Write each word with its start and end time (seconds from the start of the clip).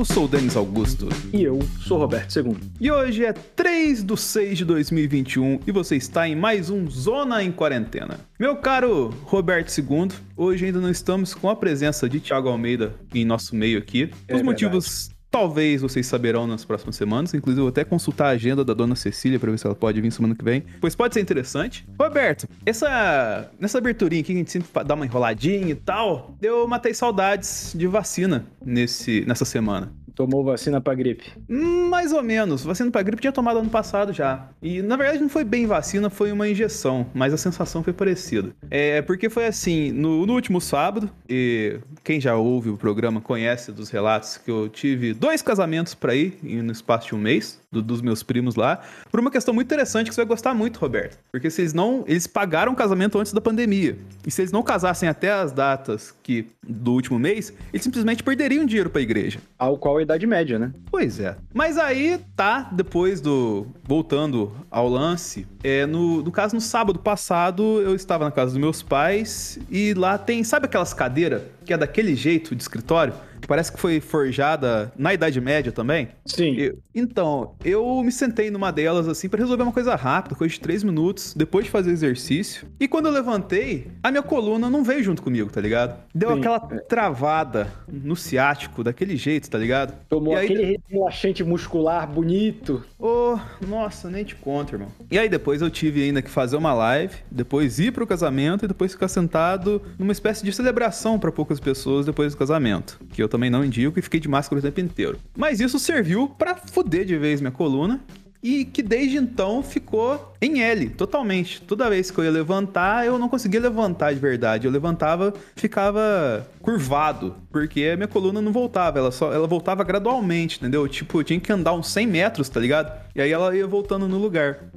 Eu 0.00 0.04
sou 0.06 0.24
o 0.24 0.28
Denis 0.28 0.56
Augusto. 0.56 1.10
E 1.30 1.42
eu 1.42 1.58
sou 1.78 1.98
o 1.98 2.00
Roberto 2.00 2.34
II. 2.34 2.56
E 2.80 2.90
hoje 2.90 3.22
é 3.22 3.34
3 3.34 4.02
de 4.02 4.16
6 4.16 4.56
de 4.56 4.64
2021 4.64 5.60
e 5.66 5.70
você 5.70 5.94
está 5.94 6.26
em 6.26 6.34
mais 6.34 6.70
um 6.70 6.88
Zona 6.88 7.44
em 7.44 7.52
Quarentena. 7.52 8.18
Meu 8.38 8.56
caro 8.56 9.10
Roberto 9.24 9.70
II, 9.76 10.08
hoje 10.34 10.64
ainda 10.64 10.80
não 10.80 10.88
estamos 10.88 11.34
com 11.34 11.50
a 11.50 11.54
presença 11.54 12.08
de 12.08 12.18
Thiago 12.18 12.48
Almeida 12.48 12.94
em 13.14 13.26
nosso 13.26 13.54
meio 13.54 13.78
aqui. 13.78 14.10
É 14.26 14.34
Os 14.34 14.40
motivos 14.40 15.10
Talvez 15.30 15.80
vocês 15.80 16.06
saberão 16.06 16.46
nas 16.46 16.64
próximas 16.64 16.96
semanas. 16.96 17.32
Inclusive, 17.32 17.60
eu 17.60 17.64
vou 17.64 17.70
até 17.70 17.84
consultar 17.84 18.26
a 18.26 18.30
agenda 18.30 18.64
da 18.64 18.74
dona 18.74 18.96
Cecília 18.96 19.38
pra 19.38 19.50
ver 19.50 19.58
se 19.58 19.66
ela 19.66 19.76
pode 19.76 20.00
vir 20.00 20.10
semana 20.10 20.34
que 20.34 20.44
vem. 20.44 20.64
Pois 20.80 20.94
pode 20.94 21.14
ser 21.14 21.20
interessante. 21.20 21.86
Roberto, 21.98 22.48
essa, 22.66 23.48
nessa 23.58 23.78
aberturinha 23.78 24.20
aqui 24.20 24.32
que 24.32 24.38
a 24.38 24.38
gente 24.38 24.50
sempre 24.50 24.68
dá 24.84 24.94
uma 24.94 25.06
enroladinha 25.06 25.70
e 25.70 25.74
tal, 25.74 26.34
eu 26.42 26.66
matei 26.66 26.92
saudades 26.92 27.72
de 27.76 27.86
vacina 27.86 28.44
nesse, 28.64 29.24
nessa 29.26 29.44
semana. 29.44 29.92
Tomou 30.20 30.44
vacina 30.44 30.82
pra 30.82 30.94
gripe. 30.94 31.32
Mais 31.48 32.12
ou 32.12 32.22
menos. 32.22 32.62
Vacina 32.62 32.90
pra 32.90 33.00
gripe 33.02 33.22
tinha 33.22 33.32
tomado 33.32 33.58
ano 33.58 33.70
passado 33.70 34.12
já. 34.12 34.48
E 34.62 34.82
na 34.82 34.94
verdade 34.96 35.18
não 35.22 35.30
foi 35.30 35.44
bem 35.44 35.66
vacina, 35.66 36.10
foi 36.10 36.30
uma 36.30 36.46
injeção, 36.46 37.06
mas 37.14 37.32
a 37.32 37.38
sensação 37.38 37.82
foi 37.82 37.94
parecida. 37.94 38.50
É 38.70 39.00
porque 39.00 39.30
foi 39.30 39.46
assim, 39.46 39.90
no, 39.92 40.26
no 40.26 40.34
último 40.34 40.60
sábado, 40.60 41.08
e 41.26 41.78
quem 42.04 42.20
já 42.20 42.36
ouve 42.36 42.68
o 42.68 42.76
programa 42.76 43.18
conhece 43.20 43.72
dos 43.72 43.88
relatos 43.88 44.36
que 44.36 44.50
eu 44.50 44.68
tive 44.68 45.14
dois 45.14 45.40
casamentos 45.40 45.94
pra 45.94 46.14
ir 46.14 46.38
no 46.42 46.70
espaço 46.70 47.08
de 47.08 47.14
um 47.14 47.18
mês, 47.18 47.58
do- 47.72 47.80
dos 47.82 48.02
meus 48.02 48.22
primos 48.22 48.56
lá, 48.56 48.80
por 49.10 49.20
uma 49.20 49.30
questão 49.30 49.54
muito 49.54 49.68
interessante 49.68 50.08
que 50.08 50.14
você 50.14 50.20
vai 50.20 50.28
gostar 50.28 50.52
muito, 50.52 50.78
Roberto. 50.78 51.16
Porque 51.32 51.48
se 51.48 51.62
eles 51.62 51.72
não. 51.72 52.04
Eles 52.06 52.26
pagaram 52.26 52.72
o 52.72 52.76
casamento 52.76 53.18
antes 53.18 53.32
da 53.32 53.40
pandemia. 53.40 53.96
E 54.26 54.30
se 54.30 54.42
eles 54.42 54.52
não 54.52 54.62
casassem 54.62 55.08
até 55.08 55.30
as 55.32 55.50
datas 55.52 56.14
que 56.22 56.46
do 56.66 56.92
último 56.92 57.18
mês, 57.18 57.52
eles 57.72 57.82
simplesmente 57.84 58.22
perderiam 58.22 58.64
dinheiro 58.66 58.90
pra 58.90 59.00
igreja. 59.00 59.38
Ao 59.58 59.78
qual 59.78 60.00
idade 60.10 60.26
média, 60.26 60.58
né? 60.58 60.72
Pois 60.90 61.20
é. 61.20 61.36
Mas 61.54 61.78
aí, 61.78 62.20
tá, 62.34 62.68
depois 62.72 63.20
do. 63.20 63.66
Voltando 63.84 64.52
ao 64.70 64.88
lance, 64.88 65.46
é, 65.62 65.86
no, 65.86 66.22
no 66.22 66.30
caso, 66.30 66.54
no 66.54 66.60
sábado 66.60 66.98
passado, 66.98 67.80
eu 67.82 67.94
estava 67.94 68.24
na 68.24 68.30
casa 68.30 68.52
dos 68.52 68.60
meus 68.60 68.82
pais 68.82 69.58
e 69.70 69.94
lá 69.94 70.16
tem. 70.18 70.42
Sabe 70.44 70.66
aquelas 70.66 70.92
cadeiras 70.94 71.42
que 71.64 71.72
é 71.72 71.76
daquele 71.76 72.14
jeito 72.14 72.54
de 72.56 72.62
escritório? 72.62 73.12
Que 73.40 73.46
parece 73.48 73.72
que 73.72 73.80
foi 73.80 74.00
forjada 74.00 74.92
na 74.98 75.14
Idade 75.14 75.40
Média 75.40 75.72
também? 75.72 76.08
Sim. 76.26 76.56
Eu- 76.56 76.78
então, 76.94 77.54
eu 77.64 78.02
me 78.02 78.12
sentei 78.12 78.50
numa 78.50 78.70
delas 78.70 79.08
assim 79.08 79.30
pra 79.30 79.38
resolver 79.40 79.62
uma 79.62 79.72
coisa 79.72 79.94
rápida, 79.94 80.34
coisa 80.34 80.52
de 80.52 80.60
três 80.60 80.84
minutos, 80.84 81.32
depois 81.34 81.64
de 81.64 81.70
fazer 81.70 81.90
exercício. 81.90 82.68
E 82.78 82.86
quando 82.86 83.06
eu 83.06 83.12
levantei, 83.12 83.86
a 84.02 84.10
minha 84.10 84.22
coluna 84.22 84.68
não 84.68 84.84
veio 84.84 85.02
junto 85.02 85.22
comigo, 85.22 85.50
tá 85.50 85.58
ligado? 85.58 85.98
Deu 86.14 86.32
Sim. 86.32 86.38
aquela 86.40 86.60
travada 86.60 87.72
no 87.90 88.14
ciático, 88.14 88.84
daquele 88.84 89.16
jeito, 89.16 89.48
tá 89.48 89.56
ligado? 89.56 89.94
Tomou 90.06 90.36
aí, 90.36 90.44
aquele 90.44 90.78
relaxante 90.86 91.42
muscular 91.42 92.06
bonito. 92.06 92.84
Ô, 92.98 93.38
nossa, 93.66 94.10
nem 94.10 94.22
te 94.22 94.34
conto, 94.34 94.74
irmão. 94.74 94.88
E 95.10 95.18
aí 95.18 95.30
depois 95.30 95.49
eu 95.58 95.68
tive 95.68 96.02
ainda 96.02 96.22
que 96.22 96.30
fazer 96.30 96.56
uma 96.56 96.72
live, 96.72 97.16
depois 97.30 97.78
ir 97.78 97.92
pro 97.92 98.06
casamento 98.06 98.64
e 98.64 98.68
depois 98.68 98.92
ficar 98.92 99.08
sentado 99.08 99.82
numa 99.98 100.12
espécie 100.12 100.44
de 100.44 100.52
celebração 100.52 101.18
pra 101.18 101.32
poucas 101.32 101.58
pessoas 101.58 102.06
depois 102.06 102.32
do 102.32 102.38
casamento, 102.38 103.00
que 103.12 103.22
eu 103.22 103.28
também 103.28 103.50
não 103.50 103.64
indico 103.64 103.98
e 103.98 104.02
fiquei 104.02 104.20
de 104.20 104.28
máscara 104.28 104.60
o 104.60 104.62
tempo 104.62 104.80
inteiro. 104.80 105.18
Mas 105.36 105.60
isso 105.60 105.78
serviu 105.78 106.28
pra 106.28 106.54
fuder 106.54 107.04
de 107.04 107.18
vez 107.18 107.40
minha 107.40 107.50
coluna. 107.50 108.00
E 108.42 108.64
que 108.64 108.82
desde 108.82 109.18
então 109.18 109.62
ficou 109.62 110.32
em 110.40 110.62
L, 110.62 110.88
totalmente. 110.88 111.60
Toda 111.60 111.90
vez 111.90 112.10
que 112.10 112.18
eu 112.18 112.24
ia 112.24 112.30
levantar, 112.30 113.04
eu 113.04 113.18
não 113.18 113.28
conseguia 113.28 113.60
levantar 113.60 114.14
de 114.14 114.18
verdade. 114.18 114.66
Eu 114.66 114.72
levantava, 114.72 115.34
ficava 115.54 116.48
curvado, 116.62 117.36
porque 117.50 117.90
a 117.92 117.96
minha 117.96 118.08
coluna 118.08 118.40
não 118.40 118.50
voltava, 118.50 118.98
ela 118.98 119.10
só 119.10 119.30
ela 119.30 119.46
voltava 119.46 119.84
gradualmente, 119.84 120.56
entendeu? 120.56 120.88
Tipo, 120.88 121.20
eu 121.20 121.24
tinha 121.24 121.38
que 121.38 121.52
andar 121.52 121.74
uns 121.74 121.88
100 121.88 122.06
metros, 122.06 122.48
tá 122.48 122.58
ligado? 122.58 122.90
E 123.14 123.20
aí 123.20 123.30
ela 123.30 123.54
ia 123.54 123.66
voltando 123.66 124.08
no 124.08 124.16
lugar. 124.16 124.70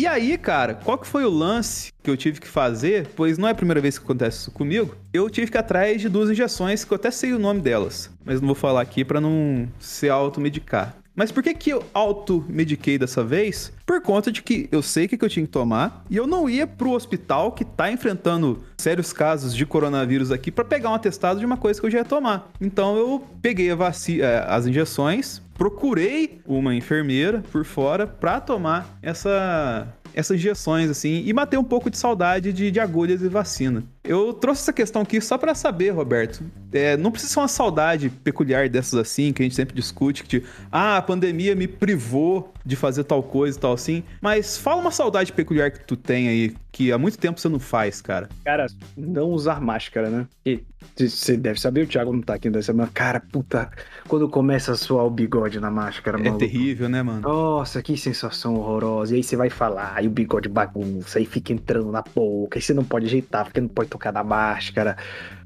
E 0.00 0.06
aí, 0.06 0.38
cara, 0.38 0.72
qual 0.72 0.96
que 0.96 1.06
foi 1.06 1.26
o 1.26 1.28
lance 1.28 1.92
que 2.02 2.08
eu 2.10 2.16
tive 2.16 2.40
que 2.40 2.48
fazer? 2.48 3.08
Pois 3.14 3.36
não 3.36 3.46
é 3.46 3.50
a 3.50 3.54
primeira 3.54 3.82
vez 3.82 3.98
que 3.98 4.04
acontece 4.06 4.38
isso 4.38 4.50
comigo. 4.50 4.94
Eu 5.12 5.28
tive 5.28 5.50
que 5.50 5.58
ir 5.58 5.60
atrás 5.60 6.00
de 6.00 6.08
duas 6.08 6.30
injeções 6.30 6.82
que 6.84 6.90
eu 6.90 6.96
até 6.96 7.10
sei 7.10 7.34
o 7.34 7.38
nome 7.38 7.60
delas, 7.60 8.08
mas 8.24 8.40
não 8.40 8.46
vou 8.46 8.54
falar 8.54 8.80
aqui 8.80 9.04
pra 9.04 9.20
não 9.20 9.68
se 9.78 10.08
automedicar. 10.08 10.96
Mas 11.14 11.30
por 11.30 11.42
que 11.42 11.52
que 11.52 11.68
eu 11.68 11.84
automediquei 11.92 12.96
dessa 12.96 13.22
vez? 13.22 13.74
Por 13.84 14.00
conta 14.00 14.32
de 14.32 14.40
que 14.42 14.70
eu 14.72 14.80
sei 14.80 15.04
o 15.04 15.08
que 15.10 15.18
que 15.18 15.24
eu 15.24 15.28
tinha 15.28 15.44
que 15.44 15.52
tomar 15.52 16.02
e 16.08 16.16
eu 16.16 16.26
não 16.26 16.48
ia 16.48 16.66
pro 16.66 16.92
hospital 16.92 17.52
que 17.52 17.62
tá 17.62 17.92
enfrentando 17.92 18.64
sérios 18.78 19.12
casos 19.12 19.54
de 19.54 19.66
coronavírus 19.66 20.30
aqui 20.30 20.50
pra 20.50 20.64
pegar 20.64 20.88
um 20.88 20.94
atestado 20.94 21.38
de 21.40 21.44
uma 21.44 21.58
coisa 21.58 21.78
que 21.78 21.84
eu 21.84 21.90
já 21.90 21.98
ia 21.98 22.04
tomar. 22.06 22.50
Então 22.58 22.96
eu 22.96 23.22
peguei 23.42 23.74
vaci- 23.74 24.22
eh, 24.22 24.46
as 24.48 24.66
injeções, 24.66 25.42
procurei 25.60 26.40
uma 26.46 26.74
enfermeira 26.74 27.44
por 27.52 27.66
fora 27.66 28.06
pra 28.06 28.40
tomar 28.40 28.98
essa 29.02 29.86
essas 30.14 30.38
injeções 30.38 30.90
assim 30.90 31.22
e 31.24 31.32
matei 31.34 31.58
um 31.58 31.62
pouco 31.62 31.90
de 31.90 31.98
saudade 31.98 32.50
de, 32.50 32.70
de 32.70 32.80
agulhas 32.80 33.20
e 33.20 33.28
vacina. 33.28 33.84
Eu 34.02 34.32
trouxe 34.32 34.62
essa 34.62 34.72
questão 34.72 35.02
aqui 35.02 35.20
só 35.20 35.36
pra 35.36 35.54
saber, 35.54 35.90
Roberto. 35.90 36.42
É, 36.72 36.96
não 36.96 37.12
precisa 37.12 37.34
ser 37.34 37.40
uma 37.40 37.46
saudade 37.46 38.08
peculiar 38.08 38.70
dessas 38.70 38.94
assim 38.94 39.34
que 39.34 39.42
a 39.42 39.44
gente 39.44 39.54
sempre 39.54 39.74
discute 39.74 40.22
que 40.22 40.28
tipo, 40.30 40.48
ah, 40.72 40.96
a 40.96 41.02
pandemia 41.02 41.54
me 41.54 41.68
privou 41.68 42.52
de 42.64 42.76
fazer 42.76 43.04
tal 43.04 43.22
coisa 43.22 43.56
e 43.56 43.60
tal 43.60 43.72
assim, 43.72 44.02
mas 44.20 44.56
fala 44.58 44.80
uma 44.80 44.90
saudade 44.90 45.32
peculiar 45.32 45.70
que 45.70 45.80
tu 45.84 45.96
tem 45.96 46.28
aí 46.28 46.54
que 46.72 46.92
há 46.92 46.98
muito 46.98 47.18
tempo 47.18 47.40
você 47.40 47.48
não 47.48 47.58
faz, 47.58 48.00
cara. 48.00 48.28
Cara, 48.44 48.66
não 48.96 49.28
usar 49.30 49.60
máscara, 49.60 50.08
né? 50.08 50.26
E 50.46 50.62
você 50.96 51.36
deve 51.36 51.60
saber, 51.60 51.82
o 51.82 51.86
Thiago 51.86 52.12
não 52.12 52.20
tá 52.22 52.34
aqui 52.34 52.48
nessa 52.48 52.66
semana. 52.66 52.88
Cara, 52.94 53.18
puta, 53.20 53.68
quando 54.06 54.28
começa 54.28 54.72
a 54.72 54.76
suar 54.76 55.04
o 55.04 55.10
bigode 55.10 55.58
na 55.58 55.70
máscara, 55.70 56.16
É 56.18 56.22
maluco. 56.22 56.38
terrível, 56.38 56.88
né, 56.88 57.02
mano? 57.02 57.22
Nossa, 57.22 57.82
que 57.82 57.96
sensação 57.96 58.54
horrorosa. 58.54 59.14
E 59.14 59.16
aí 59.16 59.22
você 59.22 59.34
vai 59.36 59.50
falar, 59.50 59.94
aí 59.96 60.06
o 60.06 60.10
bigode 60.10 60.48
bagunça, 60.48 61.18
aí 61.18 61.26
fica 61.26 61.52
entrando 61.52 61.90
na 61.90 62.02
boca, 62.14 62.56
aí 62.58 62.62
você 62.62 62.72
não 62.72 62.84
pode 62.84 63.06
ajeitar, 63.06 63.44
porque 63.44 63.60
não 63.60 63.68
pode 63.68 63.88
tocar 63.90 64.12
na 64.12 64.22
máscara. 64.22 64.96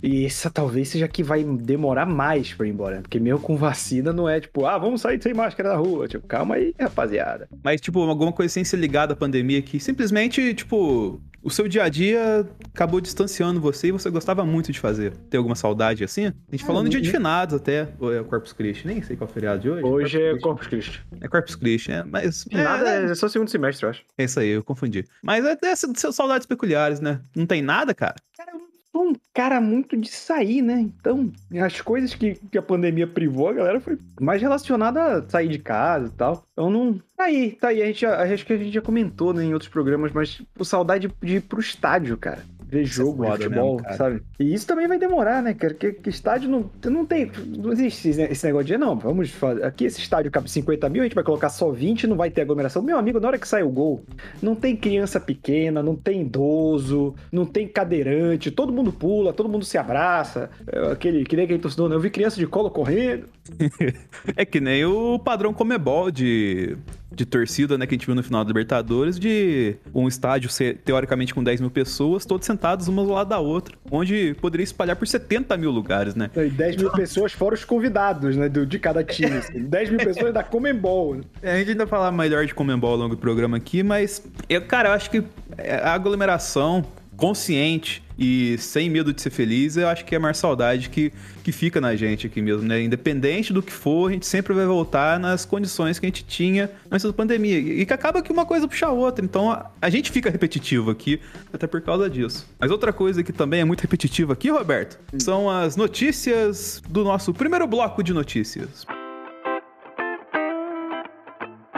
E 0.02 0.26
essa 0.26 0.50
talvez 0.50 0.90
seja 0.90 1.08
que 1.08 1.22
vai 1.22 1.42
demorar 1.42 2.04
mais 2.04 2.52
pra 2.52 2.66
ir 2.66 2.70
embora. 2.70 3.00
Porque 3.00 3.18
mesmo 3.18 3.40
com 3.40 3.56
vacina 3.56 4.12
não 4.12 4.28
é 4.28 4.40
tipo, 4.40 4.66
ah, 4.66 4.76
vamos 4.76 5.00
sair 5.00 5.20
sem 5.22 5.32
máscara 5.32 5.70
na 5.70 5.76
rua. 5.76 6.06
Tipo, 6.06 6.26
calma 6.26 6.56
aí, 6.56 6.74
rapaziada. 7.04 7.48
Mas, 7.62 7.80
tipo, 7.80 8.00
alguma 8.00 8.32
coisa 8.32 8.52
sem 8.52 8.64
ser 8.64 8.76
ligada 8.78 9.12
à 9.12 9.16
pandemia 9.16 9.60
que 9.62 9.78
simplesmente, 9.78 10.54
tipo, 10.54 11.20
o 11.42 11.50
seu 11.50 11.68
dia 11.68 11.84
a 11.84 11.88
dia 11.88 12.48
acabou 12.72 13.00
distanciando 13.00 13.60
você 13.60 13.88
e 13.88 13.92
você 13.92 14.10
gostava 14.10 14.44
muito 14.44 14.72
de 14.72 14.80
fazer. 14.80 15.14
Tem 15.30 15.38
alguma 15.38 15.54
saudade 15.54 16.02
assim? 16.02 16.26
A 16.26 16.32
gente 16.50 16.64
Ah, 16.64 16.66
falando 16.66 16.84
no 16.84 16.90
dia 16.90 17.00
de 17.00 17.10
finados 17.10 17.54
até. 17.54 17.88
Ou 17.98 18.12
é 18.12 18.20
o 18.20 18.24
Corpus 18.24 18.52
Christi? 18.52 18.86
Nem 18.86 19.02
sei 19.02 19.16
qual 19.16 19.28
é 19.28 19.30
o 19.30 19.34
feriado 19.34 19.60
de 19.60 19.70
hoje. 19.70 19.84
Hoje 19.84 20.22
é 20.22 20.30
Corpus 20.38 20.42
Corpus 20.42 20.66
Christi. 20.68 21.02
É 21.20 21.28
Corpus 21.28 21.54
Christi, 21.56 21.92
é. 21.92 22.02
Mas. 22.04 22.46
é, 22.50 22.62
Nada, 22.62 22.90
é, 22.90 23.04
é 23.04 23.14
só 23.14 23.28
segundo 23.28 23.48
semestre, 23.48 23.84
eu 23.84 23.90
acho. 23.90 24.02
é 24.16 24.24
isso 24.24 24.40
aí, 24.40 24.48
eu 24.48 24.64
confundi. 24.64 25.04
Mas 25.22 25.44
é 25.44 25.56
dessas 25.56 25.92
dessas 25.92 26.14
saudades 26.14 26.46
peculiares, 26.46 27.00
né? 27.00 27.20
Não 27.36 27.46
tem 27.46 27.60
nada, 27.62 27.94
cara? 27.94 28.14
Cara, 28.36 28.52
eu 28.52 28.63
um 29.02 29.12
cara 29.32 29.60
muito 29.60 29.96
de 29.96 30.08
sair, 30.08 30.62
né? 30.62 30.80
Então, 30.80 31.32
as 31.60 31.80
coisas 31.80 32.14
que, 32.14 32.34
que 32.34 32.58
a 32.58 32.62
pandemia 32.62 33.06
privou, 33.06 33.48
a 33.48 33.52
galera 33.52 33.80
foi 33.80 33.98
mais 34.20 34.40
relacionada 34.40 35.18
a 35.18 35.28
sair 35.28 35.48
de 35.48 35.58
casa 35.58 36.06
e 36.06 36.16
tal. 36.16 36.46
Então 36.52 36.70
não. 36.70 37.00
Tá 37.16 37.24
aí, 37.24 37.52
tá 37.52 37.68
aí. 37.68 37.82
A 37.82 37.86
gente, 37.86 38.06
acho 38.06 38.46
que 38.46 38.52
a 38.52 38.56
gente 38.56 38.72
já 38.72 38.80
comentou 38.80 39.32
né, 39.32 39.44
em 39.44 39.52
outros 39.52 39.70
programas, 39.70 40.12
mas 40.12 40.40
por 40.54 40.64
saudade 40.64 41.12
de 41.22 41.36
ir 41.36 41.40
pro 41.40 41.60
estádio, 41.60 42.16
cara. 42.16 42.44
Ver 42.74 42.82
é 42.82 42.84
jogo 42.84 43.22
de 43.22 43.30
foda 43.30 43.44
futebol, 43.44 43.76
mesmo, 43.80 43.96
sabe? 43.96 44.22
E 44.40 44.52
isso 44.52 44.66
também 44.66 44.88
vai 44.88 44.98
demorar, 44.98 45.40
né, 45.42 45.54
cara? 45.54 45.74
Porque 45.74 45.92
que 45.92 46.10
estádio 46.10 46.50
não, 46.50 46.68
não 46.84 47.06
tem. 47.06 47.30
Não 47.56 47.72
existe 47.72 48.08
esse 48.08 48.22
esse 48.22 48.46
negócio 48.46 48.66
de 48.66 48.76
não, 48.76 48.98
vamos 48.98 49.30
fazer. 49.30 49.64
Aqui 49.64 49.84
esse 49.84 50.00
estádio 50.00 50.30
cabe 50.30 50.50
50 50.50 50.88
mil, 50.88 51.02
a 51.02 51.04
gente 51.04 51.14
vai 51.14 51.22
colocar 51.22 51.50
só 51.50 51.70
20 51.70 52.08
não 52.08 52.16
vai 52.16 52.30
ter 52.30 52.42
aglomeração. 52.42 52.82
Meu 52.82 52.98
amigo, 52.98 53.20
na 53.20 53.28
hora 53.28 53.38
que 53.38 53.46
sai 53.46 53.62
o 53.62 53.70
gol, 53.70 54.04
não 54.42 54.56
tem 54.56 54.76
criança 54.76 55.20
pequena, 55.20 55.82
não 55.82 55.94
tem 55.94 56.22
idoso, 56.22 57.14
não 57.30 57.46
tem 57.46 57.68
cadeirante, 57.68 58.50
todo 58.50 58.72
mundo 58.72 58.92
pula, 58.92 59.32
todo 59.32 59.48
mundo 59.48 59.64
se 59.64 59.78
abraça. 59.78 60.50
É, 60.66 60.92
Aquele, 60.92 61.24
que 61.24 61.36
nem 61.36 61.44
aquele 61.44 61.60
torcedor, 61.60 61.88
né? 61.88 61.94
Eu 61.94 62.00
vi 62.00 62.10
criança 62.10 62.36
de 62.36 62.46
colo 62.46 62.70
correndo. 62.70 63.28
É 64.36 64.44
que 64.44 64.58
nem 64.58 64.84
o 64.84 65.18
padrão 65.18 65.52
Comebol 65.52 66.10
de, 66.10 66.76
de 67.12 67.24
torcida, 67.24 67.78
né, 67.78 67.86
que 67.86 67.94
a 67.94 67.96
gente 67.96 68.06
viu 68.06 68.14
no 68.14 68.22
final 68.22 68.42
da 68.44 68.48
Libertadores, 68.48 69.18
de 69.18 69.76
um 69.94 70.08
estádio 70.08 70.50
ser, 70.50 70.78
teoricamente 70.84 71.32
com 71.32 71.44
10 71.44 71.60
mil 71.60 71.70
pessoas, 71.70 72.26
todos 72.26 72.44
sentados 72.46 72.88
uma 72.88 73.04
do 73.04 73.10
lado 73.12 73.28
da 73.28 73.38
outra, 73.38 73.76
onde 73.90 74.34
poderia 74.40 74.64
espalhar 74.64 74.96
por 74.96 75.06
70 75.06 75.56
mil 75.56 75.70
lugares, 75.70 76.14
né? 76.14 76.28
E 76.36 76.48
10 76.50 76.76
mil 76.76 76.90
pessoas 76.90 77.32
fora 77.32 77.54
os 77.54 77.64
convidados, 77.64 78.36
né? 78.36 78.48
do- 78.48 78.66
de 78.66 78.78
cada 78.78 79.04
time. 79.04 79.36
assim. 79.36 79.60
10 79.60 79.90
mil 79.90 79.98
pessoas 79.98 80.34
da 80.34 80.42
Comembol. 80.42 81.20
É, 81.42 81.52
a 81.52 81.58
gente 81.58 81.70
ainda 81.70 81.84
vai 81.84 81.90
falar 81.90 82.10
melhor 82.10 82.44
de 82.46 82.54
Comembol 82.54 82.90
ao 82.92 82.96
longo 82.96 83.14
do 83.14 83.20
programa 83.20 83.56
aqui, 83.56 83.82
mas, 83.82 84.22
eu, 84.48 84.62
cara, 84.62 84.88
eu 84.88 84.92
acho 84.92 85.08
que 85.10 85.22
é, 85.56 85.76
a 85.76 85.94
aglomeração 85.94 86.84
consciente 87.16 88.02
e 88.18 88.56
sem 88.58 88.88
medo 88.88 89.12
de 89.12 89.20
ser 89.20 89.30
feliz, 89.30 89.76
eu 89.76 89.88
acho 89.88 90.04
que 90.04 90.14
é 90.14 90.18
a 90.18 90.20
maior 90.20 90.34
saudade 90.34 90.88
que, 90.88 91.12
que 91.42 91.52
fica 91.52 91.80
na 91.80 91.96
gente 91.96 92.26
aqui 92.26 92.40
mesmo, 92.40 92.66
né? 92.66 92.80
Independente 92.82 93.52
do 93.52 93.62
que 93.62 93.72
for, 93.72 94.08
a 94.08 94.12
gente 94.12 94.26
sempre 94.26 94.52
vai 94.54 94.66
voltar 94.66 95.18
nas 95.18 95.44
condições 95.44 95.98
que 95.98 96.06
a 96.06 96.08
gente 96.08 96.24
tinha 96.24 96.70
antes 96.90 97.04
da 97.04 97.12
pandemia. 97.12 97.58
E 97.58 97.84
que 97.84 97.92
acaba 97.92 98.22
que 98.22 98.32
uma 98.32 98.46
coisa 98.46 98.68
puxa 98.68 98.86
a 98.86 98.92
outra. 98.92 99.24
Então 99.24 99.50
a, 99.50 99.70
a 99.80 99.90
gente 99.90 100.10
fica 100.10 100.30
repetitivo 100.30 100.90
aqui, 100.90 101.20
até 101.52 101.66
por 101.66 101.80
causa 101.80 102.08
disso. 102.08 102.46
Mas 102.58 102.70
outra 102.70 102.92
coisa 102.92 103.22
que 103.22 103.32
também 103.32 103.60
é 103.60 103.64
muito 103.64 103.80
repetitiva 103.80 104.32
aqui, 104.32 104.50
Roberto, 104.50 104.98
são 105.18 105.50
as 105.50 105.76
notícias 105.76 106.82
do 106.88 107.02
nosso 107.04 107.32
primeiro 107.34 107.66
bloco 107.66 108.02
de 108.02 108.12
notícias. 108.12 108.86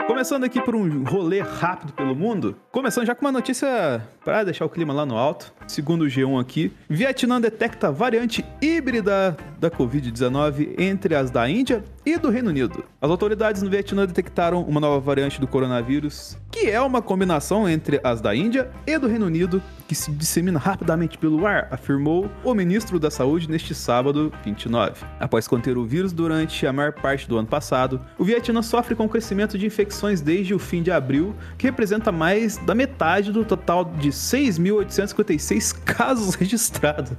Começando 0.07 0.45
aqui 0.45 0.61
por 0.61 0.73
um 0.73 1.03
rolê 1.03 1.41
rápido 1.41 1.91
pelo 1.91 2.15
mundo, 2.15 2.55
começando 2.71 3.05
já 3.05 3.13
com 3.13 3.25
uma 3.25 3.31
notícia 3.31 4.01
para 4.23 4.45
deixar 4.45 4.63
o 4.63 4.69
clima 4.69 4.93
lá 4.93 5.05
no 5.05 5.17
alto. 5.17 5.53
Segundo 5.67 6.03
o 6.03 6.07
G1 6.07 6.39
aqui, 6.39 6.71
Vietnã 6.89 7.41
detecta 7.41 7.91
variante 7.91 8.43
híbrida 8.61 9.35
da 9.59 9.69
Covid-19 9.69 10.75
entre 10.77 11.13
as 11.13 11.29
da 11.29 11.49
Índia 11.49 11.83
e 12.05 12.17
do 12.17 12.29
Reino 12.29 12.49
Unido. 12.49 12.85
As 13.01 13.11
autoridades 13.11 13.61
no 13.61 13.69
Vietnã 13.69 14.05
detectaram 14.05 14.61
uma 14.61 14.79
nova 14.79 14.99
variante 15.01 15.41
do 15.41 15.47
coronavírus, 15.47 16.37
que 16.49 16.69
é 16.69 16.79
uma 16.79 17.01
combinação 17.01 17.67
entre 17.67 17.99
as 18.01 18.21
da 18.21 18.33
Índia 18.33 18.71
e 18.85 18.97
do 18.97 19.07
Reino 19.07 19.25
Unido, 19.25 19.61
que 19.89 19.93
se 19.93 20.09
dissemina 20.11 20.57
rapidamente 20.57 21.17
pelo 21.17 21.45
ar, 21.45 21.67
afirmou 21.69 22.31
o 22.45 22.53
ministro 22.53 22.97
da 22.97 23.11
Saúde 23.11 23.49
neste 23.49 23.75
sábado 23.75 24.31
29. 24.45 25.05
Após 25.19 25.47
conter 25.49 25.77
o 25.77 25.85
vírus 25.85 26.13
durante 26.13 26.65
a 26.65 26.71
maior 26.71 26.93
parte 26.93 27.27
do 27.27 27.37
ano 27.37 27.47
passado, 27.47 27.99
o 28.17 28.23
Vietnã 28.23 28.61
sofre 28.61 28.95
com 28.95 29.05
o 29.05 29.09
crescimento 29.09 29.57
de 29.57 29.65
infecções 29.65 29.96
desde 30.21 30.53
o 30.53 30.59
fim 30.59 30.81
de 30.81 30.91
abril, 30.91 31.35
que 31.57 31.67
representa 31.67 32.11
mais 32.11 32.57
da 32.57 32.75
metade 32.75 33.31
do 33.31 33.43
total 33.43 33.85
de 33.85 34.09
6.856 34.09 35.73
casos 35.85 36.35
registrados. 36.35 37.11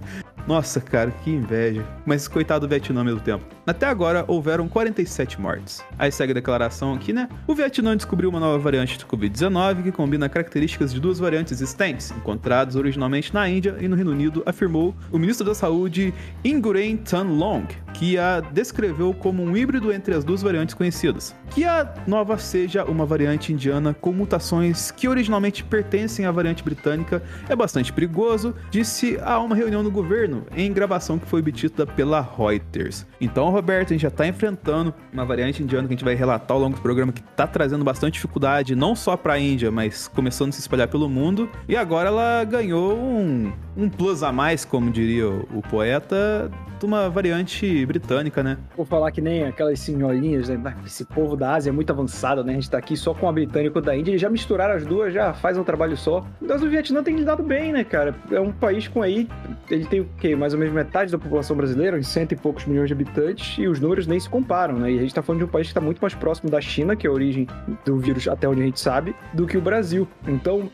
Nossa, 0.48 0.80
cara, 0.80 1.10
que 1.10 1.30
inveja. 1.30 1.84
Mas 2.06 2.26
coitado 2.26 2.66
do 2.66 2.70
Vietnã 2.70 3.00
ao 3.00 3.04
mesmo 3.04 3.20
tempo. 3.20 3.44
Até 3.66 3.84
agora, 3.84 4.24
houveram 4.26 4.66
47 4.66 5.38
mortes. 5.38 5.84
Aí 5.98 6.10
segue 6.10 6.30
a 6.30 6.34
declaração 6.34 6.94
aqui, 6.94 7.12
né? 7.12 7.28
O 7.46 7.54
Vietnã 7.54 7.94
descobriu 7.94 8.30
uma 8.30 8.40
nova 8.40 8.58
variante 8.58 8.98
do 8.98 9.04
Covid-19 9.04 9.82
que 9.82 9.92
combina 9.92 10.26
características 10.26 10.90
de 10.90 11.00
duas 11.00 11.18
variantes 11.18 11.52
existentes, 11.52 12.10
encontradas 12.12 12.76
originalmente 12.76 13.34
na 13.34 13.46
Índia 13.46 13.76
e 13.78 13.86
no 13.86 13.94
Reino 13.94 14.10
Unido, 14.10 14.42
afirmou 14.46 14.94
o 15.12 15.18
ministro 15.18 15.44
da 15.44 15.54
Saúde 15.54 16.14
Ingurain 16.42 16.96
Tan 16.96 17.24
Long, 17.24 17.66
que 17.92 18.16
a 18.16 18.40
descreveu 18.40 19.12
como 19.12 19.42
um 19.42 19.54
híbrido 19.54 19.92
entre 19.92 20.14
as 20.14 20.24
duas 20.24 20.40
variantes 20.40 20.74
conhecidas. 20.74 21.36
Que 21.50 21.66
a 21.66 21.92
nova 22.06 22.38
seja 22.38 22.86
uma 22.86 23.04
variante 23.04 23.52
indiana 23.52 23.92
com 23.92 24.12
mutações 24.12 24.90
que 24.90 25.08
originalmente 25.08 25.62
pertencem 25.62 26.24
à 26.24 26.30
variante 26.30 26.64
britânica 26.64 27.22
é 27.50 27.54
bastante 27.54 27.92
perigoso, 27.92 28.54
disse 28.70 29.18
a 29.22 29.38
uma 29.40 29.54
reunião 29.54 29.82
no 29.82 29.90
governo 29.90 30.37
em 30.56 30.72
gravação 30.72 31.18
que 31.18 31.26
foi 31.26 31.40
obtida 31.40 31.86
pela 31.86 32.20
Reuters. 32.20 33.06
Então, 33.20 33.50
Roberto, 33.50 33.88
a 33.88 33.92
gente 33.94 34.02
já 34.02 34.08
está 34.08 34.26
enfrentando 34.26 34.94
uma 35.12 35.24
variante 35.24 35.62
indiana 35.62 35.86
que 35.86 35.94
a 35.94 35.96
gente 35.96 36.04
vai 36.04 36.14
relatar 36.14 36.56
ao 36.56 36.62
longo 36.62 36.76
do 36.76 36.82
programa 36.82 37.12
que 37.12 37.20
está 37.20 37.46
trazendo 37.46 37.84
bastante 37.84 38.14
dificuldade, 38.14 38.74
não 38.74 38.94
só 38.94 39.16
para 39.16 39.34
a 39.34 39.38
Índia, 39.38 39.70
mas 39.70 40.08
começando 40.08 40.50
a 40.50 40.52
se 40.52 40.60
espalhar 40.60 40.88
pelo 40.88 41.08
mundo. 41.08 41.48
E 41.68 41.76
agora 41.76 42.08
ela 42.08 42.44
ganhou 42.44 42.96
um, 42.96 43.52
um 43.76 43.88
plus 43.88 44.22
a 44.22 44.32
mais, 44.32 44.64
como 44.64 44.90
diria 44.90 45.28
o, 45.28 45.62
poeta, 45.68 46.50
de 46.78 46.86
uma 46.86 47.08
variante 47.08 47.84
britânica, 47.86 48.42
né? 48.42 48.58
Vou 48.76 48.86
falar 48.86 49.10
que 49.10 49.20
nem 49.20 49.44
aquelas 49.44 49.78
senhorinhas, 49.80 50.48
né? 50.48 50.76
Esse 50.84 51.04
povo 51.04 51.36
da 51.36 51.54
Ásia 51.54 51.70
é 51.70 51.72
muito 51.72 51.90
avançado, 51.90 52.44
né? 52.44 52.52
A 52.52 52.54
gente 52.54 52.70
tá 52.70 52.78
aqui 52.78 52.96
só 52.96 53.14
com 53.14 53.28
a 53.28 53.32
britânica 53.32 53.78
e 53.78 53.82
da 53.82 53.96
Índia, 53.96 54.12
eles 54.12 54.20
já 54.20 54.30
misturaram 54.30 54.74
as 54.74 54.86
duas, 54.86 55.12
já 55.12 55.32
faz 55.32 55.58
um 55.58 55.64
trabalho 55.64 55.96
só. 55.96 56.24
Mas 56.40 56.62
o 56.62 56.68
Vietnã 56.68 57.02
tem 57.02 57.16
lidado 57.16 57.42
bem, 57.42 57.72
né, 57.72 57.84
cara? 57.84 58.14
É 58.30 58.40
um 58.40 58.52
país 58.52 58.88
com 58.88 59.02
aí, 59.02 59.28
ele 59.70 59.86
tem 59.86 60.08
o 60.18 60.20
quê? 60.20 60.36
Mais 60.36 60.52
ou 60.52 60.58
menos 60.58 60.74
metade 60.74 61.12
da 61.12 61.18
população 61.18 61.56
brasileira, 61.56 61.96
uns 61.96 62.08
cento 62.08 62.32
e 62.32 62.36
poucos 62.36 62.66
milhões 62.66 62.88
de 62.88 62.92
habitantes, 62.92 63.56
e 63.56 63.68
os 63.68 63.78
números 63.78 64.06
nem 64.06 64.18
se 64.18 64.28
comparam, 64.28 64.76
né? 64.76 64.92
E 64.92 64.98
a 64.98 65.02
gente 65.02 65.14
tá 65.14 65.22
falando 65.22 65.40
de 65.40 65.44
um 65.44 65.48
país 65.48 65.68
que 65.68 65.74
tá 65.74 65.80
muito 65.80 66.00
mais 66.00 66.14
próximo 66.14 66.50
da 66.50 66.60
China, 66.60 66.96
que 66.96 67.06
é 67.06 67.10
a 67.10 67.12
origem 67.12 67.46
do 67.84 67.96
vírus, 67.98 68.26
até 68.26 68.48
onde 68.48 68.60
a 68.60 68.64
gente 68.64 68.80
sabe, 68.80 69.14
do 69.32 69.46
que 69.46 69.56
o 69.56 69.60
Brasil. 69.60 70.06
Então, 70.26 70.68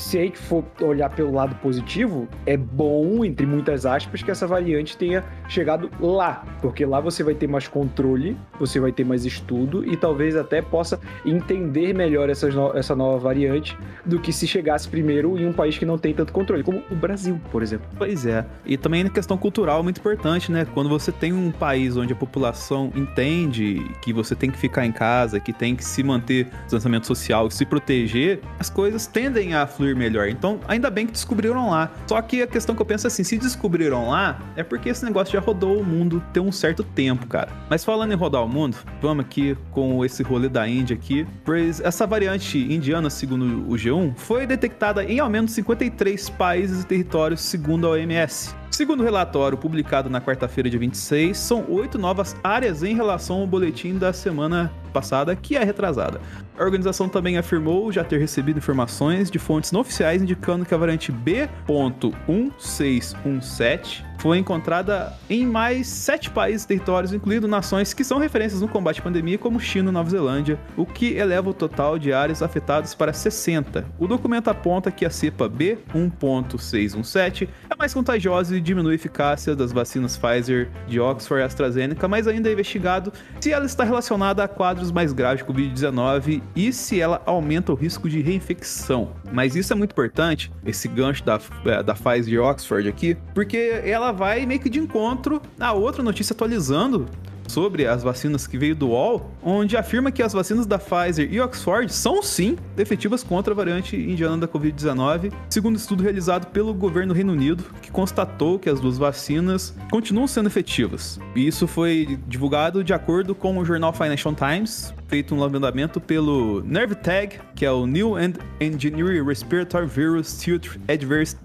se 0.00 0.18
a 0.18 0.22
gente 0.22 0.38
for 0.38 0.64
olhar 0.80 1.10
pelo 1.10 1.32
lado 1.32 1.54
positivo, 1.56 2.28
é 2.44 2.56
bom, 2.56 3.24
entre 3.24 3.46
muitas 3.46 3.86
aspas, 3.86 4.22
que 4.22 4.30
essa 4.30 4.46
variante 4.46 4.96
tenha 4.96 5.24
chegado 5.48 5.90
lá, 6.00 6.44
porque 6.60 6.84
lá 6.84 7.00
você 7.00 7.22
vai 7.22 7.34
ter 7.34 7.46
mais 7.46 7.68
controle, 7.68 8.36
você 8.58 8.78
vai 8.78 8.92
ter 8.92 9.04
mais 9.04 9.24
estudo 9.24 9.84
e 9.84 9.96
talvez 9.96 10.36
até 10.36 10.60
possa 10.60 11.00
entender 11.24 11.94
melhor 11.94 12.28
essas 12.28 12.54
no 12.54 12.76
essa 12.76 12.94
nova 12.94 13.18
variante 13.18 13.76
do 14.04 14.18
que 14.18 14.32
se 14.32 14.46
chegasse 14.46 14.88
primeiro 14.88 15.38
em 15.38 15.46
um 15.46 15.52
país 15.52 15.78
que 15.78 15.86
não 15.86 15.96
tem 15.98 16.12
tanto 16.12 16.32
controle, 16.32 16.62
como 16.62 16.82
o 16.90 16.94
Brasil, 16.94 17.40
por 17.50 17.62
exemplo. 17.62 17.86
Pois 17.96 18.26
é. 18.26 18.44
E 18.64 18.76
também 18.76 19.04
na 19.04 19.10
questão 19.10 19.36
cultural 19.36 19.82
muito 19.82 19.98
importante, 19.98 20.50
né? 20.50 20.66
Quando 20.74 20.88
você 20.88 21.12
tem 21.12 21.32
um 21.32 21.50
país 21.50 21.96
onde 21.96 22.12
a 22.12 22.16
população 22.16 22.92
entende 22.94 23.84
que 24.02 24.12
você 24.12 24.34
tem 24.34 24.50
que 24.50 24.58
ficar 24.58 24.84
em 24.84 24.92
casa, 24.92 25.38
que 25.38 25.52
tem 25.52 25.76
que 25.76 25.84
se 25.84 26.02
manter 26.02 26.48
distanciamento 26.62 27.06
social, 27.06 27.50
se 27.50 27.64
proteger, 27.64 28.40
as 28.58 28.68
coisas 28.68 29.06
tendem 29.06 29.54
a 29.54 29.66
fluir 29.66 29.85
melhor. 29.94 30.28
Então, 30.28 30.60
ainda 30.66 30.90
bem 30.90 31.06
que 31.06 31.12
descobriram 31.12 31.70
lá. 31.70 31.90
Só 32.06 32.20
que 32.22 32.42
a 32.42 32.46
questão 32.46 32.74
que 32.74 32.82
eu 32.82 32.86
penso 32.86 33.06
é 33.06 33.08
assim, 33.08 33.24
se 33.24 33.38
descobriram 33.38 34.08
lá, 34.08 34.40
é 34.56 34.62
porque 34.62 34.88
esse 34.88 35.04
negócio 35.04 35.32
já 35.32 35.40
rodou 35.40 35.80
o 35.80 35.84
mundo 35.84 36.22
tem 36.32 36.42
um 36.42 36.52
certo 36.52 36.82
tempo, 36.82 37.26
cara. 37.26 37.50
Mas 37.68 37.84
falando 37.84 38.12
em 38.12 38.16
rodar 38.16 38.44
o 38.44 38.48
mundo, 38.48 38.76
vamos 39.00 39.24
aqui 39.24 39.56
com 39.70 40.04
esse 40.04 40.22
rolê 40.22 40.48
da 40.48 40.66
Índia 40.68 40.94
aqui. 40.94 41.26
Pois 41.44 41.80
essa 41.80 42.06
variante 42.06 42.58
indiana, 42.58 43.10
segundo 43.10 43.70
o 43.70 43.74
G1, 43.74 44.14
foi 44.16 44.46
detectada 44.46 45.04
em 45.04 45.20
ao 45.20 45.28
menos 45.28 45.52
53 45.52 46.30
países 46.30 46.82
e 46.82 46.86
territórios, 46.86 47.40
segundo 47.40 47.86
a 47.86 47.90
OMS. 47.90 48.54
Segundo 48.70 49.00
o 49.00 49.04
relatório 49.04 49.56
publicado 49.56 50.10
na 50.10 50.20
quarta-feira, 50.20 50.68
dia 50.68 50.78
26, 50.78 51.38
são 51.38 51.64
oito 51.68 51.96
novas 51.98 52.36
áreas 52.44 52.82
em 52.82 52.94
relação 52.94 53.40
ao 53.40 53.46
boletim 53.46 53.96
da 53.96 54.12
semana 54.12 54.70
passada, 54.92 55.34
que 55.34 55.56
é 55.56 55.64
retrasada. 55.64 56.20
A 56.58 56.64
organização 56.64 57.08
também 57.08 57.38
afirmou 57.38 57.90
já 57.92 58.04
ter 58.04 58.18
recebido 58.18 58.58
informações 58.58 59.30
de 59.30 59.38
fontes 59.38 59.72
não 59.72 59.80
oficiais 59.80 60.20
indicando 60.22 60.66
que 60.66 60.74
a 60.74 60.78
variante 60.78 61.12
B.1617 61.12 64.04
foi 64.26 64.38
encontrada 64.38 65.12
em 65.30 65.46
mais 65.46 65.86
sete 65.86 66.30
países 66.30 66.64
e 66.64 66.66
territórios, 66.66 67.12
incluindo 67.12 67.46
nações 67.46 67.94
que 67.94 68.02
são 68.02 68.18
referências 68.18 68.60
no 68.60 68.66
combate 68.66 68.98
à 68.98 69.02
pandemia, 69.04 69.38
como 69.38 69.60
China 69.60 69.90
e 69.90 69.92
Nova 69.92 70.10
Zelândia, 70.10 70.58
o 70.76 70.84
que 70.84 71.14
eleva 71.14 71.50
o 71.50 71.54
total 71.54 71.96
de 71.96 72.12
áreas 72.12 72.42
afetadas 72.42 72.92
para 72.92 73.12
60. 73.12 73.84
O 74.00 74.08
documento 74.08 74.48
aponta 74.48 74.90
que 74.90 75.06
a 75.06 75.10
cepa 75.10 75.48
B1.617 75.48 77.48
é 77.70 77.76
mais 77.76 77.94
contagiosa 77.94 78.56
e 78.56 78.60
diminui 78.60 78.92
a 78.92 78.94
eficácia 78.96 79.54
das 79.54 79.70
vacinas 79.70 80.16
Pfizer, 80.16 80.70
de 80.88 80.98
Oxford 80.98 81.42
e 81.42 81.44
AstraZeneca, 81.44 82.08
mas 82.08 82.26
ainda 82.26 82.48
é 82.48 82.52
investigado 82.52 83.12
se 83.40 83.52
ela 83.52 83.64
está 83.64 83.84
relacionada 83.84 84.42
a 84.42 84.48
quadros 84.48 84.90
mais 84.90 85.12
graves 85.12 85.46
de 85.46 85.52
Covid-19 85.52 86.42
e 86.56 86.72
se 86.72 87.00
ela 87.00 87.22
aumenta 87.24 87.70
o 87.70 87.76
risco 87.76 88.08
de 88.08 88.20
reinfecção. 88.20 89.12
Mas 89.32 89.54
isso 89.54 89.72
é 89.72 89.76
muito 89.76 89.92
importante, 89.92 90.50
esse 90.64 90.88
gancho 90.88 91.22
da, 91.22 91.38
é, 91.64 91.80
da 91.80 91.94
Pfizer 91.94 92.34
e 92.34 92.38
Oxford 92.40 92.88
aqui, 92.88 93.16
porque 93.32 93.80
ela 93.84 94.15
vai 94.16 94.46
meio 94.46 94.58
que 94.58 94.70
de 94.70 94.80
encontro 94.80 95.40
a 95.60 95.72
outra 95.72 96.02
notícia 96.02 96.32
atualizando 96.32 97.06
sobre 97.48 97.86
as 97.86 98.02
vacinas 98.02 98.46
que 98.46 98.58
veio 98.58 98.74
do 98.74 98.88
UOL, 98.88 99.30
onde 99.42 99.76
afirma 99.76 100.10
que 100.10 100.22
as 100.22 100.32
vacinas 100.32 100.66
da 100.66 100.78
Pfizer 100.78 101.32
e 101.32 101.40
Oxford 101.40 101.92
são 101.92 102.22
sim 102.22 102.56
efetivas 102.76 103.22
contra 103.22 103.52
a 103.52 103.56
variante 103.56 103.96
indiana 103.96 104.36
da 104.38 104.48
Covid-19, 104.48 105.32
segundo 105.48 105.76
estudo 105.76 106.02
realizado 106.02 106.46
pelo 106.48 106.74
governo 106.74 107.14
Reino 107.14 107.32
Unido, 107.32 107.64
que 107.80 107.90
constatou 107.90 108.58
que 108.58 108.68
as 108.68 108.80
duas 108.80 108.98
vacinas 108.98 109.74
continuam 109.90 110.26
sendo 110.26 110.48
efetivas. 110.48 111.20
E 111.34 111.46
isso 111.46 111.66
foi 111.66 112.18
divulgado 112.26 112.82
de 112.82 112.92
acordo 112.92 113.34
com 113.34 113.56
o 113.58 113.64
jornal 113.64 113.92
Financial 113.92 114.34
Times, 114.34 114.92
feito 115.08 115.34
um 115.34 115.40
levantamento 115.40 116.00
pelo 116.00 116.62
NervTag, 116.62 117.38
que 117.54 117.64
é 117.64 117.70
o 117.70 117.86
New 117.86 118.16
and 118.16 118.34
Engineering 118.60 119.24
Respiratory 119.24 119.86
Virus 119.86 120.38
Tilt 120.38 120.76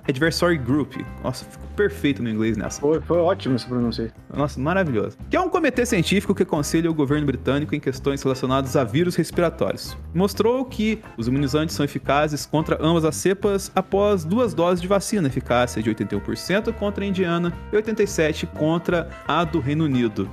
Adversary 0.08 0.58
Group. 0.58 0.96
Nossa, 1.24 1.46
perfeito 1.72 2.22
no 2.22 2.30
inglês 2.30 2.58
nessa. 2.58 2.80
Foi, 2.80 3.02
foi 3.02 3.18
ótimo 3.18 3.56
esse 3.56 3.66
pronúncio. 3.66 4.12
Nossa, 4.34 4.60
maravilhoso. 4.60 5.18
Que 5.30 5.36
é 5.36 5.42
um 5.42 5.50
comitê 5.50 5.86
científico 5.86 6.34
que 6.34 6.44
aconselha 6.44 6.90
o 6.90 6.94
governo 6.94 7.26
britânico 7.26 7.76
em 7.76 7.80
questões 7.80 8.22
relacionadas 8.22 8.76
a 8.76 8.84
vírus 8.84 9.16
respiratórios. 9.16 9.98
Mostrou 10.14 10.64
que 10.66 11.02
os 11.18 11.28
imunizantes 11.28 11.76
são 11.76 11.84
eficazes 11.84 12.46
contra 12.46 12.78
ambas 12.82 13.06
as 13.06 13.16
cepas 13.16 13.72
após 13.76 14.24
duas 14.24 14.54
doses 14.54 14.82
de 14.82 14.88
vacina, 14.88 15.28
eficácia 15.28 15.82
de 15.82 15.90
81% 15.90 16.74
contra 16.74 17.04
a 17.04 17.08
indiana 17.08 17.54
e 17.72 17.76
87% 17.76 18.48
contra 18.48 19.10
a 19.28 19.44
do 19.44 19.60
Reino 19.60 19.86
Unido. 19.86 20.30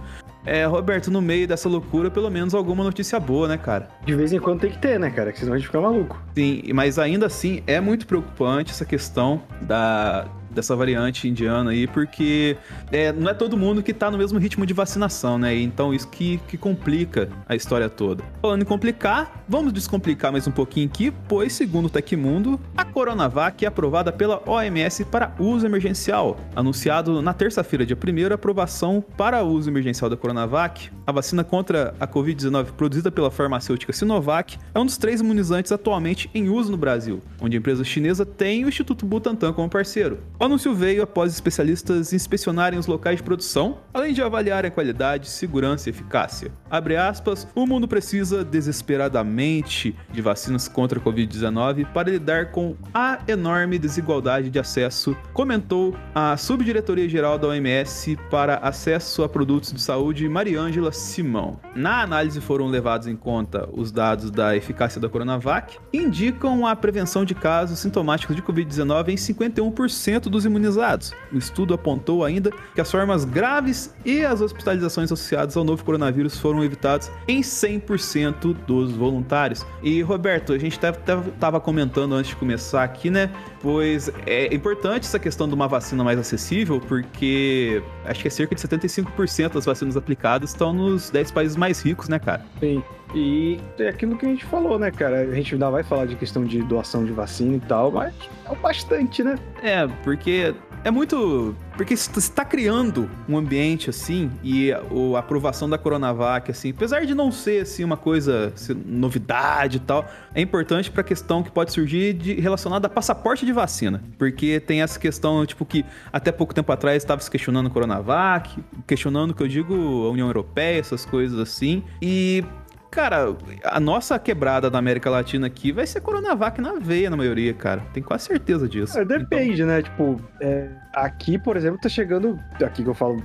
É, 0.48 0.64
Roberto, 0.64 1.10
no 1.10 1.20
meio 1.20 1.46
dessa 1.46 1.68
loucura, 1.68 2.10
pelo 2.10 2.30
menos 2.30 2.54
alguma 2.54 2.82
notícia 2.82 3.20
boa, 3.20 3.46
né, 3.46 3.58
cara? 3.58 3.88
De 4.06 4.14
vez 4.14 4.32
em 4.32 4.38
quando 4.38 4.60
tem 4.60 4.70
que 4.70 4.78
ter, 4.78 4.98
né, 4.98 5.10
cara? 5.10 5.30
Que 5.30 5.40
senão 5.40 5.52
a 5.52 5.58
gente 5.58 5.66
fica 5.66 5.78
maluco. 5.78 6.18
Sim, 6.34 6.62
mas 6.72 6.98
ainda 6.98 7.26
assim 7.26 7.62
é 7.66 7.80
muito 7.80 8.06
preocupante 8.06 8.70
essa 8.70 8.86
questão 8.86 9.42
da, 9.60 10.26
dessa 10.58 10.74
variante 10.74 11.28
indiana 11.28 11.70
aí, 11.70 11.86
porque 11.86 12.56
é, 12.90 13.12
não 13.12 13.30
é 13.30 13.34
todo 13.34 13.56
mundo 13.56 13.80
que 13.80 13.94
tá 13.94 14.10
no 14.10 14.18
mesmo 14.18 14.38
ritmo 14.38 14.66
de 14.66 14.74
vacinação, 14.74 15.38
né? 15.38 15.56
Então 15.56 15.94
isso 15.94 16.08
que, 16.08 16.38
que 16.48 16.58
complica 16.58 17.28
a 17.48 17.54
história 17.54 17.88
toda. 17.88 18.24
Falando 18.42 18.62
em 18.62 18.64
complicar, 18.64 19.44
vamos 19.48 19.72
descomplicar 19.72 20.32
mais 20.32 20.46
um 20.48 20.50
pouquinho 20.50 20.88
aqui, 20.88 21.12
pois 21.28 21.52
segundo 21.52 21.86
o 21.86 21.90
Tecmundo, 21.90 22.60
a 22.76 22.84
Coronavac 22.84 23.64
é 23.64 23.68
aprovada 23.68 24.10
pela 24.10 24.42
OMS 24.46 25.04
para 25.04 25.32
uso 25.38 25.64
emergencial. 25.64 26.36
Anunciado 26.56 27.22
na 27.22 27.32
terça-feira, 27.32 27.86
dia 27.86 27.96
1 27.96 28.34
aprovação 28.34 29.04
para 29.16 29.44
uso 29.44 29.70
emergencial 29.70 30.10
da 30.10 30.16
Coronavac, 30.16 30.90
a 31.06 31.12
vacina 31.12 31.44
contra 31.44 31.94
a 32.00 32.06
Covid-19 32.06 32.72
produzida 32.76 33.12
pela 33.12 33.30
farmacêutica 33.30 33.92
Sinovac, 33.92 34.58
é 34.74 34.78
um 34.78 34.84
dos 34.84 34.98
três 34.98 35.20
imunizantes 35.20 35.70
atualmente 35.70 36.28
em 36.34 36.48
uso 36.48 36.72
no 36.72 36.76
Brasil, 36.76 37.22
onde 37.40 37.56
a 37.56 37.60
empresa 37.60 37.84
chinesa 37.84 38.26
tem 38.26 38.64
o 38.64 38.68
Instituto 38.68 39.06
Butantan 39.06 39.52
como 39.52 39.68
parceiro. 39.68 40.18
O 40.38 40.47
anúncio 40.48 40.74
veio 40.74 41.02
após 41.02 41.32
especialistas 41.32 42.12
inspecionarem 42.14 42.78
os 42.78 42.86
locais 42.86 43.18
de 43.18 43.22
produção, 43.22 43.78
além 43.92 44.14
de 44.14 44.22
avaliarem 44.22 44.70
a 44.70 44.72
qualidade, 44.72 45.28
segurança 45.28 45.88
e 45.88 45.90
eficácia. 45.90 46.50
Abre 46.70 46.96
aspas, 46.96 47.46
o 47.54 47.66
mundo 47.66 47.86
precisa 47.86 48.42
desesperadamente 48.42 49.94
de 50.10 50.22
vacinas 50.22 50.66
contra 50.66 50.98
a 50.98 51.02
Covid-19 51.02 51.92
para 51.92 52.10
lidar 52.10 52.50
com 52.50 52.74
a 52.94 53.18
enorme 53.28 53.78
desigualdade 53.78 54.48
de 54.48 54.58
acesso, 54.58 55.14
comentou 55.34 55.94
a 56.14 56.36
Subdiretoria-Geral 56.36 57.38
da 57.38 57.48
OMS 57.48 58.16
para 58.30 58.56
acesso 58.56 59.22
a 59.22 59.28
produtos 59.28 59.72
de 59.72 59.80
saúde, 59.80 60.28
Mariângela 60.28 60.92
Simão. 60.92 61.60
Na 61.74 62.02
análise 62.02 62.40
foram 62.40 62.68
levados 62.68 63.06
em 63.06 63.16
conta 63.16 63.68
os 63.72 63.92
dados 63.92 64.30
da 64.30 64.56
eficácia 64.56 65.00
da 65.00 65.10
Coronavac, 65.10 65.76
indicam 65.92 66.66
a 66.66 66.74
prevenção 66.74 67.24
de 67.24 67.34
casos 67.34 67.80
sintomáticos 67.80 68.34
de 68.34 68.42
Covid-19 68.42 69.08
em 69.08 69.16
51% 69.16 70.27
dos 70.28 70.44
imunizados. 70.44 71.12
O 71.32 71.38
estudo 71.38 71.74
apontou 71.74 72.24
ainda 72.24 72.50
que 72.74 72.80
as 72.80 72.90
formas 72.90 73.24
graves 73.24 73.94
e 74.04 74.24
as 74.24 74.40
hospitalizações 74.40 75.10
associadas 75.10 75.56
ao 75.56 75.64
novo 75.64 75.84
coronavírus 75.84 76.38
foram 76.38 76.62
evitadas 76.64 77.10
em 77.26 77.40
100% 77.40 78.54
dos 78.66 78.92
voluntários. 78.92 79.66
E 79.82 80.02
Roberto, 80.02 80.52
a 80.52 80.58
gente 80.58 80.78
estava 80.78 81.60
comentando 81.60 82.14
antes 82.14 82.30
de 82.30 82.36
começar 82.36 82.84
aqui, 82.84 83.10
né? 83.10 83.30
Pois 83.60 84.10
é 84.26 84.54
importante 84.54 85.04
essa 85.04 85.18
questão 85.18 85.48
de 85.48 85.54
uma 85.54 85.66
vacina 85.68 86.04
mais 86.04 86.18
acessível, 86.18 86.80
porque 86.80 87.82
acho 88.04 88.22
que 88.22 88.28
é 88.28 88.30
cerca 88.30 88.54
de 88.54 88.60
75% 88.60 89.54
das 89.54 89.64
vacinas 89.64 89.96
aplicadas 89.96 90.50
estão 90.50 90.72
nos 90.72 91.10
10 91.10 91.30
países 91.32 91.56
mais 91.56 91.80
ricos, 91.80 92.08
né, 92.08 92.18
cara? 92.18 92.44
Sim. 92.60 92.82
E 93.14 93.58
é 93.78 93.88
aquilo 93.88 94.16
que 94.16 94.26
a 94.26 94.28
gente 94.28 94.44
falou, 94.44 94.78
né, 94.78 94.90
cara? 94.90 95.20
A 95.20 95.34
gente 95.34 95.54
ainda 95.54 95.70
vai 95.70 95.82
falar 95.82 96.06
de 96.06 96.16
questão 96.16 96.44
de 96.44 96.62
doação 96.62 97.04
de 97.04 97.12
vacina 97.12 97.56
e 97.56 97.60
tal, 97.60 97.90
mas 97.90 98.14
é 98.50 98.54
bastante, 98.56 99.22
né? 99.22 99.36
É, 99.62 99.86
porque 100.04 100.54
é 100.84 100.90
muito. 100.90 101.54
Porque 101.76 101.96
você 101.96 102.18
está 102.18 102.44
criando 102.44 103.08
um 103.28 103.36
ambiente 103.36 103.90
assim, 103.90 104.30
e 104.42 104.72
a, 104.72 104.80
aprovação 105.18 105.68
da 105.68 105.78
Coronavac, 105.78 106.50
assim, 106.50 106.70
apesar 106.70 107.04
de 107.04 107.14
não 107.14 107.30
ser 107.30 107.62
assim, 107.62 107.84
uma 107.84 107.96
coisa, 107.96 108.52
assim, 108.54 108.74
novidade 108.86 109.76
e 109.76 109.80
tal, 109.80 110.08
é 110.34 110.40
importante 110.40 110.90
para 110.90 111.02
a 111.02 111.04
questão 111.04 111.42
que 111.42 111.50
pode 111.50 111.72
surgir 111.72 112.14
de, 112.14 112.34
relacionada 112.34 112.86
a 112.86 112.90
passaporte 112.90 113.46
de 113.46 113.52
vacina. 113.52 114.02
Porque 114.18 114.60
tem 114.60 114.82
essa 114.82 114.98
questão, 114.98 115.44
tipo, 115.46 115.64
que 115.64 115.84
até 116.12 116.32
pouco 116.32 116.54
tempo 116.54 116.70
atrás 116.72 117.02
estava 117.02 117.20
se 117.20 117.30
questionando 117.30 117.68
a 117.68 117.70
Coronavac, 117.70 118.58
questionando, 118.86 119.34
que 119.34 119.42
eu 119.42 119.48
digo, 119.48 119.74
a 120.06 120.10
União 120.10 120.26
Europeia, 120.26 120.80
essas 120.80 121.04
coisas 121.04 121.38
assim. 121.38 121.82
E 122.02 122.44
Cara, 122.90 123.36
a 123.64 123.78
nossa 123.78 124.18
quebrada 124.18 124.70
da 124.70 124.78
América 124.78 125.10
Latina 125.10 125.46
aqui 125.46 125.70
vai 125.72 125.86
ser 125.86 126.00
Coronavac 126.00 126.60
na 126.60 126.74
veia, 126.74 127.10
na 127.10 127.16
maioria, 127.16 127.52
cara. 127.52 127.82
Tem 127.92 128.02
quase 128.02 128.24
certeza 128.24 128.68
disso. 128.68 128.98
É, 128.98 129.04
depende, 129.04 129.62
então... 129.62 129.66
né? 129.66 129.82
Tipo, 129.82 130.20
é, 130.40 130.68
aqui, 130.92 131.38
por 131.38 131.56
exemplo, 131.56 131.78
tá 131.80 131.88
chegando. 131.88 132.38
Aqui 132.64 132.82
que 132.82 132.88
eu 132.88 132.94
falo 132.94 133.22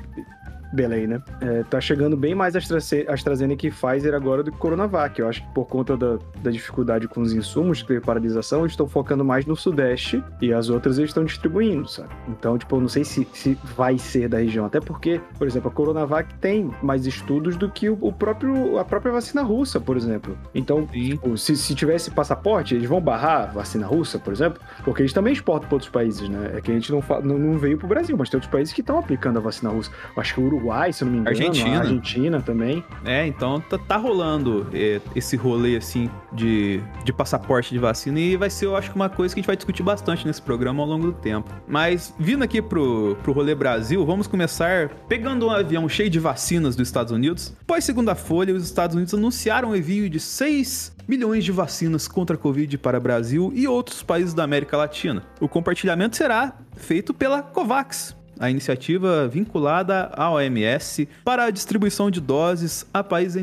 Belém, 0.73 1.05
né? 1.05 1.21
É, 1.39 1.63
tá 1.63 1.79
chegando 1.79 2.17
bem 2.17 2.33
mais 2.33 2.55
AstraZeneca 2.55 3.67
e 3.67 3.71
Pfizer 3.71 4.15
agora 4.15 4.41
do 4.41 4.51
que 4.51 4.57
Coronavac. 4.57 5.19
Eu 5.19 5.29
acho 5.29 5.41
que 5.41 5.53
por 5.53 5.65
conta 5.65 5.95
da, 5.95 6.17
da 6.41 6.49
dificuldade 6.49 7.07
com 7.07 7.21
os 7.21 7.31
insumos, 7.31 7.81
que 7.81 7.87
teve 7.87 8.01
paralisação, 8.01 8.61
eles 8.61 8.71
estão 8.71 8.87
focando 8.87 9.23
mais 9.23 9.45
no 9.45 9.55
Sudeste 9.55 10.23
e 10.41 10.51
as 10.51 10.69
outras 10.69 10.97
eles 10.97 11.11
estão 11.11 11.23
distribuindo, 11.23 11.87
sabe? 11.87 12.09
Então, 12.27 12.57
tipo, 12.57 12.75
eu 12.75 12.81
não 12.81 12.89
sei 12.89 13.03
se, 13.03 13.27
se 13.33 13.57
vai 13.75 13.99
ser 13.99 14.27
da 14.27 14.39
região. 14.39 14.65
Até 14.65 14.79
porque, 14.79 15.21
por 15.37 15.47
exemplo, 15.47 15.69
a 15.69 15.71
Coronavac 15.71 16.33
tem 16.35 16.71
mais 16.81 17.05
estudos 17.05 17.55
do 17.55 17.69
que 17.69 17.89
o, 17.89 17.97
o 18.01 18.11
próprio, 18.11 18.79
a 18.79 18.83
própria 18.85 19.11
vacina 19.11 19.43
russa, 19.43 19.79
por 19.79 19.95
exemplo. 19.95 20.35
Então, 20.55 20.87
tipo, 20.87 21.37
se, 21.37 21.55
se 21.55 21.75
tivesse 21.75 22.09
passaporte, 22.09 22.73
eles 22.73 22.89
vão 22.89 22.99
barrar 22.99 23.43
a 23.43 23.45
vacina 23.45 23.85
russa, 23.85 24.17
por 24.17 24.33
exemplo, 24.33 24.59
porque 24.83 25.03
eles 25.03 25.13
também 25.13 25.33
exportam 25.33 25.67
para 25.69 25.75
outros 25.75 25.91
países, 25.91 26.27
né? 26.27 26.53
É 26.55 26.61
que 26.61 26.71
a 26.71 26.73
gente 26.73 26.91
não, 26.91 27.03
não, 27.23 27.37
não 27.37 27.57
veio 27.59 27.77
pro 27.77 27.87
Brasil, 27.87 28.17
mas 28.17 28.29
tem 28.29 28.37
outros 28.37 28.51
países 28.51 28.73
que 28.73 28.81
estão 28.81 28.97
aplicando 28.97 29.37
a 29.37 29.41
vacina 29.41 29.69
russa. 29.69 29.91
Eu 30.15 30.21
acho 30.21 30.33
que 30.33 30.41
o 30.41 30.45
Uruguai 30.45 30.62
Uruguai, 30.63 30.93
se 30.93 31.03
não 31.03 31.11
me 31.11 31.17
engano. 31.19 31.35
Argentina. 31.35 31.79
Argentina 31.79 32.41
também. 32.41 32.83
É, 33.03 33.27
então 33.27 33.59
tá, 33.59 33.77
tá 33.77 33.97
rolando 33.97 34.67
é, 34.73 35.01
esse 35.15 35.35
rolê, 35.35 35.75
assim, 35.75 36.09
de, 36.31 36.81
de 37.03 37.11
passaporte 37.11 37.71
de 37.71 37.79
vacina 37.79 38.19
e 38.19 38.37
vai 38.37 38.49
ser, 38.49 38.65
eu 38.65 38.75
acho 38.75 38.89
que 38.89 38.95
uma 38.95 39.09
coisa 39.09 39.33
que 39.33 39.39
a 39.39 39.41
gente 39.41 39.47
vai 39.47 39.55
discutir 39.55 39.83
bastante 39.83 40.25
nesse 40.25 40.41
programa 40.41 40.81
ao 40.81 40.87
longo 40.87 41.07
do 41.07 41.13
tempo. 41.13 41.49
Mas, 41.67 42.13
vindo 42.17 42.43
aqui 42.43 42.61
pro, 42.61 43.17
pro 43.21 43.33
rolê 43.33 43.53
Brasil, 43.53 44.05
vamos 44.05 44.25
começar 44.25 44.89
pegando 45.07 45.47
um 45.47 45.49
avião 45.49 45.87
cheio 45.89 46.09
de 46.09 46.19
vacinas 46.19 46.75
dos 46.75 46.87
Estados 46.87 47.11
Unidos. 47.11 47.53
Após 47.61 47.83
segunda 47.83 48.15
folha, 48.15 48.53
os 48.53 48.63
Estados 48.63 48.95
Unidos 48.95 49.13
anunciaram 49.13 49.71
o 49.71 49.75
envio 49.75 50.09
de 50.09 50.19
6 50.19 50.93
milhões 51.07 51.43
de 51.43 51.51
vacinas 51.51 52.07
contra 52.07 52.35
a 52.35 52.39
Covid 52.39 52.77
para 52.77 52.99
Brasil 52.99 53.51
e 53.53 53.67
outros 53.67 54.01
países 54.01 54.33
da 54.33 54.43
América 54.43 54.77
Latina. 54.77 55.23
O 55.41 55.49
compartilhamento 55.49 56.15
será 56.15 56.53
feito 56.77 57.13
pela 57.13 57.41
COVAX, 57.41 58.15
a 58.39 58.49
iniciativa 58.49 59.27
vinculada 59.27 60.11
à 60.13 60.31
OMS 60.31 61.07
para 61.23 61.45
a 61.45 61.51
distribuição 61.51 62.09
de 62.09 62.19
doses 62.19 62.85
a 62.93 63.03
países 63.03 63.35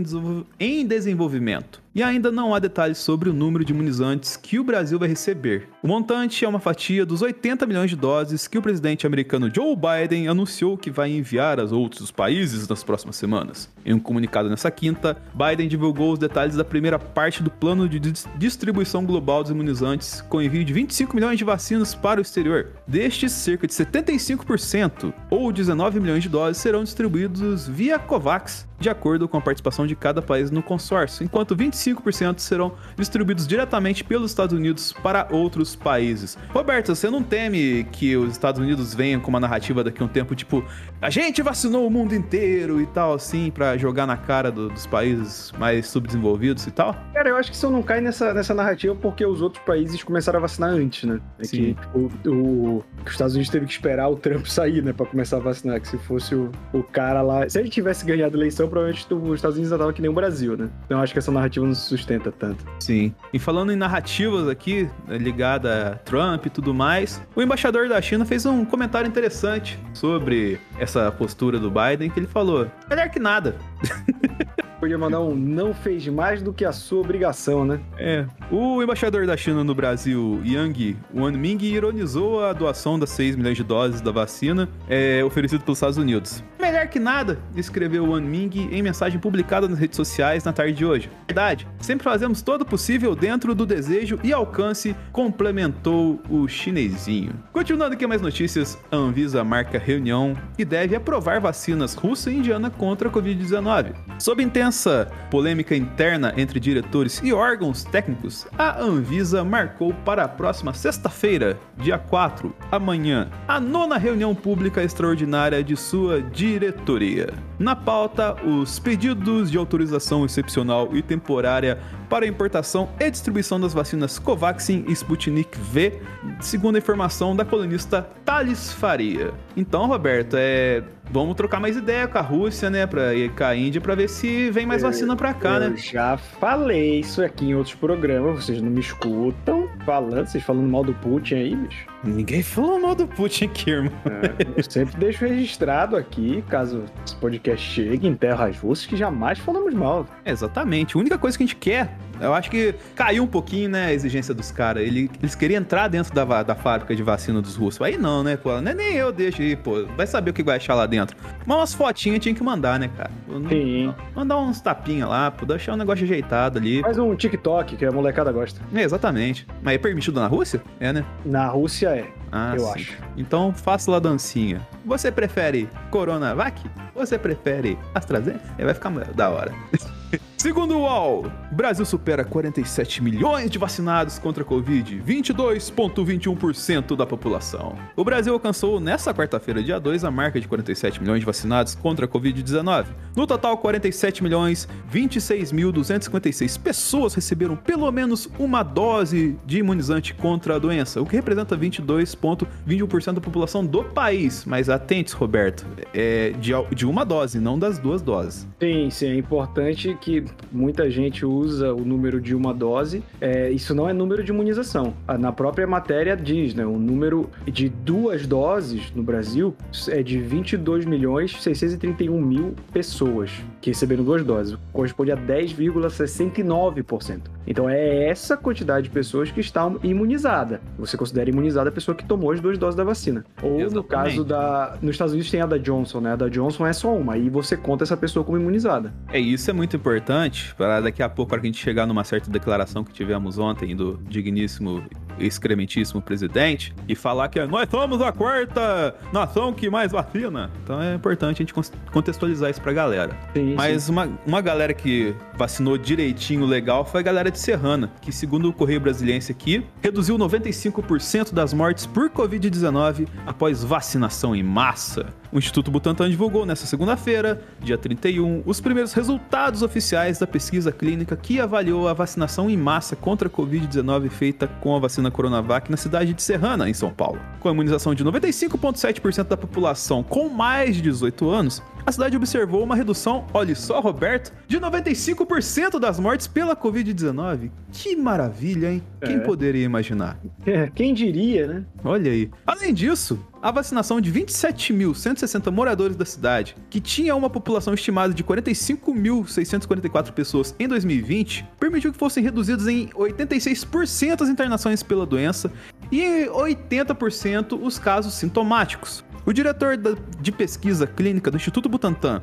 em 0.59 0.87
desenvolvimento 0.87 1.81
e 1.95 2.03
ainda 2.03 2.31
não 2.31 2.55
há 2.55 2.59
detalhes 2.59 2.99
sobre 2.99 3.29
o 3.29 3.33
número 3.33 3.65
de 3.65 3.73
imunizantes 3.73 4.37
que 4.37 4.59
o 4.59 4.65
Brasil 4.65 4.99
vai 4.99 5.09
receber. 5.09 5.69
O 5.83 5.89
montante 5.89 6.45
é 6.45 6.49
uma 6.49 6.61
fatia 6.61 7.05
dos 7.05 7.23
80 7.23 7.67
milhões 7.67 7.91
de 7.91 7.97
doses 7.97 8.47
que 8.47 8.59
o 8.59 8.63
presidente 8.63 9.07
americano 9.07 9.51
Joe 9.53 9.77
Biden 9.77 10.29
anunciou 10.29 10.77
que 10.77 10.91
vai 10.91 11.11
enviar 11.11 11.59
aos 11.59 11.73
outros 11.73 12.11
países 12.11 12.69
nas 12.69 12.85
próximas 12.85 13.17
semanas. 13.17 13.69
Em 13.85 13.95
um 13.95 13.99
comunicado 13.99 14.49
nessa 14.49 14.71
quinta, 14.71 15.17
Biden 15.35 15.69
divulgou 15.69 16.13
os 16.13 16.19
detalhes 16.19 16.57
da 16.57 16.65
primeira 16.65 16.99
parte 16.99 17.43
do 17.43 17.51
plano 17.51 17.89
de 17.89 17.99
distribuição 18.37 19.05
global 19.05 19.43
dos 19.43 19.51
imunizantes, 19.51 20.21
com 20.23 20.41
envio 20.41 20.65
de 20.65 20.73
25 20.73 21.15
milhões 21.15 21.39
de 21.39 21.45
vacinas 21.45 21.95
para 21.95 22.21
o 22.21 22.23
exterior. 22.23 22.69
Destes, 22.87 23.33
cerca 23.33 23.67
de 23.67 23.73
75%, 23.73 25.13
ou 25.31 25.53
19 25.53 26.01
milhões 26.01 26.23
de 26.23 26.29
doses, 26.29 26.61
serão 26.61 26.83
distribuídos 26.83 27.69
via 27.69 27.99
COVAX, 27.99 28.69
de 28.79 28.89
acordo 28.89 29.29
com 29.29 29.37
a 29.37 29.41
participação 29.41 29.87
de 29.87 29.95
cada 29.95 30.21
país 30.21 30.51
no 30.51 30.63
consórcio, 30.63 31.23
enquanto 31.23 31.55
25% 31.55 32.41
serão 32.41 32.73
distribuídos 32.97 33.47
diretamente 33.47 34.03
pelos 34.03 34.31
Estados 34.31 34.57
Unidos 34.57 34.93
para 34.93 35.29
outros 35.31 35.77
países. 35.77 36.37
Roberto, 36.49 36.95
você 36.95 37.09
não 37.11 37.23
teme 37.23 37.85
que 37.93 38.17
os 38.17 38.33
Estados 38.33 38.61
Unidos 38.61 38.95
venham 38.95 39.21
com 39.21 39.29
uma 39.29 39.39
narrativa 39.39 39.85
daqui 39.85 40.03
a 40.03 40.07
um 40.07 40.09
tempo, 40.09 40.35
tipo, 40.35 40.65
a 41.01 41.11
gente 41.11 41.43
vacinou 41.43 41.87
o 41.87 41.91
mundo 41.91 42.15
inteiro 42.15 42.81
e 42.81 42.87
tal, 42.87 43.13
assim, 43.13 43.51
para 43.51 43.77
jogar 43.77 44.07
na 44.07 44.17
cara 44.17 44.51
do, 44.51 44.69
dos 44.71 44.87
países 44.87 45.53
mais 45.59 45.87
subdesenvolvidos 45.87 46.67
e 46.67 46.71
tal? 46.71 46.97
Cara, 47.13 47.29
eu 47.29 47.37
acho 47.37 47.51
que 47.51 47.57
isso 47.57 47.71
não 47.71 47.83
cai 47.83 48.01
nessa, 48.01 48.33
nessa 48.33 48.55
narrativa 48.55 48.95
porque 48.95 49.25
os 49.25 49.43
outros 49.43 49.63
países 49.65 50.03
começaram 50.03 50.39
a 50.39 50.43
vacinar 50.43 50.71
antes, 50.71 51.05
né? 51.05 51.21
É 51.39 51.45
Sim. 51.45 51.75
que 51.75 51.75
tipo, 51.75 52.31
o, 52.31 52.85
os 53.05 53.13
Estados 53.13 53.35
Unidos 53.35 53.51
teve 53.51 53.67
que 53.67 53.73
esperar 53.73 54.09
o 54.09 54.17
Trump 54.17 54.47
sair, 54.47 54.83
né, 54.83 54.93
começar 54.93 55.20
a 55.21 55.39
vacinar, 55.39 55.81
que 55.81 55.89
se 55.89 55.99
fosse 55.99 56.35
o, 56.35 56.51
o 56.73 56.83
cara 56.83 57.23
lá... 57.23 57.49
Se 57.49 57.59
ele 57.59 57.69
tivesse 57.69 58.05
ganhado 58.05 58.37
a 58.37 58.39
eleição, 58.39 58.69
provavelmente 58.69 59.07
os 59.13 59.35
Estados 59.35 59.57
Unidos 59.57 59.71
já 59.71 59.79
tava 59.79 59.93
que 59.93 60.03
nem 60.03 60.11
o 60.11 60.15
Brasil, 60.15 60.57
né? 60.57 60.69
Então 60.87 61.01
acho 61.01 61.13
que 61.13 61.19
essa 61.19 61.33
narrativa 61.33 61.67
não 61.67 61.75
se 61.75 61.83
sustenta 61.83 62.33
tanto. 62.33 62.65
Sim. 62.81 63.15
E 63.33 63.39
falando 63.39 63.73
em 63.73 63.77
narrativas 63.77 64.49
aqui, 64.49 64.89
né, 65.07 65.19
ligada 65.19 65.93
a 65.93 65.95
Trump 65.97 66.47
e 66.47 66.51
tudo 66.51 66.75
mais, 66.75 67.23
o 67.35 67.43
embaixador 67.43 67.89
da 67.89 68.01
China 68.01 68.25
fez 68.25 68.47
um 68.47 68.65
comentário 68.65 69.09
interessante 69.09 69.79
sobre 69.93 70.59
essa 70.79 71.11
postura 71.13 71.59
do 71.59 71.71
Biden, 71.71 72.11
que 72.11 72.19
ele 72.19 72.27
falou: 72.27 72.71
melhor 72.89 73.09
que 73.11 73.19
nada. 73.19 73.57
Podia 74.81 74.97
mandar 74.97 75.21
um 75.21 75.37
não 75.37 75.75
fez 75.75 76.09
mais 76.09 76.41
do 76.41 76.55
que 76.55 76.65
a 76.65 76.73
sua 76.73 77.01
obrigação, 77.01 77.67
né? 77.67 77.79
É. 77.99 78.25
O 78.51 78.83
embaixador 78.83 79.27
da 79.27 79.37
China 79.37 79.63
no 79.63 79.75
Brasil, 79.75 80.41
Yang 80.43 80.97
Wanming, 81.15 81.59
ironizou 81.61 82.43
a 82.43 82.55
doação 82.55 82.99
das 82.99 83.11
6 83.11 83.37
milhões 83.37 83.59
de 83.59 83.63
doses 83.63 84.01
da 84.01 84.11
vacina 84.11 84.71
é, 84.89 85.10
oferecido 85.25 85.63
pelos 85.65 85.79
Estados 85.79 85.97
Unidos. 85.97 86.43
Melhor 86.59 86.87
que 86.89 87.01
nada, 87.01 87.39
escreveu 87.57 88.05
Wanming 88.05 88.69
em 88.71 88.83
mensagem 88.83 89.19
publicada 89.19 89.67
nas 89.67 89.79
redes 89.79 89.97
sociais 89.97 90.45
na 90.45 90.53
tarde 90.53 90.75
de 90.75 90.85
hoje. 90.85 91.11
Verdade, 91.27 91.67
sempre 91.81 92.05
fazemos 92.05 92.43
todo 92.43 92.63
o 92.63 92.67
possível 92.67 93.17
dentro 93.17 93.55
do 93.55 93.67
desejo 93.67 94.19
e 94.23 94.33
alcance, 94.33 94.95
complementou 95.11 96.21
o 96.29 96.47
chinesinho. 96.47 97.33
Continuando 97.53 97.95
aqui 97.95 98.07
mais 98.07 98.23
notícias, 98.23 98.79
a 98.91 98.97
Anvisa 98.97 99.43
marca 99.43 99.79
reunião 99.79 100.37
e 100.59 100.65
deve 100.65 100.95
aprovar 100.95 101.41
vacinas 101.41 101.95
russa 101.95 102.31
e 102.31 102.37
indiana 102.37 102.71
contra 102.71 103.09
a 103.09 103.13
Covid-19. 103.13 103.95
Sob 104.19 104.43
intensa 104.43 105.11
polêmica 105.31 105.75
interna 105.75 106.35
entre 106.37 106.61
diretores 106.61 107.21
e 107.25 107.33
órgãos 107.33 107.85
técnicos, 107.85 108.47
a 108.57 108.81
Anvisa 108.81 109.43
marcou 109.43 109.93
para 110.05 110.25
a 110.25 110.29
próxima 110.29 110.73
sexta-feira, 110.75 111.59
dia 111.77 111.99
4, 111.99 112.55
amanhã, 112.71 113.31
a 113.49 113.59
nona 113.59 113.97
reunião 113.97 114.35
pública 114.35 114.83
extraordinária 115.01 115.65
de 115.65 115.77
sua 115.77 116.21
diretoria. 116.21 117.33
Na 117.59 117.75
pauta, 117.75 118.37
os 118.45 118.79
pedidos 118.79 119.51
de 119.51 119.57
autorização 119.57 120.27
excepcional 120.27 120.95
e 120.95 121.03
temporária 121.03 121.79
para 122.09 122.27
importação 122.27 122.91
e 123.01 123.11
distribuição 123.11 123.59
das 123.59 123.73
vacinas 123.73 124.19
Covaxin 124.19 124.85
e 124.87 124.93
Sputnik 124.93 125.59
V, 125.59 126.03
segundo 126.41 126.77
a 126.77 126.79
informação 126.79 127.35
da 127.35 127.45
colunista 127.45 128.03
Thales 128.25 128.73
Faria. 128.73 129.33
Então, 129.57 129.87
Roberto, 129.87 130.37
é 130.39 130.83
vamos 131.13 131.35
trocar 131.35 131.61
mais 131.61 131.77
ideia 131.77 132.07
com 132.07 132.19
a 132.19 132.21
Rússia, 132.21 132.71
né, 132.71 132.87
pra, 132.87 133.15
e 133.15 133.29
com 133.29 133.45
a 133.45 133.57
Índia, 133.57 133.81
pra 133.81 133.95
ver 133.95 134.09
se 134.09 134.51
vem 134.51 134.67
mais 134.67 134.83
vacina 134.83 135.17
pra 135.17 135.35
cá, 135.35 135.55
eu 135.55 135.61
né? 135.61 135.67
Eu 135.71 135.77
já 135.77 136.17
falei 136.17 137.01
isso 137.01 137.23
aqui 137.23 137.47
em 137.47 137.55
outros 137.55 137.75
programas, 137.75 138.45
vocês 138.45 138.61
não 138.63 138.71
me 138.71 138.81
escutam 138.81 139.69
falando, 139.85 140.27
vocês 140.27 140.43
falando 140.45 140.69
mal 140.69 140.85
do 140.85 140.95
Putin 140.95 141.35
aí, 141.35 141.57
bicho. 141.57 141.87
Ninguém 142.03 142.43
falou 142.43 142.81
mal 142.81 142.95
do 142.95 143.07
Putin 143.07 143.47
aqui, 143.47 143.71
irmão. 143.71 143.93
É, 144.07 144.47
eu 144.57 144.65
sempre 144.65 144.97
deixo 144.99 145.27
registrado 145.27 145.97
aqui, 145.97 146.43
caso 146.49 146.85
esse 147.05 147.17
podcast 147.17 147.69
chegue 147.69 148.07
em 148.07 148.15
terras 148.15 148.57
russas, 148.59 148.87
que 148.87 148.97
jamais 148.97 149.39
falamos 149.39 149.75
mal. 149.75 150.07
É, 150.25 150.31
exatamente. 150.31 150.97
A 150.97 151.01
única 151.01 151.19
coisa 151.19 151.37
que 151.37 151.45
a 151.45 151.47
gente 151.47 151.57
quer, 151.57 151.95
eu 152.21 152.35
acho 152.35 152.51
que 152.51 152.75
caiu 152.95 153.23
um 153.25 153.27
pouquinho, 153.27 153.69
né, 153.71 153.87
a 153.87 153.93
exigência 153.93 154.35
dos 154.35 154.51
caras. 154.51 154.83
Ele, 154.83 155.11
eles 155.21 155.35
queriam 155.35 155.61
entrar 155.61 155.89
dentro 155.89 156.15
da, 156.15 156.43
da 156.43 156.55
fábrica 156.55 156.95
de 156.95 157.03
vacina 157.03 157.41
dos 157.41 157.57
russos. 157.57 157.81
Aí 157.83 157.97
não, 157.97 158.23
né, 158.23 158.37
pô? 158.37 158.61
Nem, 158.61 158.75
nem 158.75 158.95
eu 158.95 159.13
deixo 159.13 159.43
aí, 159.43 159.57
pô. 159.57 159.87
Vai 159.97 160.07
saber 160.07 160.31
o 160.31 160.35
que 160.35 160.43
vai 160.43 160.57
achar 160.57 160.75
lá 160.75 160.87
dentro. 160.87 161.17
Mas 161.47 161.57
umas 161.57 161.75
fotinhas 161.75 162.21
tinha 162.21 162.35
que 162.35 162.43
mandar, 162.43 162.79
né, 162.79 162.91
cara? 162.97 163.11
Sim. 163.49 163.95
Mandar 164.15 164.39
uns 164.39 164.61
tapinha 164.61 165.07
lá, 165.07 165.31
pô. 165.31 165.47
Deixar 165.47 165.73
um 165.73 165.77
negócio 165.77 166.05
ajeitado 166.05 166.59
ali. 166.59 166.81
Faz 166.81 166.99
um 166.99 167.15
TikTok 167.15 167.77
que 167.77 167.85
a 167.85 167.91
molecada 167.93 168.31
gosta. 168.33 168.61
É, 168.75 168.83
exatamente. 168.83 169.47
Mas 169.63 169.75
é 169.75 169.79
permitido 169.79 170.21
na 170.21 170.27
Rússia? 170.27 170.63
É, 170.79 170.93
né? 170.93 171.05
Na 171.25 171.49
Rússia 171.49 171.89
é. 171.91 172.07
Ah, 172.33 172.55
Eu 172.57 172.65
sim. 172.65 172.73
acho. 172.75 172.99
Então 173.17 173.53
faça 173.53 173.91
lá 173.91 173.97
a 173.97 174.01
dancinha. 174.01 174.67
Você 174.85 175.11
prefere 175.11 175.69
Coronavac? 175.91 176.61
Você 176.95 177.19
prefere 177.19 177.79
AstraZeneca? 177.95 178.45
Aí 178.59 178.65
vai 178.65 178.75
ficar 178.75 178.91
da 178.91 179.31
hora. 179.31 179.53
Segundo 180.41 180.75
o 180.75 180.81
UOL, 180.85 181.31
Brasil 181.53 181.85
supera 181.85 182.25
47 182.25 183.03
milhões 183.03 183.51
de 183.51 183.59
vacinados 183.59 184.19
contra 184.19 184.43
a 184.43 184.47
Covid, 184.47 185.03
22,21% 185.07 186.97
da 186.97 187.05
população. 187.05 187.77
O 187.95 188.03
Brasil 188.03 188.33
alcançou 188.33 188.81
nesta 188.81 189.13
quarta-feira, 189.13 189.63
dia 189.63 189.79
2, 189.79 190.03
a 190.03 190.11
marca 190.11 190.41
de 190.41 190.49
47 190.49 191.03
milhões 191.03 191.21
de 191.21 191.27
vacinados 191.27 191.75
contra 191.75 192.07
a 192.07 192.09
Covid-19. 192.09 192.87
No 193.15 193.27
total, 193.27 193.59
47 193.59 194.23
milhões 194.23 194.67
26.256 194.91 196.59
pessoas 196.59 197.13
receberam 197.13 197.55
pelo 197.55 197.93
menos 197.93 198.27
uma 198.39 198.63
dose 198.63 199.37
de 199.45 199.59
imunizante 199.59 200.15
contra 200.15 200.57
a 200.57 200.59
doença, 200.59 201.03
o 201.03 201.05
que 201.05 201.17
representa 201.17 201.55
22,21% 201.55 203.13
da 203.13 203.21
população 203.21 203.63
do 203.63 203.85
país. 203.85 204.47
Mas 204.47 204.71
atente, 204.71 205.15
Roberto, 205.15 205.67
é 205.93 206.31
de, 206.41 206.53
de 206.75 206.87
uma 206.87 207.05
dose, 207.05 207.39
não 207.39 207.59
das 207.59 207.79
duas 207.79 208.01
doses. 208.01 208.49
Sim, 208.59 208.89
sim, 208.89 209.09
é 209.09 209.17
importante 209.17 209.95
que 210.01 210.30
muita 210.53 210.91
gente 210.91 211.25
usa 211.25 211.73
o 211.73 211.85
número 211.85 212.21
de 212.21 212.35
uma 212.35 212.53
dose. 212.53 213.03
É, 213.21 213.51
isso 213.51 213.75
não 213.75 213.89
é 213.89 213.93
número 213.93 214.23
de 214.23 214.31
imunização. 214.31 214.95
Ah, 215.07 215.19
Na 215.19 215.33
própria 215.33 215.67
matéria 215.67 216.17
diz, 216.17 216.55
né? 216.55 216.65
O 216.65 216.79
número 216.79 217.29
de 217.47 217.69
duas 217.69 218.27
doses 218.27 218.93
no 218.95 219.03
Brasil 219.03 219.55
é 219.89 220.03
de 220.03 220.19
22 220.19 220.85
milhões 220.85 221.37
631 221.41 222.21
mil 222.21 222.55
pessoas 222.73 223.31
que 223.61 223.71
receberam 223.71 224.05
duas 224.05 224.25
doses. 224.25 224.57
Corresponde 224.73 225.13
a 225.13 225.17
10,69%. 225.17 227.21
Então 227.51 227.69
é 227.69 228.05
essa 228.05 228.37
quantidade 228.37 228.85
de 228.85 228.91
pessoas 228.91 229.33
que 229.33 229.41
estão 229.41 229.81
imunizadas. 229.83 230.61
Você 230.79 230.97
considera 230.97 231.29
imunizada 231.29 231.69
a 231.69 231.73
pessoa 231.73 231.97
que 231.97 232.05
tomou 232.05 232.31
as 232.31 232.41
duas 232.41 232.57
doses 232.57 232.77
da 232.77 232.85
vacina. 232.85 233.25
Ou 233.43 233.51
no 233.51 233.61
Exatamente. 233.61 233.89
caso 233.89 234.25
da. 234.25 234.79
Nos 234.81 234.93
Estados 234.93 235.13
Unidos 235.13 235.29
tem 235.33 235.41
a 235.41 235.47
da 235.47 235.59
Johnson, 235.59 236.01
né? 236.01 236.13
A 236.13 236.17
da 236.17 236.29
Johnson 236.29 236.65
é 236.65 236.73
só 236.73 236.95
uma. 236.95 237.15
Aí 237.15 237.29
você 237.29 237.57
conta 237.57 237.83
essa 237.83 237.97
pessoa 237.97 238.25
como 238.25 238.39
imunizada. 238.39 238.95
É, 239.13 239.19
isso 239.19 239.51
é 239.51 239.53
muito 239.53 239.75
importante 239.75 240.55
para 240.55 240.81
daqui 240.81 241.03
a 241.03 241.09
pouco, 241.09 241.31
para 241.31 241.41
que 241.41 241.49
a 241.49 241.51
gente 241.51 241.61
chegar 241.61 241.87
numa 241.87 242.05
certa 242.05 242.31
declaração 242.31 242.85
que 242.85 242.93
tivemos 242.93 243.37
ontem 243.37 243.75
do 243.75 243.99
digníssimo 244.09 244.85
e 245.19 245.27
excrementíssimo 245.27 246.01
presidente 246.01 246.75
e 246.89 246.95
falar 246.95 247.29
que 247.29 247.45
nós 247.47 247.69
somos 247.69 248.01
a 248.01 248.13
quarta 248.13 248.95
nação 249.13 249.53
que 249.53 249.69
mais 249.69 249.91
vacina. 249.91 250.51
Então 250.63 250.81
é 250.81 250.95
importante 250.95 251.43
a 251.43 251.47
gente 251.47 251.55
contextualizar 251.91 252.49
isso 252.51 252.61
pra 252.61 252.73
galera. 252.73 253.17
Sim, 253.35 253.55
Mas 253.55 253.89
uma, 253.89 254.09
uma 254.25 254.41
galera 254.41 254.73
que 254.73 255.15
vacinou 255.37 255.77
direitinho, 255.77 256.47
legal, 256.47 256.85
foi 256.85 257.01
a 257.01 257.03
galera 257.03 257.31
de 257.31 257.39
Serrana, 257.41 257.91
que 258.01 258.13
segundo 258.13 258.49
o 258.49 258.53
Correio 258.53 258.81
Brasiliense 258.81 259.33
aqui, 259.33 259.67
reduziu 259.81 260.17
95% 260.19 261.33
das 261.33 261.53
mortes 261.53 261.87
por 261.87 262.11
Covid-19 262.11 263.09
após 263.27 263.65
vacinação 263.65 264.37
em 264.37 264.43
massa. 264.43 265.13
O 265.33 265.39
Instituto 265.39 265.71
Butantan 265.71 266.11
divulgou 266.11 266.45
nesta 266.45 266.67
segunda-feira, 266.67 267.41
dia 267.61 267.79
31, 267.79 268.43
os 268.45 268.61
primeiros 268.61 268.93
resultados 268.93 269.63
oficiais 269.63 270.19
da 270.19 270.27
pesquisa 270.27 270.73
clínica 270.73 271.17
que 271.17 271.39
avaliou 271.39 271.87
a 271.87 271.93
vacinação 271.93 272.51
em 272.51 272.57
massa 272.57 272.97
contra 272.97 273.29
a 273.29 273.31
Covid-19 273.31 274.09
feita 274.11 274.49
com 274.49 274.75
a 274.75 274.81
vacina 274.81 275.09
Coronavac 275.09 275.71
na 275.71 275.77
cidade 275.77 276.13
de 276.15 276.21
Serrana, 276.23 276.69
em 276.69 276.75
São 276.75 276.91
Paulo. 276.93 277.21
Com 277.39 277.49
a 277.49 277.53
imunização 277.53 277.95
de 277.95 278.05
95,7% 278.05 279.29
da 279.29 279.37
população 279.37 280.03
com 280.03 280.29
mais 280.29 280.75
de 280.75 280.83
18 280.83 281.31
anos, 281.31 281.63
a 281.87 281.93
cidade 281.93 282.17
observou 282.17 282.65
uma 282.65 282.75
redução, 282.75 283.25
olhe 283.33 283.55
só, 283.55 283.79
Roberto, 283.81 284.33
de 284.49 284.59
95% 284.59 285.79
das 285.79 286.01
mortes 286.01 286.27
pela 286.27 286.57
Covid-19. 286.57 287.51
Que 287.73 287.95
maravilha, 287.95 288.73
hein? 288.73 288.83
Quem 289.01 289.17
É. 289.17 289.21
poderia 289.21 289.65
imaginar? 289.65 290.19
É, 290.45 290.69
quem 290.75 290.93
diria, 290.93 291.47
né? 291.47 291.65
Olha 291.85 292.11
aí. 292.11 292.29
Além 292.45 292.75
disso, 292.75 293.19
a 293.43 293.51
vacinação 293.51 294.01
de 294.01 294.13
27.160 294.13 295.51
moradores 295.51 295.97
da 295.97 296.05
cidade, 296.05 296.55
que 296.69 296.81
tinha 296.81 297.17
uma 297.17 297.31
população 297.31 297.73
estimada 297.73 298.13
de 298.13 298.23
45.644 298.23 300.13
pessoas 300.13 300.55
em 300.59 300.69
2020, 300.69 301.47
permitiu 301.59 301.93
que 301.93 301.99
fossem 301.99 302.23
reduzidas 302.23 302.67
em 302.67 302.89
86% 302.89 304.21
as 304.21 304.29
internações 304.29 304.83
pela 304.83 305.07
doença 305.07 305.51
e 305.91 306.03
em 306.03 306.27
80% 306.27 307.59
os 307.61 307.79
casos 307.79 308.15
sintomáticos. 308.15 309.03
O 309.25 309.33
diretor 309.33 309.79
de 310.21 310.33
pesquisa 310.33 310.87
clínica 310.87 311.31
do 311.31 311.37
Instituto 311.37 311.69
Butantan, 311.69 312.23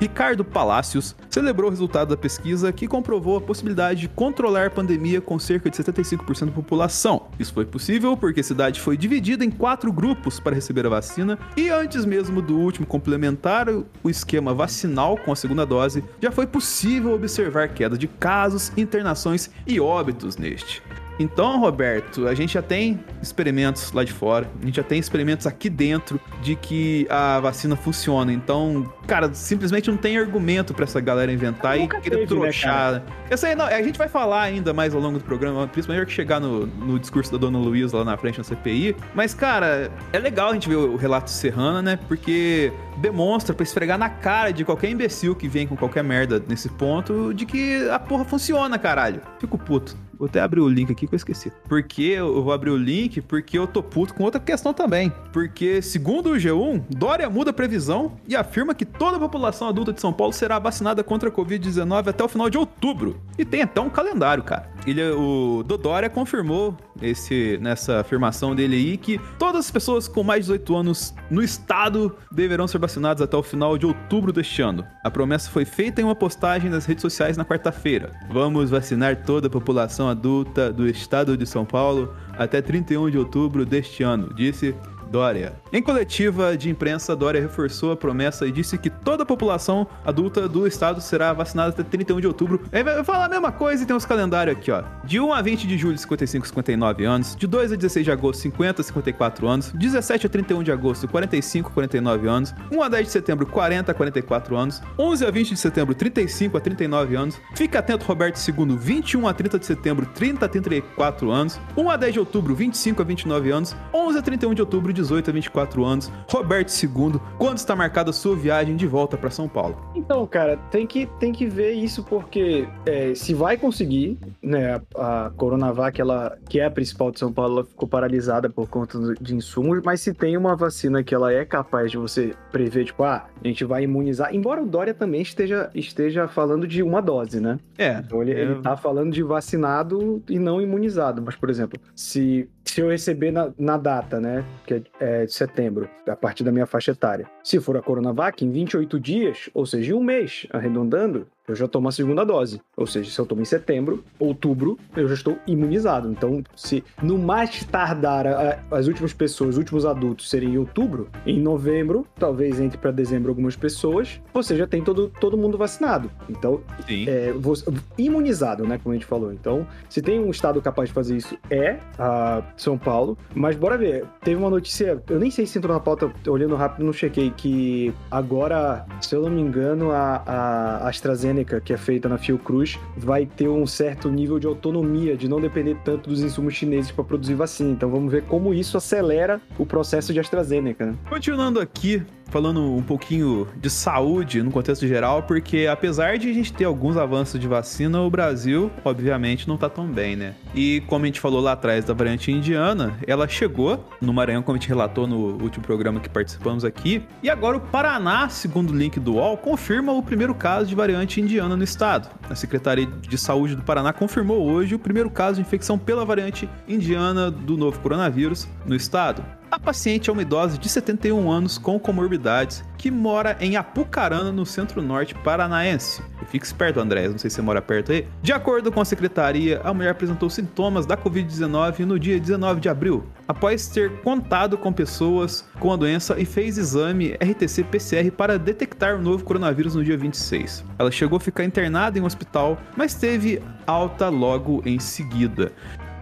Ricardo 0.00 0.44
Palácios 0.44 1.16
celebrou 1.28 1.68
o 1.68 1.70
resultado 1.70 2.10
da 2.10 2.16
pesquisa 2.16 2.72
que 2.72 2.86
comprovou 2.86 3.36
a 3.36 3.40
possibilidade 3.40 4.02
de 4.02 4.08
controlar 4.08 4.66
a 4.66 4.70
pandemia 4.70 5.20
com 5.20 5.38
cerca 5.38 5.68
de 5.68 5.76
75% 5.76 6.46
da 6.46 6.52
população. 6.52 7.26
Isso 7.38 7.52
foi 7.52 7.64
possível 7.64 8.16
porque 8.16 8.40
a 8.40 8.44
cidade 8.44 8.80
foi 8.80 8.96
dividida 8.96 9.44
em 9.44 9.50
quatro 9.50 9.92
grupos 9.92 10.38
para 10.38 10.54
receber 10.54 10.86
a 10.86 10.90
vacina 10.90 11.38
e 11.56 11.68
antes 11.68 12.04
mesmo 12.04 12.40
do 12.40 12.56
último 12.56 12.86
complementar 12.86 13.68
o 13.68 14.08
esquema 14.08 14.54
vacinal 14.54 15.16
com 15.16 15.32
a 15.32 15.36
segunda 15.36 15.66
dose, 15.66 16.04
já 16.22 16.30
foi 16.30 16.46
possível 16.46 17.12
observar 17.12 17.68
queda 17.68 17.98
de 17.98 18.06
casos, 18.06 18.72
internações 18.76 19.50
e 19.66 19.80
óbitos 19.80 20.36
neste. 20.36 20.82
Então, 21.18 21.58
Roberto, 21.58 22.28
a 22.28 22.34
gente 22.34 22.54
já 22.54 22.62
tem 22.62 23.00
experimentos 23.20 23.92
lá 23.92 24.04
de 24.04 24.12
fora, 24.12 24.48
a 24.62 24.64
gente 24.64 24.76
já 24.76 24.82
tem 24.82 24.98
experimentos 24.98 25.46
aqui 25.46 25.68
dentro 25.68 26.20
de 26.40 26.54
que 26.54 27.06
a 27.10 27.40
vacina 27.40 27.74
funciona. 27.74 28.32
Então, 28.32 28.92
cara, 29.06 29.32
simplesmente 29.34 29.90
não 29.90 29.96
tem 29.96 30.16
argumento 30.16 30.72
pra 30.72 30.84
essa 30.84 31.00
galera 31.00 31.32
inventar 31.32 31.76
e 31.76 31.82
Nunca 31.82 32.00
querer 32.00 32.26
teve, 32.26 32.34
né, 32.34 32.40
trochar. 32.40 33.02
Eu 33.28 33.36
sei, 33.36 33.54
não, 33.54 33.66
a 33.66 33.82
gente 33.82 33.98
vai 33.98 34.08
falar 34.08 34.42
ainda 34.42 34.72
mais 34.72 34.94
ao 34.94 35.00
longo 35.00 35.18
do 35.18 35.24
programa, 35.24 35.66
principalmente 35.66 36.06
que 36.06 36.12
chegar 36.12 36.40
no, 36.40 36.66
no 36.66 36.98
discurso 36.98 37.32
da 37.32 37.38
dona 37.38 37.58
Luísa 37.58 37.98
lá 37.98 38.04
na 38.04 38.16
frente 38.16 38.38
na 38.38 38.44
CPI. 38.44 38.94
Mas, 39.14 39.34
cara, 39.34 39.90
é 40.12 40.18
legal 40.18 40.50
a 40.50 40.54
gente 40.54 40.68
ver 40.68 40.76
o 40.76 40.96
relato 40.96 41.30
Serrana, 41.30 41.82
né? 41.82 41.98
Porque 42.08 42.72
demonstra 42.98 43.54
pra 43.54 43.62
esfregar 43.62 43.98
na 43.98 44.08
cara 44.08 44.52
de 44.52 44.64
qualquer 44.64 44.90
imbecil 44.90 45.34
que 45.34 45.48
vem 45.48 45.66
com 45.66 45.76
qualquer 45.76 46.04
merda 46.04 46.42
nesse 46.48 46.68
ponto 46.68 47.32
de 47.34 47.44
que 47.44 47.88
a 47.90 47.98
porra 47.98 48.24
funciona, 48.24 48.78
caralho. 48.78 49.20
Fico 49.38 49.58
puto. 49.58 49.96
Vou 50.18 50.26
até 50.26 50.40
abrir 50.40 50.60
o 50.60 50.68
link 50.68 50.90
aqui 50.90 51.06
que 51.06 51.14
eu 51.14 51.16
esqueci. 51.16 51.52
Porque 51.68 52.02
eu 52.02 52.42
vou 52.42 52.52
abrir 52.52 52.70
o 52.70 52.76
link 52.76 53.20
porque 53.22 53.58
eu 53.58 53.66
tô 53.66 53.82
puto 53.82 54.14
com 54.14 54.24
outra 54.24 54.40
questão 54.40 54.74
também. 54.74 55.12
Porque, 55.32 55.80
segundo 55.80 56.30
o 56.30 56.34
G1, 56.34 56.82
Dória 56.90 57.30
muda 57.30 57.50
a 57.50 57.52
previsão 57.52 58.12
e 58.26 58.34
afirma 58.34 58.74
que 58.74 58.84
toda 58.84 59.16
a 59.16 59.20
população 59.20 59.68
adulta 59.68 59.92
de 59.92 60.00
São 60.00 60.12
Paulo 60.12 60.32
será 60.32 60.58
vacinada 60.58 61.04
contra 61.04 61.28
a 61.28 61.32
Covid-19 61.32 62.08
até 62.08 62.24
o 62.24 62.28
final 62.28 62.50
de 62.50 62.58
outubro. 62.58 63.20
E 63.38 63.44
tem 63.44 63.62
até 63.62 63.80
um 63.80 63.88
calendário, 63.88 64.42
cara. 64.42 64.68
Ele, 64.86 65.02
o 65.10 65.62
Dodória 65.64 66.10
confirmou 66.10 66.76
esse, 67.00 67.58
nessa 67.60 68.00
afirmação 68.00 68.54
dele 68.54 68.76
aí 68.76 68.96
que 68.96 69.20
todas 69.38 69.66
as 69.66 69.70
pessoas 69.70 70.08
com 70.08 70.22
mais 70.22 70.46
de 70.46 70.52
18 70.52 70.76
anos 70.76 71.14
no 71.30 71.42
estado 71.42 72.14
deverão 72.30 72.66
ser 72.66 72.78
vacinadas 72.78 73.22
até 73.22 73.36
o 73.36 73.42
final 73.42 73.76
de 73.76 73.86
outubro 73.86 74.32
deste 74.32 74.62
ano. 74.62 74.84
A 75.04 75.10
promessa 75.10 75.50
foi 75.50 75.64
feita 75.64 76.00
em 76.00 76.04
uma 76.04 76.14
postagem 76.14 76.70
nas 76.70 76.86
redes 76.86 77.02
sociais 77.02 77.36
na 77.36 77.44
quarta-feira. 77.44 78.10
Vamos 78.30 78.70
vacinar 78.70 79.24
toda 79.24 79.46
a 79.46 79.50
população 79.50 80.08
adulta 80.08 80.72
do 80.72 80.88
estado 80.88 81.36
de 81.36 81.46
São 81.46 81.64
Paulo 81.64 82.14
até 82.36 82.62
31 82.62 83.10
de 83.10 83.18
outubro 83.18 83.66
deste 83.66 84.02
ano, 84.02 84.32
disse 84.34 84.74
Dória. 85.10 85.54
Em 85.72 85.82
coletiva 85.82 86.56
de 86.56 86.70
imprensa, 86.70 87.16
Dória 87.16 87.40
reforçou 87.40 87.92
a 87.92 87.96
promessa 87.96 88.46
e 88.46 88.52
disse 88.52 88.76
que 88.78 88.90
toda 88.90 89.22
a 89.22 89.26
população 89.26 89.86
adulta 90.04 90.48
do 90.48 90.66
estado 90.66 91.00
será 91.00 91.32
vacinada 91.32 91.70
até 91.70 91.82
31 91.82 92.20
de 92.20 92.26
outubro. 92.26 92.62
Aí 92.72 92.82
vai 92.82 93.02
falar 93.04 93.26
a 93.26 93.28
mesma 93.28 93.52
coisa 93.52 93.82
e 93.82 93.86
tem 93.86 93.96
os 93.96 94.04
calendários 94.04 94.56
aqui, 94.56 94.70
ó. 94.70 94.82
De 95.04 95.18
1 95.18 95.32
a 95.32 95.42
20 95.42 95.66
de 95.66 95.78
julho, 95.78 95.98
55 95.98 96.44
a 96.44 96.48
59 96.48 97.04
anos. 97.04 97.36
De 97.36 97.46
2 97.46 97.72
a 97.72 97.76
16 97.76 98.04
de 98.04 98.10
agosto, 98.10 98.40
50 98.42 98.80
a 98.80 98.84
54 98.84 99.48
anos. 99.48 99.72
17 99.72 100.26
a 100.26 100.28
31 100.28 100.62
de 100.62 100.72
agosto, 100.72 101.08
45 101.08 101.68
a 101.68 101.72
49 101.72 102.28
anos. 102.28 102.54
1 102.70 102.82
a 102.82 102.88
10 102.88 103.06
de 103.06 103.12
setembro, 103.12 103.46
40 103.46 103.92
a 103.92 103.94
44 103.94 104.56
anos. 104.56 104.82
11 104.98 105.26
a 105.26 105.30
20 105.30 105.48
de 105.50 105.56
setembro, 105.56 105.94
35 105.94 106.56
a 106.56 106.60
39 106.60 107.16
anos. 107.16 107.40
Fica 107.54 107.78
atento, 107.78 108.04
Roberto 108.04 108.38
II, 108.38 108.76
21 108.76 109.26
a 109.26 109.32
30 109.32 109.58
de 109.58 109.66
setembro, 109.66 110.06
30 110.06 110.46
a 110.46 110.48
34 110.48 111.30
anos. 111.30 111.60
1 111.76 111.90
a 111.90 111.96
10 111.96 112.12
de 112.12 112.18
outubro, 112.20 112.54
25 112.54 113.02
a 113.02 113.04
29 113.04 113.50
anos. 113.50 113.76
11 113.92 114.18
a 114.18 114.22
31 114.22 114.54
de 114.54 114.62
outubro, 114.62 114.92
18 114.98 115.30
a 115.30 115.32
24 115.32 115.84
anos. 115.84 116.12
Roberto 116.28 116.70
II, 116.70 117.20
quando 117.38 117.58
está 117.58 117.74
marcada 117.76 118.10
a 118.10 118.12
sua 118.12 118.34
viagem 118.34 118.76
de 118.76 118.86
volta 118.86 119.16
para 119.16 119.30
São 119.30 119.48
Paulo? 119.48 119.76
Então, 119.94 120.26
cara, 120.26 120.56
tem 120.70 120.86
que, 120.86 121.06
tem 121.18 121.32
que 121.32 121.46
ver 121.46 121.72
isso 121.72 122.02
porque 122.04 122.68
é, 122.84 123.14
se 123.14 123.32
vai 123.34 123.56
conseguir, 123.56 124.18
né, 124.42 124.80
a, 124.96 125.26
a 125.26 125.30
Coronavac, 125.30 126.00
ela, 126.00 126.36
que 126.48 126.58
é 126.60 126.64
a 126.64 126.70
principal 126.70 127.10
de 127.10 127.18
São 127.18 127.32
Paulo, 127.32 127.58
ela 127.58 127.64
ficou 127.64 127.88
paralisada 127.88 128.50
por 128.50 128.68
conta 128.68 128.98
de 129.20 129.34
insumos, 129.34 129.80
mas 129.84 130.00
se 130.00 130.12
tem 130.12 130.36
uma 130.36 130.56
vacina 130.56 131.02
que 131.02 131.14
ela 131.14 131.32
é 131.32 131.44
capaz 131.44 131.90
de 131.90 131.96
você 131.96 132.34
prever, 132.50 132.84
tipo, 132.84 133.04
ah, 133.04 133.26
a 133.42 133.46
gente 133.46 133.64
vai 133.64 133.84
imunizar, 133.84 134.34
embora 134.34 134.62
o 134.62 134.66
Dória 134.66 134.92
também 134.92 135.22
esteja, 135.22 135.70
esteja 135.74 136.26
falando 136.26 136.66
de 136.66 136.82
uma 136.82 137.00
dose, 137.00 137.40
né? 137.40 137.58
É. 137.76 138.02
Então 138.04 138.22
ele, 138.22 138.32
é... 138.32 138.40
ele 138.40 138.56
tá 138.56 138.76
falando 138.76 139.12
de 139.12 139.22
vacinado 139.22 140.22
e 140.28 140.38
não 140.38 140.60
imunizado, 140.60 141.22
mas, 141.22 141.36
por 141.36 141.48
exemplo, 141.48 141.80
se 141.94 142.48
se 142.68 142.80
eu 142.80 142.90
receber 142.90 143.30
na, 143.30 143.50
na 143.58 143.76
data, 143.76 144.20
né, 144.20 144.44
que 144.66 144.74
é, 144.74 144.82
é, 145.00 145.24
de 145.24 145.32
setembro, 145.32 145.88
a 146.06 146.16
partir 146.16 146.44
da 146.44 146.52
minha 146.52 146.66
faixa 146.66 146.92
etária, 146.92 147.28
se 147.42 147.60
for 147.60 147.76
a 147.76 147.82
Coronavac, 147.82 148.44
em 148.44 148.50
28 148.50 149.00
dias, 149.00 149.50
ou 149.54 149.66
seja, 149.66 149.92
em 149.92 149.94
um 149.94 150.02
mês, 150.02 150.46
arredondando, 150.50 151.26
eu 151.48 151.56
já 151.56 151.66
tomo 151.66 151.88
a 151.88 151.92
segunda 151.92 152.24
dose. 152.24 152.60
Ou 152.76 152.86
seja, 152.86 153.10
se 153.10 153.18
eu 153.18 153.26
tomo 153.26 153.42
em 153.42 153.44
setembro, 153.44 154.04
outubro, 154.18 154.78
eu 154.96 155.08
já 155.08 155.14
estou 155.14 155.38
imunizado. 155.46 156.10
Então, 156.10 156.42
se 156.54 156.84
no 157.02 157.18
mais 157.18 157.64
tardar 157.64 158.26
as 158.70 158.86
últimas 158.86 159.12
pessoas, 159.12 159.50
os 159.50 159.58
últimos 159.58 159.86
adultos 159.86 160.28
serem 160.28 160.50
em 160.50 160.58
outubro, 160.58 161.08
em 161.26 161.40
novembro, 161.40 162.06
talvez 162.18 162.60
entre 162.60 162.78
para 162.78 162.90
dezembro 162.90 163.30
algumas 163.30 163.56
pessoas, 163.56 164.20
você 164.32 164.56
já 164.56 164.66
tem 164.66 164.82
todo, 164.82 165.10
todo 165.20 165.36
mundo 165.36 165.56
vacinado. 165.56 166.10
Então, 166.28 166.60
é, 167.06 167.32
você, 167.32 167.64
imunizado, 167.96 168.66
né, 168.66 168.78
como 168.82 168.92
a 168.92 168.96
gente 168.96 169.06
falou. 169.06 169.32
Então, 169.32 169.66
se 169.88 170.02
tem 170.02 170.20
um 170.20 170.30
estado 170.30 170.60
capaz 170.60 170.88
de 170.88 170.94
fazer 170.94 171.16
isso, 171.16 171.36
é 171.50 171.78
a 171.98 172.42
São 172.56 172.76
Paulo. 172.76 173.16
Mas 173.34 173.56
bora 173.56 173.76
ver. 173.76 174.04
Teve 174.22 174.36
uma 174.36 174.50
notícia, 174.50 175.02
eu 175.08 175.18
nem 175.18 175.30
sei 175.30 175.46
se 175.46 175.58
entrou 175.58 175.74
na 175.74 175.80
pauta, 175.80 176.12
olhando 176.26 176.54
rápido, 176.56 176.84
não 176.84 176.92
chequei, 176.92 177.30
que 177.30 177.92
agora, 178.10 178.86
se 179.00 179.14
eu 179.14 179.22
não 179.22 179.30
me 179.30 179.40
engano, 179.40 179.90
a, 179.90 180.22
a 180.26 180.88
AstraZeneca 180.88 181.37
que 181.44 181.72
é 181.72 181.76
feita 181.76 182.08
na 182.08 182.18
Fiocruz, 182.18 182.78
vai 182.96 183.26
ter 183.26 183.48
um 183.48 183.66
certo 183.66 184.10
nível 184.10 184.38
de 184.38 184.46
autonomia, 184.46 185.16
de 185.16 185.28
não 185.28 185.40
depender 185.40 185.76
tanto 185.84 186.10
dos 186.10 186.20
insumos 186.20 186.54
chineses 186.54 186.90
para 186.90 187.04
produzir 187.04 187.34
vacina. 187.34 187.70
Então 187.70 187.90
vamos 187.90 188.10
ver 188.12 188.22
como 188.22 188.54
isso 188.54 188.76
acelera 188.76 189.40
o 189.58 189.66
processo 189.66 190.12
de 190.12 190.20
AstraZeneca. 190.20 190.86
Né? 190.86 190.94
Continuando 191.08 191.60
aqui, 191.60 192.02
falando 192.28 192.74
um 192.74 192.82
pouquinho 192.82 193.48
de 193.56 193.70
saúde 193.70 194.42
no 194.42 194.50
contexto 194.50 194.86
geral, 194.86 195.22
porque 195.22 195.66
apesar 195.66 196.18
de 196.18 196.30
a 196.30 196.32
gente 196.32 196.52
ter 196.52 196.64
alguns 196.64 196.96
avanços 196.96 197.40
de 197.40 197.48
vacina, 197.48 198.00
o 198.00 198.10
Brasil, 198.10 198.70
obviamente, 198.84 199.48
não 199.48 199.56
tá 199.56 199.68
tão 199.68 199.86
bem, 199.86 200.16
né? 200.16 200.34
E 200.54 200.82
como 200.86 201.04
a 201.04 201.06
gente 201.06 201.20
falou 201.20 201.40
lá 201.40 201.52
atrás 201.52 201.84
da 201.84 201.94
variante 201.94 202.30
indiana, 202.30 202.98
ela 203.06 203.26
chegou 203.28 203.88
no 204.00 204.12
Maranhão, 204.12 204.42
como 204.42 204.56
a 204.56 204.60
gente 204.60 204.68
relatou 204.68 205.06
no 205.06 205.42
último 205.42 205.64
programa 205.64 206.00
que 206.00 206.08
participamos 206.08 206.64
aqui, 206.64 207.02
e 207.22 207.30
agora 207.30 207.56
o 207.56 207.60
Paraná, 207.60 208.28
segundo 208.28 208.70
o 208.70 208.76
link 208.76 209.00
do 209.00 209.14
UOL, 209.14 209.36
confirma 209.36 209.92
o 209.92 210.02
primeiro 210.02 210.34
caso 210.34 210.68
de 210.68 210.74
variante 210.74 211.20
indiana 211.20 211.56
no 211.56 211.64
estado. 211.64 212.08
A 212.28 212.34
Secretaria 212.34 212.86
de 212.86 213.18
Saúde 213.18 213.54
do 213.54 213.62
Paraná 213.62 213.92
confirmou 213.92 214.48
hoje 214.48 214.74
o 214.74 214.78
primeiro 214.78 215.10
caso 215.10 215.36
de 215.36 215.42
infecção 215.42 215.78
pela 215.78 216.04
variante 216.04 216.48
indiana 216.66 217.30
do 217.30 217.56
novo 217.56 217.78
coronavírus 217.80 218.48
no 218.66 218.74
estado. 218.74 219.24
A 219.50 219.58
paciente 219.58 220.10
é 220.10 220.12
uma 220.12 220.20
idosa 220.20 220.58
de 220.58 220.68
71 220.68 221.30
anos 221.30 221.56
com 221.56 221.78
comorbidades 221.80 222.62
que 222.76 222.90
mora 222.90 223.34
em 223.40 223.56
Apucarana, 223.56 224.30
no 224.30 224.44
centro-norte 224.44 225.14
paranaense. 225.14 226.02
Fique 226.26 226.44
esperto, 226.44 226.78
André, 226.78 227.08
não 227.08 227.16
sei 227.16 227.30
se 227.30 227.36
você 227.36 227.42
mora 227.42 227.62
perto 227.62 227.90
aí. 227.90 228.06
De 228.22 228.30
acordo 228.30 228.70
com 228.70 228.78
a 228.78 228.84
secretaria, 228.84 229.62
a 229.64 229.72
mulher 229.72 229.90
apresentou 229.90 230.28
sintomas 230.28 230.84
da 230.84 230.98
Covid-19 230.98 231.80
no 231.80 231.98
dia 231.98 232.20
19 232.20 232.60
de 232.60 232.68
abril, 232.68 233.06
após 233.26 233.68
ter 233.68 233.90
contado 234.02 234.58
com 234.58 234.70
pessoas 234.70 235.48
com 235.58 235.72
a 235.72 235.76
doença 235.76 236.20
e 236.20 236.26
fez 236.26 236.58
exame 236.58 237.14
RTC-PCR 237.14 238.10
para 238.10 238.38
detectar 238.38 238.96
o 238.96 239.02
novo 239.02 239.24
coronavírus 239.24 239.74
no 239.74 239.82
dia 239.82 239.96
26. 239.96 240.62
Ela 240.78 240.90
chegou 240.90 241.16
a 241.16 241.20
ficar 241.20 241.44
internada 241.44 241.98
em 241.98 242.02
um 242.02 242.06
hospital, 242.06 242.58
mas 242.76 242.94
teve 242.94 243.42
alta 243.66 244.10
logo 244.10 244.62
em 244.66 244.78
seguida. 244.78 245.52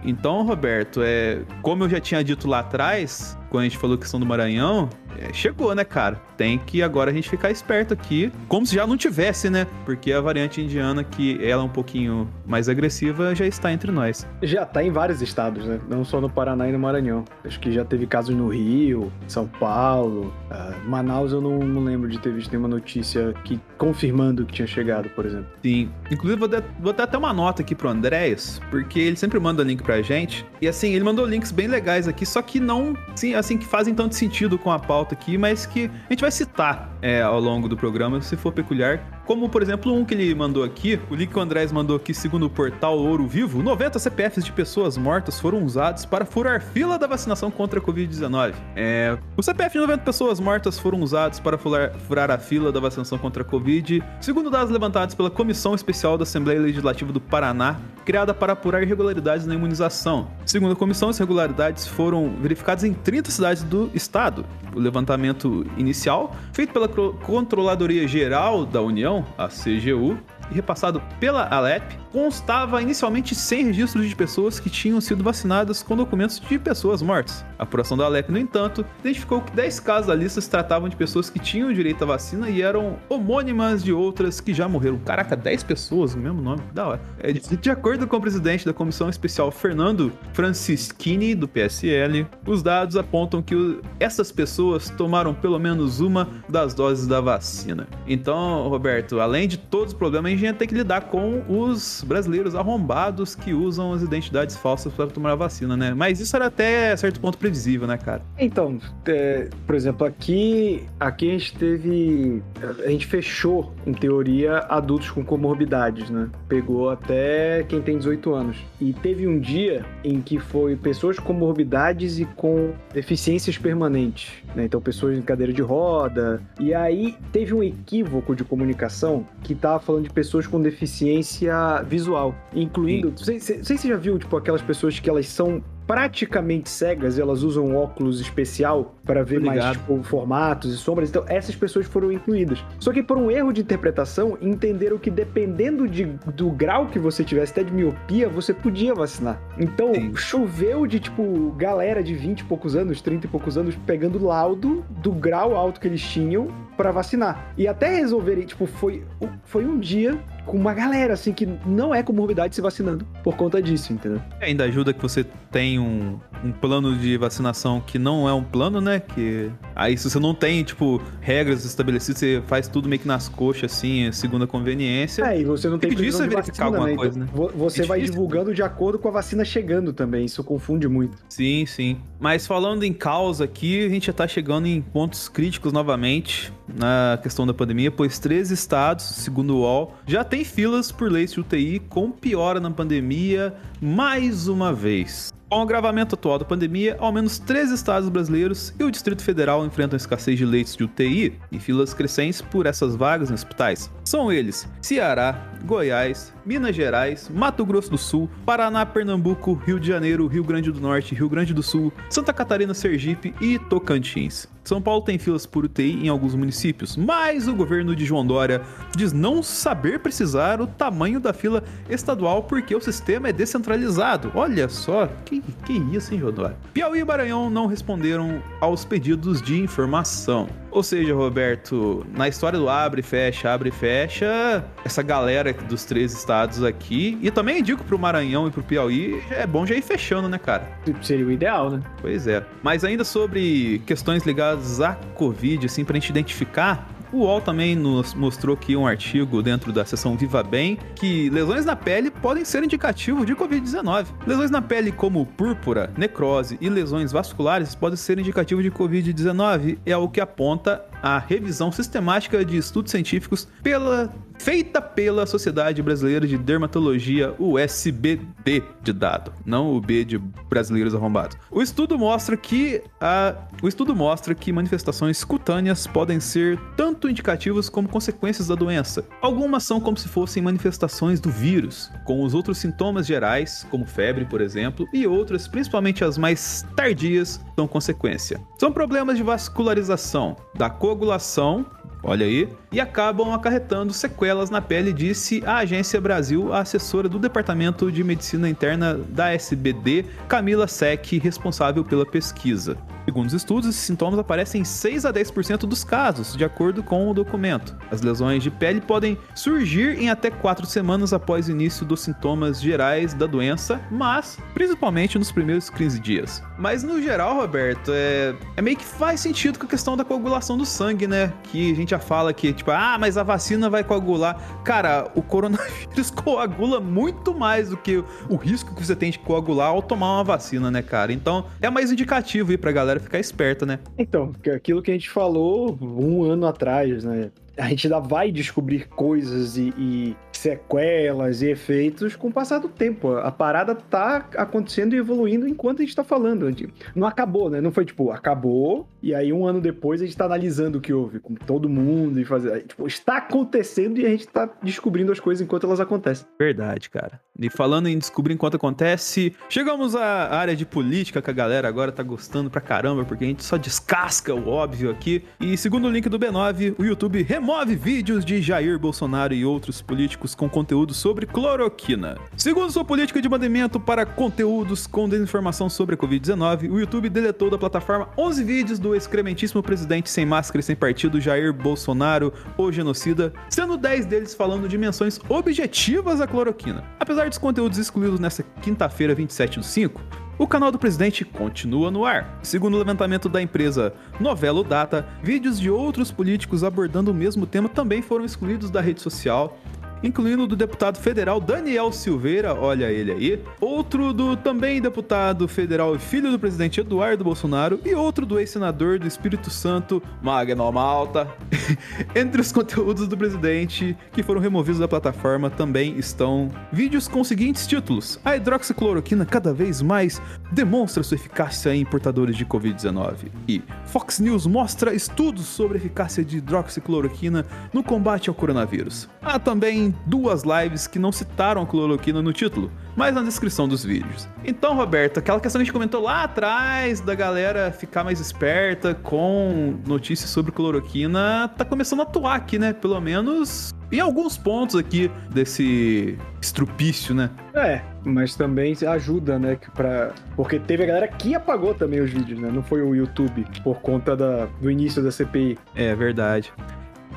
Então, 0.03 0.45
Roberto, 0.45 1.01
é, 1.03 1.41
como 1.61 1.83
eu 1.83 1.89
já 1.89 1.99
tinha 1.99 2.23
dito 2.23 2.47
lá 2.47 2.59
atrás, 2.59 3.36
quando 3.49 3.61
a 3.61 3.63
gente 3.65 3.77
falou 3.77 3.97
questão 3.97 4.19
do 4.19 4.25
Maranhão, 4.25 4.89
é, 5.19 5.33
chegou, 5.33 5.73
né, 5.73 5.83
cara? 5.83 6.21
Tem 6.35 6.57
que 6.59 6.83
agora 6.83 7.09
a 7.09 7.13
gente 7.13 7.29
ficar 7.29 7.49
esperto 7.49 7.93
aqui, 7.93 8.31
como 8.47 8.65
se 8.65 8.75
já 8.75 8.85
não 8.85 8.95
tivesse, 8.95 9.49
né? 9.49 9.65
Porque 9.85 10.11
a 10.11 10.21
variante 10.21 10.61
indiana, 10.61 11.03
que 11.03 11.43
ela 11.43 11.63
é 11.63 11.65
um 11.65 11.69
pouquinho 11.69 12.29
mais 12.45 12.69
agressiva, 12.69 13.33
já 13.33 13.45
está 13.45 13.71
entre 13.71 13.91
nós. 13.91 14.27
Já 14.43 14.65
tá 14.65 14.83
em 14.83 14.91
vários 14.91 15.21
estados, 15.21 15.65
né? 15.65 15.79
Não 15.89 16.05
só 16.05 16.21
no 16.21 16.29
Paraná 16.29 16.67
e 16.67 16.71
no 16.71 16.79
Maranhão. 16.79 17.25
Acho 17.43 17.59
que 17.59 17.71
já 17.71 17.83
teve 17.83 18.05
casos 18.05 18.35
no 18.35 18.49
Rio, 18.49 19.11
São 19.27 19.47
Paulo, 19.47 20.33
uh, 20.51 20.89
Manaus 20.89 21.31
eu 21.31 21.41
não, 21.41 21.57
não, 21.59 21.83
lembro 21.83 22.07
de 22.07 22.19
ter 22.19 22.31
visto 22.31 22.51
nenhuma 22.51 22.67
notícia 22.67 23.33
que 23.43 23.59
confirmando 23.77 24.45
que 24.45 24.53
tinha 24.53 24.67
chegado, 24.67 25.09
por 25.09 25.25
exemplo. 25.25 25.47
Sim. 25.63 25.89
Inclusive, 26.11 26.39
vou, 26.39 26.47
dar, 26.47 26.63
vou 26.79 26.93
dar 26.93 27.03
até 27.05 27.17
uma 27.17 27.33
nota 27.33 27.61
aqui 27.61 27.73
pro 27.73 27.89
Andréas, 27.89 28.61
porque 28.69 28.99
ele 28.99 29.15
sempre 29.15 29.39
manda 29.39 29.63
link 29.63 29.81
pra 29.81 30.01
gente. 30.01 30.45
E 30.61 30.67
assim, 30.67 30.93
ele 30.93 31.03
mandou 31.03 31.25
links 31.25 31.51
bem 31.51 31.67
legais 31.67 32.07
aqui, 32.07 32.25
só 32.25 32.41
que 32.41 32.59
não, 32.59 32.95
sim, 33.15 33.33
assim, 33.33 33.57
que 33.57 33.65
fazem 33.65 33.93
tanto 33.95 34.15
sentido 34.15 34.57
com 34.57 34.71
a 34.71 34.79
pauta 34.79 34.96
aqui, 35.13 35.37
mas 35.37 35.65
que 35.65 35.89
a 36.09 36.13
gente 36.13 36.21
vai 36.21 36.31
citar 36.31 36.89
é, 37.01 37.21
ao 37.21 37.39
longo 37.39 37.67
do 37.67 37.77
programa, 37.77 38.21
se 38.21 38.35
for 38.35 38.51
peculiar. 38.51 39.21
Como, 39.25 39.49
por 39.49 39.61
exemplo, 39.61 39.93
um 39.93 40.05
que 40.05 40.13
ele 40.13 40.33
mandou 40.33 40.63
aqui, 40.63 40.99
o 41.09 41.15
link 41.15 41.31
que 41.31 41.37
o 41.37 41.41
Andrés 41.41 41.71
mandou 41.71 41.97
aqui, 41.97 42.13
segundo 42.13 42.45
o 42.45 42.49
portal 42.49 42.97
Ouro 42.97 43.27
Vivo, 43.27 43.61
90 43.61 43.99
CPFs 43.99 44.45
de 44.45 44.51
pessoas 44.51 44.97
mortas 44.97 45.39
foram 45.39 45.63
usados 45.63 46.05
para 46.05 46.25
furar 46.25 46.61
fila 46.61 46.97
da 46.97 47.07
vacinação 47.07 47.51
contra 47.51 47.79
a 47.79 47.83
Covid-19. 47.83 48.53
É, 48.75 49.17
o 49.35 49.43
CPF 49.43 49.73
de 49.73 49.79
90 49.79 50.03
pessoas 50.03 50.39
mortas 50.39 50.79
foram 50.79 51.01
usados 51.01 51.39
para 51.39 51.57
furar, 51.57 51.93
furar 52.07 52.31
a 52.31 52.37
fila 52.37 52.71
da 52.71 52.79
vacinação 52.79 53.17
contra 53.17 53.43
a 53.43 53.45
Covid, 53.45 54.01
segundo 54.21 54.49
dados 54.49 54.71
levantados 54.71 55.13
pela 55.13 55.29
Comissão 55.29 55.75
Especial 55.75 56.17
da 56.17 56.23
Assembleia 56.23 56.59
Legislativa 56.61 57.11
do 57.11 57.19
Paraná, 57.19 57.77
criada 58.05 58.33
para 58.33 58.53
apurar 58.53 58.81
irregularidades 58.81 59.45
na 59.45 59.53
imunização. 59.53 60.29
Segundo 60.45 60.71
a 60.71 60.75
comissão, 60.75 61.09
as 61.09 61.17
irregularidades 61.17 61.85
foram 61.85 62.33
verificadas 62.41 62.85
em 62.85 62.93
30 62.93 63.31
cidades 63.31 63.63
do 63.63 63.91
estado. 63.93 64.45
O 64.73 64.79
levantamento 64.79 65.65
inicial, 65.77 66.33
feito 66.53 66.71
pela 66.71 66.86
Controladoria 66.87 68.07
Geral 68.07 68.65
da 68.65 68.81
União, 68.81 69.25
a 69.37 69.47
CGU, 69.47 70.17
repassado 70.51 71.01
pela 71.19 71.47
Alep, 71.47 71.97
constava 72.11 72.81
inicialmente 72.81 73.35
100 73.35 73.65
registros 73.65 74.07
de 74.07 74.15
pessoas 74.15 74.59
que 74.59 74.69
tinham 74.69 74.99
sido 75.01 75.23
vacinadas 75.23 75.83
com 75.83 75.95
documentos 75.95 76.39
de 76.39 76.57
pessoas 76.57 77.01
mortas. 77.01 77.45
A 77.59 77.63
apuração 77.63 77.97
da 77.97 78.05
Alep, 78.05 78.31
no 78.31 78.37
entanto, 78.37 78.85
identificou 78.99 79.41
que 79.41 79.51
10 79.51 79.79
casos 79.79 80.07
da 80.07 80.15
lista 80.15 80.39
se 80.39 80.49
tratavam 80.49 80.89
de 80.89 80.95
pessoas 80.95 81.29
que 81.29 81.39
tinham 81.39 81.71
direito 81.73 82.03
à 82.03 82.07
vacina 82.07 82.49
e 82.49 82.61
eram 82.61 82.97
homônimas 83.09 83.83
de 83.83 83.91
outras 83.91 84.39
que 84.39 84.53
já 84.53 84.67
morreram. 84.67 84.97
Caraca, 84.99 85.35
10 85.35 85.63
pessoas, 85.63 86.13
o 86.13 86.17
mesmo 86.17 86.41
nome, 86.41 86.61
da 86.73 86.87
hora. 86.87 87.01
É, 87.19 87.33
de 87.33 87.69
acordo 87.69 88.07
com 88.07 88.17
o 88.17 88.21
presidente 88.21 88.65
da 88.65 88.73
Comissão 88.73 89.09
Especial, 89.09 89.51
Fernando 89.51 90.11
Francischini, 90.33 91.35
do 91.35 91.47
PSL, 91.47 92.27
os 92.45 92.63
dados 92.63 92.95
apontam 92.95 93.41
que 93.41 93.79
essas 93.99 94.31
pessoas 94.31 94.89
tomaram 94.89 95.33
pelo 95.33 95.59
menos 95.59 95.99
uma 95.99 96.27
das 96.47 96.73
doses 96.73 97.07
da 97.07 97.21
vacina. 97.21 97.87
Então, 98.07 98.67
Roberto, 98.67 99.19
além 99.19 99.47
de 99.47 99.57
todos 99.57 99.93
os 99.93 99.97
problemas, 99.97 100.36
gente 100.37 100.55
tem 100.55 100.67
que 100.67 100.75
lidar 100.75 101.01
com 101.01 101.43
os 101.47 102.03
brasileiros 102.05 102.55
arrombados 102.55 103.35
que 103.35 103.53
usam 103.53 103.93
as 103.93 104.01
identidades 104.01 104.55
falsas 104.55 104.93
para 104.93 105.07
tomar 105.07 105.31
a 105.31 105.35
vacina, 105.35 105.77
né? 105.77 105.93
Mas 105.93 106.19
isso 106.19 106.35
era 106.35 106.47
até 106.47 106.95
certo 106.95 107.19
ponto 107.19 107.37
previsível, 107.37 107.87
né, 107.87 107.97
cara? 107.97 108.21
Então, 108.37 108.79
é, 109.05 109.49
por 109.65 109.75
exemplo, 109.75 110.05
aqui, 110.05 110.83
aqui 110.99 111.29
a 111.29 111.31
gente 111.33 111.55
teve. 111.57 112.41
A 112.85 112.89
gente 112.89 113.05
fechou, 113.05 113.73
em 113.85 113.93
teoria, 113.93 114.59
adultos 114.69 115.09
com 115.09 115.23
comorbidades, 115.23 116.09
né? 116.09 116.29
Pegou 116.47 116.89
até 116.89 117.63
quem 117.63 117.81
tem 117.81 117.97
18 117.97 118.33
anos. 118.33 118.57
E 118.79 118.93
teve 118.93 119.27
um 119.27 119.39
dia 119.39 119.85
em 120.03 120.21
que 120.21 120.39
foi 120.39 120.75
pessoas 120.75 121.19
com 121.19 121.27
comorbidades 121.37 122.19
e 122.19 122.25
com 122.25 122.73
deficiências 122.93 123.57
permanentes, 123.57 124.31
né? 124.55 124.65
Então, 124.65 124.81
pessoas 124.81 125.17
em 125.17 125.21
cadeira 125.21 125.53
de 125.53 125.61
roda. 125.61 126.41
E 126.59 126.73
aí 126.73 127.15
teve 127.31 127.53
um 127.53 127.61
equívoco 127.61 128.35
de 128.35 128.43
comunicação 128.43 129.25
que 129.43 129.53
tava 129.53 129.79
falando 129.79 130.03
de 130.03 130.09
pessoas 130.09 130.26
com 130.47 130.61
deficiência 130.61 131.81
visual, 131.83 132.35
incluindo. 132.53 133.09
Não 133.09 133.17
sei, 133.17 133.39
sei, 133.39 133.63
se 133.63 133.77
você 133.77 133.87
já 133.87 133.97
viu, 133.97 134.19
tipo, 134.19 134.35
aquelas 134.35 134.61
pessoas 134.61 134.99
que 134.99 135.09
elas 135.09 135.27
são 135.27 135.63
praticamente 135.87 136.69
cegas, 136.69 137.17
elas 137.17 137.43
usam 137.43 137.75
óculos 137.75 138.19
especial 138.19 138.93
para 139.07 139.23
ver 139.23 139.39
mais 139.39 139.63
tipo, 139.71 140.03
formatos 140.03 140.73
e 140.73 140.77
sombras. 140.77 141.09
Então, 141.09 141.23
essas 141.27 141.55
pessoas 141.55 141.87
foram 141.87 142.11
incluídas. 142.11 142.63
Só 142.79 142.91
que 142.91 143.01
por 143.01 143.17
um 143.17 143.31
erro 143.31 143.53
de 143.53 143.61
interpretação, 143.61 144.37
entenderam 144.41 144.97
que 144.97 145.09
dependendo 145.09 145.87
de, 145.87 146.05
do 146.35 146.51
grau 146.51 146.87
que 146.87 146.99
você 146.99 147.23
tivesse, 147.23 147.53
até 147.53 147.63
de 147.63 147.73
miopia, 147.73 148.27
você 148.27 148.53
podia 148.53 148.93
vacinar. 148.93 149.41
Então, 149.57 149.93
Sim. 149.95 150.15
choveu 150.15 150.85
de 150.85 150.99
tipo 150.99 151.51
galera 151.57 152.03
de 152.03 152.13
20 152.13 152.41
e 152.41 152.43
poucos 152.43 152.75
anos, 152.75 153.01
30 153.01 153.25
e 153.25 153.29
poucos 153.29 153.57
anos, 153.57 153.75
pegando 153.85 154.23
laudo 154.23 154.85
do 154.89 155.11
grau 155.11 155.55
alto 155.55 155.79
que 155.79 155.87
eles 155.87 156.01
tinham 156.01 156.49
pra 156.75 156.91
vacinar. 156.91 157.53
E 157.57 157.67
até 157.67 157.95
resolverem, 157.95 158.45
tipo, 158.45 158.65
foi, 158.67 159.03
foi 159.45 159.65
um 159.65 159.79
dia 159.79 160.17
com 160.45 160.57
uma 160.57 160.73
galera, 160.73 161.13
assim, 161.13 161.33
que 161.33 161.45
não 161.65 161.93
é 161.93 162.01
comorbidade 162.01 162.55
se 162.55 162.61
vacinando 162.61 163.05
por 163.23 163.35
conta 163.35 163.61
disso, 163.61 163.91
entendeu? 163.91 164.21
É, 164.39 164.45
ainda 164.45 164.63
ajuda 164.63 164.93
que 164.93 165.01
você 165.01 165.25
tem 165.51 165.77
um, 165.77 166.17
um 166.43 166.51
plano 166.51 166.95
de 166.95 167.17
vacinação 167.17 167.81
que 167.81 167.99
não 167.99 168.27
é 168.27 168.33
um 168.33 168.43
plano, 168.43 168.79
né? 168.79 168.96
Que 168.99 169.51
aí 169.75 169.97
se 169.97 170.09
você 170.09 170.19
não 170.19 170.33
tem, 170.33 170.63
tipo, 170.63 171.01
regras 171.21 171.65
estabelecidas, 171.65 172.19
você 172.19 172.43
faz 172.47 172.67
tudo 172.67 172.87
meio 172.87 173.01
que 173.01 173.07
nas 173.07 173.27
coxas, 173.29 173.71
assim, 173.71 174.11
segundo 174.11 174.43
a 174.43 174.47
conveniência. 174.47 175.23
É, 175.23 175.41
e 175.41 175.43
você 175.43 175.69
não 175.69 175.77
tem 175.77 175.93
previsão 175.93 176.27
de 176.27 176.35
verificar 176.35 176.69
vacina, 176.69 176.77
alguma 176.77 176.89
né? 176.89 176.95
coisa, 176.95 177.19
então, 177.19 177.45
né? 177.45 177.51
Você 177.55 177.83
é 177.83 177.85
vai 177.85 178.01
divulgando 178.01 178.53
de 178.53 178.61
acordo 178.61 178.99
com 178.99 179.07
a 179.07 179.11
vacina 179.11 179.43
chegando 179.45 179.93
também, 179.93 180.25
isso 180.25 180.43
confunde 180.43 180.87
muito. 180.87 181.17
Sim, 181.29 181.65
sim. 181.65 181.97
Mas 182.19 182.47
falando 182.47 182.83
em 182.83 182.93
causa 182.93 183.45
aqui, 183.45 183.85
a 183.85 183.89
gente 183.89 184.07
já 184.07 184.13
tá 184.13 184.27
chegando 184.27 184.67
em 184.67 184.81
pontos 184.81 185.29
críticos 185.29 185.71
novamente 185.71 186.51
na 186.67 187.19
questão 187.21 187.45
da 187.45 187.53
pandemia, 187.53 187.91
pois 187.91 188.19
três 188.19 188.51
estados, 188.51 189.05
segundo 189.05 189.55
o 189.55 189.59
UOL, 189.61 189.95
já 190.05 190.23
tem 190.23 190.43
filas 190.43 190.91
por 190.91 191.11
leite 191.11 191.35
de 191.35 191.39
UTI 191.39 191.79
com 191.79 192.11
piora 192.11 192.59
na 192.59 192.71
pandemia 192.71 193.53
mais 193.81 194.47
uma 194.47 194.73
vez. 194.73 195.31
Com 195.49 195.59
o 195.59 195.61
agravamento 195.61 196.13
atual 196.13 196.37
da 196.37 196.43
pandemia, 196.43 196.97
ao 196.99 197.13
menos 197.13 197.39
três 197.39 197.71
estados 197.71 198.09
brasileiros 198.09 198.73
e 198.77 198.83
o 198.83 198.91
Distrito 198.91 199.23
Federal 199.23 199.65
enfrentam 199.65 199.95
escassez 199.95 200.37
de 200.37 200.45
leitos 200.45 200.75
de 200.75 200.83
UTI 200.83 201.39
e 201.49 201.57
filas 201.57 201.93
crescentes 201.93 202.41
por 202.41 202.65
essas 202.65 202.97
vagas 202.97 203.31
em 203.31 203.33
hospitais. 203.33 203.89
São 204.03 204.29
eles: 204.29 204.67
Ceará, 204.81 205.49
Goiás, 205.63 206.33
Minas 206.47 206.73
Gerais, 206.73 207.29
Mato 207.29 207.65
Grosso 207.65 207.91
do 207.91 207.97
Sul, 207.97 208.29
Paraná, 208.45 208.85
Pernambuco, 208.85 209.53
Rio 209.53 209.77
de 209.77 209.89
Janeiro, 209.89 210.27
Rio 210.27 210.45
Grande 210.45 210.71
do 210.71 210.79
Norte, 210.79 211.13
Rio 211.13 211.27
Grande 211.27 211.53
do 211.53 211.61
Sul, 211.61 211.91
Santa 212.09 212.31
Catarina, 212.31 212.73
Sergipe 212.73 213.35
e 213.41 213.59
Tocantins. 213.59 214.47
São 214.63 214.81
Paulo 214.81 215.01
tem 215.01 215.17
filas 215.17 215.45
por 215.45 215.65
UTI 215.65 216.05
em 216.05 216.09
alguns 216.09 216.35
municípios, 216.35 216.95
mas 216.95 217.47
o 217.47 217.55
governo 217.55 217.95
de 217.95 218.05
João 218.05 218.25
Dória 218.25 218.61
diz 218.95 219.11
não 219.11 219.43
saber 219.43 219.99
precisar 219.99 220.61
o 220.61 220.67
tamanho 220.67 221.19
da 221.19 221.33
fila 221.33 221.63
estadual 221.89 222.43
porque 222.43 222.75
o 222.75 222.81
sistema 222.81 223.29
é 223.29 223.33
descentralizado. 223.33 224.31
Olha 224.33 224.69
só, 224.69 225.07
que, 225.25 225.41
que 225.65 225.73
isso, 225.95 226.13
hein, 226.13 226.19
João 226.19 226.33
Dória? 226.33 226.57
Piauí 226.73 226.99
e 226.99 227.05
Maranhão 227.05 227.49
não 227.49 227.65
responderam 227.65 228.41
aos 228.61 228.85
pedidos 228.85 229.41
de 229.41 229.57
informação. 229.57 230.47
Ou 230.71 230.83
seja, 230.83 231.13
Roberto, 231.13 232.05
na 232.13 232.27
história 232.27 232.59
do 232.59 232.69
abre 232.69 233.01
e 233.01 233.03
fecha, 233.03 233.51
abre 233.51 233.69
e 233.69 233.71
fecha, 233.71 234.63
essa 234.83 235.01
galera 235.01 235.53
dos 235.53 235.85
três 235.85 236.13
estados 236.13 236.63
aqui, 236.63 237.17
e 237.21 237.31
também 237.31 237.59
indico 237.59 237.83
pro 237.83 237.97
Maranhão 237.97 238.47
e 238.47 238.51
pro 238.51 238.63
Piauí, 238.63 239.21
é 239.31 239.47
bom 239.47 239.65
já 239.65 239.75
ir 239.75 239.81
fechando, 239.81 240.27
né, 240.27 240.37
cara? 240.37 240.67
Seria 241.01 241.25
o 241.25 241.31
ideal, 241.31 241.69
né? 241.69 241.81
Pois 242.01 242.27
é. 242.27 242.43
Mas 242.61 242.83
ainda 242.83 243.03
sobre 243.03 243.81
questões 243.85 244.23
ligadas 244.25 244.81
à 244.81 244.95
Covid, 245.15 245.65
assim, 245.65 245.83
pra 245.85 245.95
gente 245.95 246.09
identificar, 246.09 246.87
o 247.11 247.19
UOL 247.19 247.41
também 247.41 247.75
nos 247.75 248.13
mostrou 248.13 248.55
aqui 248.55 248.75
um 248.75 248.85
artigo 248.85 249.41
dentro 249.41 249.71
da 249.71 249.85
seção 249.85 250.17
Viva 250.17 250.43
Bem 250.43 250.77
que 250.95 251.29
lesões 251.29 251.65
na 251.65 251.75
pele 251.75 252.11
podem 252.11 252.43
ser 252.43 252.63
indicativo 252.63 253.25
de 253.25 253.35
Covid-19. 253.35 254.07
Lesões 254.25 254.51
na 254.51 254.61
pele 254.61 254.91
como 254.91 255.25
púrpura, 255.25 255.91
necrose 255.97 256.57
e 256.59 256.69
lesões 256.69 257.11
vasculares 257.11 257.75
podem 257.75 257.97
ser 257.97 258.19
indicativo 258.19 258.61
de 258.61 258.71
Covid-19, 258.71 259.77
é 259.85 259.95
o 259.95 260.09
que 260.09 260.19
aponta 260.19 260.83
a 261.01 261.19
revisão 261.19 261.71
sistemática 261.71 262.43
de 262.43 262.57
estudos 262.57 262.91
científicos 262.91 263.47
pela 263.61 264.11
feita 264.39 264.81
pela 264.81 265.25
Sociedade 265.25 265.81
Brasileira 265.81 266.27
de 266.27 266.37
Dermatologia, 266.37 267.33
o 267.37 267.57
SBD 267.57 268.63
de 268.81 268.93
dado, 268.93 269.33
não 269.45 269.75
o 269.75 269.81
B 269.81 270.05
de 270.05 270.17
brasileiros 270.17 270.95
arrombados. 270.95 271.37
O 271.51 271.61
estudo 271.61 271.97
mostra 271.97 272.37
que 272.37 272.81
a, 273.01 273.35
o 273.61 273.67
estudo 273.67 273.95
mostra 273.95 274.33
que 274.33 274.51
manifestações 274.51 275.23
cutâneas 275.23 275.85
podem 275.87 276.19
ser 276.19 276.59
tanto 276.75 277.09
indicativas 277.09 277.69
como 277.69 277.87
consequências 277.87 278.47
da 278.47 278.55
doença. 278.55 279.05
Algumas 279.21 279.63
são 279.63 279.79
como 279.79 279.97
se 279.97 280.07
fossem 280.07 280.41
manifestações 280.41 281.19
do 281.19 281.29
vírus, 281.29 281.91
com 282.05 282.23
os 282.23 282.33
outros 282.33 282.57
sintomas 282.57 283.05
gerais, 283.05 283.65
como 283.69 283.85
febre, 283.85 284.25
por 284.25 284.41
exemplo, 284.41 284.87
e 284.93 285.05
outras, 285.05 285.47
principalmente 285.47 286.03
as 286.03 286.17
mais 286.17 286.65
tardias, 286.75 287.39
são 287.55 287.67
consequência. 287.67 288.39
São 288.57 288.71
problemas 288.71 289.17
de 289.17 289.23
vascularização, 289.23 290.35
da 290.55 290.69
coagulação 290.69 291.65
Olha 292.07 292.25
aí. 292.25 292.47
E 292.71 292.79
acabam 292.79 293.33
acarretando 293.33 293.91
sequelas 293.91 294.49
na 294.49 294.61
pele, 294.61 294.93
disse 294.93 295.43
a 295.45 295.57
Agência 295.57 295.99
Brasil, 295.99 296.53
a 296.53 296.61
assessora 296.61 297.09
do 297.09 297.19
Departamento 297.19 297.91
de 297.91 298.01
Medicina 298.01 298.49
Interna 298.49 298.93
da 299.09 299.33
SBD, 299.33 300.05
Camila 300.25 300.67
Sec, 300.67 301.19
responsável 301.21 301.83
pela 301.83 302.05
pesquisa. 302.05 302.77
Segundo 303.07 303.27
os 303.27 303.33
estudos, 303.33 303.69
esses 303.69 303.81
sintomas 303.81 304.19
aparecem 304.19 304.59
em 304.59 304.65
6 304.65 305.05
a 305.05 305.13
10% 305.13 305.59
dos 305.59 305.81
casos, 305.81 306.35
de 306.35 306.43
acordo 306.43 306.83
com 306.83 307.09
o 307.09 307.13
documento. 307.13 307.73
As 307.89 308.01
lesões 308.01 308.43
de 308.43 308.51
pele 308.51 308.81
podem 308.81 309.17
surgir 309.33 309.97
em 309.97 310.09
até 310.09 310.29
4 310.29 310.65
semanas 310.65 311.13
após 311.13 311.47
o 311.47 311.51
início 311.51 311.85
dos 311.85 312.01
sintomas 312.01 312.61
gerais 312.61 313.13
da 313.13 313.25
doença, 313.25 313.79
mas 313.89 314.37
principalmente 314.53 315.17
nos 315.17 315.31
primeiros 315.31 315.69
15 315.69 316.01
dias. 316.01 316.43
Mas 316.57 316.83
no 316.83 317.01
geral, 317.01 317.37
Roberto, 317.37 317.91
é, 317.93 318.35
é 318.57 318.61
meio 318.61 318.75
que 318.75 318.83
faz 318.83 319.21
sentido 319.21 319.57
com 319.57 319.65
a 319.65 319.69
questão 319.69 319.95
da 319.95 320.03
coagulação 320.03 320.57
do 320.57 320.65
sangue, 320.65 321.07
né? 321.07 321.31
Que 321.43 321.71
a 321.71 321.75
gente 321.75 321.91
já 321.91 321.99
fala 321.99 322.33
que, 322.33 322.51
tipo, 322.51 322.71
ah, 322.71 322.97
mas 322.99 323.15
a 323.15 323.23
vacina 323.23 323.69
vai 323.69 323.85
coagular. 323.85 324.37
Cara, 324.65 325.09
o 325.15 325.21
coronavírus 325.21 326.11
coagula 326.11 326.81
muito 326.81 327.33
mais 327.33 327.69
do 327.69 327.77
que 327.77 328.03
o 328.27 328.35
risco 328.35 328.75
que 328.75 328.85
você 328.85 328.97
tem 328.97 329.11
de 329.11 329.19
coagular 329.19 329.69
ao 329.69 329.81
tomar 329.81 330.15
uma 330.15 330.23
vacina, 330.25 330.69
né, 330.69 330.81
cara? 330.81 331.13
Então 331.13 331.45
é 331.61 331.69
mais 331.69 331.89
indicativo 331.89 332.51
aí 332.51 332.57
pra 332.57 332.73
galera 332.73 332.96
galera 332.97 332.99
ficar 332.99 333.19
esperta, 333.19 333.65
né? 333.65 333.79
Então, 333.97 334.33
aquilo 334.53 334.81
que 334.81 334.91
a 334.91 334.93
gente 334.93 335.09
falou 335.09 335.77
um 335.81 336.23
ano 336.23 336.45
atrás, 336.45 337.03
né? 337.03 337.31
A 337.57 337.69
gente 337.69 337.87
ainda 337.87 337.99
vai 337.99 338.31
descobrir 338.31 338.87
coisas 338.87 339.57
e, 339.57 339.73
e 339.79 340.15
sequelas 340.31 341.41
e 341.41 341.49
efeitos 341.49 342.15
com 342.15 342.27
o 342.27 342.31
passar 342.31 342.59
do 342.59 342.69
tempo. 342.69 343.15
A 343.15 343.31
parada 343.31 343.73
tá 343.73 344.29
acontecendo 344.35 344.93
e 344.93 344.97
evoluindo 344.97 345.47
enquanto 345.47 345.81
a 345.81 345.85
gente 345.85 345.95
tá 345.95 346.03
falando. 346.03 346.55
Não 346.95 347.07
acabou, 347.07 347.49
né? 347.49 347.59
Não 347.59 347.71
foi 347.71 347.83
tipo, 347.83 348.11
acabou, 348.11 348.87
e 349.01 349.15
aí 349.15 349.33
um 349.33 349.43
ano 349.43 349.59
depois 349.59 350.03
a 350.03 350.05
gente 350.05 350.15
tá 350.15 350.25
analisando 350.25 350.77
o 350.77 350.81
que 350.81 350.93
houve 350.93 351.19
com 351.19 351.33
todo 351.33 351.67
mundo 351.67 352.19
e 352.19 352.25
fazer. 352.25 352.63
Tipo, 352.67 352.85
está 352.85 353.17
acontecendo 353.17 353.99
e 353.99 354.05
a 354.05 354.09
gente 354.09 354.27
tá 354.27 354.47
descobrindo 354.61 355.11
as 355.11 355.19
coisas 355.19 355.43
enquanto 355.43 355.65
elas 355.65 355.79
acontecem. 355.79 356.27
Verdade, 356.39 356.91
cara. 356.91 357.19
E 357.39 357.51
falando 357.51 357.87
em 357.87 357.97
descobrir 357.99 358.33
enquanto 358.33 358.55
acontece, 358.55 359.35
chegamos 359.47 359.95
à 359.95 360.35
área 360.35 360.55
de 360.55 360.65
política 360.65 361.21
que 361.21 361.29
a 361.29 361.33
galera 361.33 361.67
agora 361.67 361.91
tá 361.91 362.01
gostando 362.01 362.49
pra 362.49 362.59
caramba, 362.59 363.05
porque 363.05 363.23
a 363.23 363.27
gente 363.27 363.43
só 363.43 363.57
descasca 363.57 364.33
o 364.33 364.49
óbvio 364.49 364.89
aqui. 364.89 365.23
E 365.39 365.55
segundo 365.55 365.87
o 365.87 365.91
link 365.91 366.09
do 366.09 366.17
B9, 366.17 366.73
o 366.79 366.83
YouTube 366.83 367.21
remove 367.21 367.75
vídeos 367.75 368.25
de 368.25 368.41
Jair 368.41 368.79
Bolsonaro 368.79 369.35
e 369.35 369.45
outros 369.45 369.83
políticos 369.83 370.33
com 370.33 370.49
conteúdo 370.49 370.95
sobre 370.95 371.27
cloroquina. 371.27 372.17
Segundo 372.35 372.71
sua 372.71 372.83
política 372.83 373.21
de 373.21 373.29
mandamento 373.29 373.79
para 373.79 374.03
conteúdos 374.03 374.87
com 374.87 375.07
desinformação 375.07 375.69
sobre 375.69 375.93
a 375.93 375.97
Covid-19, 375.97 376.71
o 376.71 376.79
YouTube 376.79 377.07
deletou 377.07 377.51
da 377.51 377.57
plataforma 377.57 378.09
11 378.17 378.43
vídeos 378.43 378.79
do 378.79 378.95
excrementíssimo 378.95 379.61
presidente 379.61 380.09
sem 380.09 380.25
máscara 380.25 380.59
e 380.59 380.63
sem 380.63 380.75
partido 380.75 381.21
Jair 381.21 381.53
Bolsonaro, 381.53 382.33
o 382.57 382.71
genocida, 382.71 383.31
sendo 383.47 383.77
10 383.77 384.07
deles 384.07 384.33
falando 384.33 384.67
de 384.67 384.77
menções 384.77 385.19
objetivas 385.29 386.19
à 386.19 386.25
cloroquina. 386.25 386.83
Apesar 386.99 387.26
dos 387.29 387.37
conteúdos 387.37 387.77
excluídos 387.77 388.19
nesta 388.19 388.43
quinta-feira, 388.61 389.13
27 389.13 389.59
do 389.59 389.65
5, 389.65 390.01
o 390.37 390.47
canal 390.47 390.71
do 390.71 390.77
presidente 390.77 391.25
continua 391.25 391.89
no 391.89 392.05
ar. 392.05 392.39
Segundo 392.43 392.75
o 392.75 392.77
levantamento 392.77 393.27
da 393.27 393.41
empresa 393.41 393.93
Novelo 394.19 394.63
Data, 394.63 395.07
vídeos 395.21 395.59
de 395.59 395.69
outros 395.69 396.11
políticos 396.11 396.63
abordando 396.63 397.11
o 397.11 397.13
mesmo 397.13 397.47
tema 397.47 397.67
também 397.67 398.01
foram 398.01 398.23
excluídos 398.23 398.69
da 398.69 398.81
rede 398.81 399.01
social 399.01 399.57
incluindo 400.03 400.47
do 400.47 400.55
deputado 400.55 400.97
federal 400.97 401.39
Daniel 401.39 401.91
Silveira, 401.91 402.53
olha 402.53 402.91
ele 402.91 403.11
aí, 403.11 403.43
outro 403.59 404.13
do 404.13 404.35
também 404.35 404.81
deputado 404.81 405.47
federal 405.47 405.95
e 405.95 405.99
filho 405.99 406.31
do 406.31 406.39
presidente 406.39 406.79
Eduardo 406.79 407.23
Bolsonaro 407.23 407.79
e 407.85 407.93
outro 407.93 408.25
do 408.25 408.39
ex-senador 408.39 408.99
do 408.99 409.07
Espírito 409.07 409.49
Santo, 409.49 410.01
Magno 410.21 410.71
Malta. 410.71 411.27
Entre 412.15 412.41
os 412.41 412.51
conteúdos 412.51 413.07
do 413.07 413.17
presidente 413.17 413.95
que 414.11 414.23
foram 414.23 414.41
removidos 414.41 414.79
da 414.79 414.87
plataforma 414.87 415.49
também 415.49 415.97
estão 415.97 416.49
vídeos 416.71 417.07
com 417.07 417.21
os 417.21 417.27
seguintes 417.27 417.67
títulos: 417.67 418.19
A 418.23 418.35
hidroxicloroquina 418.35 419.25
cada 419.25 419.53
vez 419.53 419.81
mais 419.81 420.21
demonstra 420.51 421.03
sua 421.03 421.15
eficácia 421.15 421.75
em 421.75 421.85
portadores 421.85 422.35
de 422.35 422.45
Covid-19 422.45 423.31
e 423.47 423.61
Fox 423.85 424.19
News 424.19 424.45
mostra 424.45 424.93
estudos 424.93 425.45
sobre 425.45 425.77
a 425.77 425.81
eficácia 425.81 426.23
de 426.23 426.37
hidroxicloroquina 426.37 427.45
no 427.73 427.83
combate 427.83 428.29
ao 428.29 428.35
coronavírus. 428.35 429.09
Há 429.21 429.39
também 429.39 429.93
duas 430.05 430.43
lives 430.43 430.87
que 430.87 430.99
não 430.99 431.11
citaram 431.11 431.61
a 431.61 431.65
cloroquina 431.65 432.21
no 432.21 432.33
título, 432.33 432.71
mas 432.95 433.13
na 433.13 433.21
descrição 433.21 433.67
dos 433.67 433.83
vídeos. 433.83 434.27
Então, 434.43 434.75
Roberto, 434.75 435.19
aquela 435.19 435.39
questão 435.39 435.59
que 435.59 435.63
a 435.63 435.65
gente 435.65 435.73
comentou 435.73 436.01
lá 436.01 436.23
atrás 436.23 437.01
da 437.01 437.15
galera 437.15 437.71
ficar 437.71 438.03
mais 438.03 438.19
esperta 438.19 438.93
com 438.93 439.79
notícias 439.85 440.29
sobre 440.29 440.51
cloroquina, 440.51 441.47
tá 441.57 441.65
começando 441.65 442.01
a 442.01 442.03
atuar 442.03 442.35
aqui, 442.35 442.57
né? 442.57 442.73
Pelo 442.73 442.99
menos 442.99 443.73
em 443.91 443.99
alguns 443.99 444.37
pontos 444.37 444.75
aqui 444.75 445.09
desse 445.29 446.17
estrupício, 446.41 447.15
né? 447.15 447.29
É, 447.53 447.81
mas 448.03 448.35
também 448.35 448.75
ajuda, 448.87 449.39
né? 449.39 449.57
Pra... 449.73 450.13
Porque 450.35 450.59
teve 450.59 450.83
a 450.83 450.85
galera 450.85 451.07
que 451.07 451.33
apagou 451.33 451.73
também 451.73 452.01
os 452.01 452.11
vídeos, 452.11 452.39
né? 452.39 452.49
Não 452.51 452.63
foi 452.63 452.81
o 452.81 452.93
YouTube, 452.93 453.45
por 453.63 453.79
conta 453.79 454.15
da, 454.15 454.47
do 454.61 454.69
início 454.69 455.03
da 455.03 455.11
CPI. 455.11 455.57
É 455.75 455.95
verdade. 455.95 456.53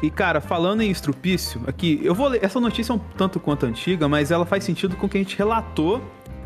E, 0.02 0.11
cara, 0.11 0.40
falando 0.40 0.80
em 0.80 0.90
estrupício, 0.90 1.61
aqui, 1.66 2.00
eu 2.02 2.14
vou 2.14 2.28
ler. 2.28 2.42
Essa 2.42 2.59
notícia 2.59 2.92
é 2.92 2.96
um 2.96 2.98
tanto 2.98 3.38
quanto 3.38 3.66
antiga, 3.66 4.09
mas 4.09 4.30
ela 4.30 4.46
faz 4.46 4.64
sentido 4.64 4.96
com 4.96 5.06
o 5.06 5.09
que 5.09 5.18
a 5.18 5.20
gente 5.20 5.37
relatou 5.37 6.00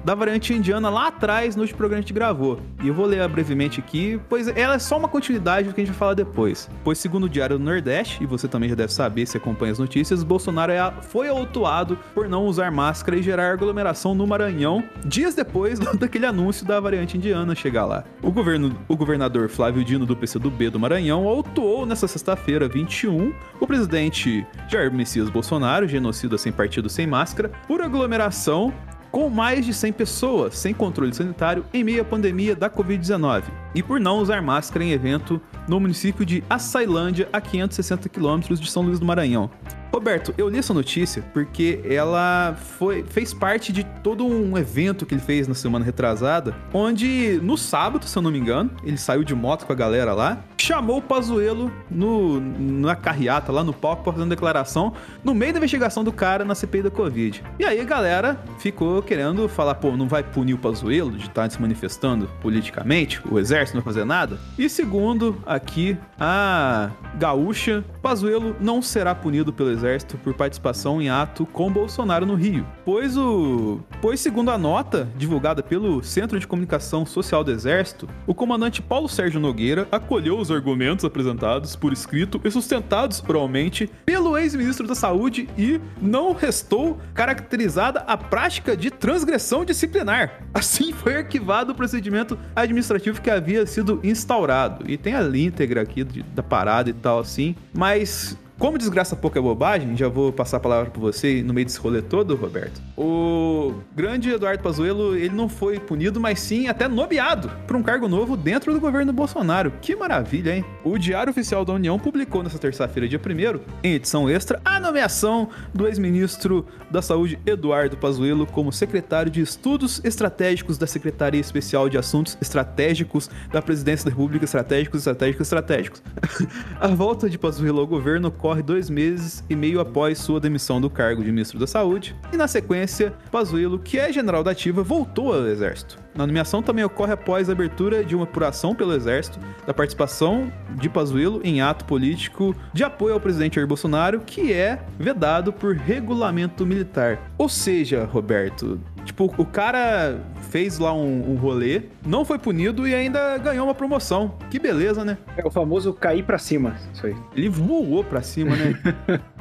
da 0.05 0.15
variante 0.15 0.53
indiana 0.53 0.91
lá 0.91 1.09
atrás 1.09 1.57
no 1.57 1.63
último 1.63 1.79
programa 1.79 2.03
que 2.03 2.05
a 2.05 2.09
gente 2.09 2.13
gravou. 2.13 2.61
E 2.83 2.89
eu 2.89 2.95
vou 2.95 3.07
ler 3.07 3.27
brevemente 3.29 3.81
aqui, 3.81 4.21
pois 4.29 4.49
ela 4.49 4.75
é 4.75 4.79
só 4.79 4.99
uma 4.99 5.09
continuidade 5.09 5.69
do 5.69 5.75
que 5.75 5.81
a 5.81 5.85
gente 5.85 5.93
vai 5.93 5.99
falar 5.99 6.15
depois. 6.15 6.69
Pois, 6.83 6.99
segundo 6.99 7.25
o 7.25 7.29
Diário 7.29 7.59
do 7.59 7.65
Nordeste, 7.65 8.23
e 8.23 8.27
você 8.27 8.47
também 8.47 8.69
já 8.69 8.75
deve 8.75 8.93
saber 8.93 9.27
se 9.27 9.37
acompanha 9.37 9.73
as 9.73 9.79
notícias, 9.79 10.23
Bolsonaro 10.23 10.73
é 10.73 10.93
foi 11.03 11.29
autuado 11.29 11.99
por 12.15 12.29
não 12.29 12.45
usar 12.45 12.71
máscara 12.71 13.17
e 13.17 13.23
gerar 13.23 13.53
aglomeração 13.53 14.15
no 14.15 14.27
Maranhão, 14.27 14.85
dias 15.05 15.35
depois 15.35 15.79
daquele 15.99 16.27
anúncio 16.27 16.67
da 16.67 16.79
variante 16.79 17.17
indiana 17.17 17.55
chegar 17.55 17.87
lá. 17.87 18.05
O, 18.23 18.31
governo, 18.31 18.77
o 18.89 18.97
governador 18.97 19.49
Flávio 19.49 19.85
Dino 19.85 20.05
do 20.05 20.17
PCdoB 20.17 20.71
do 20.71 20.79
Maranhão 20.79 21.27
autuou 21.27 21.87
nessa 21.87 22.07
sexta-feira, 22.07 22.69
21, 22.69 23.33
o 23.61 23.67
presidente 23.67 24.47
Jair 24.69 24.93
Messias 24.93 25.31
Bolsonaro, 25.31 25.89
genocida 25.89 26.37
sem 26.37 26.53
partido 26.53 26.89
sem 26.89 27.07
máscara, 27.07 27.51
por 27.67 27.81
aglomeração 27.81 28.73
com 29.15 29.31
mais 29.31 29.65
de 29.65 29.73
100 29.73 29.93
pessoas 29.93 30.59
sem 30.59 30.75
controle 30.75 31.15
sanitário 31.15 31.65
em 31.73 31.85
meio 31.85 32.03
à 32.03 32.05
pandemia 32.05 32.57
da 32.57 32.69
Covid-19 32.69 33.45
e 33.73 33.81
por 33.81 34.01
não 34.01 34.19
usar 34.19 34.43
máscara 34.43 34.85
em 34.85 34.91
evento 34.91 35.41
no 35.69 35.81
município 35.81 36.25
de 36.25 36.43
Açailândia, 36.49 37.29
a 37.33 37.41
560 37.41 38.09
quilômetros 38.09 38.61
de 38.61 38.71
São 38.71 38.83
Luís 38.83 38.99
do 38.99 39.07
Maranhão. 39.07 39.51
Roberto, 39.95 40.35
eu 40.37 40.49
li 40.49 40.59
essa 40.59 40.75
notícia 40.75 41.23
porque 41.33 41.81
ela 41.89 42.57
foi, 42.79 43.05
fez 43.05 43.33
parte 43.33 43.73
de 43.73 43.85
todo 44.03 44.27
um 44.27 44.59
evento 44.59 45.07
que 45.07 45.15
ele 45.15 45.21
fez 45.21 45.47
na 45.47 45.55
semana 45.55 45.85
retrasada, 45.85 46.53
onde 46.73 47.39
no 47.41 47.57
sábado, 47.57 48.05
se 48.05 48.19
eu 48.19 48.21
não 48.21 48.33
me 48.33 48.39
engano, 48.41 48.73
ele 48.83 48.97
saiu 48.97 49.23
de 49.23 49.37
moto 49.37 49.65
com 49.65 49.73
a 49.73 49.77
galera 49.77 50.13
lá, 50.13 50.43
chamou 50.59 50.97
o 50.97 51.03
Pazuello 51.03 51.71
no, 51.89 52.41
na 52.41 52.97
carreata, 52.97 53.53
lá 53.53 53.63
no 53.63 53.73
palco, 53.73 54.11
fazendo 54.11 54.31
declaração, 54.31 54.95
no 55.23 55.33
meio 55.33 55.53
da 55.53 55.59
investigação 55.59 56.03
do 56.03 56.13
cara 56.13 56.45
na 56.45 56.57
CPI 56.57 56.83
da 56.83 56.91
Covid. 56.91 57.45
E 57.61 57.65
aí 57.65 57.79
a 57.79 57.85
galera 57.85 58.43
ficou 58.59 59.01
querendo 59.01 59.49
falar, 59.49 59.77
pô, 59.77 59.97
não 59.97 60.09
vai 60.09 60.25
punir 60.25 60.55
o 60.55 60.59
Pazuello 60.59 61.13
de 61.13 61.27
estar 61.29 61.49
se 61.49 61.61
manifestando 61.61 62.29
politicamente, 62.43 63.21
o 63.31 63.39
exército 63.39 63.77
não 63.77 63.85
vai 63.85 63.95
fazer 63.95 64.05
nada? 64.05 64.41
E 64.59 64.69
segundo 64.69 65.41
aqui 65.55 65.97
a 66.19 66.91
gaúcha, 67.17 67.85
Pazuello 68.03 68.57
não 68.61 68.83
será 68.83 69.15
punido 69.15 69.53
pelo 69.53 69.71
exército 69.71 70.19
por 70.19 70.35
participação 70.35 71.01
em 71.01 71.09
ato 71.09 71.47
com 71.47 71.73
Bolsonaro 71.73 72.27
no 72.27 72.35
Rio. 72.35 72.67
Pois 72.85 73.17
o, 73.17 73.81
pois 74.01 74.21
segundo 74.21 74.51
a 74.51 74.59
nota 74.59 75.09
divulgada 75.17 75.63
pelo 75.63 76.03
Centro 76.03 76.39
de 76.39 76.47
Comunicação 76.47 77.07
Social 77.07 77.43
do 77.43 77.51
Exército, 77.51 78.09
o 78.27 78.35
comandante 78.35 78.83
Paulo 78.83 79.09
Sérgio 79.09 79.41
Nogueira 79.41 79.89
acolheu 79.91 80.39
os 80.39 80.51
argumentos 80.51 81.05
apresentados 81.05 81.77
por 81.77 81.93
escrito 81.93 82.41
e 82.45 82.51
sustentados 82.51 83.23
oralmente 83.27 83.91
pelo 84.05 84.37
ex-ministro 84.37 84.87
da 84.87 84.95
Saúde 84.95 85.49
e 85.57 85.81
não 86.01 86.33
restou 86.33 86.99
caracterizada 87.15 88.01
a 88.01 88.17
prática 88.17 88.77
de 88.77 88.91
transgressão 88.91 89.65
disciplinar. 89.65 90.41
Assim 90.53 90.93
foi 90.93 91.17
arquivado 91.17 91.73
o 91.73 91.75
procedimento 91.75 92.39
administrativo 92.55 93.21
que 93.21 93.31
havia 93.31 93.67
sido 93.67 94.01
instaurado. 94.03 94.85
E 94.89 94.97
tem 94.97 95.15
a 95.15 95.21
íntegra 95.45 95.83
aqui 95.83 96.05
da 96.05 96.43
parada 96.43 96.91
e 96.91 96.93
tal 96.93 97.19
assim, 97.19 97.55
mas 97.73 98.37
como 98.59 98.79
desgraça 98.79 99.17
pouca 99.17 99.39
é 99.39 99.43
bobagem, 99.43 99.97
já 99.97 100.09
vou 100.09 100.33
passar 100.33 100.59
a 100.59 100.61
palavra 100.61 100.91
para 100.91 101.01
você 101.01 101.43
no 101.43 101.53
meio 101.53 101.67
desse 101.67 101.79
rolê 101.79 102.01
todo, 102.01 102.37
Roberto. 102.37 102.81
O 102.97 103.75
grande 103.95 104.31
Eduardo 104.31 104.63
Pazuello, 104.63 105.17
ele 105.17 105.35
não 105.35 105.49
foi 105.49 105.81
punido, 105.81 106.21
mas 106.21 106.41
sim 106.41 106.69
até 106.69 106.87
nomeado 106.87 107.51
para 107.67 107.77
um 107.77 107.83
cargo 107.83 108.09
novo 108.09 108.37
dentro 108.37 108.73
do 108.73 108.81
governo 108.81 109.13
Bolsonaro. 109.13 109.73
Que 109.81 109.97
maravilha, 109.97 110.57
hein? 110.57 110.65
O 110.85 110.97
Diário 110.97 111.31
Oficial 111.31 111.65
da 111.65 111.73
União 111.73 111.99
publicou 111.99 112.43
nesta 112.43 112.59
terça-feira, 112.59 113.09
dia 113.09 113.19
1 113.19 113.61
em 113.83 113.95
edição 113.95 114.31
extra, 114.31 114.61
a 114.65 114.79
nomeação 114.79 115.49
do 115.73 115.87
ex-ministro 115.89 116.67
da 116.91 117.03
Saúde 117.03 117.39
Eduardo 117.45 117.97
Pazuello 117.97 118.47
como 118.47 118.73
secretário 118.73 119.31
de 119.31 119.41
Estudos 119.41 120.01
Estratégicos 120.05 120.79
da 120.79 120.87
Secretaria 120.87 121.41
Especial 121.41 121.89
de 121.89 121.99
Assuntos 121.99 122.39
Estratégicos 122.41 123.29
da 123.53 123.61
Presidência 123.61 124.05
da 124.05 124.11
República 124.11 124.45
Estratégicos, 124.45 125.01
Estratégicos, 125.01 125.47
Estratégicos. 125.47 126.03
a 126.81 126.89
volta 126.89 127.29
de 127.29 127.37
Pazuello 127.37 127.81
ao 127.81 127.87
governo 127.87 128.31
ocorre 128.45 128.63
dois 128.63 128.91
meses 128.91 129.43
e 129.49 129.57
meio 129.57 129.81
após 129.81 130.19
sua 130.19 130.39
demissão 130.39 130.79
do 130.79 130.91
cargo 130.91 131.25
de 131.25 131.33
ministro 131.33 131.59
da 131.59 131.67
Saúde, 131.67 132.15
e 132.31 132.37
na 132.37 132.47
sequência, 132.47 133.15
Pazuello, 133.33 133.79
que 133.79 133.99
é 133.99 134.13
general 134.13 134.45
da 134.45 134.51
ativa, 134.51 134.83
voltou 134.83 135.33
ao 135.33 135.47
exército. 135.47 135.97
A 136.15 136.27
nomeação 136.27 136.63
também 136.63 136.85
ocorre 136.85 137.13
após 137.13 137.49
a 137.49 137.53
abertura 137.53 138.05
de 138.05 138.15
uma 138.15 138.25
apuração 138.25 138.75
pelo 138.75 138.93
Exército 138.93 139.41
da 139.67 139.75
participação 139.75 140.53
de 140.77 140.89
Pazuello 140.89 141.41
em 141.43 141.61
ato 141.61 141.87
político 141.87 142.55
de 142.73 142.85
apoio 142.85 143.15
ao 143.15 143.21
presidente 143.21 143.57
Jair 143.57 143.67
Bolsonaro, 143.67 144.21
que 144.21 144.53
é 144.53 144.79
vedado 144.99 145.53
por 145.53 145.75
regulamento 145.75 146.65
militar. 146.65 147.19
Ou 147.37 147.49
seja, 147.49 148.05
Roberto, 148.05 148.79
tipo, 149.05 149.33
o 149.37 149.45
cara 149.45 150.19
fez 150.51 150.79
lá 150.79 150.93
um, 150.93 151.33
um 151.33 151.37
rolê, 151.37 151.83
não 152.07 152.25
foi 152.25 152.39
punido 152.39 152.87
e 152.87 152.95
ainda 152.95 153.37
ganhou 153.39 153.67
uma 153.67 153.75
promoção. 153.75 154.35
Que 154.51 154.59
beleza, 154.59 155.05
né? 155.05 155.19
É 155.37 155.47
o 155.47 155.51
famoso 155.51 155.93
cair 155.93 156.25
para 156.25 156.39
cima, 156.39 156.77
isso 156.93 157.07
aí. 157.07 157.17
Ele 157.35 157.49
voou 157.49 158.03
para 158.03 158.23
cima, 158.23 158.57
né? 158.57 159.21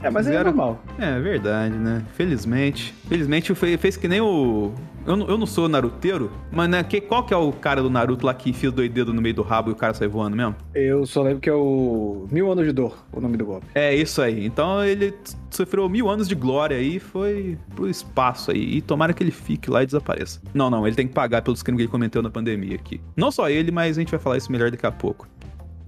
É, 0.00 0.10
mas 0.10 0.28
é 0.28 0.42
normal. 0.44 0.80
É, 0.96 1.18
verdade, 1.18 1.74
né? 1.74 2.02
Felizmente. 2.14 2.94
Felizmente 3.08 3.52
fez, 3.54 3.80
fez 3.80 3.96
que 3.96 4.06
nem 4.06 4.20
o. 4.20 4.72
Eu 5.08 5.16
não, 5.16 5.26
eu 5.26 5.38
não 5.38 5.46
sou 5.46 5.70
naruteiro, 5.70 6.30
mas 6.52 6.68
né, 6.68 6.84
que, 6.84 7.00
qual 7.00 7.24
que 7.24 7.32
é 7.32 7.36
o 7.36 7.50
cara 7.50 7.82
do 7.82 7.88
Naruto 7.88 8.26
lá 8.26 8.34
que 8.34 8.50
enfia 8.50 8.70
dois 8.70 8.90
dedos 8.90 9.14
no 9.14 9.22
meio 9.22 9.34
do 9.34 9.40
rabo 9.40 9.70
e 9.70 9.72
o 9.72 9.74
cara 9.74 9.94
sai 9.94 10.06
voando 10.06 10.36
mesmo? 10.36 10.54
Eu 10.74 11.06
só 11.06 11.22
lembro 11.22 11.40
que 11.40 11.48
é 11.48 11.54
o 11.54 12.26
Mil 12.30 12.52
Anos 12.52 12.66
de 12.66 12.72
Dor, 12.72 12.94
o 13.10 13.18
nome 13.18 13.38
do 13.38 13.46
golpe. 13.46 13.66
É 13.74 13.94
isso 13.94 14.20
aí. 14.20 14.44
Então 14.44 14.84
ele 14.84 15.14
sofreu 15.50 15.88
mil 15.88 16.10
anos 16.10 16.28
de 16.28 16.34
glória 16.34 16.76
aí 16.76 16.96
e 16.96 17.00
foi 17.00 17.56
pro 17.74 17.88
espaço 17.88 18.50
aí. 18.50 18.76
E 18.76 18.82
tomara 18.82 19.14
que 19.14 19.22
ele 19.22 19.30
fique 19.30 19.70
lá 19.70 19.82
e 19.82 19.86
desapareça. 19.86 20.42
Não, 20.52 20.68
não, 20.68 20.86
ele 20.86 20.94
tem 20.94 21.08
que 21.08 21.14
pagar 21.14 21.40
pelos 21.40 21.62
crimes 21.62 21.78
que 21.78 21.82
ele 21.84 21.90
cometeu 21.90 22.20
na 22.20 22.28
pandemia 22.28 22.74
aqui. 22.74 23.00
Não 23.16 23.30
só 23.30 23.48
ele, 23.48 23.70
mas 23.70 23.96
a 23.96 24.00
gente 24.02 24.10
vai 24.10 24.20
falar 24.20 24.36
isso 24.36 24.52
melhor 24.52 24.70
daqui 24.70 24.84
a 24.84 24.92
pouco. 24.92 25.26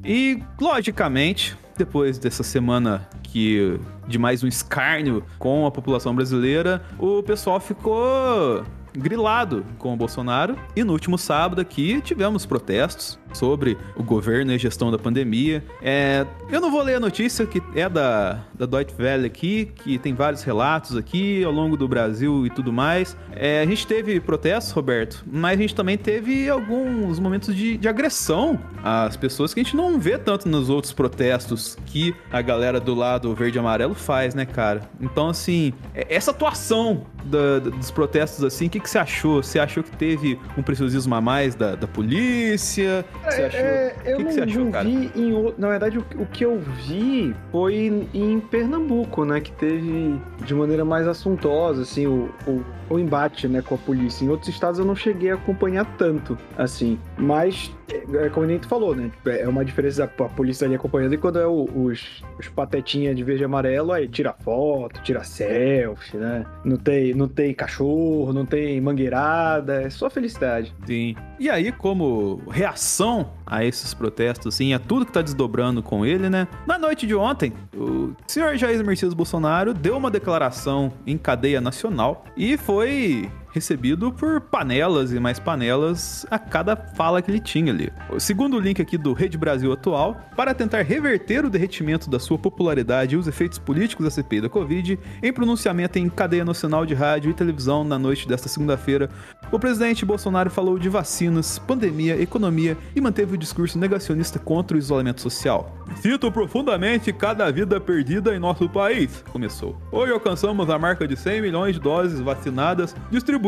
E, 0.03 0.43
logicamente, 0.59 1.59
depois 1.77 2.19
dessa 2.19 2.43
semana 2.43 3.07
que 3.23 3.79
de 4.09 4.19
mais 4.19 4.43
um 4.43 4.49
escárnio 4.49 5.23
com 5.39 5.67
a 5.67 5.71
população 5.71 6.15
brasileira, 6.15 6.83
o 6.99 7.23
pessoal 7.23 7.61
ficou 7.61 8.65
grilado 8.95 9.65
com 9.79 9.93
o 9.93 9.97
Bolsonaro. 9.97 10.59
E 10.75 10.83
no 10.83 10.93
último 10.93 11.17
sábado 11.17 11.61
aqui 11.61 12.01
tivemos 12.01 12.47
protestos 12.47 13.20
sobre 13.33 13.77
o 13.97 14.03
governo 14.03 14.53
e 14.53 14.59
gestão 14.59 14.91
da 14.91 14.99
pandemia. 14.99 15.63
É, 15.83 16.27
eu 16.51 16.61
não 16.61 16.71
vou 16.71 16.83
ler 16.83 16.97
a 16.97 17.01
notícia 17.01 17.47
que 17.47 17.63
é 17.75 17.89
da, 17.89 18.45
da 18.55 18.67
Deutsche 18.67 18.95
Welle 18.99 19.27
aqui, 19.27 19.67
que 19.77 19.99
tem 19.99 20.15
vários 20.15 20.43
relatos 20.43 20.97
aqui 20.97 21.45
ao 21.45 21.53
longo 21.53 21.77
do 21.77 21.89
Brasil 21.89 22.47
e 22.47 22.51
tudo 22.51 22.73
mais. 22.73 23.17
É, 23.33 23.61
a 23.61 23.67
gente 23.67 23.87
teve 23.87 24.21
protestos, 24.21 24.73
Roberto, 24.73 25.25
mas 25.31 25.59
a 25.59 25.63
gente 25.63 25.75
também 25.75 25.97
teve 25.97 26.49
alguns 26.49 27.19
momentos 27.19 27.55
de, 27.55 27.77
de 27.77 27.89
agressão 27.89 28.59
às 28.83 29.17
pessoas 29.17 29.53
que 29.53 29.61
a 29.61 29.63
gente 29.63 29.77
não 29.77 29.99
vê 29.99 30.19
tanto 30.19 30.49
nos 30.49 30.69
outros 30.69 30.93
protestos 30.93 31.77
que 31.87 32.15
a 32.31 32.41
galera 32.43 32.81
do 32.81 32.95
lado 32.95 33.35
verde 33.35 33.59
e 33.59 33.61
amarelo 33.61 33.95
faz, 33.95 34.35
né, 34.35 34.45
cara? 34.45 34.83
Então, 35.01 35.29
assim, 35.29 35.73
é, 35.95 36.07
essa 36.15 36.31
atuação 36.31 37.07
da, 37.25 37.59
dos 37.59 37.91
protestos, 37.91 38.45
assim, 38.45 38.67
o 38.67 38.71
que, 38.71 38.81
que 38.81 38.89
você 38.89 38.99
achou? 38.99 39.43
Você 39.43 39.59
achou 39.59 39.83
que 39.83 39.97
teve 39.97 40.39
um 40.57 40.63
preciosismo 40.63 41.15
a 41.15 41.21
mais 41.21 41.55
da, 41.55 41.75
da 41.75 41.87
polícia? 41.87 43.05
Você 43.25 43.43
achou? 43.43 43.61
É, 43.61 43.95
eu 44.05 44.17
que 44.17 44.23
não, 44.23 44.31
que 44.31 44.35
você 44.35 44.41
achou, 44.43 44.71
cara? 44.71 44.89
vi 44.89 45.11
em, 45.15 45.55
na 45.59 45.69
verdade 45.69 45.99
o, 45.99 46.05
o, 46.17 46.27
que 46.27 46.45
eu 46.45 46.59
vi 46.59 47.35
foi 47.51 47.75
em, 47.75 48.09
em, 48.15 48.41
Pernambuco, 48.41 49.25
né, 49.25 49.41
que 49.41 49.53
teve 49.53 50.21
de 50.45 50.55
maneira 50.55 50.85
mais 50.85 51.07
assuntosa 51.07 51.83
assim 51.83 52.07
o, 52.07 52.31
o, 52.47 52.65
o 52.89 52.99
embate, 52.99 53.49
né, 53.49 53.63
com 53.63 53.75
a 53.75 53.79
polícia. 53.79 54.25
Em 54.25 54.29
outros 54.29 54.49
estados 54.49 54.79
eu 54.79 54.85
não 54.85 54.97
cheguei 54.97 55.31
a 55.31 55.35
acompanhar 55.35 55.85
tanto, 55.97 56.39
assim, 56.57 56.99
mas 57.17 57.73
é, 58.15 58.29
como 58.29 58.47
nem 58.47 58.59
tu 58.59 58.69
falou, 58.69 58.95
né? 58.95 59.11
Tipo, 59.11 59.31
é 59.31 59.49
uma 59.49 59.65
diferença 59.65 60.05
a 60.05 60.09
polícia 60.09 60.67
ali 60.67 60.75
acompanhando 60.75 61.15
e 61.15 61.19
quando 61.19 61.39
é 61.39 61.47
o, 61.47 61.65
os, 61.75 62.23
os 62.39 62.49
patetinhas 62.49 63.17
de 63.17 63.23
verde 63.25 63.43
e 63.43 63.45
amarelo, 63.45 63.93
aí 63.93 64.09
tira 64.09 64.33
foto, 64.33 65.01
tira 65.03 65.25
selfie, 65.25 66.17
né? 66.17 66.45
Não 66.65 66.77
tem, 66.77 67.15
não 67.15 67.29
tem 67.29 67.55
cachorro, 67.55 68.33
não 68.33 68.45
tem 68.45 68.81
mangueirada, 68.81 69.83
é 69.83 69.91
só 69.91 70.11
felicidade. 70.11 70.75
Sim. 70.87 71.17
E 71.39 71.49
aí, 71.49 71.73
como 71.73 72.43
reação 72.51 73.31
a 73.47 73.65
esses 73.65 73.95
protestos, 73.95 74.55
assim, 74.55 74.75
a 74.75 74.79
tudo 74.79 75.07
que 75.07 75.13
tá 75.13 75.23
desdobrando 75.23 75.83
com 75.83 76.05
ele, 76.05 76.29
né? 76.29 76.47
Na 76.67 76.79
noite 76.79 77.07
de 77.07 77.15
ontem, 77.15 77.53
o 77.75 78.15
senhor 78.27 78.57
Jair 78.57 78.85
Messias 78.85 79.15
Bolsonaro 79.15 79.75
deu 79.75 79.97
uma 79.97 80.11
declaração 80.11 80.93
em 81.07 81.17
cadeia 81.17 81.61
nacional 81.61 82.25
e 82.37 82.57
foi 82.57 83.31
recebido 83.53 84.13
por 84.13 84.41
panelas 84.41 85.13
e 85.13 85.21
mais 85.21 85.39
panelas 85.39 86.27
a 86.31 86.39
cada 86.39 86.77
fala 86.77 87.21
que 87.21 87.31
ele 87.31 87.41
tinha 87.41 87.73
ali. 87.73 87.93
Segundo 88.19 88.57
o 88.57 88.61
link 88.61 88.81
aqui 88.81 88.97
do 88.97 89.13
Rede 89.13 89.37
Brasil 89.37 89.73
atual, 89.73 90.21
para 90.37 90.55
tentar 90.55 90.83
reverter 90.83 91.45
o 91.45 91.51
derretimento 91.51 92.09
da 92.09 92.19
sua 92.19 92.39
popularidade 92.39 93.15
e 93.15 93.19
os 93.19 93.27
efeitos 93.27 93.59
políticos 93.59 94.05
da 94.05 94.11
CPI 94.11 94.43
da 94.43 94.49
Covid, 94.49 94.99
em 95.23 95.33
pronunciamento 95.33 95.99
em 95.99 96.09
cadeia 96.09 96.45
nacional 96.45 96.87
de 96.87 96.95
rádio 96.95 97.31
e 97.31 97.35
televisão 97.35 97.83
na 97.85 97.99
noite 97.99 98.29
desta 98.29 98.49
segunda-feira, 98.49 99.11
o 99.51 99.59
presidente 99.59 100.05
Bolsonaro 100.05 100.51
falou 100.51 100.79
de 100.79 100.89
vacinas, 100.89 101.59
pandemia, 101.59 102.21
economia 102.21 102.77
e 102.95 103.01
manteve 103.01 103.35
o 103.35 103.39
discurso 103.39 103.79
negacionista 103.79 104.39
contra 104.39 104.77
o 104.77 104.79
isolamento 104.79 105.21
social. 105.21 105.77
Cito 105.97 106.31
profundamente 106.31 107.13
cada 107.13 107.51
vida 107.51 107.81
perdida 107.81 108.35
em 108.35 108.39
nosso 108.39 108.69
país, 108.69 109.25
começou. 109.33 109.77
Hoje 109.91 110.13
alcançamos 110.13 110.71
a 110.71 110.79
marca 110.79 111.07
de 111.07 111.17
100 111.17 111.43
milhões 111.43 111.75
de 111.75 111.81
doses 111.81 112.21
vacinadas 112.21 112.95
distribuídas 113.11 113.40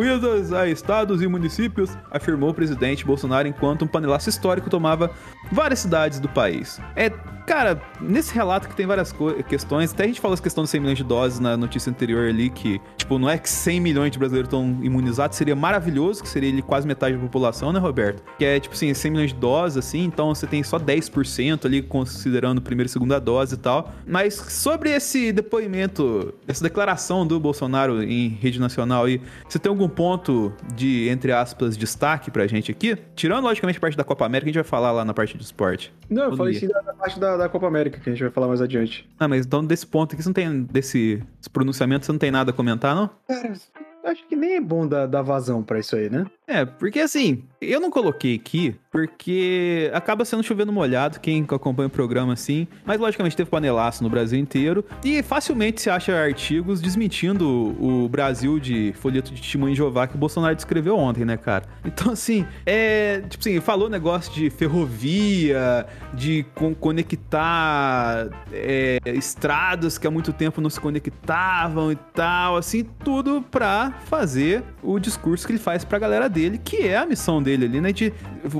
a 0.53 0.67
estados 0.67 1.23
e 1.23 1.27
municípios, 1.27 1.97
afirmou 2.11 2.51
o 2.51 2.55
presidente 2.55 3.05
Bolsonaro 3.05 3.47
enquanto 3.49 3.85
um 3.85 3.89
panelaço 3.89 4.29
histórico 4.29 4.71
tomava 4.71 5.11
várias 5.51 5.81
cidades 5.81 6.19
do 6.19 6.29
país. 6.29 6.81
É 6.97 7.11
Cara, 7.47 7.83
nesse 8.01 8.33
relato 8.33 8.69
que 8.69 8.77
tem 8.77 8.87
várias 8.87 9.13
questões, 9.49 9.93
até 9.93 10.05
a 10.05 10.07
gente 10.07 10.21
falou 10.21 10.35
essa 10.35 10.43
questão 10.43 10.63
de 10.63 10.71
100 10.71 10.81
milhões 10.81 10.99
de 10.99 11.05
doses 11.05 11.41
na 11.41 11.57
notícia 11.57 11.91
anterior 11.91 12.29
ali, 12.29 12.49
que, 12.49 12.81
tipo, 12.97 13.19
não 13.19 13.29
é 13.29 13.37
que 13.37 13.49
100 13.49 13.81
milhões 13.81 14.13
de 14.13 14.19
brasileiros 14.19 14.47
estão 14.47 14.79
imunizados, 14.83 15.37
seria 15.37 15.57
maravilhoso, 15.57 16.23
que 16.23 16.29
seria 16.29 16.49
ele 16.49 16.63
quase 16.63 16.87
metade 16.87 17.17
da 17.17 17.21
população, 17.21 17.73
né, 17.73 17.81
Roberto? 17.81 18.23
Que 18.39 18.45
é, 18.45 18.61
tipo 18.61 18.75
assim, 18.75 18.95
100 18.95 19.11
milhões 19.11 19.31
de 19.33 19.37
doses, 19.37 19.77
assim, 19.77 20.05
então 20.05 20.33
você 20.33 20.47
tem 20.47 20.63
só 20.63 20.79
10% 20.79 21.67
ali, 21.67 21.83
considerando 21.83 22.63
primeira 22.63 22.87
e 22.87 22.91
segunda 22.91 23.19
dose 23.19 23.55
e 23.55 23.59
tal. 23.59 23.93
Mas 24.07 24.35
sobre 24.35 24.91
esse 24.91 25.33
depoimento, 25.33 26.33
essa 26.47 26.63
declaração 26.63 27.27
do 27.27 27.41
Bolsonaro 27.41 28.03
em 28.03 28.29
rede 28.29 28.61
nacional 28.61 29.05
aí, 29.05 29.21
você 29.49 29.59
tem 29.59 29.69
algum 29.69 29.82
ponto 29.89 30.53
de, 30.75 31.09
entre 31.09 31.33
aspas, 31.33 31.77
destaque 31.77 32.31
pra 32.31 32.47
gente 32.47 32.71
aqui? 32.71 32.97
Tirando, 33.15 33.45
logicamente, 33.45 33.79
a 33.79 33.81
parte 33.81 33.97
da 33.97 34.05
Copa 34.05 34.25
América, 34.25 34.47
a 34.47 34.51
gente 34.51 34.63
vai 34.63 34.65
falar 34.65 34.93
lá 34.93 35.05
na 35.05 35.15
parte 35.15 35.37
de 35.37 35.43
esporte. 35.43 35.93
Não, 36.09 36.25
eu 36.25 36.37
falei 36.37 36.55
sim 36.55 36.69
da 36.69 36.83
parte 36.95 37.19
da 37.19 37.37
da, 37.37 37.49
Copa 37.49 37.67
América, 37.67 38.01
que 38.01 38.09
a 38.09 38.13
gente 38.13 38.23
vai 38.23 38.31
falar 38.31 38.49
mais 38.49 38.61
adiante. 38.61 39.09
Ah, 39.19 39.29
mas 39.29 39.47
então 39.47 39.65
desse 39.65 39.87
ponto 39.87 40.15
aqui, 40.15 40.23
você 40.23 40.29
não 40.29 40.35
tem. 40.35 40.63
Desse 40.63 41.23
pronunciamento, 41.53 42.07
você 42.07 42.13
não 42.13 42.19
tem 42.19 42.31
nada 42.31 42.51
a 42.51 42.55
comentar, 42.55 42.95
não? 42.95 43.11
Cara, 43.27 43.53
acho 44.05 44.27
que 44.27 44.37
nem 44.37 44.57
é 44.57 44.61
bom 44.61 44.87
dar, 44.87 45.07
dar 45.07 45.23
vazão 45.23 45.63
pra 45.63 45.79
isso 45.79 45.97
aí, 45.97 46.11
né? 46.11 46.27
É, 46.47 46.65
porque 46.65 47.01
assim, 47.01 47.45
eu 47.61 47.81
não 47.81 47.91
coloquei 47.91 48.35
aqui 48.35 48.75
porque 48.91 49.91
acaba 49.95 50.25
sendo 50.25 50.43
chovendo 50.43 50.73
molhado 50.73 51.19
quem 51.19 51.47
acompanha 51.49 51.87
o 51.87 51.91
programa 51.91 52.35
assim, 52.35 52.67
mas 52.85 53.01
logicamente 53.01 53.37
teve 53.37 53.49
panelaço 53.49 54.03
no 54.03 54.11
Brasil 54.11 54.39
inteiro 54.39 54.85
e 55.03 55.23
facilmente 55.23 55.81
se 55.81 55.89
acha 55.89 56.15
artigos 56.15 56.81
desmentindo 56.81 57.49
o 57.49 58.09
Brasil 58.09 58.59
de 58.59 58.93
folheto 58.99 59.33
de 59.33 59.41
testemunho 59.41 59.73
de 59.73 59.79
Jeová 59.79 60.07
que 60.07 60.15
o 60.15 60.19
Bolsonaro 60.19 60.55
descreveu 60.55 60.97
ontem, 60.99 61.25
né, 61.25 61.37
cara? 61.37 61.65
Então 61.93 62.13
assim, 62.13 62.47
é, 62.65 63.21
tipo 63.29 63.41
assim, 63.41 63.61
falou 63.61 63.89
negócio 63.89 64.33
de 64.33 64.49
ferrovia, 64.51 65.87
de 66.15 66.45
conectar 66.81 68.29
é, 68.51 68.99
estradas 69.05 69.99
que 69.99 70.07
há 70.07 70.11
muito 70.11 70.33
tempo 70.33 70.61
não 70.61 70.71
se 70.71 70.81
conectavam 70.81 71.93
e 71.93 71.97
tal, 71.97 72.57
assim, 72.57 72.83
tudo 73.05 73.43
pra 73.43 73.92
fazer 74.05 74.63
o 74.83 74.99
discurso 74.99 75.47
que 75.47 75.53
ele 75.53 75.59
faz 75.59 75.85
pra 75.85 75.99
galera 75.99 76.29
dele 76.29 76.43
dele, 76.43 76.59
que 76.59 76.89
é 76.89 76.97
a 76.97 77.07
missão 77.07 77.43
dele 77.43 77.67
ali, 77.67 77.81
né? 77.81 77.93
De 77.93 78.13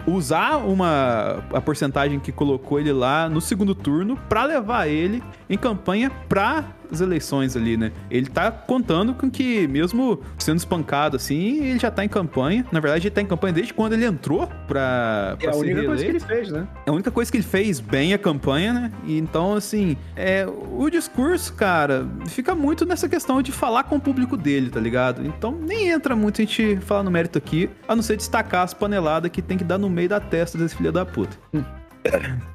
usar 0.07 0.57
uma 0.59 1.45
a 1.53 1.61
porcentagem 1.61 2.21
que 2.21 2.31
colocou 2.31 2.79
ele 2.79 2.93
lá 2.93 3.29
no 3.29 3.41
segundo 3.41 3.75
turno 3.75 4.17
para 4.29 4.45
levar 4.45 4.87
ele 4.87 5.23
em 5.51 5.59
campanha 5.59 6.11
para 6.29 6.65
as 6.93 7.01
eleições 7.01 7.57
ali, 7.57 7.77
né? 7.77 7.93
Ele 8.11 8.27
tá 8.27 8.51
contando 8.51 9.15
com 9.15 9.31
que, 9.31 9.67
mesmo 9.67 10.21
sendo 10.39 10.59
espancado 10.59 11.17
assim, 11.17 11.65
ele 11.65 11.79
já 11.79 11.91
tá 11.91 12.05
em 12.05 12.09
campanha. 12.09 12.65
Na 12.71 12.81
verdade, 12.81 13.09
ele 13.09 13.15
tá 13.15 13.21
em 13.21 13.27
campanha 13.27 13.53
desde 13.53 13.73
quando 13.75 13.95
ele 13.95 14.05
entrou 14.05 14.47
pra, 14.69 15.37
pra 15.39 15.51
É 15.51 15.53
a 15.53 15.57
única 15.57 15.81
reeleito. 15.81 15.87
coisa 15.87 16.05
que 16.05 16.11
ele 16.11 16.21
fez, 16.21 16.51
né? 16.51 16.67
É 16.87 16.91
a 16.91 16.93
única 16.93 17.11
coisa 17.11 17.31
que 17.31 17.37
ele 17.39 17.45
fez 17.45 17.81
bem 17.81 18.13
a 18.15 18.19
campanha, 18.19 18.73
né? 18.73 18.93
E 19.05 19.19
então, 19.19 19.55
assim, 19.55 19.97
é, 20.17 20.47
o 20.47 20.89
discurso, 20.91 21.55
cara, 21.55 22.07
fica 22.29 22.55
muito 22.55 22.85
nessa 22.85 23.09
questão 23.09 23.41
de 23.43 23.53
falar 23.53 23.85
com 23.85 23.97
o 23.97 24.01
público 24.01 24.37
dele, 24.37 24.71
tá 24.71 24.81
ligado? 24.81 25.25
Então, 25.27 25.53
nem 25.53 25.89
entra 25.89 26.15
muito 26.15 26.41
a 26.41 26.45
gente 26.45 26.77
falar 26.83 27.03
no 27.03 27.11
mérito 27.11 27.39
aqui, 27.39 27.71
a 27.89 27.95
não 27.97 28.03
ser 28.03 28.17
destacar 28.17 28.63
as 28.65 28.75
paneladas 28.75 29.31
que 29.31 29.41
tem 29.41 29.57
que 29.57 29.65
dar 29.65 29.79
no 29.79 29.89
meio 29.89 30.09
da 30.09 30.21
testa 30.21 30.59
desse 30.59 30.77
filho 30.77 30.93
da 30.93 31.05
puta. 31.05 31.37
Hum. 31.55 31.63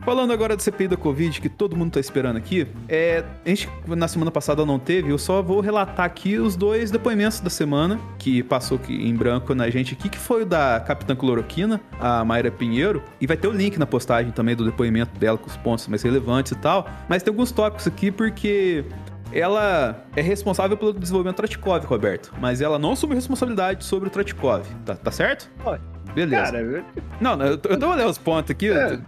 Falando 0.04 0.32
agora 0.32 0.56
do 0.56 0.62
CPI 0.62 0.88
da 0.88 0.98
Covid, 0.98 1.42
que 1.42 1.50
todo 1.50 1.76
mundo 1.76 1.92
tá 1.94 2.00
esperando 2.00 2.38
aqui, 2.38 2.68
é, 2.88 3.24
a 3.46 3.50
gente 3.50 3.70
na 3.86 4.08
semana 4.08 4.32
passada 4.32 4.66
não 4.66 4.80
teve, 4.80 5.12
eu 5.12 5.18
só 5.18 5.42
vou 5.42 5.60
relatar 5.60 6.06
aqui 6.06 6.38
os 6.38 6.56
dois 6.56 6.92
depoimentos 6.92 7.40
da 7.40 7.50
semana, 7.50 8.00
que 8.18 8.44
passou 8.44 8.80
em 8.90 9.14
branco 9.14 9.54
na 9.54 9.70
gente 9.70 9.94
aqui, 9.94 10.10
que 10.10 10.18
foi 10.18 10.44
o 10.44 10.46
da 10.46 10.80
Capitã 10.80 11.16
Cloroquina, 11.16 11.82
a 12.00 12.24
Mayra 12.24 12.52
Pinheiro, 12.52 13.04
e 13.20 13.28
vai 13.28 13.38
ter 13.38 13.48
o 13.48 13.52
link 13.52 13.78
na 13.78 13.86
postagem 13.86 14.32
também 14.32 14.56
do 14.56 14.66
depoimento 14.66 15.18
dela 15.20 15.38
com 15.38 15.48
os 15.48 15.58
pontos 15.58 15.88
mais 15.88 16.02
relevantes 16.04 16.52
e 16.52 16.56
tal, 16.56 16.88
mas 17.08 17.24
tem 17.24 17.32
alguns 17.32 17.52
tópicos 17.52 17.88
aqui 17.88 18.12
porque 18.12 18.86
ela 19.32 20.04
é 20.16 20.22
responsável 20.22 20.78
pelo 20.78 20.94
desenvolvimento 20.94 21.36
do 21.36 21.38
Tratikov, 21.38 21.86
Roberto. 21.86 22.34
Mas 22.40 22.62
ela 22.62 22.80
não 22.80 22.94
assume 22.94 23.16
responsabilidade 23.16 23.84
sobre 23.84 24.08
o 24.08 24.12
Tratikov. 24.12 24.66
Tá, 24.86 24.96
tá 24.96 25.12
certo? 25.12 25.50
Pode. 25.64 25.82
Beleza. 26.14 26.44
Cara, 26.44 26.62
eu... 26.62 26.84
Não, 27.22 27.40
eu 27.42 27.58
tô, 27.58 27.70
eu 27.70 27.80
tô 27.80 27.90
olhando 27.90 28.10
os 28.10 28.18
pontos 28.18 28.52
aqui. 28.52 28.70
É. 28.72 29.00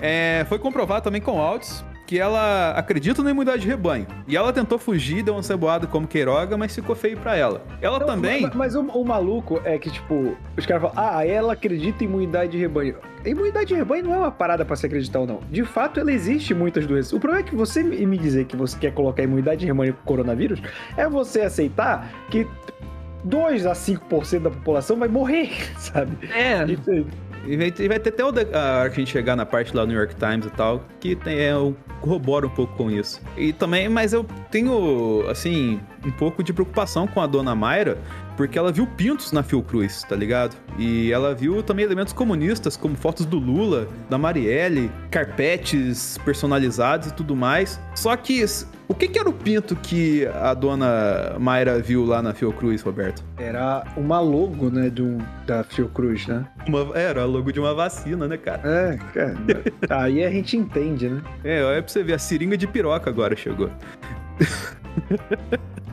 é, 0.40 0.46
foi 0.48 0.58
comprovado 0.58 1.02
também 1.02 1.20
com 1.20 1.40
áudios 1.40 1.84
que 2.08 2.18
ela 2.18 2.70
acredita 2.70 3.22
na 3.22 3.30
imunidade 3.30 3.60
de 3.60 3.68
rebanho. 3.68 4.06
E 4.26 4.34
ela 4.34 4.50
tentou 4.50 4.78
fugir, 4.78 5.22
deu 5.22 5.34
uma 5.34 5.42
ceboada 5.42 5.86
como 5.86 6.08
Queiroga, 6.08 6.56
mas 6.56 6.74
ficou 6.74 6.96
feio 6.96 7.18
para 7.18 7.36
ela. 7.36 7.62
Ela 7.82 8.00
também. 8.00 8.40
Mas, 8.40 8.54
mas 8.54 8.74
o, 8.74 8.80
o, 8.80 9.04
maluco 9.04 9.60
é 9.62 9.76
que, 9.76 9.90
tipo, 9.90 10.34
os 10.56 10.64
caras 10.64 10.84
falam, 10.84 10.96
ah, 10.96 11.26
ela 11.26 11.52
acredita 11.52 12.02
em 12.02 12.06
imunidade 12.06 12.52
de 12.52 12.56
rebanho. 12.56 12.96
A 13.22 13.28
imunidade 13.28 13.66
de 13.66 13.74
rebanho 13.74 14.04
não 14.04 14.14
é 14.14 14.18
uma 14.20 14.30
parada 14.30 14.64
para 14.64 14.74
se 14.74 14.86
acreditar 14.86 15.20
ou 15.20 15.26
não. 15.26 15.40
De 15.50 15.62
fato, 15.66 16.00
ela 16.00 16.10
existe 16.10 16.54
em 16.54 16.56
muitas 16.56 16.86
doenças. 16.86 17.12
O 17.12 17.20
problema 17.20 17.46
é 17.46 17.50
que 17.50 17.54
você 17.54 17.82
me 17.82 18.16
dizer 18.16 18.46
que 18.46 18.56
você 18.56 18.78
quer 18.78 18.94
colocar 18.94 19.22
imunidade 19.22 19.60
de 19.60 19.66
rebanho 19.66 19.92
com 19.92 20.00
coronavírus 20.06 20.62
é 20.96 21.06
você 21.06 21.42
aceitar 21.42 22.10
que 22.30 22.46
2 23.24 23.66
a 23.66 23.72
5% 23.72 24.40
da 24.40 24.50
população 24.50 24.96
vai 24.96 25.08
morrer, 25.08 25.50
sabe? 25.76 26.16
É. 26.34 26.64
E 27.46 27.56
vai, 27.56 27.72
e 27.78 27.88
vai 27.88 27.98
ter 27.98 28.10
até 28.10 28.22
a 28.22 28.26
hora 28.26 28.90
que 28.90 28.96
a 28.96 28.98
gente 28.98 29.10
chegar 29.10 29.36
na 29.36 29.46
parte 29.46 29.74
lá 29.74 29.82
do 29.84 29.88
New 29.88 29.98
York 29.98 30.14
Times 30.16 30.46
e 30.46 30.50
tal, 30.50 30.84
que 31.00 31.16
tem, 31.16 31.38
é, 31.38 31.52
eu 31.52 31.76
corroboro 32.00 32.48
um 32.48 32.50
pouco 32.50 32.76
com 32.76 32.90
isso. 32.90 33.20
E 33.36 33.52
também, 33.52 33.88
mas 33.88 34.12
eu 34.12 34.24
tenho, 34.50 35.24
assim, 35.28 35.80
um 36.04 36.10
pouco 36.10 36.42
de 36.42 36.52
preocupação 36.52 37.06
com 37.06 37.20
a 37.20 37.26
dona 37.26 37.54
Mayra, 37.54 37.98
porque 38.38 38.56
ela 38.56 38.70
viu 38.70 38.86
pintos 38.86 39.32
na 39.32 39.42
Fiocruz, 39.42 40.04
tá 40.04 40.14
ligado? 40.14 40.56
E 40.78 41.10
ela 41.10 41.34
viu 41.34 41.60
também 41.60 41.84
elementos 41.84 42.12
comunistas, 42.12 42.76
como 42.76 42.94
fotos 42.94 43.26
do 43.26 43.36
Lula, 43.36 43.88
da 44.08 44.16
Marielle, 44.16 44.92
carpetes 45.10 46.16
personalizados 46.24 47.08
e 47.08 47.14
tudo 47.14 47.34
mais. 47.34 47.80
Só 47.96 48.16
que 48.16 48.44
o 48.86 48.94
que, 48.94 49.08
que, 49.08 49.18
era 49.18 49.28
o 49.28 49.32
pinto 49.32 49.74
que 49.74 50.24
a 50.28 50.54
dona 50.54 51.36
Mayra 51.36 51.80
viu 51.80 52.06
lá 52.06 52.22
na 52.22 52.32
Fiocruz, 52.32 52.80
Roberto? 52.80 53.24
Era 53.36 53.84
uma 53.96 54.20
logo, 54.20 54.70
né, 54.70 54.88
do, 54.88 55.18
da 55.44 55.64
Fiocruz, 55.64 56.28
né? 56.28 56.46
Uma, 56.68 56.96
era 56.96 57.22
a 57.22 57.24
logo 57.24 57.50
de 57.50 57.58
uma 57.58 57.74
vacina, 57.74 58.28
né, 58.28 58.36
cara? 58.36 58.62
É, 58.64 58.96
cara. 59.12 59.36
aí 59.90 60.24
a 60.24 60.30
gente 60.30 60.56
entende, 60.56 61.08
né? 61.08 61.20
É, 61.42 61.64
olha 61.64 61.82
pra 61.82 61.92
você 61.92 62.04
ver, 62.04 62.12
a 62.12 62.18
seringa 62.20 62.56
de 62.56 62.68
piroca 62.68 63.10
agora 63.10 63.34
chegou. 63.34 63.68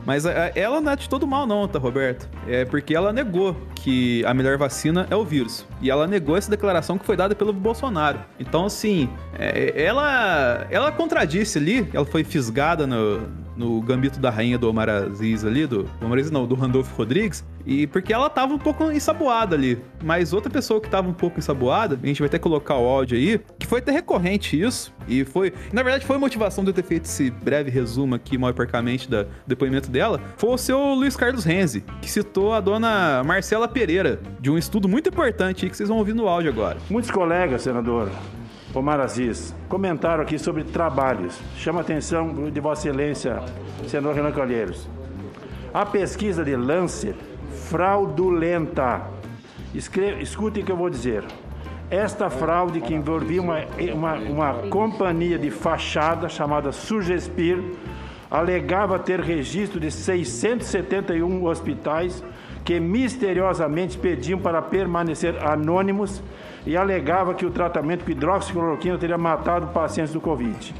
Mas 0.06 0.24
é, 0.24 0.52
ela 0.54 0.80
não 0.80 0.92
é 0.92 0.96
de 0.96 1.08
todo 1.08 1.26
mal, 1.26 1.46
não, 1.46 1.66
tá, 1.66 1.80
Roberto? 1.80 2.28
É 2.46 2.64
porque 2.64 2.94
ela 2.94 3.12
negou 3.12 3.56
que 3.74 4.24
a 4.24 4.32
melhor 4.32 4.56
vacina 4.56 5.04
é 5.10 5.16
o 5.16 5.24
vírus. 5.24 5.66
E 5.82 5.90
ela 5.90 6.06
negou 6.06 6.36
essa 6.36 6.48
declaração 6.48 6.96
que 6.96 7.04
foi 7.04 7.16
dada 7.16 7.34
pelo 7.34 7.52
Bolsonaro. 7.52 8.20
Então, 8.38 8.66
assim, 8.66 9.08
é, 9.36 9.72
ela, 9.82 10.64
ela 10.70 10.92
contradisse 10.92 11.58
ali, 11.58 11.88
ela 11.92 12.06
foi 12.06 12.22
fisgada 12.22 12.86
no, 12.86 13.45
no 13.56 13.80
gambito 13.80 14.20
da 14.20 14.30
rainha 14.30 14.58
do 14.58 14.68
Omar 14.68 14.88
Aziz 14.88 15.44
ali, 15.44 15.66
do 15.66 15.88
Omar 16.00 16.18
Aziz 16.18 16.30
não, 16.30 16.46
do 16.46 16.54
Randolph 16.54 16.90
Rodrigues, 16.96 17.44
e 17.64 17.86
porque 17.86 18.12
ela 18.12 18.30
tava 18.30 18.54
um 18.54 18.58
pouco 18.58 18.90
ensaboada 18.90 19.56
ali. 19.56 19.78
Mas 20.04 20.32
outra 20.32 20.50
pessoa 20.50 20.80
que 20.80 20.88
tava 20.88 21.08
um 21.08 21.12
pouco 21.12 21.38
ensaboada, 21.38 21.98
a 22.00 22.06
gente 22.06 22.20
vai 22.20 22.26
até 22.26 22.38
colocar 22.38 22.76
o 22.76 22.86
áudio 22.86 23.16
aí, 23.16 23.40
que 23.58 23.66
foi 23.66 23.80
até 23.80 23.90
recorrente 23.92 24.60
isso, 24.60 24.94
e 25.08 25.24
foi, 25.24 25.52
na 25.72 25.82
verdade 25.82 26.04
foi 26.06 26.16
a 26.16 26.18
motivação 26.18 26.62
de 26.62 26.70
eu 26.70 26.74
ter 26.74 26.82
feito 26.82 27.04
esse 27.04 27.30
breve 27.30 27.70
resumo 27.70 28.14
aqui, 28.14 28.38
mal 28.38 28.52
percamente, 28.54 29.08
do 29.08 29.26
depoimento 29.46 29.90
dela, 29.90 30.20
foi 30.36 30.50
o 30.50 30.58
seu 30.58 30.78
Luiz 30.94 31.16
Carlos 31.16 31.44
Renzi, 31.44 31.84
que 32.00 32.10
citou 32.10 32.52
a 32.52 32.60
dona 32.60 33.22
Marcela 33.24 33.66
Pereira, 33.66 34.20
de 34.40 34.50
um 34.50 34.58
estudo 34.58 34.88
muito 34.88 35.08
importante 35.08 35.68
que 35.68 35.76
vocês 35.76 35.88
vão 35.88 35.98
ouvir 35.98 36.14
no 36.14 36.28
áudio 36.28 36.50
agora. 36.50 36.78
Muitos 36.90 37.10
colegas, 37.10 37.62
senador, 37.62 38.10
Omar 38.76 39.00
Aziz, 39.00 39.54
comentaram 39.70 40.22
aqui 40.22 40.38
sobre 40.38 40.62
trabalhos. 40.62 41.40
Chama 41.56 41.80
a 41.80 41.82
atenção 41.82 42.50
de 42.50 42.60
Vossa 42.60 42.86
Excelência, 42.86 43.42
senador 43.88 44.14
Renan 44.14 44.32
Calheiros. 44.32 44.86
A 45.72 45.86
pesquisa 45.86 46.44
de 46.44 46.54
Lancet, 46.54 47.16
fraudulenta. 47.70 49.00
Escreve, 49.74 50.22
escutem 50.22 50.62
o 50.62 50.66
que 50.66 50.70
eu 50.70 50.76
vou 50.76 50.90
dizer. 50.90 51.24
Esta 51.90 52.28
fraude 52.28 52.82
que 52.82 52.92
envolvia 52.92 53.40
uma, 53.40 53.60
uma, 53.94 54.14
uma 54.14 54.54
companhia 54.68 55.38
de 55.38 55.50
fachada 55.50 56.28
chamada 56.28 56.70
Sugespir 56.70 57.58
alegava 58.30 58.98
ter 58.98 59.20
registro 59.20 59.80
de 59.80 59.90
671 59.90 61.46
hospitais 61.46 62.22
que 62.66 62.80
misteriosamente 62.80 63.96
pediam 63.96 64.40
para 64.40 64.60
permanecer 64.60 65.36
anônimos 65.46 66.20
e 66.66 66.76
alegava 66.76 67.32
que 67.32 67.46
o 67.46 67.50
tratamento 67.50 68.04
com 68.04 68.10
hidroxicloroquina 68.10 68.98
teria 68.98 69.16
matado 69.16 69.68
pacientes 69.68 70.12
do 70.12 70.20
Covid. 70.20 70.74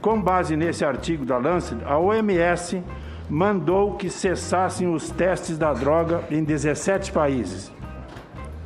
Com 0.00 0.20
base 0.20 0.56
nesse 0.56 0.82
artigo 0.82 1.26
da 1.26 1.36
Lancet, 1.36 1.78
a 1.84 1.98
OMS 1.98 2.82
mandou 3.28 3.92
que 3.96 4.08
cessassem 4.08 4.92
os 4.92 5.10
testes 5.10 5.58
da 5.58 5.74
droga 5.74 6.22
em 6.30 6.42
17 6.42 7.12
países. 7.12 7.70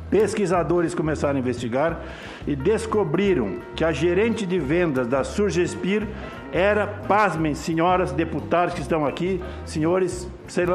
Pesquisadores 0.09 0.95
começaram 0.95 1.35
a 1.35 1.39
investigar 1.39 1.99
e 2.47 2.55
descobriram 2.55 3.57
que 3.75 3.83
a 3.83 3.91
gerente 3.91 4.45
de 4.45 4.57
vendas 4.57 5.05
da 5.05 5.25
Surgespir 5.25 6.07
era, 6.51 6.87
pasmem, 6.87 7.53
senhoras 7.53 8.13
deputadas 8.13 8.73
que 8.73 8.81
estão 8.81 9.05
aqui, 9.05 9.43
senhores 9.65 10.29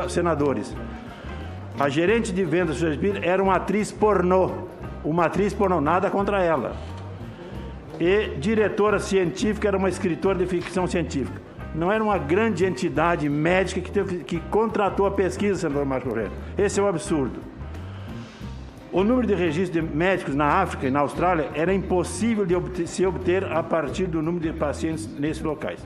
senadores. 0.08 0.74
A 1.78 1.88
gerente 1.88 2.32
de 2.32 2.44
vendas 2.44 2.80
era 3.22 3.42
uma 3.42 3.56
atriz 3.56 3.90
pornô, 3.90 4.50
uma 5.04 5.26
atriz 5.26 5.52
pornô, 5.52 5.80
nada 5.80 6.08
contra 6.08 6.40
ela. 6.40 6.76
E 7.98 8.36
diretora 8.38 9.00
científica 9.00 9.68
era 9.68 9.76
uma 9.76 9.88
escritora 9.88 10.38
de 10.38 10.46
ficção 10.46 10.86
científica. 10.86 11.40
Não 11.74 11.90
era 11.90 12.02
uma 12.02 12.16
grande 12.16 12.64
entidade 12.64 13.28
médica 13.28 13.80
que, 13.80 13.90
teve, 13.90 14.18
que 14.18 14.38
contratou 14.38 15.04
a 15.06 15.10
pesquisa, 15.10 15.62
senador 15.62 15.84
Marco 15.84 16.08
Aurélio. 16.08 16.30
Esse 16.56 16.78
é 16.78 16.82
o 16.82 16.86
absurdo. 16.86 17.40
O 18.92 19.02
número 19.02 19.26
de 19.26 19.34
registros 19.34 19.72
de 19.72 19.82
médicos 19.82 20.36
na 20.36 20.46
África 20.46 20.86
e 20.86 20.90
na 20.92 21.00
Austrália 21.00 21.50
era 21.54 21.74
impossível 21.74 22.46
de 22.46 22.54
obter, 22.54 22.86
se 22.86 23.04
obter 23.04 23.44
a 23.44 23.60
partir 23.60 24.06
do 24.06 24.22
número 24.22 24.44
de 24.44 24.56
pacientes 24.56 25.08
nesses 25.18 25.42
locais. 25.42 25.84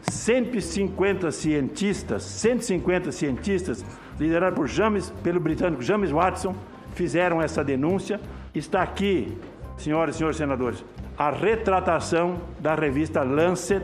150 0.00 1.30
cientistas, 1.30 2.22
150 2.22 3.12
cientistas, 3.12 3.84
liderados 4.20 4.56
por 4.56 4.68
James, 4.68 5.10
pelo 5.22 5.40
britânico 5.40 5.82
James 5.82 6.10
Watson, 6.10 6.54
fizeram 6.94 7.40
essa 7.40 7.64
denúncia. 7.64 8.20
Está 8.54 8.82
aqui, 8.82 9.36
senhoras 9.78 10.14
e 10.14 10.18
senhores 10.18 10.36
senadores, 10.36 10.84
a 11.16 11.30
retratação 11.30 12.38
da 12.60 12.74
revista 12.74 13.22
Lancet 13.22 13.82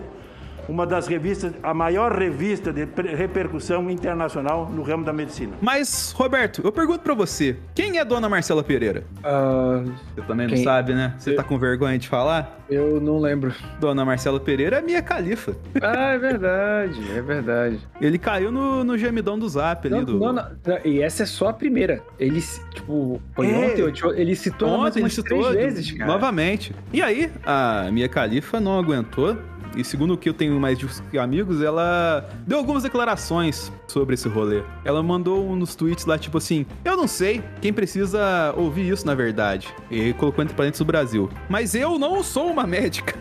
uma 0.68 0.86
das 0.86 1.06
revistas, 1.06 1.52
a 1.62 1.72
maior 1.72 2.12
revista 2.16 2.72
de 2.72 2.86
repercussão 3.16 3.90
internacional 3.90 4.68
no 4.70 4.82
ramo 4.82 5.04
da 5.04 5.12
medicina. 5.12 5.56
Mas, 5.60 6.12
Roberto, 6.12 6.60
eu 6.64 6.72
pergunto 6.72 7.00
para 7.00 7.14
você, 7.14 7.56
quem 7.74 7.98
é 7.98 8.04
Dona 8.04 8.28
Marcela 8.28 8.62
Pereira? 8.62 9.04
Uh, 9.18 9.92
você 10.14 10.22
também 10.26 10.48
quem? 10.48 10.58
não 10.58 10.64
sabe, 10.64 10.94
né? 10.94 11.14
Você 11.18 11.32
eu... 11.32 11.36
tá 11.36 11.42
com 11.42 11.58
vergonha 11.58 11.98
de 11.98 12.08
falar? 12.08 12.60
Eu 12.68 13.00
não 13.00 13.18
lembro. 13.18 13.54
Dona 13.78 14.04
Marcela 14.04 14.40
Pereira 14.40 14.78
é 14.78 14.82
minha 14.82 15.02
califa. 15.02 15.56
Ah, 15.80 16.12
é 16.12 16.18
verdade, 16.18 17.00
é 17.16 17.22
verdade. 17.22 17.78
Ele 18.00 18.18
caiu 18.18 18.50
no, 18.50 18.82
no 18.82 18.98
gemidão 18.98 19.38
do 19.38 19.48
Zap 19.48 19.86
ali. 19.86 19.96
Não, 19.96 20.04
do... 20.04 20.18
não, 20.18 20.32
não, 20.32 20.46
e 20.84 21.00
essa 21.00 21.22
é 21.22 21.26
só 21.26 21.48
a 21.48 21.52
primeira. 21.52 22.02
Ele, 22.18 22.42
tipo, 22.74 23.20
foi 23.34 23.50
é. 23.50 23.56
ontem, 23.56 23.92
ele 24.16 24.34
citou 24.34 24.68
ontem, 24.68 25.00
ele 25.00 25.10
citou 25.10 25.42
três 25.42 25.54
vezes, 25.54 25.92
cara. 25.92 26.10
Novamente. 26.10 26.74
E 26.92 27.00
aí, 27.00 27.30
a 27.44 27.88
minha 27.92 28.08
califa 28.08 28.58
não 28.58 28.78
aguentou 28.78 29.36
e 29.76 29.84
segundo 29.84 30.14
o 30.14 30.16
que 30.16 30.28
eu 30.28 30.34
tenho 30.34 30.58
mais 30.58 30.78
de 30.78 31.18
amigos, 31.18 31.62
ela 31.62 32.28
deu 32.46 32.58
algumas 32.58 32.82
declarações 32.82 33.70
sobre 33.86 34.14
esse 34.14 34.28
rolê. 34.28 34.62
Ela 34.84 35.02
mandou 35.02 35.54
nos 35.54 35.74
tweets 35.74 36.06
lá, 36.06 36.18
tipo 36.18 36.38
assim: 36.38 36.64
Eu 36.84 36.96
não 36.96 37.06
sei 37.06 37.42
quem 37.60 37.72
precisa 37.72 38.54
ouvir 38.56 38.90
isso, 38.90 39.06
na 39.06 39.14
verdade. 39.14 39.68
E 39.90 40.12
colocou 40.14 40.42
entre 40.42 40.56
parênteses 40.56 40.80
o 40.80 40.84
Brasil. 40.84 41.30
Mas 41.48 41.74
eu 41.74 41.98
não 41.98 42.22
sou 42.22 42.50
uma 42.50 42.66
médica. 42.66 43.14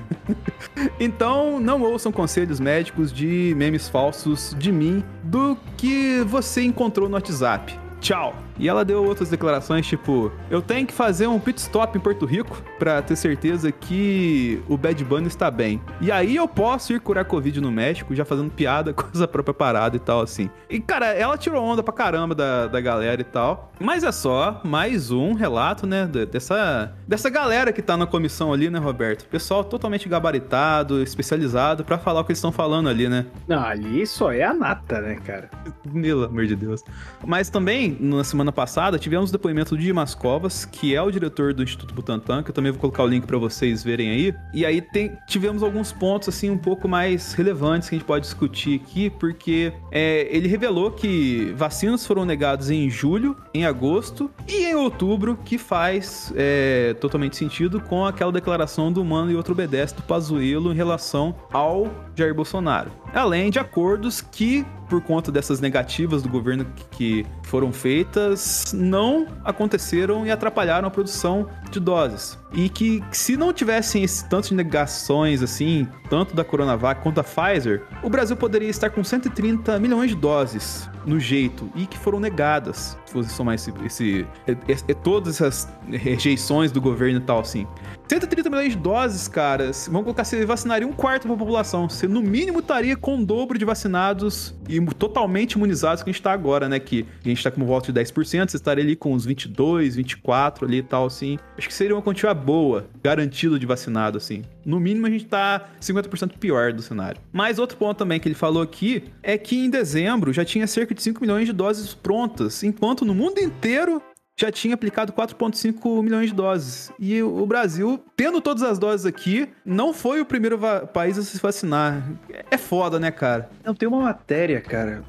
então, 0.99 1.59
não 1.59 1.81
ouçam 1.81 2.11
conselhos 2.11 2.59
médicos 2.59 3.11
de 3.11 3.53
memes 3.57 3.89
falsos 3.89 4.55
de 4.57 4.71
mim 4.71 5.03
do 5.23 5.57
que 5.77 6.21
você 6.25 6.61
encontrou 6.61 7.09
no 7.09 7.15
WhatsApp. 7.15 7.77
Tchau. 7.99 8.44
E 8.57 8.69
ela 8.69 8.85
deu 8.85 9.03
outras 9.03 9.29
declarações, 9.29 9.85
tipo, 9.85 10.31
eu 10.49 10.61
tenho 10.61 10.87
que 10.87 10.93
fazer 10.93 11.27
um 11.27 11.39
pit 11.39 11.59
stop 11.59 11.97
em 11.97 12.01
Porto 12.01 12.25
Rico 12.25 12.61
para 12.79 13.01
ter 13.01 13.15
certeza 13.15 13.71
que 13.71 14.61
o 14.67 14.77
Bad 14.77 15.03
Bunny 15.03 15.27
está 15.27 15.51
bem. 15.51 15.81
E 15.99 16.11
aí 16.11 16.35
eu 16.35 16.47
posso 16.47 16.93
ir 16.93 16.99
curar 16.99 17.25
Covid 17.25 17.59
no 17.59 17.71
México, 17.71 18.15
já 18.15 18.23
fazendo 18.23 18.49
piada 18.51 18.91
com 18.95 19.07
essa 19.13 19.27
própria 19.27 19.53
parada 19.53 19.95
e 19.95 19.99
tal, 19.99 20.21
assim. 20.21 20.49
E, 20.69 20.79
cara, 20.79 21.07
ela 21.07 21.37
tirou 21.37 21.63
onda 21.63 21.83
pra 21.83 21.93
caramba 21.93 22.33
da, 22.33 22.67
da 22.67 22.81
galera 22.81 23.21
e 23.21 23.25
tal. 23.25 23.71
Mas 23.79 24.03
é 24.03 24.11
só 24.11 24.61
mais 24.63 25.11
um 25.11 25.33
relato, 25.33 25.85
né, 25.85 26.07
dessa, 26.07 26.93
dessa 27.07 27.29
galera 27.29 27.73
que 27.73 27.81
tá 27.81 27.97
na 27.97 28.07
comissão 28.07 28.53
ali, 28.53 28.69
né, 28.69 28.79
Roberto? 28.79 29.25
Pessoal 29.25 29.63
totalmente 29.63 30.07
gabaritado, 30.07 31.01
especializado 31.01 31.83
para 31.83 31.97
falar 31.97 32.21
o 32.21 32.23
que 32.23 32.31
eles 32.31 32.39
estão 32.39 32.51
falando 32.51 32.87
ali, 32.87 33.09
né? 33.09 33.25
Não, 33.47 33.61
ali 33.61 34.05
só 34.07 34.31
é 34.31 34.43
a 34.43 34.53
nata, 34.53 35.01
né, 35.01 35.15
cara? 35.25 35.49
Pelo 35.91 36.23
amor 36.23 36.45
de 36.45 36.55
Deus. 36.55 36.81
Mas 37.25 37.49
também, 37.49 37.97
na 37.99 38.23
semana 38.23 38.44
semana 38.45 38.51
passada, 38.51 38.99
tivemos 38.99 39.29
o 39.29 39.33
depoimento 39.33 39.75
de 39.75 39.85
Dimas 39.85 40.13
Covas, 40.13 40.65
que 40.65 40.93
é 40.93 41.01
o 41.01 41.09
diretor 41.09 41.53
do 41.53 41.63
Instituto 41.63 41.93
Butantan, 41.95 42.43
que 42.43 42.51
eu 42.51 42.53
também 42.53 42.71
vou 42.71 42.79
colocar 42.79 43.03
o 43.03 43.07
link 43.07 43.25
para 43.25 43.37
vocês 43.37 43.83
verem 43.83 44.09
aí. 44.09 44.35
E 44.53 44.65
aí 44.65 44.81
tem, 44.81 45.17
tivemos 45.27 45.63
alguns 45.63 45.91
pontos 45.91 46.29
assim 46.29 46.49
um 46.49 46.57
pouco 46.57 46.87
mais 46.87 47.33
relevantes 47.33 47.89
que 47.89 47.95
a 47.95 47.97
gente 47.97 48.07
pode 48.07 48.25
discutir 48.25 48.81
aqui, 48.81 49.09
porque 49.09 49.73
é, 49.91 50.27
ele 50.29 50.47
revelou 50.47 50.91
que 50.91 51.53
vacinas 51.57 52.05
foram 52.05 52.25
negadas 52.25 52.69
em 52.69 52.89
julho, 52.89 53.35
em 53.53 53.65
agosto 53.65 54.29
e 54.47 54.65
em 54.65 54.75
outubro, 54.75 55.37
que 55.43 55.57
faz 55.57 56.31
é, 56.35 56.93
totalmente 56.99 57.35
sentido 57.35 57.81
com 57.81 58.05
aquela 58.05 58.31
declaração 58.31 58.91
do 58.91 59.03
Mano 59.03 59.31
e 59.31 59.35
outro 59.35 59.53
obedece 59.53 59.95
do 59.95 60.03
Pazuello 60.03 60.71
em 60.71 60.75
relação 60.75 61.35
ao 61.51 62.04
Jair 62.15 62.33
Bolsonaro. 62.33 62.91
Além 63.13 63.49
de 63.49 63.59
acordos 63.59 64.21
que 64.21 64.65
por 64.89 65.01
conta 65.01 65.31
dessas 65.31 65.59
negativas 65.59 66.21
do 66.21 66.29
governo 66.29 66.65
que 66.91 67.25
foram 67.43 67.71
feitas, 67.71 68.71
não 68.73 69.27
aconteceram 69.43 70.25
e 70.25 70.31
atrapalharam 70.31 70.87
a 70.87 70.91
produção 70.91 71.47
de 71.71 71.79
doses. 71.79 72.37
E 72.53 72.69
que 72.69 73.03
se 73.11 73.35
não 73.35 73.51
tivessem 73.51 74.03
esse 74.03 74.27
tanto 74.29 74.49
de 74.49 74.55
negações 74.55 75.41
assim, 75.41 75.87
tanto 76.09 76.35
da 76.35 76.43
Coronavac 76.43 77.01
quanto 77.01 77.15
da 77.15 77.23
Pfizer, 77.23 77.83
o 78.03 78.09
Brasil 78.09 78.35
poderia 78.35 78.69
estar 78.69 78.89
com 78.89 79.03
130 79.03 79.77
milhões 79.79 80.11
de 80.11 80.15
doses 80.15 80.89
no 81.05 81.19
jeito 81.19 81.69
e 81.75 81.85
que 81.85 81.97
foram 81.97 82.19
negadas. 82.19 82.97
Se 83.05 83.13
você 83.13 83.29
somar 83.29 83.55
esse, 83.55 83.73
esse, 83.83 84.27
esse, 84.67 84.83
todas 84.95 85.35
essas 85.35 85.67
rejeições 85.89 86.71
do 86.71 86.79
governo 86.79 87.19
e 87.19 87.23
tal 87.23 87.39
assim. 87.39 87.67
130 88.07 88.49
milhões 88.49 88.73
de 88.73 88.77
doses, 88.77 89.27
cara. 89.27 89.71
Vamos 89.87 90.03
colocar, 90.03 90.23
você 90.23 90.45
vacinaria 90.45 90.87
um 90.87 90.93
quarto 90.93 91.27
da 91.27 91.35
população. 91.35 91.89
Você, 91.89 92.07
no 92.07 92.21
mínimo, 92.21 92.59
estaria 92.59 92.95
com 92.95 93.17
o 93.17 93.25
dobro 93.25 93.57
de 93.57 93.65
vacinados 93.65 94.53
e 94.69 94.79
totalmente 94.93 95.53
imunizados 95.53 96.03
que 96.03 96.09
a 96.09 96.13
gente 96.13 96.21
tá 96.21 96.31
agora, 96.31 96.69
né? 96.69 96.79
Que 96.79 97.05
a 97.23 97.27
gente 97.27 97.43
tá 97.43 97.49
com 97.49 97.65
volta 97.65 97.91
de 97.91 97.99
10%, 97.99 98.49
você 98.49 98.57
estaria 98.57 98.83
ali 98.83 98.95
com 98.95 99.13
uns 99.13 99.25
22, 99.25 99.95
24 99.95 100.65
ali 100.65 100.77
e 100.77 100.83
tal, 100.83 101.05
assim. 101.05 101.39
Acho 101.57 101.67
que 101.67 101.73
seria 101.73 101.95
uma 101.95 102.01
quantia 102.01 102.33
boa, 102.33 102.87
garantido 103.03 103.57
de 103.57 103.65
vacinado, 103.65 104.17
assim. 104.17 104.43
No 104.63 104.79
mínimo, 104.79 105.07
a 105.07 105.09
gente 105.09 105.25
tá 105.25 105.69
50% 105.81 106.37
pior 106.39 106.73
do 106.73 106.81
cenário. 106.81 107.21
Mas 107.31 107.59
outro 107.59 107.77
ponto 107.77 107.97
também 107.97 108.19
que 108.19 108.27
ele 108.27 108.35
falou 108.35 108.61
aqui 108.61 109.03
é 109.23 109.37
que 109.37 109.57
em 109.57 109.69
dezembro 109.69 110.31
já 110.31 110.45
tinha 110.45 110.67
cerca 110.67 110.93
de 110.93 111.01
5 111.01 111.21
milhões 111.21 111.45
de 111.45 111.53
doses 111.53 111.93
prontas, 111.93 112.63
enquanto 112.63 113.05
no 113.05 113.15
mundo 113.15 113.39
inteiro 113.39 114.01
já 114.37 114.51
tinha 114.51 114.73
aplicado 114.73 115.13
4,5 115.13 116.03
milhões 116.03 116.29
de 116.29 116.35
doses. 116.35 116.91
E 116.99 117.23
o 117.23 117.45
Brasil, 117.45 118.03
tendo 118.17 118.41
todas 118.41 118.63
as 118.63 118.77
doses 118.77 119.05
aqui, 119.05 119.47
não 119.65 119.93
foi 119.93 120.19
o 120.19 120.25
primeiro 120.25 120.59
país 120.93 121.17
a 121.17 121.23
se 121.23 121.39
vacinar. 121.39 122.03
É 122.51 122.57
foda, 122.57 122.99
né, 122.99 123.11
cara? 123.11 123.49
Não, 123.63 123.73
tem 123.73 123.87
uma 123.87 124.01
matéria, 124.01 124.59
cara. 124.59 125.03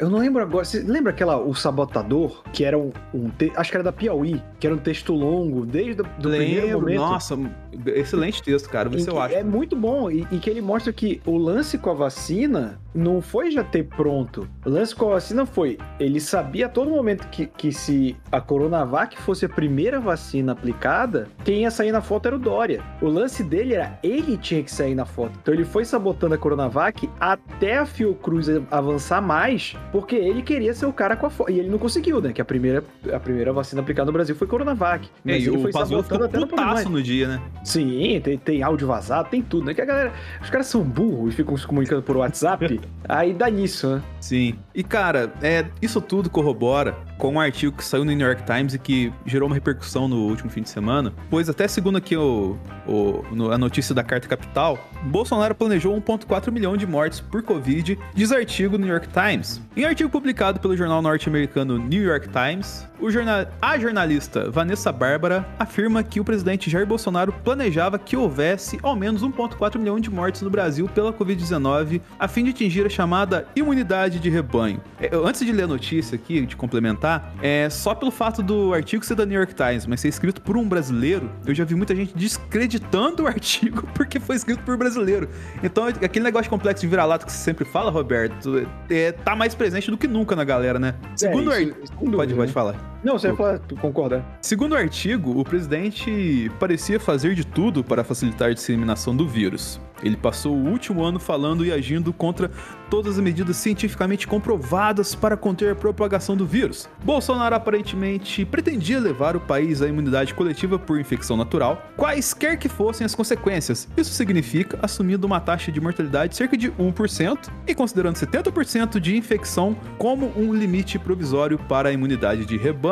Eu 0.00 0.10
não 0.10 0.18
lembro 0.18 0.42
agora. 0.42 0.64
Você 0.64 0.80
lembra 0.80 1.12
aquela, 1.12 1.36
o 1.36 1.54
Sabotador, 1.54 2.42
que 2.52 2.64
era 2.64 2.76
um. 2.76 2.92
um 3.14 3.30
te... 3.30 3.52
acho 3.54 3.70
que 3.70 3.76
era 3.76 3.84
da 3.84 3.92
Piauí, 3.92 4.42
que 4.58 4.66
era 4.66 4.74
um 4.74 4.78
texto 4.78 5.14
longo, 5.14 5.64
desde 5.64 6.02
o 6.02 6.04
primeiro 6.04 6.80
momento. 6.80 6.98
Nossa, 6.98 7.38
excelente 7.86 8.42
texto, 8.42 8.68
cara. 8.68 8.88
Você 8.88 9.08
eu 9.08 9.20
acho. 9.20 9.34
É 9.34 9.44
muito 9.44 9.76
bom. 9.76 10.10
E, 10.10 10.26
e 10.32 10.38
que 10.38 10.50
ele 10.50 10.60
mostra 10.60 10.92
que 10.92 11.22
o 11.24 11.38
lance 11.38 11.78
com 11.78 11.90
a 11.90 11.94
vacina 11.94 12.80
não 12.94 13.20
foi 13.20 13.50
já 13.50 13.62
ter 13.62 13.84
pronto. 13.84 14.48
O 14.64 14.70
lance 14.70 14.94
com 14.94 15.08
a 15.10 15.14
vacina 15.14 15.46
foi. 15.46 15.78
Ele 16.00 16.20
sabia 16.20 16.66
a 16.66 16.68
todo 16.68 16.90
momento 16.90 17.28
que, 17.28 17.46
que 17.46 17.72
se 17.72 18.16
a 18.30 18.40
corona 18.40 18.72
Coronavac 18.72 19.20
fosse 19.20 19.44
a 19.44 19.48
primeira 19.48 20.00
vacina 20.00 20.52
aplicada, 20.52 21.28
quem 21.44 21.62
ia 21.62 21.70
sair 21.70 21.92
na 21.92 22.00
foto 22.00 22.26
era 22.26 22.36
o 22.36 22.38
Dória. 22.38 22.82
O 23.02 23.08
lance 23.08 23.42
dele 23.42 23.74
era 23.74 23.98
ele 24.02 24.38
tinha 24.38 24.62
que 24.62 24.70
sair 24.70 24.94
na 24.94 25.04
foto. 25.04 25.32
Então 25.42 25.52
ele 25.52 25.64
foi 25.64 25.84
sabotando 25.84 26.34
a 26.34 26.38
Coronavac 26.38 27.08
até 27.20 27.78
a 27.78 27.84
Fiocruz 27.84 28.48
avançar 28.70 29.20
mais, 29.20 29.76
porque 29.90 30.16
ele 30.16 30.42
queria 30.42 30.72
ser 30.72 30.86
o 30.86 30.92
cara 30.92 31.16
com 31.16 31.26
a 31.26 31.30
foto. 31.30 31.50
E 31.50 31.58
ele 31.58 31.68
não 31.68 31.78
conseguiu, 31.78 32.20
né? 32.20 32.32
Que 32.32 32.40
a 32.40 32.44
primeira, 32.44 32.82
a 33.12 33.20
primeira 33.20 33.52
vacina 33.52 33.82
aplicada 33.82 34.06
no 34.06 34.12
Brasil 34.12 34.34
foi 34.34 34.46
Coronavac. 34.46 35.08
Mas 35.24 35.34
é, 35.34 35.48
ele 35.48 35.58
foi 35.58 35.72
sabotando 35.72 36.24
até 36.24 36.38
no 36.38 36.90
no 36.90 37.02
dia, 37.02 37.28
né? 37.28 37.42
Sim, 37.62 38.20
tem, 38.22 38.38
tem 38.38 38.62
áudio 38.62 38.86
vazado, 38.86 39.28
tem 39.28 39.42
tudo, 39.42 39.66
né? 39.66 39.74
Que 39.74 39.82
a 39.82 39.84
galera. 39.84 40.12
Os 40.40 40.48
caras 40.48 40.66
são 40.66 40.82
burros 40.82 41.34
e 41.34 41.36
ficam 41.36 41.56
se 41.56 41.66
comunicando 41.66 42.02
por 42.02 42.16
WhatsApp. 42.16 42.80
Aí 43.08 43.32
dá 43.32 43.50
nisso, 43.50 43.96
né? 43.96 44.02
Sim. 44.20 44.54
E 44.74 44.82
cara, 44.82 45.32
é, 45.42 45.66
isso 45.80 46.00
tudo 46.00 46.30
corrobora 46.30 46.96
com 47.18 47.34
um 47.34 47.40
artigo 47.40 47.76
que 47.76 47.84
saiu 47.84 48.04
no 48.04 48.12
New 48.12 48.26
York 48.26 48.42
Times 48.44 48.74
e 48.74 48.78
que 48.78 49.12
gerou 49.26 49.48
uma 49.48 49.54
repercussão 49.54 50.08
no 50.08 50.26
último 50.26 50.50
fim 50.50 50.62
de 50.62 50.68
semana, 50.68 51.12
pois 51.30 51.48
até 51.48 51.68
segundo 51.68 51.98
aqui 51.98 52.16
o, 52.16 52.56
o, 52.86 53.24
no, 53.30 53.52
a 53.52 53.58
notícia 53.58 53.94
da 53.94 54.02
Carta 54.02 54.26
Capital, 54.26 54.78
Bolsonaro 55.04 55.54
planejou 55.54 55.94
1,4 56.00 56.50
milhão 56.50 56.76
de 56.76 56.86
mortes 56.86 57.20
por 57.20 57.42
Covid, 57.42 57.98
diz 58.14 58.32
artigo 58.32 58.78
no 58.78 58.84
New 58.84 58.92
York 58.92 59.08
Times. 59.08 59.60
Em 59.76 59.84
artigo 59.84 60.10
publicado 60.10 60.58
pelo 60.58 60.76
jornal 60.76 61.02
norte-americano 61.02 61.78
New 61.78 62.02
York 62.02 62.28
Times, 62.28 62.86
jornal, 63.10 63.46
a 63.60 63.78
jornalista 63.78 64.50
Vanessa 64.50 64.90
Bárbara 64.90 65.46
afirma 65.58 66.02
que 66.02 66.20
o 66.20 66.24
presidente 66.24 66.70
Jair 66.70 66.86
Bolsonaro 66.86 67.32
planejava 67.44 67.98
que 67.98 68.16
houvesse 68.16 68.78
ao 68.82 68.96
menos 68.96 69.22
1,4 69.22 69.78
milhão 69.78 70.00
de 70.00 70.10
mortes 70.10 70.42
no 70.42 70.50
Brasil 70.50 70.88
pela 70.88 71.12
Covid-19, 71.12 72.00
a 72.18 72.26
fim 72.26 72.44
de 72.44 72.50
atingir 72.50 72.71
a 72.80 72.88
chamada 72.88 73.46
imunidade 73.54 74.18
de 74.18 74.30
rebanho. 74.30 74.80
É, 75.00 75.10
antes 75.14 75.44
de 75.44 75.52
ler 75.52 75.64
a 75.64 75.66
notícia 75.66 76.14
aqui, 76.16 76.46
de 76.46 76.56
complementar, 76.56 77.34
é 77.42 77.68
só 77.68 77.94
pelo 77.94 78.10
fato 78.10 78.42
do 78.42 78.72
artigo 78.72 79.04
ser 79.04 79.14
da 79.14 79.26
New 79.26 79.36
York 79.36 79.54
Times, 79.54 79.86
mas 79.86 80.00
ser 80.00 80.08
escrito 80.08 80.40
por 80.40 80.56
um 80.56 80.68
brasileiro, 80.68 81.30
eu 81.46 81.54
já 81.54 81.64
vi 81.64 81.74
muita 81.74 81.94
gente 81.94 82.14
descreditando 82.16 83.24
o 83.24 83.26
artigo 83.28 83.86
porque 83.94 84.18
foi 84.18 84.36
escrito 84.36 84.62
por 84.62 84.74
um 84.74 84.78
brasileiro. 84.78 85.28
Então, 85.62 85.86
aquele 85.86 86.24
negócio 86.24 86.48
complexo 86.48 86.82
de 86.82 86.88
vira-lata 86.88 87.26
que 87.26 87.32
você 87.32 87.38
sempre 87.38 87.64
fala, 87.64 87.90
Roberto, 87.90 88.66
é, 88.88 89.12
tá 89.12 89.36
mais 89.36 89.54
presente 89.54 89.90
do 89.90 89.98
que 89.98 90.06
nunca 90.06 90.34
na 90.34 90.44
galera, 90.44 90.78
né? 90.78 90.94
Segundo 91.16 91.52
é, 91.52 91.62
isso, 91.62 91.76
isso, 91.82 91.92
pode, 91.92 92.34
pode 92.34 92.34
né? 92.34 92.46
falar. 92.48 92.91
Não, 93.02 93.18
você 93.18 93.32
tu 93.66 93.74
concorda. 93.76 94.24
Segundo 94.40 94.72
o 94.72 94.76
artigo, 94.76 95.38
o 95.38 95.44
presidente 95.44 96.50
parecia 96.60 97.00
fazer 97.00 97.34
de 97.34 97.44
tudo 97.44 97.82
para 97.82 98.04
facilitar 98.04 98.50
a 98.50 98.54
disseminação 98.54 99.16
do 99.16 99.26
vírus. 99.26 99.80
Ele 100.04 100.16
passou 100.16 100.56
o 100.56 100.68
último 100.68 101.02
ano 101.04 101.18
falando 101.18 101.64
e 101.64 101.72
agindo 101.72 102.12
contra 102.12 102.50
todas 102.90 103.16
as 103.16 103.22
medidas 103.22 103.56
cientificamente 103.56 104.26
comprovadas 104.26 105.14
para 105.14 105.36
conter 105.36 105.72
a 105.72 105.74
propagação 105.74 106.36
do 106.36 106.44
vírus. 106.44 106.88
Bolsonaro 107.04 107.54
aparentemente 107.54 108.44
pretendia 108.44 109.00
levar 109.00 109.36
o 109.36 109.40
país 109.40 109.80
à 109.80 109.88
imunidade 109.88 110.34
coletiva 110.34 110.78
por 110.78 111.00
infecção 111.00 111.36
natural, 111.36 111.90
quaisquer 111.96 112.58
que 112.58 112.68
fossem 112.68 113.04
as 113.04 113.14
consequências. 113.14 113.88
Isso 113.96 114.12
significa 114.12 114.78
assumindo 114.82 115.26
uma 115.26 115.40
taxa 115.40 115.70
de 115.70 115.80
mortalidade 115.80 116.30
de 116.30 116.36
cerca 116.36 116.56
de 116.56 116.70
1% 116.72 117.48
e 117.66 117.74
considerando 117.74 118.16
70% 118.16 118.98
de 118.98 119.16
infecção 119.16 119.76
como 119.98 120.32
um 120.36 120.52
limite 120.52 120.98
provisório 120.98 121.58
para 121.58 121.88
a 121.88 121.92
imunidade 121.92 122.44
de 122.44 122.56
rebanho 122.56 122.91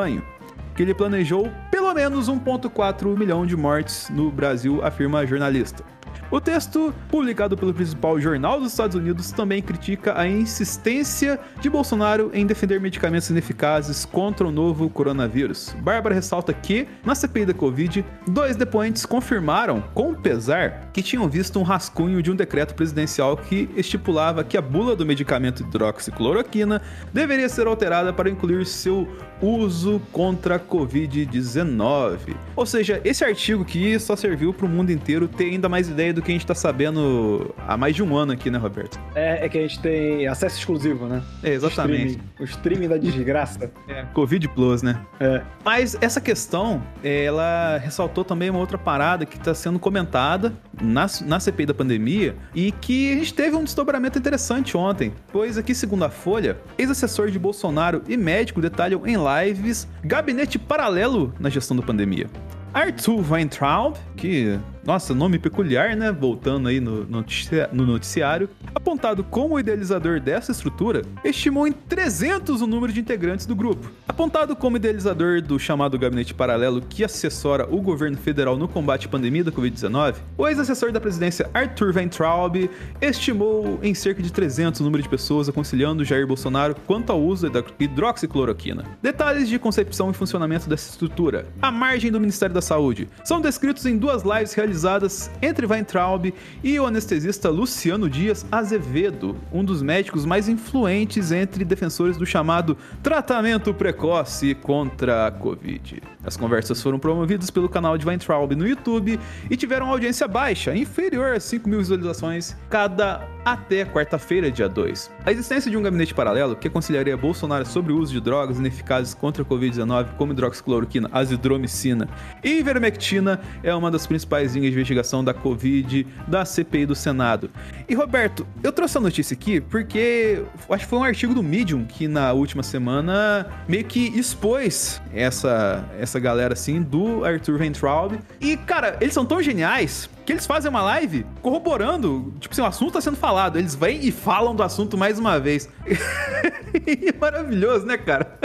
que 0.75 0.83
ele 0.83 0.95
planejou 0.95 1.51
pelo 1.71 1.93
menos 1.93 2.29
1,4 2.29 3.19
milhão 3.19 3.45
de 3.45 3.57
mortes 3.57 4.09
no 4.11 4.31
Brasil, 4.31 4.85
afirma 4.85 5.21
a 5.21 5.27
jornalista. 5.27 5.85
O 6.31 6.41
texto, 6.41 6.95
publicado 7.09 7.57
pelo 7.57 7.75
principal 7.75 8.21
jornal 8.21 8.61
dos 8.61 8.71
Estados 8.71 8.95
Unidos, 8.95 9.33
também 9.33 9.61
critica 9.61 10.17
a 10.17 10.29
insistência 10.29 11.41
de 11.61 11.69
Bolsonaro 11.69 12.31
em 12.33 12.47
defender 12.47 12.81
medicamentos 12.81 13.29
ineficazes 13.31 14.05
contra 14.05 14.47
o 14.47 14.53
novo 14.53 14.89
coronavírus. 14.89 15.75
Bárbara 15.81 16.15
ressalta 16.15 16.53
que, 16.53 16.87
na 17.05 17.17
CPI 17.17 17.47
da 17.47 17.55
Covid, 17.55 18.05
dois 18.29 18.55
depoentes 18.55 19.05
confirmaram, 19.05 19.83
com 19.93 20.15
pesar, 20.15 20.91
que 20.93 21.03
tinham 21.03 21.29
visto 21.29 21.59
um 21.59 21.65
rascunho 21.65 22.23
de 22.23 22.31
um 22.31 22.37
decreto 22.37 22.77
presidencial 22.77 23.37
que 23.37 23.69
estipulava 23.75 24.45
que 24.45 24.57
a 24.57 24.63
bula 24.63 24.95
do 24.95 25.05
medicamento 25.05 25.65
hidroxicloroquina 25.65 26.81
deveria 27.13 27.49
ser 27.49 27.67
alterada 27.67 28.13
para 28.13 28.31
incluir 28.31 28.65
seu 28.67 29.09
uso 29.41 30.01
contra 30.13 30.57
a 30.57 30.61
Covid-19. 30.61 32.37
Ou 32.55 32.67
seja, 32.67 33.01
esse 33.05 33.25
artigo 33.25 33.63
aqui 33.63 33.99
só 33.99 34.15
serviu 34.17 34.53
para 34.53 34.67
o 34.67 34.69
mundo 34.69 34.91
inteiro 34.91 35.29
ter 35.29 35.45
ainda 35.45 35.69
mais 35.69 35.89
ideia 35.89 36.13
do 36.13 36.23
que 36.23 36.31
a 36.31 36.35
gente 36.35 36.43
está 36.43 36.55
sabendo 36.55 37.55
há 37.67 37.77
mais 37.77 37.95
de 37.95 38.03
um 38.03 38.17
ano 38.17 38.33
aqui, 38.33 38.51
né, 38.51 38.59
Roberto? 38.59 38.99
É, 39.15 39.45
é 39.45 39.49
que 39.49 39.59
a 39.59 39.63
gente 39.63 39.81
tem 39.81 40.27
acesso 40.27 40.59
exclusivo, 40.59 41.07
né? 41.07 41.23
É, 41.43 41.51
exatamente. 41.51 42.03
O 42.03 42.07
streaming, 42.07 42.31
o 42.41 42.45
streaming 42.45 42.89
da 42.89 42.97
desgraça. 42.97 43.71
É, 43.89 44.05
Covid 44.15 44.49
Plus, 44.49 44.83
né? 44.83 45.01
É. 45.19 45.43
Mas 45.65 45.97
essa 46.01 46.21
questão, 46.21 46.83
ela 47.03 47.79
ressaltou 47.79 48.25
também 48.25 48.51
uma 48.51 48.59
outra 48.59 48.79
parada 48.79 49.25
que 49.25 49.37
está 49.37 49.55
sendo 49.55 49.79
comentada 49.79 50.53
na, 50.81 51.07
na 51.23 51.41
CPI 51.41 51.67
da 51.67 51.75
pandemia 51.75 52.35
e 52.55 52.73
que 52.73 53.13
a 53.13 53.17
gente 53.17 53.35
teve 53.35 53.57
um 53.57 53.65
desdobramento 53.65 54.19
interessante 54.19 54.77
ontem. 54.77 55.13
Pois 55.33 55.59
aqui, 55.59 55.75
segundo 55.75 56.05
a 56.05 56.11
Folha, 56.11 56.59
ex-assessor 56.79 57.31
de 57.31 57.39
Bolsonaro 57.39 58.03
e 58.09 58.17
médico 58.17 58.61
detalham 58.61 59.07
em 59.07 59.17
lives 59.31 59.87
gabinete 60.05 60.59
paralelo 60.59 61.33
na 61.39 61.49
gestão 61.49 61.77
da 61.77 61.83
pandemia. 61.83 62.27
Arthur 62.73 63.25
Weintraub, 63.33 63.97
que 64.17 64.59
nossa, 64.91 65.15
nome 65.15 65.39
peculiar, 65.39 65.95
né? 65.95 66.11
Voltando 66.11 66.69
aí 66.69 66.81
no, 66.81 67.05
no 67.05 67.87
noticiário. 67.87 68.51
Apontado 68.75 69.23
como 69.23 69.55
o 69.55 69.61
idealizador 69.61 70.19
dessa 70.19 70.51
estrutura, 70.51 71.03
estimou 71.23 71.65
em 71.65 71.71
300 71.71 72.61
o 72.61 72.67
número 72.67 72.93
de 72.93 72.99
integrantes 72.99 73.47
do 73.47 73.55
grupo. 73.55 73.89
Apontado 74.09 74.57
como 74.57 74.79
idealizador 74.79 75.41
do 75.43 75.61
chamado 75.61 75.97
gabinete 75.97 76.35
paralelo 76.35 76.83
que 76.83 77.05
assessora 77.05 77.69
o 77.71 77.81
governo 77.81 78.17
federal 78.17 78.57
no 78.57 78.67
combate 78.67 79.07
à 79.07 79.09
pandemia 79.09 79.45
da 79.45 79.53
Covid-19, 79.53 80.17
o 80.37 80.49
ex-assessor 80.49 80.91
da 80.91 81.01
presidência 81.01 81.49
Arthur 81.55 81.95
Weintraub 81.95 82.69
estimou 83.01 83.79
em 83.85 83.95
cerca 83.95 84.21
de 84.21 84.33
300 84.33 84.81
o 84.81 84.85
número 84.85 85.05
de 85.05 85.09
pessoas 85.09 85.49
aconselhando 85.49 86.05
Jair 86.05 86.27
Bolsonaro 86.27 86.75
quanto 86.85 87.13
ao 87.13 87.23
uso 87.23 87.49
da 87.49 87.63
hidroxicloroquina. 87.79 88.85
Detalhes 89.01 89.49
de 89.49 89.57
concepção 89.57 90.11
e 90.11 90.15
funcionamento 90.15 90.69
dessa 90.69 90.91
estrutura. 90.91 91.47
A 91.63 91.71
margem 91.71 92.11
do 92.11 92.19
Ministério 92.19 92.53
da 92.53 92.61
Saúde 92.61 93.09
são 93.23 93.41
descritos 93.41 93.87
em 93.87 93.97
duas 93.97 94.25
lives 94.25 94.53
realizadas 94.53 94.80
realizadas 94.81 95.31
entre 95.43 95.67
Weintraub 95.67 96.33
e 96.65 96.81
o 96.81 96.87
anestesista 96.87 97.51
Luciano 97.51 98.09
Dias 98.09 98.47
Azevedo, 98.51 99.37
um 99.53 99.63
dos 99.63 99.83
médicos 99.83 100.25
mais 100.25 100.49
influentes 100.49 101.31
entre 101.33 101.65
defensores 101.65 102.17
do 102.17 102.25
chamado 102.25 102.77
tratamento 103.03 103.75
precoce 103.75 104.55
contra 104.55 105.27
a 105.27 105.31
Covid. 105.31 106.03
As 106.25 106.37
conversas 106.37 106.83
foram 106.83 106.99
promovidas 106.99 107.51
pelo 107.51 107.69
canal 107.69 107.97
de 107.97 108.07
Weintraub 108.07 108.53
no 108.55 108.67
YouTube 108.67 109.19
e 109.49 109.57
tiveram 109.57 109.89
audiência 109.89 110.29
baixa, 110.29 110.75
inferior 110.77 111.35
a 111.35 111.41
5 111.41 111.69
mil 111.69 111.79
visualizações 111.79 112.57
cada 112.69 113.27
até 113.45 113.85
quarta-feira, 113.85 114.51
dia 114.51 114.69
2. 114.69 115.11
A 115.25 115.33
existência 115.33 115.71
de 115.71 115.77
um 115.77 115.83
gabinete 115.83 116.15
paralelo 116.15 116.57
que 116.57 116.69
aconselharia 116.69 117.17
Bolsonaro 117.17 117.65
sobre 117.65 117.93
o 117.93 117.99
uso 117.99 118.13
de 118.13 118.21
drogas 118.21 118.59
ineficazes 118.59 119.15
contra 119.15 119.43
a 119.43 119.47
Covid-19, 119.47 120.17
como 120.17 120.33
hidroxicloroquina, 120.33 121.09
azidromicina 121.13 122.09
e 122.45 122.59
ivermectina, 122.59 123.41
é 123.63 123.75
uma 123.75 123.91
das 123.91 124.07
principais 124.07 124.55
linhas 124.55 124.73
de 124.73 124.77
investigação 124.77 125.25
da 125.25 125.33
Covid 125.33 126.07
da 126.27 126.45
CPI 126.45 126.87
do 126.87 126.95
Senado. 126.95 127.51
E 127.89 127.95
Roberto, 127.95 128.47
eu 128.63 128.73
trouxe 128.73 128.99
a 128.99 129.01
notícia 129.01 129.35
aqui 129.35 129.61
porque 129.61 130.43
acho 130.69 130.85
que 130.85 130.91
foi 130.91 130.99
um 130.99 131.05
artigo 131.05 131.35
do 131.35 131.43
Medium 131.43 131.85
que 131.85 132.07
na 132.07 132.33
última 132.33 132.63
semana 132.63 133.47
meio 133.69 133.85
que 133.85 134.09
expôs 134.19 135.01
essa, 135.13 135.85
essa 135.99 136.10
galera 136.19 136.55
assim 136.55 136.83
do 136.83 137.25
Arthur 137.25 137.61
Weintraub. 137.61 138.19
E 138.41 138.57
cara, 138.57 138.97
eles 139.01 139.15
são 139.15 139.25
tão 139.25 139.43
geniais 139.43 140.09
que 140.25 140.33
eles 140.33 140.47
fazem 140.47 140.71
uma 140.71 140.83
live 140.83 141.27
corroborando, 141.43 142.33
tipo 142.41 142.53
assim, 142.53 142.63
o 142.63 142.67
assunto 142.67 142.93
tá 142.95 143.01
sendo 143.01 143.17
falado. 143.17 143.59
Eles 143.59 143.75
vêm 143.75 144.05
e 144.05 144.11
falam 144.11 144.55
do 144.55 144.63
assunto 144.63 144.97
mais 144.97 145.19
uma 145.19 145.39
vez. 145.39 145.69
Maravilhoso, 147.21 147.87
né, 147.87 147.97
cara? 147.97 148.39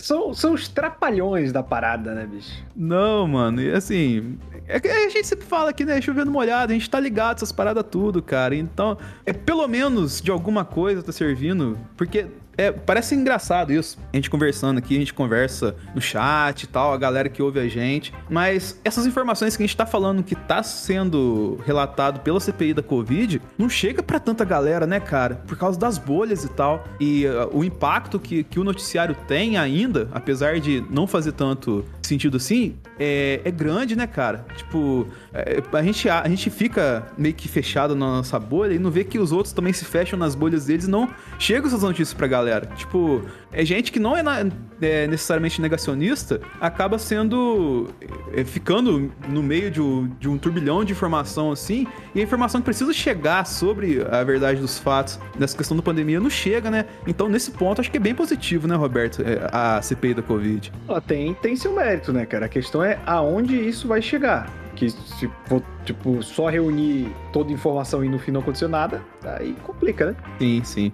São, 0.00 0.34
são 0.34 0.52
os 0.52 0.68
trapalhões 0.68 1.52
da 1.52 1.62
parada, 1.62 2.14
né, 2.14 2.26
bicho? 2.26 2.64
Não, 2.74 3.26
mano, 3.26 3.62
e 3.62 3.72
assim. 3.72 4.38
É 4.68 4.80
que 4.80 4.88
a 4.88 5.08
gente 5.08 5.26
sempre 5.26 5.46
fala 5.46 5.70
aqui, 5.70 5.84
né? 5.84 6.00
Chovendo 6.00 6.30
molhado, 6.30 6.72
a 6.72 6.74
gente 6.74 6.90
tá 6.90 6.98
ligado 6.98 7.36
essas 7.36 7.52
paradas 7.52 7.84
tudo, 7.88 8.20
cara. 8.20 8.54
Então, 8.54 8.98
é 9.24 9.32
pelo 9.32 9.66
menos 9.68 10.20
de 10.20 10.30
alguma 10.30 10.64
coisa 10.64 11.02
tá 11.02 11.12
servindo. 11.12 11.78
Porque 11.96 12.26
é, 12.56 12.72
parece 12.72 13.14
engraçado 13.14 13.72
isso. 13.72 13.98
A 14.12 14.16
gente 14.16 14.30
conversando 14.30 14.78
aqui, 14.78 14.96
a 14.96 14.98
gente 14.98 15.12
conversa 15.12 15.76
no 15.94 16.00
chat 16.00 16.62
e 16.62 16.66
tal, 16.66 16.92
a 16.92 16.96
galera 16.96 17.28
que 17.28 17.42
ouve 17.42 17.60
a 17.60 17.68
gente. 17.68 18.12
Mas 18.30 18.80
essas 18.84 19.06
informações 19.06 19.56
que 19.56 19.62
a 19.62 19.66
gente 19.66 19.76
tá 19.76 19.86
falando 19.86 20.22
que 20.22 20.34
tá 20.34 20.62
sendo 20.62 21.58
relatado 21.64 22.20
pela 22.20 22.40
CPI 22.40 22.74
da 22.74 22.82
Covid, 22.82 23.40
não 23.58 23.68
chega 23.68 24.02
para 24.02 24.18
tanta 24.18 24.44
galera, 24.44 24.86
né, 24.86 25.00
cara? 25.00 25.36
Por 25.46 25.56
causa 25.56 25.78
das 25.78 25.98
bolhas 25.98 26.44
e 26.44 26.48
tal. 26.48 26.84
E 26.98 27.26
uh, 27.26 27.50
o 27.52 27.64
impacto 27.64 28.18
que, 28.18 28.44
que 28.44 28.58
o 28.58 28.64
noticiário 28.64 29.14
tem 29.26 29.56
ainda, 29.56 30.08
apesar 30.12 30.58
de 30.60 30.84
não 30.90 31.06
fazer 31.06 31.32
tanto 31.32 31.84
sentido 32.02 32.36
assim, 32.36 32.76
é, 32.98 33.40
é 33.44 33.50
grande, 33.50 33.94
né, 33.94 34.06
cara? 34.06 34.44
Tipo, 34.56 35.06
é, 35.32 35.62
a, 35.72 35.82
gente, 35.82 36.08
a, 36.08 36.22
a 36.22 36.28
gente 36.28 36.50
fica 36.50 37.06
meio 37.16 37.34
que 37.34 37.48
fechado 37.48 37.94
na 37.94 38.06
nossa 38.06 38.38
bolha 38.38 38.74
e 38.74 38.78
não 38.78 38.90
vê 38.90 39.04
que 39.04 39.18
os 39.18 39.32
outros 39.32 39.52
também 39.52 39.72
se 39.72 39.84
fecham 39.84 40.18
nas 40.18 40.34
bolhas 40.34 40.66
deles 40.66 40.86
e 40.86 40.90
não 40.90 41.08
chegam 41.38 41.66
essas 41.66 41.82
notícias 41.82 42.14
pra 42.14 42.26
galera. 42.26 42.66
Tipo, 42.76 43.22
é 43.52 43.64
gente 43.64 43.92
que 43.92 43.98
não 43.98 44.16
é, 44.16 44.22
na, 44.22 44.44
é 44.80 45.06
necessariamente 45.06 45.60
negacionista, 45.60 46.40
acaba 46.60 46.98
sendo. 46.98 47.88
É, 48.32 48.44
ficando 48.44 49.10
no 49.28 49.42
meio 49.42 49.70
de, 49.70 49.80
de, 50.18 50.28
um 50.28 50.36
turbilhão 50.36 50.84
de 50.84 50.92
informação 50.92 51.50
assim, 51.50 51.86
e 52.14 52.20
a 52.20 52.22
informação 52.22 52.60
que 52.60 52.64
precisa 52.64 52.92
chegar 52.92 53.46
sobre 53.46 54.04
a 54.10 54.22
verdade 54.24 54.60
dos 54.60 54.78
fatos 54.78 55.18
nessa 55.38 55.56
questão 55.56 55.76
da 55.76 55.82
pandemia 55.82 56.20
não 56.20 56.30
chega, 56.30 56.70
né? 56.70 56.86
Então, 57.06 57.28
nesse 57.28 57.50
ponto, 57.50 57.80
acho 57.80 57.90
que 57.90 57.96
é 57.96 58.00
bem 58.00 58.14
positivo, 58.14 58.66
né, 58.66 58.74
Roberto? 58.74 59.22
é, 59.22 59.48
A 59.52 59.80
CPI 59.80 60.14
da 60.14 60.22
Covid. 60.22 60.72
Ó, 60.88 61.00
tem, 61.00 61.34
tem 61.34 61.56
seu 61.56 61.72
mérito, 61.72 62.12
né, 62.12 62.26
cara? 62.26 62.46
A 62.46 62.48
questão 62.48 62.82
é 62.82 62.98
aonde 63.06 63.56
isso 63.56 63.88
vai 63.88 64.02
chegar. 64.02 64.50
Que 64.74 64.90
se 64.90 65.30
for, 65.46 65.62
tipo, 65.86 66.22
só 66.22 66.48
reunir 66.48 67.10
toda 67.32 67.50
a 67.50 67.52
informação 67.52 68.04
e 68.04 68.08
no 68.08 68.18
fim 68.18 68.30
não 68.30 68.42
aconteceu 68.42 68.68
nada, 68.68 69.02
aí 69.24 69.54
complica, 69.62 70.06
né? 70.10 70.16
Sim, 70.38 70.60
sim. 70.62 70.92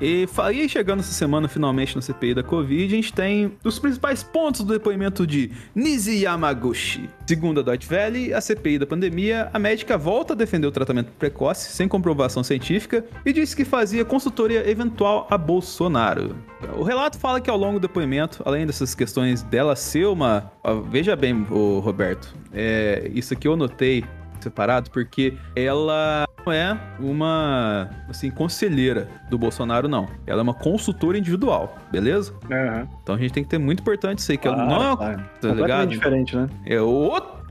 E, 0.00 0.26
aí, 0.38 0.68
chegando 0.68 1.00
essa 1.00 1.12
semana, 1.12 1.48
finalmente, 1.48 1.94
na 1.94 2.02
CPI 2.02 2.34
da 2.34 2.42
Covid, 2.42 2.92
a 2.92 2.96
gente 2.96 3.12
tem 3.12 3.52
os 3.64 3.78
principais 3.78 4.22
pontos 4.22 4.62
do 4.62 4.72
depoimento 4.72 5.26
de 5.26 5.50
Nizi 5.74 6.22
Yamaguchi. 6.22 7.08
Segundo 7.26 7.60
a 7.60 7.62
Deutsche 7.62 7.92
Welle, 7.92 8.34
a 8.34 8.40
CPI 8.40 8.78
da 8.78 8.86
pandemia, 8.86 9.48
a 9.52 9.58
médica 9.58 9.96
volta 9.96 10.32
a 10.32 10.36
defender 10.36 10.66
o 10.66 10.72
tratamento 10.72 11.12
precoce, 11.12 11.70
sem 11.70 11.86
comprovação 11.86 12.42
científica, 12.42 13.04
e 13.24 13.32
disse 13.32 13.56
que 13.56 13.64
fazia 13.64 14.04
consultoria 14.04 14.68
eventual 14.68 15.26
a 15.30 15.38
Bolsonaro. 15.38 16.36
O 16.76 16.82
relato 16.82 17.18
fala 17.18 17.40
que 17.40 17.48
ao 17.48 17.56
longo 17.56 17.78
do 17.78 17.86
depoimento, 17.86 18.42
além 18.44 18.66
dessas 18.66 18.94
questões 18.94 19.42
dela 19.42 19.76
ser 19.76 20.06
uma... 20.06 20.50
Veja 20.90 21.14
bem, 21.14 21.46
o 21.50 21.78
Roberto, 21.78 22.34
é, 22.52 23.10
isso 23.14 23.34
aqui 23.34 23.46
eu 23.46 23.56
notei 23.56 24.04
separado, 24.44 24.90
porque 24.90 25.34
ela 25.56 26.24
não 26.44 26.52
é 26.52 26.78
uma, 27.00 27.88
assim, 28.08 28.30
conselheira 28.30 29.08
do 29.30 29.38
Bolsonaro, 29.38 29.88
não. 29.88 30.06
Ela 30.26 30.40
é 30.40 30.42
uma 30.42 30.54
consultora 30.54 31.18
individual, 31.18 31.76
beleza? 31.90 32.32
Uhum. 32.32 32.88
Então 33.02 33.14
a 33.14 33.18
gente 33.18 33.32
tem 33.32 33.42
que 33.42 33.48
ter 33.48 33.58
muito 33.58 33.80
importante 33.80 34.18
isso 34.18 34.30
aí, 34.30 34.38
que 34.38 34.48
claro, 34.48 34.60
ela 34.60 34.70
não 34.70 34.92
é, 34.92 34.96
claro. 34.96 35.24
tá 35.40 35.48
ligado? 35.48 35.88
diferente, 35.88 36.36
né? 36.36 36.48
É 36.66 36.80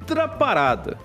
outra 0.03 0.27
parada. 0.27 0.97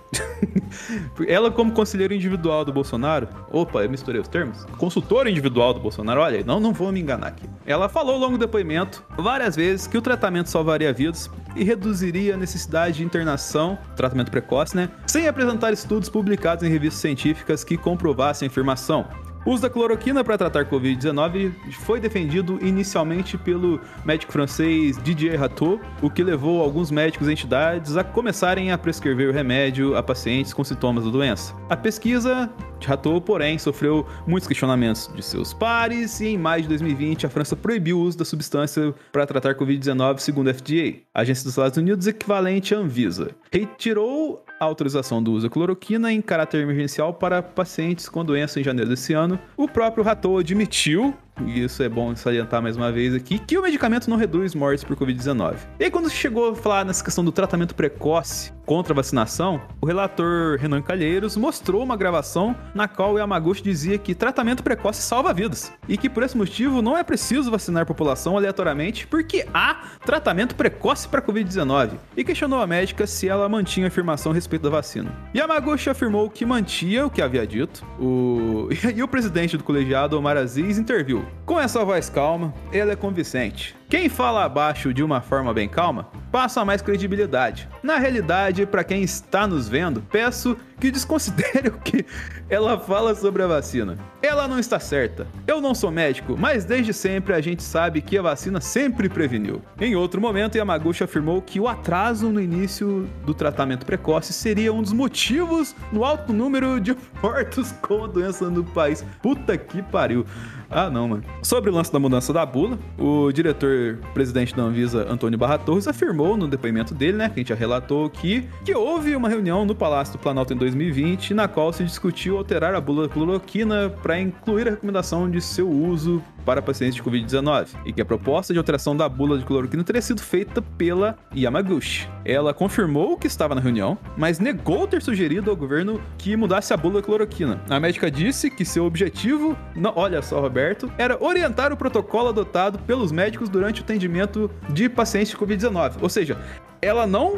ela, 1.28 1.50
como 1.50 1.72
conselheira 1.72 2.14
individual 2.14 2.64
do 2.64 2.72
Bolsonaro, 2.72 3.28
opa, 3.50 3.82
eu 3.82 3.90
misturei 3.90 4.20
os 4.20 4.26
termos. 4.26 4.64
Consultora 4.76 5.30
individual 5.30 5.72
do 5.72 5.80
Bolsonaro, 5.80 6.20
olha, 6.20 6.42
não, 6.44 6.58
não 6.58 6.72
vou 6.72 6.90
me 6.90 7.00
enganar 7.00 7.28
aqui. 7.28 7.48
Ela 7.64 7.88
falou 7.88 8.14
ao 8.14 8.20
longo 8.20 8.32
do 8.36 8.40
depoimento 8.40 9.04
várias 9.16 9.54
vezes 9.54 9.86
que 9.86 9.96
o 9.96 10.02
tratamento 10.02 10.50
salvaria 10.50 10.92
vidas 10.92 11.30
e 11.54 11.62
reduziria 11.62 12.34
a 12.34 12.36
necessidade 12.36 12.98
de 12.98 13.04
internação, 13.04 13.78
tratamento 13.96 14.30
precoce, 14.30 14.76
né? 14.76 14.90
Sem 15.06 15.28
apresentar 15.28 15.72
estudos 15.72 16.08
publicados 16.08 16.64
em 16.64 16.68
revistas 16.68 17.00
científicas 17.00 17.62
que 17.62 17.76
comprovassem 17.76 18.48
a 18.48 18.50
afirmação. 18.50 19.06
O 19.48 19.52
uso 19.52 19.62
da 19.62 19.70
cloroquina 19.70 20.22
para 20.22 20.36
tratar 20.36 20.66
Covid-19 20.66 21.54
foi 21.72 21.98
defendido 21.98 22.58
inicialmente 22.60 23.38
pelo 23.38 23.80
médico 24.04 24.30
francês 24.30 25.02
Didier 25.02 25.40
Rateau, 25.40 25.80
o 26.02 26.10
que 26.10 26.22
levou 26.22 26.60
alguns 26.60 26.90
médicos 26.90 27.28
e 27.28 27.32
entidades 27.32 27.96
a 27.96 28.04
começarem 28.04 28.72
a 28.72 28.76
prescrever 28.76 29.30
o 29.30 29.32
remédio 29.32 29.96
a 29.96 30.02
pacientes 30.02 30.52
com 30.52 30.62
sintomas 30.62 31.04
da 31.04 31.10
doença. 31.10 31.54
A 31.70 31.74
pesquisa 31.78 32.50
de 32.78 32.86
Rateau, 32.86 33.22
porém, 33.22 33.56
sofreu 33.56 34.06
muitos 34.26 34.46
questionamentos 34.46 35.10
de 35.14 35.22
seus 35.22 35.54
pares 35.54 36.20
e 36.20 36.26
em 36.26 36.36
maio 36.36 36.64
de 36.64 36.68
2020 36.68 37.24
a 37.24 37.30
França 37.30 37.56
proibiu 37.56 38.00
o 38.00 38.02
uso 38.02 38.18
da 38.18 38.26
substância 38.26 38.94
para 39.10 39.24
tratar 39.24 39.54
Covid-19 39.54 40.18
segundo 40.18 40.50
a 40.50 40.52
FDA, 40.52 40.98
a 41.14 41.22
agência 41.22 41.44
dos 41.44 41.52
Estados 41.54 41.78
Unidos 41.78 42.06
equivalente 42.06 42.74
à 42.74 42.78
Anvisa. 42.78 43.30
Retirou 43.50 44.44
a 44.58 44.64
autorização 44.64 45.22
do 45.22 45.32
uso 45.32 45.48
da 45.48 45.52
cloroquina 45.52 46.12
em 46.12 46.20
caráter 46.20 46.62
emergencial 46.62 47.14
para 47.14 47.42
pacientes 47.42 48.08
com 48.08 48.24
doença 48.24 48.60
em 48.60 48.64
janeiro 48.64 48.90
desse 48.90 49.12
ano. 49.12 49.38
O 49.56 49.68
próprio 49.68 50.04
Ratou 50.04 50.38
admitiu 50.38 51.14
e 51.46 51.64
isso 51.64 51.82
é 51.82 51.88
bom 51.88 52.14
salientar 52.14 52.62
mais 52.62 52.76
uma 52.76 52.90
vez 52.90 53.14
aqui, 53.14 53.38
que 53.38 53.56
o 53.58 53.62
medicamento 53.62 54.08
não 54.08 54.16
reduz 54.16 54.54
mortes 54.54 54.84
por 54.84 54.96
Covid-19. 54.96 55.56
E 55.78 55.84
aí, 55.84 55.90
quando 55.90 56.10
chegou 56.10 56.50
a 56.50 56.54
falar 56.54 56.84
nessa 56.84 57.04
questão 57.04 57.24
do 57.24 57.32
tratamento 57.32 57.74
precoce 57.74 58.52
contra 58.66 58.92
a 58.92 58.96
vacinação, 58.96 59.62
o 59.80 59.86
relator 59.86 60.58
Renan 60.58 60.82
Calheiros 60.82 61.36
mostrou 61.36 61.82
uma 61.82 61.96
gravação 61.96 62.54
na 62.74 62.86
qual 62.86 63.14
o 63.14 63.18
Yamaguchi 63.18 63.62
dizia 63.62 63.96
que 63.96 64.14
tratamento 64.14 64.62
precoce 64.62 65.00
salva 65.00 65.32
vidas 65.32 65.72
e 65.88 65.96
que 65.96 66.10
por 66.10 66.22
esse 66.22 66.36
motivo 66.36 66.82
não 66.82 66.96
é 66.96 67.02
preciso 67.02 67.50
vacinar 67.50 67.84
a 67.84 67.86
população 67.86 68.36
aleatoriamente 68.36 69.06
porque 69.06 69.46
há 69.54 69.82
tratamento 70.04 70.54
precoce 70.54 71.08
para 71.08 71.22
Covid-19 71.22 71.92
e 72.14 72.22
questionou 72.22 72.60
a 72.60 72.66
médica 72.66 73.06
se 73.06 73.26
ela 73.26 73.48
mantinha 73.48 73.86
a 73.86 73.88
afirmação 73.88 74.32
a 74.32 74.34
respeito 74.34 74.62
da 74.62 74.70
vacina. 74.70 75.10
Yamaguchi 75.34 75.88
afirmou 75.88 76.28
que 76.28 76.44
mantinha 76.44 77.06
o 77.06 77.10
que 77.10 77.22
havia 77.22 77.46
dito, 77.46 77.84
o... 77.98 78.68
e 78.94 79.02
o 79.02 79.08
presidente 79.08 79.56
do 79.56 79.64
colegiado, 79.64 80.18
Omar 80.18 80.36
Aziz, 80.36 80.78
interviu. 80.78 81.24
Com 81.46 81.60
essa 81.60 81.84
voz 81.84 82.10
calma, 82.10 82.52
ele 82.72 82.92
é 82.92 82.96
convincente. 82.96 83.77
Quem 83.88 84.10
fala 84.10 84.44
abaixo 84.44 84.92
de 84.92 85.02
uma 85.02 85.22
forma 85.22 85.54
bem 85.54 85.66
calma, 85.66 86.10
passa 86.30 86.62
mais 86.62 86.82
credibilidade. 86.82 87.66
Na 87.82 87.96
realidade, 87.96 88.66
para 88.66 88.84
quem 88.84 89.02
está 89.02 89.46
nos 89.46 89.66
vendo, 89.66 90.02
peço 90.02 90.58
que 90.78 90.90
desconsidere 90.90 91.68
o 91.72 91.78
que 91.78 92.04
ela 92.50 92.78
fala 92.78 93.14
sobre 93.14 93.42
a 93.42 93.46
vacina. 93.46 93.96
Ela 94.22 94.46
não 94.46 94.58
está 94.58 94.78
certa. 94.78 95.26
Eu 95.46 95.60
não 95.60 95.74
sou 95.74 95.90
médico, 95.90 96.36
mas 96.38 96.66
desde 96.66 96.92
sempre 96.92 97.32
a 97.32 97.40
gente 97.40 97.62
sabe 97.62 98.00
que 98.00 98.18
a 98.18 98.22
vacina 98.22 98.60
sempre 98.60 99.08
preveniu. 99.08 99.62
Em 99.80 99.96
outro 99.96 100.20
momento, 100.20 100.58
Yamaguchi 100.58 101.02
afirmou 101.02 101.40
que 101.40 101.58
o 101.58 101.66
atraso 101.66 102.28
no 102.28 102.40
início 102.40 103.08
do 103.24 103.32
tratamento 103.32 103.86
precoce 103.86 104.32
seria 104.32 104.72
um 104.72 104.82
dos 104.82 104.92
motivos 104.92 105.74
no 105.90 106.04
alto 106.04 106.32
número 106.32 106.78
de 106.78 106.96
mortos 107.22 107.72
com 107.80 108.04
a 108.04 108.06
doença 108.06 108.50
no 108.50 108.64
país. 108.64 109.04
Puta 109.22 109.56
que 109.56 109.82
pariu. 109.82 110.26
Ah, 110.70 110.90
não, 110.90 111.08
mano. 111.08 111.24
Sobre 111.42 111.70
o 111.70 111.72
lance 111.72 111.90
da 111.92 111.98
mudança 111.98 112.32
da 112.32 112.44
bula, 112.44 112.78
o 112.98 113.32
diretor-presidente 113.78 114.54
da 114.54 114.62
Anvisa, 114.62 115.06
Antônio 115.10 115.38
Barra 115.38 115.58
Torres, 115.58 115.86
afirmou 115.86 116.36
no 116.36 116.48
depoimento 116.48 116.94
dele, 116.94 117.16
né, 117.16 117.28
que 117.28 117.34
a 117.34 117.38
gente 117.38 117.48
já 117.48 117.54
relatou 117.54 118.08
que, 118.10 118.48
que 118.64 118.74
houve 118.74 119.14
uma 119.14 119.28
reunião 119.28 119.64
no 119.64 119.74
Palácio 119.74 120.14
do 120.14 120.18
Planalto 120.18 120.52
em 120.52 120.56
2020, 120.56 121.34
na 121.34 121.48
qual 121.48 121.72
se 121.72 121.84
discutiu 121.84 122.36
alterar 122.38 122.74
a 122.74 122.80
bula 122.80 123.08
cloroquina 123.08 123.88
para 124.02 124.20
incluir 124.20 124.68
a 124.68 124.70
recomendação 124.72 125.30
de 125.30 125.40
seu 125.40 125.68
uso 125.68 126.22
para 126.48 126.62
pacientes 126.62 126.94
de 126.94 127.02
Covid-19 127.02 127.76
e 127.84 127.92
que 127.92 128.00
a 128.00 128.06
proposta 128.06 128.54
de 128.54 128.58
alteração 128.58 128.96
da 128.96 129.06
bula 129.06 129.36
de 129.36 129.44
cloroquina 129.44 129.84
teria 129.84 130.00
sido 130.00 130.22
feita 130.22 130.62
pela 130.62 131.14
Yamaguchi. 131.36 132.08
Ela 132.24 132.54
confirmou 132.54 133.18
que 133.18 133.26
estava 133.26 133.54
na 133.54 133.60
reunião, 133.60 133.98
mas 134.16 134.38
negou 134.38 134.86
ter 134.86 135.02
sugerido 135.02 135.50
ao 135.50 135.56
governo 135.56 136.00
que 136.16 136.34
mudasse 136.36 136.72
a 136.72 136.76
bula 136.78 137.02
de 137.02 137.06
cloroquina. 137.06 137.60
A 137.68 137.78
médica 137.78 138.10
disse 138.10 138.50
que 138.50 138.64
seu 138.64 138.86
objetivo, 138.86 139.54
não, 139.76 139.92
olha 139.94 140.22
só, 140.22 140.40
Roberto, 140.40 140.90
era 140.96 141.22
orientar 141.22 141.70
o 141.70 141.76
protocolo 141.76 142.30
adotado 142.30 142.78
pelos 142.78 143.12
médicos 143.12 143.50
durante 143.50 143.82
o 143.82 143.84
atendimento 143.84 144.50
de 144.70 144.88
pacientes 144.88 145.32
de 145.32 145.36
Covid-19. 145.36 145.96
Ou 146.00 146.08
seja, 146.08 146.38
ela 146.80 147.06
não 147.06 147.34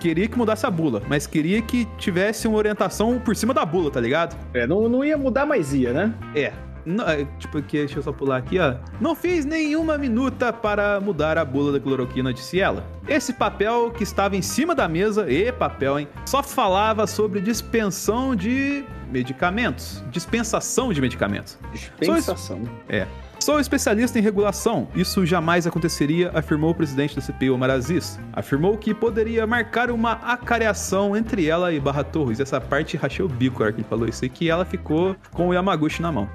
queria 0.00 0.26
que 0.26 0.36
mudasse 0.36 0.66
a 0.66 0.70
bula, 0.70 1.00
mas 1.08 1.28
queria 1.28 1.62
que 1.62 1.84
tivesse 1.96 2.48
uma 2.48 2.58
orientação 2.58 3.20
por 3.20 3.36
cima 3.36 3.54
da 3.54 3.64
bula, 3.64 3.88
tá 3.88 4.00
ligado? 4.00 4.36
É, 4.52 4.66
não, 4.66 4.88
não 4.88 5.04
ia 5.04 5.16
mudar, 5.16 5.46
mas 5.46 5.72
ia, 5.72 5.92
né? 5.92 6.12
É. 6.34 6.71
Não, 6.84 7.08
é, 7.08 7.24
tipo, 7.38 7.58
aqui, 7.58 7.78
deixa 7.78 7.98
eu 7.98 8.02
só 8.02 8.12
pular 8.12 8.38
aqui, 8.38 8.58
ó. 8.58 8.74
Não 9.00 9.14
fiz 9.14 9.44
nenhuma 9.44 9.96
minuta 9.96 10.52
para 10.52 11.00
mudar 11.00 11.38
a 11.38 11.44
bula 11.44 11.72
da 11.72 11.80
cloroquina, 11.80 12.32
disse 12.32 12.60
ela. 12.60 12.84
Esse 13.06 13.32
papel 13.32 13.90
que 13.90 14.02
estava 14.02 14.36
em 14.36 14.42
cima 14.42 14.74
da 14.74 14.88
mesa, 14.88 15.30
e 15.30 15.52
papel, 15.52 16.00
hein, 16.00 16.08
só 16.26 16.42
falava 16.42 17.06
sobre 17.06 17.40
dispensão 17.40 18.34
de 18.34 18.84
medicamentos. 19.10 20.02
Dispensação 20.10 20.92
de 20.92 21.00
medicamentos. 21.00 21.58
Dispensação. 21.72 22.62
É. 22.88 23.06
Sou 23.42 23.58
especialista 23.58 24.20
em 24.20 24.22
regulação. 24.22 24.86
Isso 24.94 25.26
jamais 25.26 25.66
aconteceria, 25.66 26.30
afirmou 26.32 26.70
o 26.70 26.74
presidente 26.76 27.16
da 27.16 27.20
CPI, 27.20 27.50
Omar 27.50 27.70
Aziz. 27.70 28.16
Afirmou 28.32 28.78
que 28.78 28.94
poderia 28.94 29.44
marcar 29.48 29.90
uma 29.90 30.12
acareação 30.12 31.16
entre 31.16 31.48
ela 31.48 31.72
e 31.72 31.80
Barra 31.80 32.04
Torres. 32.04 32.38
Essa 32.38 32.60
parte 32.60 32.96
rachou 32.96 33.26
o 33.26 33.28
bico 33.28 33.64
na 33.64 33.72
que 33.72 33.80
ele 33.80 33.88
falou 33.88 34.06
isso 34.06 34.24
e 34.24 34.28
que 34.28 34.48
ela 34.48 34.64
ficou 34.64 35.16
com 35.32 35.48
o 35.48 35.52
Yamaguchi 35.52 36.00
na 36.00 36.12
mão. 36.12 36.30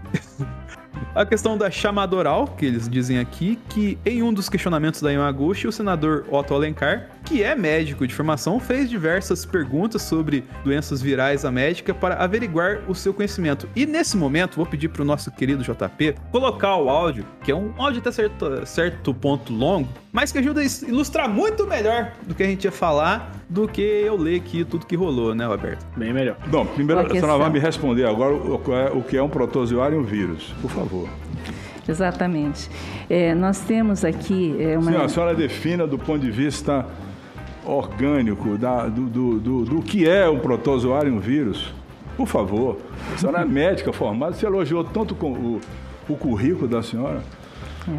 A 1.15 1.25
questão 1.25 1.57
da 1.57 1.71
chamada 1.71 2.15
oral, 2.15 2.45
que 2.45 2.65
eles 2.65 2.89
dizem 2.89 3.19
aqui, 3.19 3.57
que 3.69 3.97
em 4.05 4.21
um 4.21 4.33
dos 4.33 4.49
questionamentos 4.49 5.01
da 5.01 5.09
Yamaguchi, 5.09 5.67
o 5.67 5.71
senador 5.71 6.25
Otto 6.29 6.53
Alencar, 6.53 7.09
que 7.27 7.43
é 7.43 7.53
médico 7.55 8.07
de 8.07 8.15
formação, 8.15 8.57
fez 8.57 8.89
diversas 8.89 9.45
perguntas 9.45 10.01
sobre 10.01 10.45
doenças 10.63 11.01
virais 11.01 11.43
à 11.43 11.51
médica 11.51 11.93
para 11.93 12.15
averiguar 12.15 12.79
o 12.87 12.95
seu 12.95 13.13
conhecimento. 13.13 13.67
E 13.75 13.85
nesse 13.85 14.15
momento, 14.15 14.55
vou 14.55 14.65
pedir 14.65 14.87
para 14.87 15.01
o 15.01 15.05
nosso 15.05 15.29
querido 15.31 15.61
JP 15.61 16.15
colocar 16.31 16.77
o 16.77 16.89
áudio, 16.89 17.25
que 17.43 17.51
é 17.51 17.55
um 17.55 17.73
áudio 17.77 17.99
até 17.99 18.11
certo, 18.13 18.65
certo 18.65 19.13
ponto 19.13 19.51
longo, 19.51 19.89
mas 20.13 20.31
que 20.31 20.37
ajuda 20.37 20.61
a 20.61 20.63
ilustrar 20.87 21.29
muito 21.29 21.67
melhor 21.67 22.13
do 22.25 22.33
que 22.33 22.43
a 22.43 22.45
gente 22.45 22.63
ia 22.63 22.71
falar 22.71 23.29
do 23.49 23.67
que 23.67 23.81
eu 23.81 24.15
ler 24.15 24.37
aqui 24.37 24.63
tudo 24.63 24.85
que 24.85 24.95
rolou, 24.95 25.35
né, 25.35 25.45
Roberto? 25.45 25.85
Bem 25.97 26.13
melhor. 26.13 26.37
Bom, 26.47 26.65
primeiro 26.65 27.01
a 27.01 27.09
senhora 27.09 27.37
vai 27.37 27.49
me 27.49 27.59
responder 27.59 28.05
agora 28.05 28.33
o 28.33 29.03
que 29.03 29.17
é 29.17 29.21
um 29.21 29.29
protozoário 29.29 29.97
e 29.97 29.99
um 29.99 30.03
vírus, 30.03 30.55
por 30.61 30.71
favor. 30.71 31.09
Exatamente. 31.87 32.69
É, 33.09 33.33
nós 33.33 33.59
temos 33.61 34.03
aqui 34.03 34.55
é, 34.59 34.77
uma. 34.77 34.91
Sim, 34.91 34.97
a 34.97 35.09
senhora 35.09 35.35
defina 35.35 35.87
do 35.87 35.97
ponto 35.97 36.19
de 36.19 36.31
vista 36.31 36.85
orgânico 37.67 38.57
da, 38.57 38.87
do, 38.87 39.07
do, 39.07 39.39
do, 39.39 39.65
do, 39.65 39.81
que 39.81 40.07
é 40.07 40.27
um 40.29 40.39
protozoário 40.39 41.11
e 41.11 41.15
um 41.15 41.19
vírus. 41.19 41.73
Por 42.15 42.27
favor. 42.27 42.77
A 43.13 43.17
senhora 43.17 43.41
é 43.41 43.45
médica 43.45 43.93
formada, 43.93 44.33
você 44.33 44.45
elogiou 44.45 44.83
tanto 44.83 45.13
o, 45.13 45.61
o 46.09 46.15
currículo 46.15 46.67
da 46.67 46.81
senhora. 46.81 47.21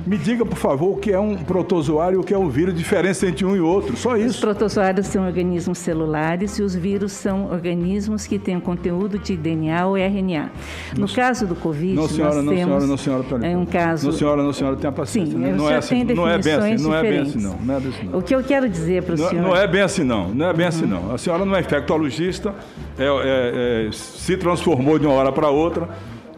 Me 0.06 0.18
diga, 0.18 0.44
por 0.44 0.56
favor, 0.58 0.92
o 0.92 0.96
que 0.96 1.10
é 1.12 1.18
um 1.18 1.36
protozoário 1.36 2.16
e 2.16 2.20
o 2.20 2.22
que 2.24 2.34
é 2.34 2.38
um 2.38 2.48
vírus, 2.48 2.74
diferença 2.74 3.26
entre 3.26 3.44
um 3.44 3.56
e 3.56 3.60
outro. 3.60 3.96
Só 3.96 4.14
Os 4.14 4.20
isso. 4.24 4.40
protozoários 4.40 5.06
são 5.06 5.26
organismos 5.26 5.78
celulares 5.78 6.58
e 6.58 6.62
os 6.62 6.74
vírus 6.74 7.12
são 7.12 7.50
organismos 7.50 8.26
que 8.26 8.38
têm 8.38 8.56
um 8.56 8.60
conteúdo 8.60 9.18
de 9.18 9.36
DNA 9.36 9.86
ou 9.86 9.96
RNA. 9.96 10.50
No 10.96 11.08
caso 11.08 11.46
do 11.46 11.54
Covid, 11.54 11.94
Não, 11.94 12.08
senhora, 12.08 12.34
nós 12.36 12.44
não, 12.44 12.52
temos 12.52 12.64
senhora, 12.66 12.86
não, 12.86 12.96
senhora. 12.96 13.22
peraí. 13.24 13.52
é 13.52 13.56
um 13.56 13.66
caso. 13.66 14.06
Não, 14.06 14.12
senhora, 14.12 14.42
não, 14.42 14.52
senhora, 14.52 14.76
tenha 14.76 14.92
paciência. 14.92 15.32
Sim, 15.32 15.38
não, 15.52 15.70
é 15.70 15.76
assim, 15.76 16.04
tem 16.06 16.14
não 16.16 16.28
é 16.28 16.38
bem 16.38 16.52
assim, 16.54 16.82
não 16.82 16.94
é 16.94 17.02
bem 17.02 17.18
assim, 17.20 17.38
não. 17.40 17.56
Não 17.58 17.74
é 17.74 17.78
assim, 17.78 18.08
não. 18.10 18.18
O 18.18 18.22
que 18.22 18.34
eu 18.34 18.42
quero 18.42 18.68
dizer 18.68 19.02
para 19.02 19.14
o 19.14 19.18
senhor. 19.18 19.42
não 19.42 19.56
é 19.56 19.66
bem 19.66 19.80
assim, 19.82 20.04
não. 20.04 20.28
Não 20.28 20.46
é 20.48 20.52
bem 20.52 20.66
assim, 20.66 20.86
não. 20.86 21.12
A 21.14 21.18
senhora 21.18 21.44
não 21.44 21.56
é 21.56 21.60
infectologista, 21.60 22.54
é- 22.98 23.04
é- 23.04 23.86
é, 23.88 23.92
se 23.92 24.36
transformou 24.36 24.98
de 24.98 25.06
uma 25.06 25.14
hora 25.14 25.32
para 25.32 25.48
outra, 25.48 25.88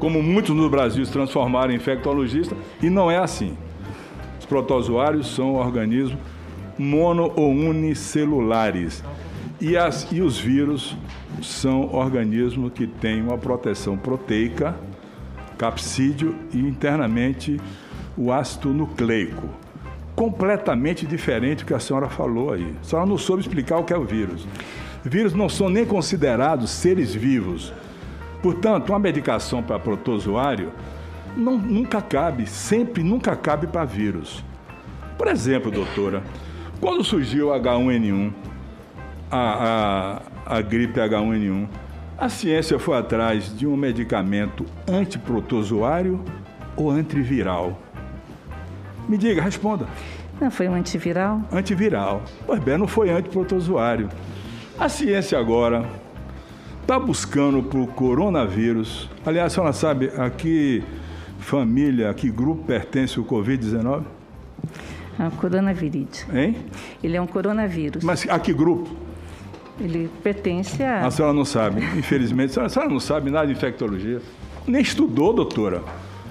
como 0.00 0.20
muitos 0.22 0.54
no 0.56 0.68
Brasil 0.68 1.04
se 1.06 1.12
transformaram 1.12 1.72
em 1.72 1.76
infectologista, 1.76 2.56
e 2.82 2.90
não 2.90 3.08
é 3.10 3.18
assim. 3.18 3.56
Os 4.40 4.46
protozoários 4.46 5.32
são 5.32 5.54
organismos 5.54 6.18
mono 6.76 7.30
ou 7.36 7.50
unicelulares. 7.50 9.04
E, 9.60 9.76
as- 9.76 10.10
e 10.10 10.20
os 10.22 10.38
vírus 10.38 10.96
são 11.42 11.94
organismos 11.94 12.72
que 12.72 12.86
têm 12.86 13.22
uma 13.22 13.36
proteção 13.38 13.96
proteica, 13.96 14.74
capsídeo 15.58 16.34
e 16.52 16.58
internamente 16.58 17.60
o 18.16 18.32
ácido 18.32 18.70
nucleico 18.72 19.46
completamente 20.16 21.06
diferente 21.06 21.60
do 21.60 21.66
que 21.68 21.72
a 21.74 21.78
senhora 21.78 22.08
falou 22.10 22.52
aí. 22.52 22.74
A 22.82 22.84
senhora 22.84 23.06
não 23.08 23.16
soube 23.16 23.40
explicar 23.40 23.78
o 23.78 23.84
que 23.84 23.92
é 23.92 23.96
o 23.96 24.04
vírus. 24.04 24.46
Vírus 25.02 25.32
não 25.32 25.48
são 25.48 25.70
nem 25.70 25.84
considerados 25.86 26.68
seres 26.70 27.14
vivos. 27.14 27.72
Portanto, 28.42 28.90
uma 28.90 28.98
medicação 28.98 29.62
para 29.62 29.78
protozoário 29.78 30.72
não- 31.36 31.58
nunca 31.58 32.00
cabe, 32.00 32.46
sempre 32.46 33.02
nunca 33.02 33.36
cabe 33.36 33.66
para 33.66 33.84
vírus. 33.84 34.42
Por 35.18 35.28
exemplo, 35.28 35.70
doutora, 35.70 36.22
quando 36.80 37.04
surgiu 37.04 37.48
o 37.48 37.52
H1N1, 37.52 38.32
a, 39.30 40.20
a, 40.46 40.56
a 40.56 40.60
gripe 40.62 40.98
H1N1, 40.98 41.68
a 42.18 42.28
ciência 42.28 42.78
foi 42.78 42.96
atrás 42.98 43.56
de 43.56 43.66
um 43.66 43.76
medicamento 43.76 44.64
antiprotozoário 44.88 46.22
ou 46.76 46.90
antiviral? 46.90 47.78
Me 49.08 49.16
diga, 49.18 49.42
responda. 49.42 49.86
Não, 50.40 50.50
foi 50.50 50.68
um 50.68 50.74
antiviral? 50.74 51.42
Antiviral. 51.52 52.22
Pois 52.46 52.58
bem, 52.60 52.78
não 52.78 52.86
foi 52.86 53.10
antiprotozoário. 53.10 54.08
A 54.78 54.88
ciência 54.88 55.38
agora 55.38 55.84
está 56.90 56.98
buscando 56.98 57.62
para 57.62 57.78
o 57.78 57.86
coronavírus. 57.86 59.08
Aliás, 59.24 59.52
a 59.52 59.54
senhora 59.54 59.72
sabe 59.72 60.10
a 60.18 60.28
que 60.28 60.82
família, 61.38 62.10
a 62.10 62.14
que 62.14 62.28
grupo 62.28 62.64
pertence 62.64 63.20
o 63.20 63.24
Covid-19? 63.24 64.02
É 65.16 65.22
um 65.22 65.30
coronavírus. 65.30 66.26
Hein? 66.34 66.56
Ele 67.00 67.16
é 67.16 67.22
um 67.22 67.28
coronavírus. 67.28 68.02
Mas 68.02 68.28
a 68.28 68.40
que 68.40 68.52
grupo? 68.52 68.90
Ele 69.80 70.10
pertence 70.20 70.82
a. 70.82 71.06
A 71.06 71.10
senhora 71.12 71.32
não 71.32 71.44
sabe, 71.44 71.80
infelizmente. 71.96 72.50
A 72.50 72.54
senhora, 72.54 72.66
a 72.66 72.70
senhora 72.70 72.90
não 72.90 72.98
sabe 72.98 73.30
nada 73.30 73.46
de 73.46 73.52
infectologia. 73.52 74.20
Nem 74.66 74.82
estudou, 74.82 75.32
doutora. 75.32 75.84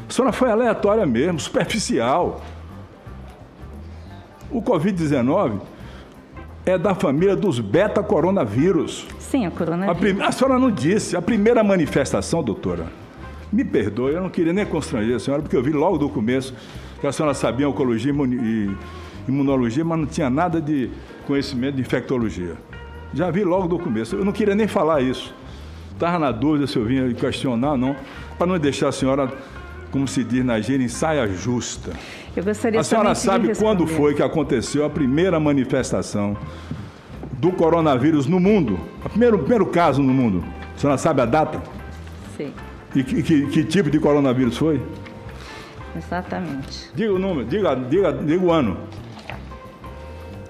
A 0.10 0.12
senhora 0.12 0.34
foi 0.34 0.52
aleatória 0.52 1.06
mesmo, 1.06 1.40
superficial. 1.40 2.44
O 4.52 4.62
Covid-19 4.62 5.62
é 6.70 6.78
da 6.78 6.94
família 6.96 7.36
dos 7.36 7.60
beta-coronavírus. 7.60 9.06
Sim, 9.20 9.46
é 9.46 9.48
o 9.48 9.52
A, 9.52 9.52
coronavírus. 9.52 10.00
prim- 10.00 10.22
a 10.22 10.32
senhora 10.32 10.60
não 10.60 10.72
disse. 10.72 11.16
A 11.16 11.22
primeira 11.22 11.64
manifestação, 11.64 12.44
doutora, 12.44 12.86
me 13.52 13.64
perdoe, 13.64 14.14
eu 14.14 14.22
não 14.22 14.30
queria 14.30 14.54
nem 14.54 14.66
constranger 14.66 15.16
a 15.16 15.20
senhora, 15.20 15.42
porque 15.42 15.56
eu 15.56 15.64
vi 15.64 15.72
logo 15.72 15.98
do 15.98 16.10
começo 16.10 16.54
que 17.02 17.08
a 17.08 17.12
senhora 17.12 17.34
sabia 17.34 17.68
oncologia 17.68 18.12
e 18.14 18.70
imunologia, 19.28 19.84
mas 19.86 20.00
não 20.00 20.06
tinha 20.06 20.30
nada 20.30 20.60
de 20.62 20.90
conhecimento 21.26 21.76
de 21.76 21.82
infectologia. 21.82 22.56
Já 23.14 23.32
vi 23.32 23.44
logo 23.44 23.68
do 23.68 23.80
começo. 23.80 24.16
Eu 24.16 24.24
não 24.26 24.32
queria 24.32 24.54
nem 24.56 24.68
falar 24.68 25.02
isso. 25.02 25.34
Estava 25.94 26.20
na 26.20 26.32
dúvida 26.32 26.68
se 26.68 26.78
eu 26.78 26.86
vinha 26.86 27.12
questionar 27.14 27.72
ou 27.72 27.78
não, 27.78 27.96
para 28.38 28.48
não 28.48 28.58
deixar 28.60 28.90
a 28.90 28.92
senhora, 28.92 29.32
como 29.92 30.08
se 30.08 30.24
diz 30.24 30.46
na 30.46 30.60
gíria, 30.62 30.84
em 30.86 30.88
saia 30.88 31.28
justa. 31.28 31.92
Eu 32.40 32.44
gostaria 32.46 32.80
A 32.80 32.84
senhora 32.86 33.14
sabe 33.16 33.54
quando 33.58 33.86
foi 33.86 34.14
que 34.14 34.24
aconteceu 34.24 34.86
a 34.86 34.90
primeira 34.90 35.38
manifestação 35.42 36.38
do 37.34 37.52
coronavírus 37.52 38.28
no 38.28 38.40
mundo? 38.40 38.80
O 39.04 39.10
primeiro, 39.10 39.40
primeiro 39.40 39.66
caso 39.66 40.02
no 40.02 40.14
mundo. 40.14 40.42
A 40.74 40.80
senhora 40.80 40.98
sabe 40.98 41.20
a 41.20 41.26
data? 41.26 41.62
Sei, 42.38 42.54
E 42.96 43.04
que, 43.04 43.22
que- 43.22 43.48
que 43.48 43.64
tipo 43.66 43.90
de 43.90 44.00
coronavírus 44.00 44.58
foi? 44.58 44.82
exatamente. 45.98 46.90
Diga 46.96 47.12
o 47.14 47.20
número, 47.20 47.46
diga, 47.46 47.76
diga, 47.76 48.14
diga 48.14 48.46
o 48.46 48.54
ano. 48.54 48.78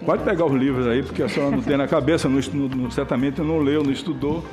Pode 0.06 0.22
pegar 0.24 0.46
os 0.46 0.54
livros 0.54 0.86
aí, 0.86 1.02
porque 1.02 1.24
a 1.24 1.28
senhora 1.28 1.56
não 1.56 1.64
tem 1.64 1.76
na 1.76 1.88
cabeça, 1.88 2.30
não, 2.30 2.40
não- 2.70 2.92
certamente 2.92 3.42
não 3.42 3.58
leu, 3.58 3.82
não 3.84 3.92
estudou. 3.92 4.46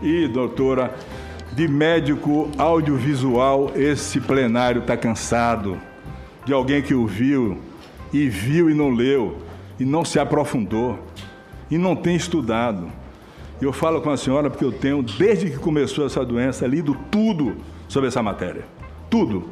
E, 0.00 0.28
doutora, 0.28 0.94
de 1.52 1.66
médico 1.66 2.48
audiovisual, 2.56 3.72
esse 3.74 4.20
plenário 4.20 4.82
está 4.82 4.96
cansado. 4.96 5.76
De 6.46 6.52
alguém 6.52 6.80
que 6.80 6.94
ouviu 6.94 7.58
e 8.12 8.28
viu 8.28 8.70
e 8.70 8.74
não 8.74 8.88
leu, 8.88 9.36
e 9.78 9.84
não 9.84 10.04
se 10.04 10.18
aprofundou, 10.18 10.98
e 11.70 11.76
não 11.76 11.94
tem 11.94 12.16
estudado. 12.16 12.88
Eu 13.60 13.72
falo 13.72 14.00
com 14.00 14.10
a 14.10 14.16
senhora 14.16 14.48
porque 14.48 14.64
eu 14.64 14.72
tenho, 14.72 15.02
desde 15.02 15.50
que 15.50 15.58
começou 15.58 16.06
essa 16.06 16.24
doença, 16.24 16.66
lido 16.66 16.96
tudo 17.10 17.56
sobre 17.88 18.08
essa 18.08 18.22
matéria. 18.22 18.64
Tudo. 19.10 19.48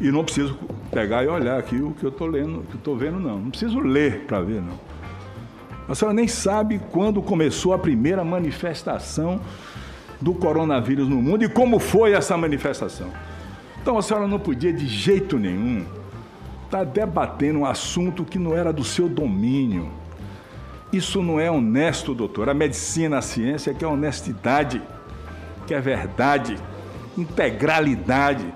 E 0.00 0.10
não 0.10 0.24
preciso 0.24 0.58
pegar 0.90 1.22
e 1.22 1.28
olhar 1.28 1.58
aqui 1.58 1.76
o 1.76 1.92
que 1.92 2.04
eu 2.04 2.10
estou 2.10 2.26
lendo, 2.26 2.60
o 2.60 2.62
que 2.62 2.74
eu 2.74 2.78
estou 2.78 2.96
vendo, 2.96 3.20
não. 3.20 3.38
Não 3.38 3.50
preciso 3.50 3.78
ler 3.78 4.24
para 4.26 4.40
ver, 4.40 4.60
não. 4.60 4.80
A 5.86 5.94
senhora 5.94 6.14
nem 6.14 6.26
sabe 6.26 6.80
quando 6.90 7.20
começou 7.20 7.74
a 7.74 7.78
primeira 7.78 8.24
manifestação 8.24 9.40
do 10.18 10.32
coronavírus 10.32 11.06
no 11.08 11.20
mundo 11.20 11.44
e 11.44 11.48
como 11.48 11.78
foi 11.78 12.12
essa 12.12 12.36
manifestação. 12.38 13.10
Então 13.84 13.98
a 13.98 14.02
senhora 14.02 14.26
não 14.26 14.38
podia 14.38 14.72
de 14.72 14.86
jeito 14.86 15.38
nenhum 15.38 15.84
estar 16.64 16.86
debatendo 16.86 17.58
um 17.58 17.66
assunto 17.66 18.24
que 18.24 18.38
não 18.38 18.56
era 18.56 18.72
do 18.72 18.82
seu 18.82 19.10
domínio. 19.10 19.90
Isso 20.90 21.22
não 21.22 21.38
é 21.38 21.50
honesto, 21.50 22.14
doutor. 22.14 22.48
A 22.48 22.54
medicina, 22.54 23.18
a 23.18 23.20
ciência 23.20 23.74
que 23.74 23.84
é 23.84 23.86
honestidade, 23.86 24.80
que 25.66 25.74
é 25.74 25.80
verdade, 25.82 26.56
integralidade, 27.14 28.46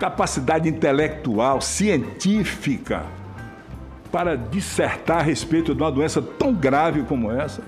capacidade 0.00 0.68
intelectual, 0.68 1.60
científica, 1.60 3.06
para 4.10 4.36
dissertar 4.36 5.18
a 5.18 5.22
respeito 5.22 5.76
de 5.76 5.80
uma 5.80 5.92
doença 5.92 6.20
tão 6.20 6.52
grave 6.52 7.04
como 7.04 7.30
essa, 7.30 7.62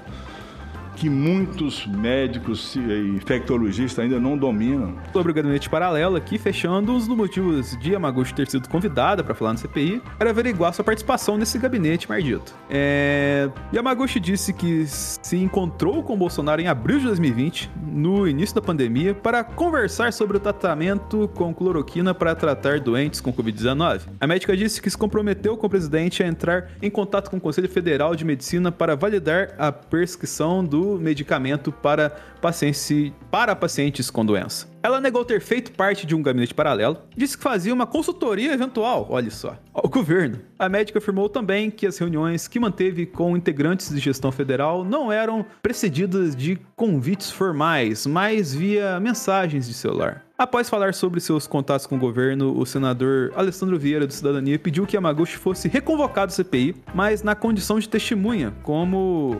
que 0.96 1.10
muitos 1.10 1.86
médicos 1.86 2.74
e 2.76 2.80
infectologistas 3.16 4.04
ainda 4.04 4.20
não 4.20 4.36
dominam. 4.36 4.96
Sobre 5.12 5.32
o 5.32 5.34
gabinete 5.34 5.68
paralelo 5.68 6.16
aqui, 6.16 6.38
fechando, 6.38 6.92
um 6.92 6.98
dos 6.98 7.08
motivos 7.08 7.76
de 7.78 7.92
Yamaguchi 7.92 8.34
ter 8.34 8.48
sido 8.48 8.68
convidada 8.68 9.22
para 9.22 9.34
falar 9.34 9.52
no 9.52 9.58
CPI 9.58 10.02
era 10.18 10.30
averiguar 10.30 10.72
sua 10.72 10.84
participação 10.84 11.36
nesse 11.36 11.58
gabinete 11.58 12.08
maldito. 12.08 12.54
É... 12.70 13.48
Yamaguchi 13.72 14.20
disse 14.20 14.52
que 14.52 14.86
se 14.86 15.36
encontrou 15.36 16.02
com 16.02 16.16
Bolsonaro 16.16 16.60
em 16.60 16.68
abril 16.68 16.98
de 16.98 17.06
2020, 17.06 17.70
no 17.92 18.28
início 18.28 18.54
da 18.54 18.62
pandemia, 18.62 19.14
para 19.14 19.42
conversar 19.42 20.12
sobre 20.12 20.36
o 20.36 20.40
tratamento 20.40 21.28
com 21.34 21.54
cloroquina 21.54 22.14
para 22.14 22.34
tratar 22.34 22.80
doentes 22.80 23.20
com 23.20 23.32
Covid-19. 23.32 24.02
A 24.20 24.26
médica 24.26 24.56
disse 24.56 24.80
que 24.80 24.90
se 24.90 24.96
comprometeu 24.96 25.56
com 25.56 25.66
o 25.66 25.70
presidente 25.70 26.22
a 26.22 26.26
entrar 26.26 26.70
em 26.80 26.90
contato 26.90 27.30
com 27.30 27.36
o 27.36 27.40
Conselho 27.40 27.68
Federal 27.68 28.14
de 28.14 28.24
Medicina 28.24 28.70
para 28.70 28.94
validar 28.94 29.54
a 29.58 29.72
prescrição 29.72 30.64
do 30.64 30.83
medicamento 30.84 31.72
para 31.72 32.10
pacientes, 32.40 33.12
para 33.30 33.54
pacientes 33.56 34.10
com 34.10 34.24
doença. 34.24 34.73
Ela 34.84 35.00
negou 35.00 35.24
ter 35.24 35.40
feito 35.40 35.72
parte 35.72 36.04
de 36.06 36.14
um 36.14 36.22
gabinete 36.22 36.52
paralelo, 36.52 36.98
disse 37.16 37.38
que 37.38 37.42
fazia 37.42 37.72
uma 37.72 37.86
consultoria 37.86 38.52
eventual, 38.52 39.06
olha 39.08 39.30
só, 39.30 39.56
ao 39.72 39.88
governo. 39.88 40.40
A 40.58 40.68
médica 40.68 40.98
afirmou 40.98 41.26
também 41.26 41.70
que 41.70 41.86
as 41.86 41.96
reuniões 41.96 42.46
que 42.46 42.60
manteve 42.60 43.06
com 43.06 43.34
integrantes 43.34 43.88
de 43.88 43.98
gestão 43.98 44.30
federal 44.30 44.84
não 44.84 45.10
eram 45.10 45.42
precedidas 45.62 46.36
de 46.36 46.58
convites 46.76 47.30
formais, 47.30 48.06
mas 48.06 48.52
via 48.52 49.00
mensagens 49.00 49.66
de 49.66 49.72
celular. 49.72 50.22
Após 50.36 50.68
falar 50.68 50.92
sobre 50.92 51.18
seus 51.18 51.46
contatos 51.46 51.86
com 51.86 51.96
o 51.96 51.98
governo, 51.98 52.54
o 52.54 52.66
senador 52.66 53.32
Alessandro 53.34 53.78
Vieira 53.78 54.06
do 54.06 54.12
Cidadania 54.12 54.58
pediu 54.58 54.84
que 54.84 54.96
Yamaguchi 54.96 55.38
fosse 55.38 55.66
reconvocado 55.66 56.30
à 56.30 56.34
CPI, 56.34 56.76
mas 56.94 57.22
na 57.22 57.34
condição 57.34 57.78
de 57.78 57.88
testemunha, 57.88 58.52
como 58.62 59.38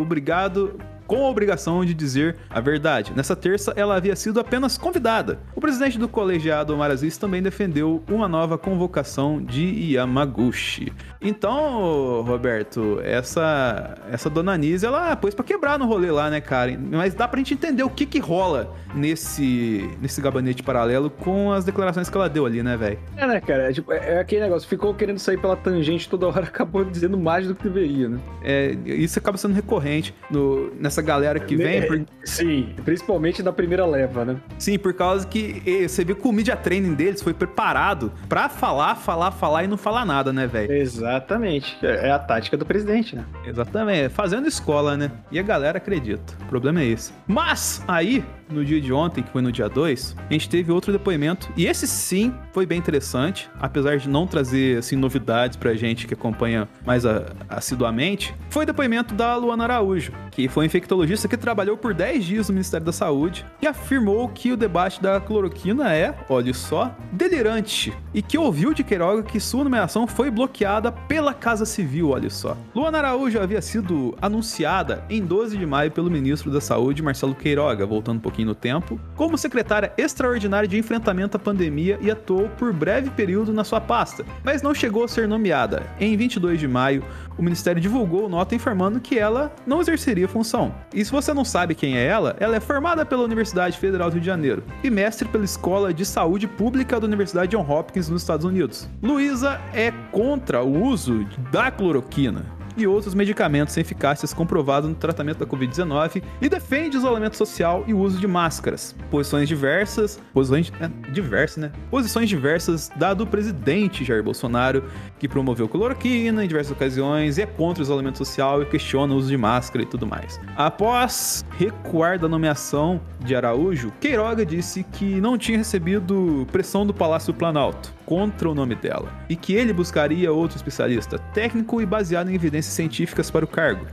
obrigado 0.00 0.78
com 1.06 1.24
a 1.26 1.30
obrigação 1.30 1.84
de 1.84 1.94
dizer 1.94 2.36
a 2.50 2.60
verdade. 2.60 3.12
Nessa 3.14 3.36
terça, 3.36 3.72
ela 3.76 3.96
havia 3.96 4.16
sido 4.16 4.40
apenas 4.40 4.78
convidada. 4.78 5.38
O 5.54 5.60
presidente 5.60 5.98
do 5.98 6.08
colegiado 6.08 6.74
Omar 6.74 6.90
Aziz 6.90 7.16
também 7.16 7.42
defendeu 7.42 8.02
uma 8.08 8.28
nova 8.28 8.58
convocação 8.58 9.42
de 9.42 9.94
Yamaguchi. 9.94 10.92
Então, 11.20 12.22
Roberto, 12.22 13.00
essa 13.02 13.96
essa 14.10 14.28
dona 14.30 14.52
Anise, 14.52 14.86
ela 14.86 15.16
pôs 15.16 15.34
pra 15.34 15.44
quebrar 15.44 15.78
no 15.78 15.86
rolê 15.86 16.10
lá, 16.10 16.30
né, 16.30 16.40
cara? 16.40 16.76
Mas 16.78 17.14
dá 17.14 17.26
pra 17.26 17.38
gente 17.38 17.54
entender 17.54 17.82
o 17.82 17.90
que 17.90 18.06
que 18.06 18.18
rola 18.18 18.74
nesse, 18.94 19.90
nesse 20.00 20.20
gabinete 20.20 20.62
paralelo 20.62 21.10
com 21.10 21.52
as 21.52 21.64
declarações 21.64 22.08
que 22.08 22.16
ela 22.16 22.28
deu 22.28 22.46
ali, 22.46 22.62
né, 22.62 22.76
velho? 22.76 22.98
É, 23.16 23.26
né, 23.26 23.40
cara? 23.40 23.70
É, 23.70 23.72
tipo, 23.72 23.92
é, 23.92 24.14
é 24.14 24.20
aquele 24.20 24.42
negócio, 24.42 24.68
ficou 24.68 24.94
querendo 24.94 25.18
sair 25.18 25.38
pela 25.38 25.56
tangente 25.56 26.08
toda 26.08 26.26
hora, 26.26 26.44
acabou 26.46 26.84
dizendo 26.84 27.18
mais 27.18 27.46
do 27.46 27.54
que 27.54 27.64
deveria, 27.64 28.08
né? 28.08 28.18
É, 28.42 28.76
isso 28.84 29.18
acaba 29.18 29.36
sendo 29.36 29.54
recorrente 29.54 30.14
no, 30.30 30.72
nessa 30.74 30.93
galera 31.02 31.38
que 31.40 31.56
vem. 31.56 31.78
É, 31.78 31.86
por- 31.86 32.04
Sim, 32.24 32.74
principalmente 32.84 33.42
da 33.42 33.52
primeira 33.52 33.84
leva, 33.86 34.24
né? 34.24 34.36
Sim, 34.58 34.78
por 34.78 34.92
causa 34.94 35.26
que 35.26 35.62
você 35.88 36.04
vê 36.04 36.14
que 36.14 36.26
o 36.26 36.32
media 36.32 36.56
training 36.56 36.94
deles 36.94 37.22
foi 37.22 37.34
preparado 37.34 38.12
pra 38.28 38.48
falar, 38.48 38.94
falar, 38.96 39.30
falar 39.30 39.64
e 39.64 39.66
não 39.66 39.76
falar 39.76 40.04
nada, 40.04 40.32
né, 40.32 40.46
velho? 40.46 40.72
Exatamente. 40.72 41.76
É 41.82 42.04
é 42.08 42.10
a 42.10 42.18
tática 42.18 42.56
do 42.56 42.66
presidente, 42.66 43.14
né? 43.16 43.24
Exatamente, 43.46 44.08
fazendo 44.10 44.46
escola, 44.48 44.96
né? 44.96 45.10
E 45.30 45.38
a 45.38 45.42
galera 45.42 45.78
acredita. 45.78 46.34
O 46.42 46.46
problema 46.46 46.80
é 46.80 46.86
esse. 46.86 47.12
Mas 47.26 47.82
aí, 47.88 48.22
no 48.54 48.64
dia 48.64 48.80
de 48.80 48.92
ontem, 48.92 49.22
que 49.22 49.30
foi 49.30 49.42
no 49.42 49.52
dia 49.52 49.68
2, 49.68 50.16
a 50.30 50.32
gente 50.32 50.48
teve 50.48 50.70
outro 50.72 50.92
depoimento. 50.92 51.50
E 51.56 51.66
esse 51.66 51.86
sim 51.86 52.32
foi 52.52 52.64
bem 52.64 52.78
interessante, 52.78 53.50
apesar 53.60 53.96
de 53.98 54.08
não 54.08 54.26
trazer 54.26 54.78
assim 54.78 54.96
novidades 54.96 55.56
pra 55.56 55.74
gente 55.74 56.06
que 56.06 56.14
acompanha 56.14 56.68
mais 56.86 57.04
a- 57.04 57.24
assiduamente. 57.48 58.34
Foi 58.50 58.62
o 58.64 58.66
depoimento 58.66 59.14
da 59.14 59.36
Luana 59.36 59.64
Araújo, 59.64 60.12
que 60.30 60.48
foi 60.48 60.64
infectologista 60.66 61.26
que 61.28 61.36
trabalhou 61.36 61.76
por 61.76 61.92
10 61.94 62.24
dias 62.24 62.48
no 62.48 62.54
Ministério 62.54 62.86
da 62.86 62.92
Saúde 62.92 63.44
e 63.60 63.66
afirmou 63.66 64.28
que 64.28 64.52
o 64.52 64.56
debate 64.56 65.02
da 65.02 65.20
cloroquina 65.20 65.92
é, 65.94 66.14
olha 66.28 66.54
só, 66.54 66.94
delirante 67.12 67.92
e 68.12 68.22
que 68.22 68.38
ouviu 68.38 68.72
de 68.74 68.84
Queiroga 68.84 69.22
que 69.22 69.40
sua 69.40 69.64
nomeação 69.64 70.06
foi 70.06 70.30
bloqueada 70.30 70.92
pela 70.92 71.32
Casa 71.34 71.64
Civil, 71.64 72.10
olha 72.10 72.30
só. 72.30 72.56
Luana 72.74 72.98
Araújo 72.98 73.40
havia 73.40 73.60
sido 73.62 74.14
anunciada 74.20 75.04
em 75.10 75.24
12 75.24 75.56
de 75.56 75.66
maio 75.66 75.90
pelo 75.90 76.10
ministro 76.10 76.50
da 76.50 76.60
Saúde, 76.60 77.02
Marcelo 77.02 77.34
Queiroga, 77.34 77.84
voltando 77.86 78.18
um 78.18 78.20
pouquinho 78.20 78.43
no 78.44 78.54
tempo, 78.54 79.00
como 79.16 79.38
secretária 79.38 79.92
extraordinária 79.96 80.68
de 80.68 80.78
enfrentamento 80.78 81.36
à 81.36 81.40
pandemia 81.40 81.98
e 82.00 82.10
atuou 82.10 82.48
por 82.50 82.72
breve 82.72 83.10
período 83.10 83.52
na 83.52 83.64
sua 83.64 83.80
pasta, 83.80 84.24
mas 84.42 84.62
não 84.62 84.74
chegou 84.74 85.04
a 85.04 85.08
ser 85.08 85.26
nomeada. 85.26 85.82
Em 85.98 86.16
22 86.16 86.60
de 86.60 86.68
maio, 86.68 87.02
o 87.36 87.42
ministério 87.42 87.80
divulgou 87.80 88.28
nota 88.28 88.54
informando 88.54 89.00
que 89.00 89.18
ela 89.18 89.52
não 89.66 89.80
exerceria 89.80 90.28
função. 90.28 90.74
E 90.92 91.04
se 91.04 91.10
você 91.10 91.34
não 91.34 91.44
sabe 91.44 91.74
quem 91.74 91.96
é 91.96 92.04
ela, 92.04 92.36
ela 92.38 92.56
é 92.56 92.60
formada 92.60 93.04
pela 93.04 93.24
Universidade 93.24 93.78
Federal 93.78 94.08
do 94.08 94.14
Rio 94.14 94.20
de 94.20 94.26
Janeiro 94.26 94.62
e 94.82 94.90
mestre 94.90 95.26
pela 95.28 95.44
Escola 95.44 95.92
de 95.92 96.04
Saúde 96.04 96.46
Pública 96.46 97.00
da 97.00 97.06
Universidade 97.06 97.56
John 97.56 97.66
Hopkins 97.68 98.08
nos 98.08 98.22
Estados 98.22 98.44
Unidos. 98.44 98.88
Luísa 99.02 99.60
é 99.72 99.92
contra 100.12 100.62
o 100.62 100.84
uso 100.84 101.26
da 101.50 101.70
cloroquina 101.70 102.53
e 102.76 102.86
outros 102.86 103.14
medicamentos 103.14 103.76
eficácias 103.76 104.32
comprovados 104.32 104.88
no 104.88 104.94
tratamento 104.94 105.38
da 105.38 105.46
Covid-19 105.46 106.22
e 106.40 106.48
defende 106.48 106.96
isolamento 106.96 107.36
social 107.36 107.84
e 107.86 107.94
o 107.94 107.98
uso 107.98 108.18
de 108.18 108.26
máscaras. 108.26 108.94
Posições 109.10 109.48
diversas, 109.48 110.20
posições 110.32 110.72
é, 110.80 110.88
diversas, 111.10 111.56
né? 111.58 111.72
Posições 111.90 112.28
diversas 112.28 112.90
da 112.96 113.14
do 113.14 113.26
presidente 113.26 114.04
Jair 114.04 114.22
Bolsonaro, 114.22 114.84
que 115.18 115.28
promoveu 115.28 115.68
cloroquina 115.68 116.44
em 116.44 116.48
diversas 116.48 116.72
ocasiões 116.72 117.38
e 117.38 117.42
é 117.42 117.46
contra 117.46 117.82
o 117.82 117.84
isolamento 117.84 118.18
social 118.18 118.62
e 118.62 118.66
questiona 118.66 119.14
o 119.14 119.16
uso 119.16 119.28
de 119.28 119.36
máscara 119.36 119.82
e 119.82 119.86
tudo 119.86 120.06
mais. 120.06 120.40
Após 120.56 121.44
recuar 121.58 122.18
da 122.18 122.28
nomeação 122.28 123.00
de 123.20 123.34
Araújo, 123.34 123.92
Queiroga 124.00 124.44
disse 124.44 124.84
que 124.84 125.20
não 125.20 125.38
tinha 125.38 125.58
recebido 125.58 126.46
pressão 126.50 126.86
do 126.86 126.92
Palácio 126.92 127.32
Planalto 127.32 127.94
contra 128.04 128.48
o 128.48 128.54
nome 128.54 128.74
dela 128.74 129.12
e 129.28 129.36
que 129.36 129.54
ele 129.54 129.72
buscaria 129.72 130.32
outro 130.32 130.56
especialista 130.56 131.18
técnico 131.18 131.80
e 131.80 131.86
baseado 131.86 132.30
em 132.30 132.34
evidências 132.34 132.74
científicas 132.74 133.30
para 133.30 133.44
o 133.44 133.48
cargo. 133.48 133.86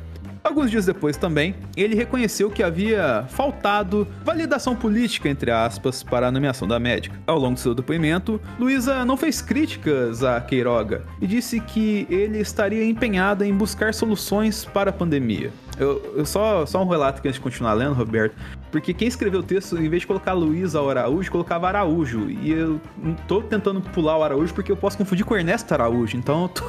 Alguns 0.43 0.71
dias 0.71 0.87
depois 0.87 1.17
também, 1.17 1.55
ele 1.77 1.95
reconheceu 1.95 2.49
que 2.49 2.63
havia 2.63 3.25
faltado 3.29 4.07
validação 4.25 4.75
política, 4.75 5.29
entre 5.29 5.51
aspas, 5.51 6.01
para 6.01 6.27
a 6.27 6.31
nomeação 6.31 6.67
da 6.67 6.79
médica. 6.79 7.15
Ao 7.27 7.37
longo 7.37 7.53
do 7.53 7.59
seu 7.59 7.75
depoimento, 7.75 8.41
Luísa 8.59 9.05
não 9.05 9.15
fez 9.15 9.39
críticas 9.39 10.23
a 10.23 10.41
Queiroga 10.41 11.03
e 11.21 11.27
disse 11.27 11.59
que 11.59 12.07
ele 12.09 12.39
estaria 12.39 12.83
empenhado 12.83 13.45
em 13.45 13.53
buscar 13.53 13.93
soluções 13.93 14.65
para 14.65 14.89
a 14.89 14.93
pandemia. 14.93 15.51
Eu, 15.77 16.13
eu 16.17 16.25
só, 16.25 16.65
só 16.65 16.83
um 16.83 16.87
relato 16.87 17.21
que 17.21 17.27
antes 17.27 17.39
de 17.39 17.43
continuar 17.43 17.73
lendo, 17.73 17.93
Roberto, 17.93 18.35
porque 18.71 18.93
quem 18.93 19.07
escreveu 19.07 19.39
o 19.39 19.43
texto, 19.43 19.77
em 19.77 19.89
vez 19.89 20.01
de 20.01 20.07
colocar 20.07 20.33
Luísa 20.33 20.81
Araújo, 20.81 21.31
colocava 21.31 21.67
Araújo. 21.67 22.29
E 22.29 22.51
eu 22.51 22.79
não 22.97 23.13
tô 23.13 23.41
tentando 23.41 23.81
pular 23.81 24.17
o 24.17 24.23
Araújo 24.23 24.53
porque 24.53 24.71
eu 24.71 24.77
posso 24.77 24.97
confundir 24.97 25.25
com 25.25 25.35
Ernesto 25.35 25.73
Araújo. 25.73 26.17
Então 26.17 26.43
eu 26.43 26.49
tô, 26.49 26.63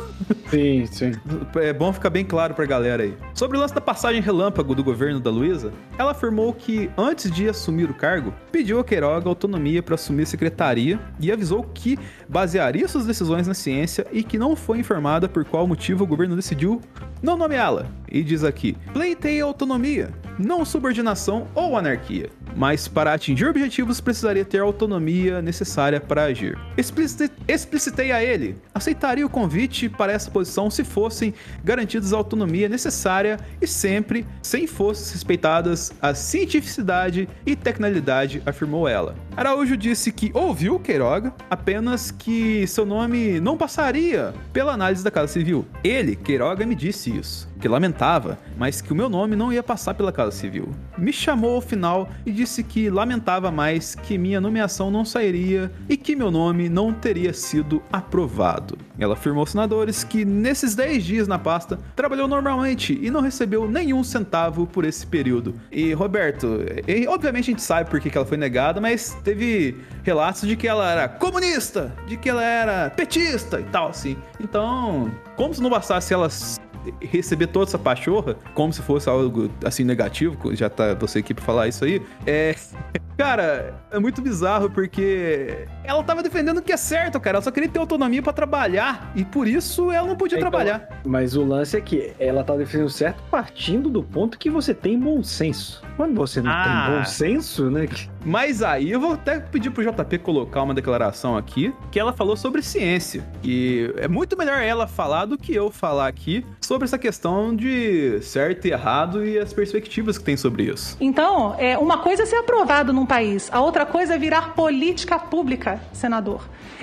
Sim, 0.52 0.84
sim. 0.86 1.12
é 1.56 1.72
bom 1.72 1.92
ficar 1.92 2.10
bem 2.10 2.24
claro 2.24 2.54
pra 2.54 2.66
galera 2.66 3.04
aí. 3.04 3.14
Sobre 3.34 3.56
o 3.56 3.60
lance 3.60 3.74
da 3.74 3.80
passagem 3.80 4.20
relâmpago 4.20 4.74
do 4.74 4.84
governo 4.84 5.18
da 5.18 5.30
Luísa, 5.30 5.72
ela 5.96 6.10
afirmou 6.10 6.52
que 6.52 6.90
antes 6.96 7.30
de 7.30 7.48
assumir 7.48 7.88
o 7.88 7.94
cargo, 7.94 8.34
pediu 8.50 8.78
a 8.78 8.84
Queiroga 8.84 9.28
autonomia 9.28 9.82
para 9.82 9.94
assumir 9.94 10.24
a 10.24 10.26
secretaria 10.26 11.00
e 11.18 11.32
avisou 11.32 11.62
que 11.62 11.98
basearia 12.28 12.86
suas 12.86 13.06
decisões 13.06 13.46
na 13.46 13.54
ciência 13.54 14.06
e 14.12 14.22
que 14.22 14.38
não 14.38 14.54
foi 14.54 14.78
informada 14.78 15.28
por 15.28 15.44
qual 15.44 15.66
motivo 15.66 16.04
o 16.04 16.06
governo 16.06 16.36
decidiu 16.36 16.80
não 17.22 17.36
nomeá-la. 17.36 17.86
E 18.12 18.22
diz 18.22 18.44
aqui: 18.44 18.76
pleitei 18.92 19.40
autonomia, 19.40 20.10
não 20.38 20.64
subordinação 20.64 21.46
ou 21.54 21.76
anarquia. 21.76 22.30
Mas 22.54 22.86
para 22.86 23.14
atingir 23.14 23.46
objetivos 23.46 24.00
precisaria 24.00 24.44
ter 24.44 24.60
a 24.60 24.64
autonomia 24.64 25.40
necessária 25.40 26.00
para 26.00 26.24
agir. 26.24 26.58
Explicitei, 26.76 27.30
explicitei 27.48 28.12
a 28.12 28.22
ele: 28.22 28.56
aceitaria 28.74 29.24
o 29.24 29.30
convite 29.30 29.88
para 29.88 30.12
essa 30.12 30.30
posição 30.30 30.70
se 30.70 30.84
fossem 30.84 31.32
garantidas 31.64 32.12
a 32.12 32.16
autonomia 32.16 32.68
necessária 32.68 33.38
e 33.60 33.66
sempre 33.66 34.26
sem 34.42 34.66
fossem 34.66 35.14
respeitadas 35.14 35.92
a 36.00 36.14
cientificidade 36.14 37.28
e 37.46 37.56
tecnalidade, 37.56 38.42
afirmou 38.44 38.86
ela. 38.86 39.14
Araújo 39.36 39.76
disse 39.76 40.12
que 40.12 40.30
ouviu 40.34 40.78
Queiroga, 40.78 41.32
apenas 41.50 42.10
que 42.10 42.66
seu 42.66 42.84
nome 42.84 43.40
não 43.40 43.56
passaria 43.56 44.34
pela 44.52 44.72
análise 44.72 45.02
da 45.02 45.10
Casa 45.10 45.32
Civil. 45.32 45.64
Ele, 45.82 46.14
Queiroga, 46.14 46.66
me 46.66 46.74
disse 46.74 47.16
isso, 47.16 47.48
que 47.60 47.68
lamentava, 47.68 48.38
mas 48.58 48.80
que 48.80 48.92
o 48.92 48.96
meu 48.96 49.08
nome 49.08 49.34
não 49.34 49.52
ia 49.52 49.62
passar 49.62 49.94
pela 49.94 50.12
Casa 50.12 50.21
Civil. 50.30 50.68
Me 50.96 51.12
chamou 51.12 51.54
ao 51.56 51.60
final 51.60 52.08
e 52.24 52.30
disse 52.30 52.62
que 52.62 52.88
lamentava 52.90 53.50
mais 53.50 53.94
que 53.94 54.16
minha 54.18 54.40
nomeação 54.40 54.90
não 54.90 55.04
sairia 55.04 55.72
e 55.88 55.96
que 55.96 56.14
meu 56.14 56.30
nome 56.30 56.68
não 56.68 56.92
teria 56.92 57.32
sido 57.32 57.82
aprovado. 57.92 58.76
Ela 58.98 59.14
afirmou 59.14 59.40
aos 59.40 59.50
senadores 59.50 60.04
que 60.04 60.24
nesses 60.24 60.74
10 60.74 61.02
dias 61.04 61.26
na 61.28 61.38
pasta 61.38 61.78
trabalhou 61.96 62.28
normalmente 62.28 62.98
e 63.02 63.10
não 63.10 63.20
recebeu 63.20 63.66
nenhum 63.68 64.04
centavo 64.04 64.66
por 64.66 64.84
esse 64.84 65.06
período. 65.06 65.54
E 65.70 65.92
Roberto, 65.92 66.60
e, 66.86 67.06
obviamente 67.08 67.44
a 67.44 67.52
gente 67.52 67.62
sabe 67.62 67.88
por 67.90 67.98
que 68.00 68.16
ela 68.16 68.26
foi 68.26 68.36
negada, 68.36 68.80
mas 68.80 69.16
teve 69.24 69.76
relatos 70.02 70.42
de 70.46 70.54
que 70.56 70.68
ela 70.68 70.90
era 70.90 71.08
comunista, 71.08 71.92
de 72.06 72.16
que 72.16 72.28
ela 72.28 72.44
era 72.44 72.90
petista 72.90 73.58
e 73.60 73.64
tal, 73.64 73.88
assim. 73.88 74.16
Então, 74.38 75.10
como 75.36 75.54
se 75.54 75.62
não 75.62 75.70
bastasse 75.70 76.12
ela 76.12 76.26
s- 76.26 76.60
receber 77.00 77.46
toda 77.48 77.66
essa 77.66 77.78
pachorra, 77.78 78.36
como 78.54 78.72
se 78.72 78.82
fosse 78.82 79.08
algo 79.08 79.50
assim 79.64 79.84
negativo, 79.84 80.54
já 80.54 80.68
tá 80.68 80.94
você 80.94 81.20
aqui 81.20 81.34
pra 81.34 81.44
falar 81.44 81.68
isso 81.68 81.84
aí, 81.84 82.02
é. 82.26 82.54
Cara, 83.16 83.74
é 83.90 83.98
muito 83.98 84.22
bizarro 84.22 84.70
porque 84.70 85.68
ela 85.84 86.02
tava 86.02 86.22
defendendo 86.22 86.58
o 86.58 86.62
que 86.62 86.72
é 86.72 86.76
certo, 86.76 87.20
cara. 87.20 87.36
Ela 87.36 87.42
só 87.42 87.50
queria 87.50 87.68
ter 87.68 87.78
autonomia 87.78 88.22
pra 88.22 88.32
trabalhar 88.32 89.12
e 89.14 89.24
por 89.24 89.46
isso 89.46 89.92
ela 89.92 90.08
não 90.08 90.16
podia 90.16 90.38
Então, 90.38 90.50
trabalhar. 90.50 90.88
Mas 91.04 91.36
o 91.36 91.44
lance 91.44 91.76
é 91.76 91.80
que 91.80 92.14
ela 92.18 92.42
tá 92.42 92.56
defendendo 92.56 92.88
certo 92.88 93.22
partindo 93.30 93.90
do 93.90 94.02
ponto 94.02 94.38
que 94.38 94.50
você 94.50 94.74
tem 94.74 94.98
bom 94.98 95.22
senso. 95.22 95.81
Quando 95.96 96.14
você 96.14 96.40
não 96.40 96.50
Ah. 96.50 96.86
tem 96.86 96.96
bom 96.98 97.04
senso, 97.04 97.70
né? 97.70 97.86
Mas 98.24 98.62
aí 98.62 98.90
eu 98.90 99.00
vou 99.00 99.12
até 99.14 99.40
pedir 99.40 99.70
pro 99.70 99.82
JP 99.82 100.18
colocar 100.18 100.62
uma 100.62 100.74
declaração 100.74 101.36
aqui 101.36 101.74
que 101.90 101.98
ela 101.98 102.12
falou 102.12 102.36
sobre 102.36 102.62
ciência. 102.62 103.24
E 103.42 103.92
é 103.96 104.08
muito 104.08 104.36
melhor 104.36 104.58
ela 104.62 104.86
falar 104.86 105.26
do 105.26 105.36
que 105.36 105.54
eu 105.54 105.70
falar 105.70 106.06
aqui 106.06 106.44
sobre 106.60 106.84
essa 106.84 106.98
questão 106.98 107.54
de 107.54 108.20
certo 108.22 108.66
e 108.66 108.70
errado 108.72 109.24
e 109.24 109.38
as 109.38 109.52
perspectivas 109.52 110.18
que 110.18 110.24
tem 110.24 110.36
sobre 110.36 110.64
isso. 110.64 110.96
Então, 111.00 111.54
é, 111.58 111.76
uma 111.76 111.98
coisa 111.98 112.22
é 112.22 112.26
ser 112.26 112.36
aprovado 112.36 112.92
num 112.92 113.06
país, 113.06 113.48
a 113.52 113.60
outra 113.60 113.84
coisa 113.84 114.14
é 114.14 114.18
virar 114.18 114.54
política 114.54 115.18
pública, 115.18 115.80
senador. 115.92 116.42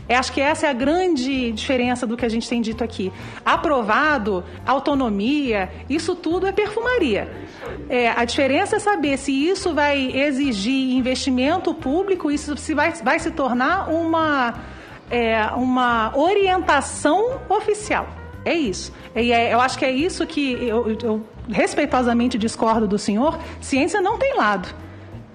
É, 0.09 0.15
acho 0.15 0.33
que 0.33 0.41
essa 0.41 0.65
é 0.65 0.69
a 0.71 0.73
grande 0.73 1.51
diferença 1.51 2.07
do 2.07 2.17
que 2.17 2.25
a 2.25 2.29
gente 2.29 2.49
tem 2.49 2.61
dito 2.61 2.83
aqui. 2.83 3.13
Aprovado, 3.45 4.43
autonomia, 4.65 5.69
isso 5.87 6.15
tudo 6.15 6.47
é 6.47 6.51
perfumaria. 6.51 7.31
É, 7.87 8.09
a 8.09 8.25
diferença 8.25 8.77
é 8.77 8.79
saber 8.79 9.17
se 9.17 9.31
isso 9.31 9.71
vai 9.71 10.11
exigir 10.11 10.97
investimento 10.97 11.75
público, 11.75 12.31
isso 12.31 12.57
se 12.57 12.73
vai, 12.73 12.91
vai 12.91 13.19
se 13.19 13.29
tornar 13.29 13.87
uma, 13.91 14.55
é, 15.11 15.45
uma 15.55 16.11
orientação 16.17 17.41
oficial. 17.47 18.07
É 18.43 18.55
isso. 18.55 18.91
E 19.15 19.31
é, 19.31 19.53
eu 19.53 19.61
acho 19.61 19.77
que 19.77 19.85
é 19.85 19.91
isso 19.91 20.25
que 20.25 20.53
eu, 20.53 20.97
eu 21.03 21.23
respeitosamente 21.51 22.35
discordo 22.35 22.87
do 22.87 22.97
senhor. 22.97 23.37
Ciência 23.61 24.01
não 24.01 24.17
tem 24.17 24.35
lado. 24.35 24.73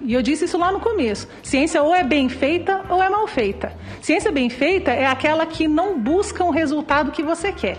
E 0.05 0.13
eu 0.13 0.21
disse 0.21 0.45
isso 0.45 0.57
lá 0.57 0.71
no 0.71 0.79
começo. 0.79 1.27
Ciência 1.41 1.81
ou 1.81 1.93
é 1.93 2.03
bem 2.03 2.29
feita 2.29 2.85
ou 2.89 3.01
é 3.01 3.09
mal 3.09 3.27
feita. 3.27 3.73
Ciência 4.01 4.31
bem 4.31 4.49
feita 4.49 4.91
é 4.91 5.05
aquela 5.05 5.45
que 5.45 5.67
não 5.67 5.99
busca 5.99 6.43
o 6.43 6.51
resultado 6.51 7.11
que 7.11 7.23
você 7.23 7.51
quer. 7.51 7.77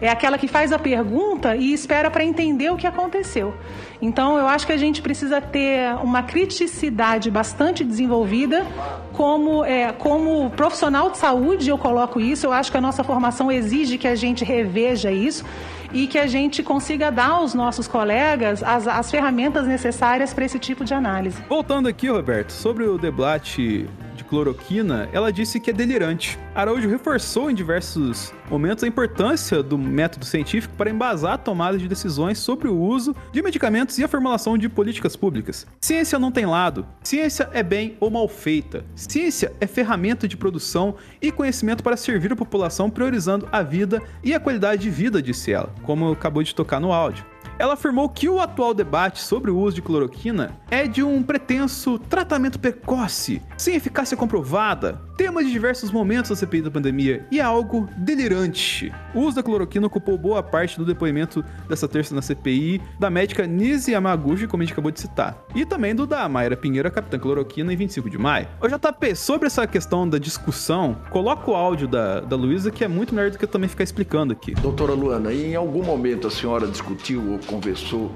É 0.00 0.08
aquela 0.08 0.38
que 0.38 0.46
faz 0.46 0.72
a 0.72 0.78
pergunta 0.78 1.56
e 1.56 1.72
espera 1.72 2.08
para 2.08 2.24
entender 2.24 2.70
o 2.70 2.76
que 2.76 2.86
aconteceu. 2.86 3.54
Então, 4.00 4.38
eu 4.38 4.46
acho 4.46 4.64
que 4.64 4.72
a 4.72 4.76
gente 4.76 5.02
precisa 5.02 5.40
ter 5.40 5.92
uma 6.02 6.22
criticidade 6.22 7.30
bastante 7.30 7.82
desenvolvida. 7.82 8.64
Como, 9.12 9.64
é, 9.64 9.90
como 9.92 10.50
profissional 10.50 11.10
de 11.10 11.18
saúde, 11.18 11.68
eu 11.68 11.76
coloco 11.76 12.20
isso. 12.20 12.46
Eu 12.46 12.52
acho 12.52 12.70
que 12.70 12.78
a 12.78 12.80
nossa 12.80 13.02
formação 13.02 13.50
exige 13.50 13.98
que 13.98 14.06
a 14.06 14.14
gente 14.14 14.44
reveja 14.44 15.10
isso 15.10 15.44
e 15.92 16.06
que 16.06 16.18
a 16.18 16.26
gente 16.26 16.62
consiga 16.62 17.10
dar 17.10 17.30
aos 17.30 17.54
nossos 17.54 17.88
colegas 17.88 18.62
as, 18.62 18.86
as 18.86 19.10
ferramentas 19.10 19.66
necessárias 19.66 20.32
para 20.34 20.44
esse 20.44 20.58
tipo 20.58 20.84
de 20.84 20.94
análise. 20.94 21.42
Voltando 21.48 21.88
aqui, 21.88 22.08
Roberto, 22.08 22.50
sobre 22.50 22.84
o 22.84 22.98
debate 22.98 23.88
cloroquina, 24.28 25.08
ela 25.12 25.32
disse 25.32 25.58
que 25.58 25.70
é 25.70 25.72
delirante. 25.72 26.38
Araújo 26.54 26.88
reforçou 26.88 27.50
em 27.50 27.54
diversos 27.54 28.32
momentos 28.50 28.84
a 28.84 28.86
importância 28.86 29.62
do 29.62 29.76
método 29.78 30.24
científico 30.24 30.74
para 30.76 30.90
embasar 30.90 31.34
a 31.34 31.38
tomada 31.38 31.78
de 31.78 31.88
decisões 31.88 32.38
sobre 32.38 32.68
o 32.68 32.78
uso 32.78 33.14
de 33.32 33.42
medicamentos 33.42 33.98
e 33.98 34.04
a 34.04 34.08
formulação 34.08 34.56
de 34.56 34.68
políticas 34.68 35.16
públicas. 35.16 35.66
Ciência 35.80 36.18
não 36.18 36.32
tem 36.32 36.46
lado. 36.46 36.86
Ciência 37.02 37.48
é 37.52 37.62
bem 37.62 37.96
ou 38.00 38.10
mal 38.10 38.28
feita. 38.28 38.84
Ciência 38.94 39.52
é 39.60 39.66
ferramenta 39.66 40.28
de 40.28 40.36
produção 40.36 40.96
e 41.20 41.32
conhecimento 41.32 41.82
para 41.82 41.96
servir 41.96 42.32
a 42.32 42.36
população, 42.36 42.90
priorizando 42.90 43.48
a 43.50 43.62
vida 43.62 44.02
e 44.22 44.34
a 44.34 44.40
qualidade 44.40 44.82
de 44.82 44.90
vida, 44.90 45.22
disse 45.22 45.52
ela, 45.52 45.74
como 45.82 46.12
acabou 46.12 46.42
de 46.42 46.54
tocar 46.54 46.80
no 46.80 46.92
áudio. 46.92 47.24
Ela 47.58 47.74
afirmou 47.74 48.08
que 48.08 48.28
o 48.28 48.40
atual 48.40 48.72
debate 48.72 49.20
sobre 49.20 49.50
o 49.50 49.58
uso 49.58 49.74
de 49.74 49.82
cloroquina 49.82 50.56
é 50.70 50.86
de 50.86 51.02
um 51.02 51.22
pretenso 51.24 51.98
tratamento 51.98 52.58
precoce, 52.58 53.42
sem 53.56 53.74
eficácia 53.74 54.16
comprovada, 54.16 55.00
tema 55.16 55.42
de 55.42 55.50
diversos 55.50 55.90
momentos 55.90 56.30
da 56.30 56.36
CPI 56.36 56.62
da 56.62 56.70
pandemia 56.70 57.26
e 57.32 57.40
é 57.40 57.42
algo 57.42 57.88
delirante. 57.96 58.92
O 59.12 59.22
uso 59.22 59.34
da 59.34 59.42
cloroquina 59.42 59.88
ocupou 59.88 60.16
boa 60.16 60.40
parte 60.40 60.78
do 60.78 60.84
depoimento 60.84 61.44
dessa 61.68 61.88
terça 61.88 62.14
na 62.14 62.22
CPI 62.22 62.80
da 63.00 63.10
médica 63.10 63.44
Nise 63.44 63.90
Yamaguchi, 63.90 64.46
como 64.46 64.62
a 64.62 64.64
gente 64.64 64.72
acabou 64.72 64.92
de 64.92 65.00
citar, 65.00 65.44
e 65.56 65.66
também 65.66 65.92
do 65.92 66.06
da 66.06 66.28
Mayra 66.28 66.56
Pinheiro, 66.56 66.88
capitã 66.92 67.18
cloroquina, 67.18 67.72
em 67.72 67.76
25 67.76 68.08
de 68.08 68.16
maio. 68.16 68.46
O 68.62 68.68
JP, 68.68 69.16
sobre 69.16 69.48
essa 69.48 69.66
questão 69.66 70.08
da 70.08 70.18
discussão, 70.18 70.96
coloca 71.10 71.50
o 71.50 71.54
áudio 71.56 71.88
da, 71.88 72.20
da 72.20 72.36
Luísa, 72.36 72.70
que 72.70 72.84
é 72.84 72.88
muito 72.88 73.12
melhor 73.12 73.32
do 73.32 73.38
que 73.38 73.44
eu 73.44 73.48
também 73.48 73.68
ficar 73.68 73.82
explicando 73.82 74.32
aqui. 74.32 74.54
Doutora 74.54 74.92
Luana, 74.92 75.32
em 75.32 75.56
algum 75.56 75.82
momento 75.82 76.28
a 76.28 76.30
senhora 76.30 76.68
discutiu 76.68 77.32
ou 77.32 77.38
conversou 77.48 78.12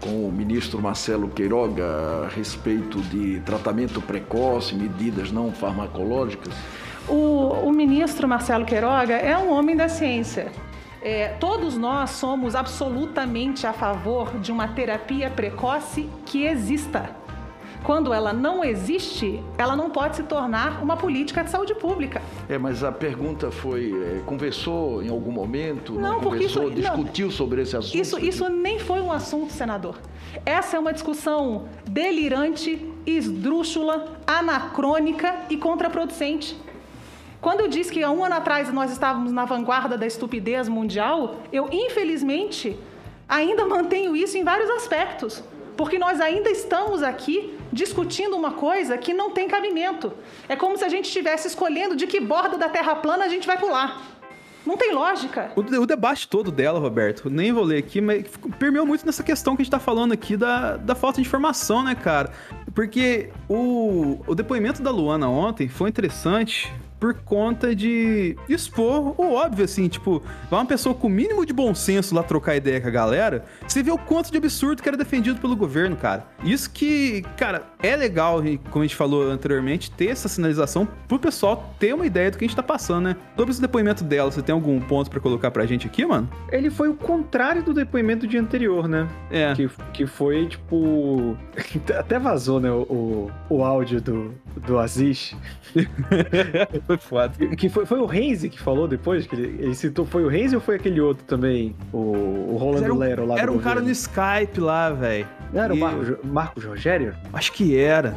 com 0.00 0.26
o 0.26 0.32
ministro 0.32 0.82
Marcelo 0.82 1.28
Queiroga 1.28 1.84
a 2.24 2.28
respeito 2.28 3.00
de 3.02 3.38
tratamento 3.40 4.02
precoce, 4.02 4.74
medidas 4.74 5.30
não 5.30 5.52
farmacológicas? 5.52 6.52
O, 7.08 7.68
o 7.68 7.72
ministro 7.72 8.26
Marcelo 8.26 8.64
Queiroga 8.64 9.14
é 9.14 9.36
um 9.38 9.52
homem 9.52 9.76
da 9.76 9.88
ciência. 9.88 10.50
É, 11.00 11.28
todos 11.40 11.76
nós 11.76 12.10
somos 12.10 12.54
absolutamente 12.54 13.66
a 13.66 13.72
favor 13.72 14.38
de 14.38 14.52
uma 14.52 14.68
terapia 14.68 15.30
precoce 15.30 16.08
que 16.26 16.46
exista. 16.46 17.21
Quando 17.84 18.12
ela 18.12 18.32
não 18.32 18.64
existe, 18.64 19.42
ela 19.58 19.74
não 19.74 19.90
pode 19.90 20.16
se 20.16 20.22
tornar 20.22 20.82
uma 20.82 20.96
política 20.96 21.42
de 21.42 21.50
saúde 21.50 21.74
pública. 21.74 22.22
É, 22.48 22.56
mas 22.56 22.84
a 22.84 22.92
pergunta 22.92 23.50
foi: 23.50 23.92
é, 23.92 24.22
conversou 24.24 25.02
em 25.02 25.08
algum 25.08 25.32
momento? 25.32 25.94
Não, 25.94 26.00
não 26.00 26.20
porque 26.20 26.44
conversou, 26.44 26.68
isso, 26.68 26.74
discutiu 26.80 27.26
não, 27.26 27.32
sobre 27.32 27.62
esse 27.62 27.76
assunto? 27.76 27.96
Isso, 27.96 28.18
isso 28.18 28.48
nem 28.48 28.78
foi 28.78 29.00
um 29.00 29.10
assunto, 29.10 29.52
senador. 29.52 29.96
Essa 30.46 30.76
é 30.76 30.80
uma 30.80 30.92
discussão 30.92 31.66
delirante, 31.84 32.88
esdrúxula, 33.04 34.16
anacrônica 34.26 35.34
e 35.50 35.56
contraproducente. 35.56 36.56
Quando 37.40 37.60
eu 37.62 37.68
disse 37.68 37.90
que 37.92 38.04
há 38.04 38.10
um 38.10 38.24
ano 38.24 38.36
atrás 38.36 38.72
nós 38.72 38.92
estávamos 38.92 39.32
na 39.32 39.44
vanguarda 39.44 39.98
da 39.98 40.06
estupidez 40.06 40.68
mundial, 40.68 41.38
eu 41.52 41.68
infelizmente 41.72 42.78
ainda 43.28 43.66
mantenho 43.66 44.14
isso 44.14 44.38
em 44.38 44.44
vários 44.44 44.70
aspectos, 44.70 45.42
porque 45.76 45.98
nós 45.98 46.20
ainda 46.20 46.48
estamos 46.48 47.02
aqui 47.02 47.58
discutindo 47.72 48.36
uma 48.36 48.52
coisa 48.52 48.98
que 48.98 49.14
não 49.14 49.30
tem 49.30 49.48
cabimento. 49.48 50.12
É 50.48 50.54
como 50.54 50.76
se 50.76 50.84
a 50.84 50.88
gente 50.88 51.06
estivesse 51.06 51.48
escolhendo 51.48 51.96
de 51.96 52.06
que 52.06 52.20
borda 52.20 52.58
da 52.58 52.68
Terra 52.68 52.94
plana 52.96 53.24
a 53.24 53.28
gente 53.28 53.46
vai 53.46 53.58
pular. 53.58 54.12
Não 54.64 54.76
tem 54.76 54.92
lógica. 54.92 55.50
O, 55.56 55.60
o, 55.60 55.86
debate 55.86 56.28
todo 56.28 56.52
dela, 56.52 56.78
Roberto, 56.78 57.28
nem 57.28 57.52
vou 57.52 57.64
ler 57.64 57.78
aqui, 57.78 58.00
mas 58.00 58.24
permeou 58.58 58.86
muito 58.86 59.04
nessa 59.04 59.22
questão 59.22 59.56
que 59.56 59.62
a 59.62 59.64
gente 59.64 59.72
tá 59.72 59.80
falando 59.80 60.12
aqui 60.12 60.36
da, 60.36 60.76
da 60.76 60.94
falta 60.94 61.20
de 61.20 61.26
informação, 61.26 61.82
né, 61.82 61.96
cara? 61.96 62.32
Porque 62.72 63.30
o, 63.48 64.20
o 64.24 64.34
depoimento 64.36 64.80
da 64.80 64.90
Luana 64.90 65.28
ontem 65.28 65.68
foi 65.68 65.90
interessante 65.90 66.72
por 67.02 67.14
conta 67.14 67.74
de 67.74 68.36
expor 68.48 69.20
o 69.20 69.32
óbvio, 69.32 69.64
assim, 69.64 69.88
tipo, 69.88 70.22
vai 70.48 70.60
uma 70.60 70.66
pessoa 70.66 70.94
com 70.94 71.08
o 71.08 71.10
mínimo 71.10 71.44
de 71.44 71.52
bom 71.52 71.74
senso 71.74 72.14
lá 72.14 72.22
trocar 72.22 72.54
ideia 72.54 72.80
com 72.80 72.86
a 72.86 72.92
galera, 72.92 73.44
você 73.66 73.82
vê 73.82 73.90
o 73.90 73.98
quanto 73.98 74.30
de 74.30 74.38
absurdo 74.38 74.80
que 74.80 74.88
era 74.88 74.96
defendido 74.96 75.40
pelo 75.40 75.56
governo, 75.56 75.96
cara. 75.96 76.24
Isso 76.44 76.70
que, 76.70 77.22
cara, 77.36 77.64
é 77.82 77.96
legal, 77.96 78.40
como 78.70 78.84
a 78.84 78.86
gente 78.86 78.94
falou 78.94 79.28
anteriormente, 79.28 79.90
ter 79.90 80.10
essa 80.10 80.28
sinalização 80.28 80.86
pro 81.08 81.18
pessoal 81.18 81.74
ter 81.76 81.92
uma 81.92 82.06
ideia 82.06 82.30
do 82.30 82.38
que 82.38 82.44
a 82.44 82.46
gente 82.46 82.54
tá 82.54 82.62
passando, 82.62 83.06
né? 83.06 83.16
Sobre 83.36 83.50
esse 83.50 83.60
depoimento 83.60 84.04
dela, 84.04 84.30
você 84.30 84.40
tem 84.40 84.52
algum 84.52 84.80
ponto 84.80 85.10
para 85.10 85.18
colocar 85.18 85.50
pra 85.50 85.66
gente 85.66 85.88
aqui, 85.88 86.06
mano? 86.06 86.30
Ele 86.52 86.70
foi 86.70 86.88
o 86.88 86.94
contrário 86.94 87.64
do 87.64 87.74
depoimento 87.74 88.26
do 88.26 88.30
dia 88.30 88.40
anterior, 88.40 88.86
né? 88.86 89.08
É. 89.28 89.52
Que, 89.54 89.68
que 89.92 90.06
foi, 90.06 90.46
tipo. 90.46 91.36
Até 91.98 92.20
vazou, 92.20 92.60
né? 92.60 92.70
O, 92.70 93.28
o 93.50 93.64
áudio 93.64 94.00
do, 94.00 94.34
do 94.64 94.78
Aziz. 94.78 95.34
foi 96.92 96.98
foda. 96.98 97.56
Que 97.56 97.68
foi, 97.68 97.86
foi 97.86 97.98
o 97.98 98.06
Reise 98.06 98.48
que 98.48 98.58
falou 98.58 98.86
depois? 98.86 99.26
Que 99.26 99.34
ele, 99.34 99.62
ele 99.62 99.74
citou. 99.74 100.04
Foi 100.04 100.24
o 100.24 100.28
Reise 100.28 100.54
ou 100.54 100.60
foi 100.60 100.76
aquele 100.76 101.00
outro 101.00 101.24
também? 101.24 101.74
O, 101.92 101.98
o 101.98 102.56
Rolando 102.58 102.94
Lero 102.94 103.26
lá 103.26 103.38
Era 103.38 103.50
um 103.50 103.58
cara 103.58 103.80
no 103.80 103.90
Skype 103.90 104.60
lá, 104.60 104.90
velho. 104.90 105.26
Era 105.54 105.74
e... 105.74 105.76
o 105.76 105.80
Marco, 105.80 106.26
Marcos 106.26 106.64
Rogério? 106.64 107.14
Acho 107.32 107.52
que 107.52 107.76
era. 107.76 108.16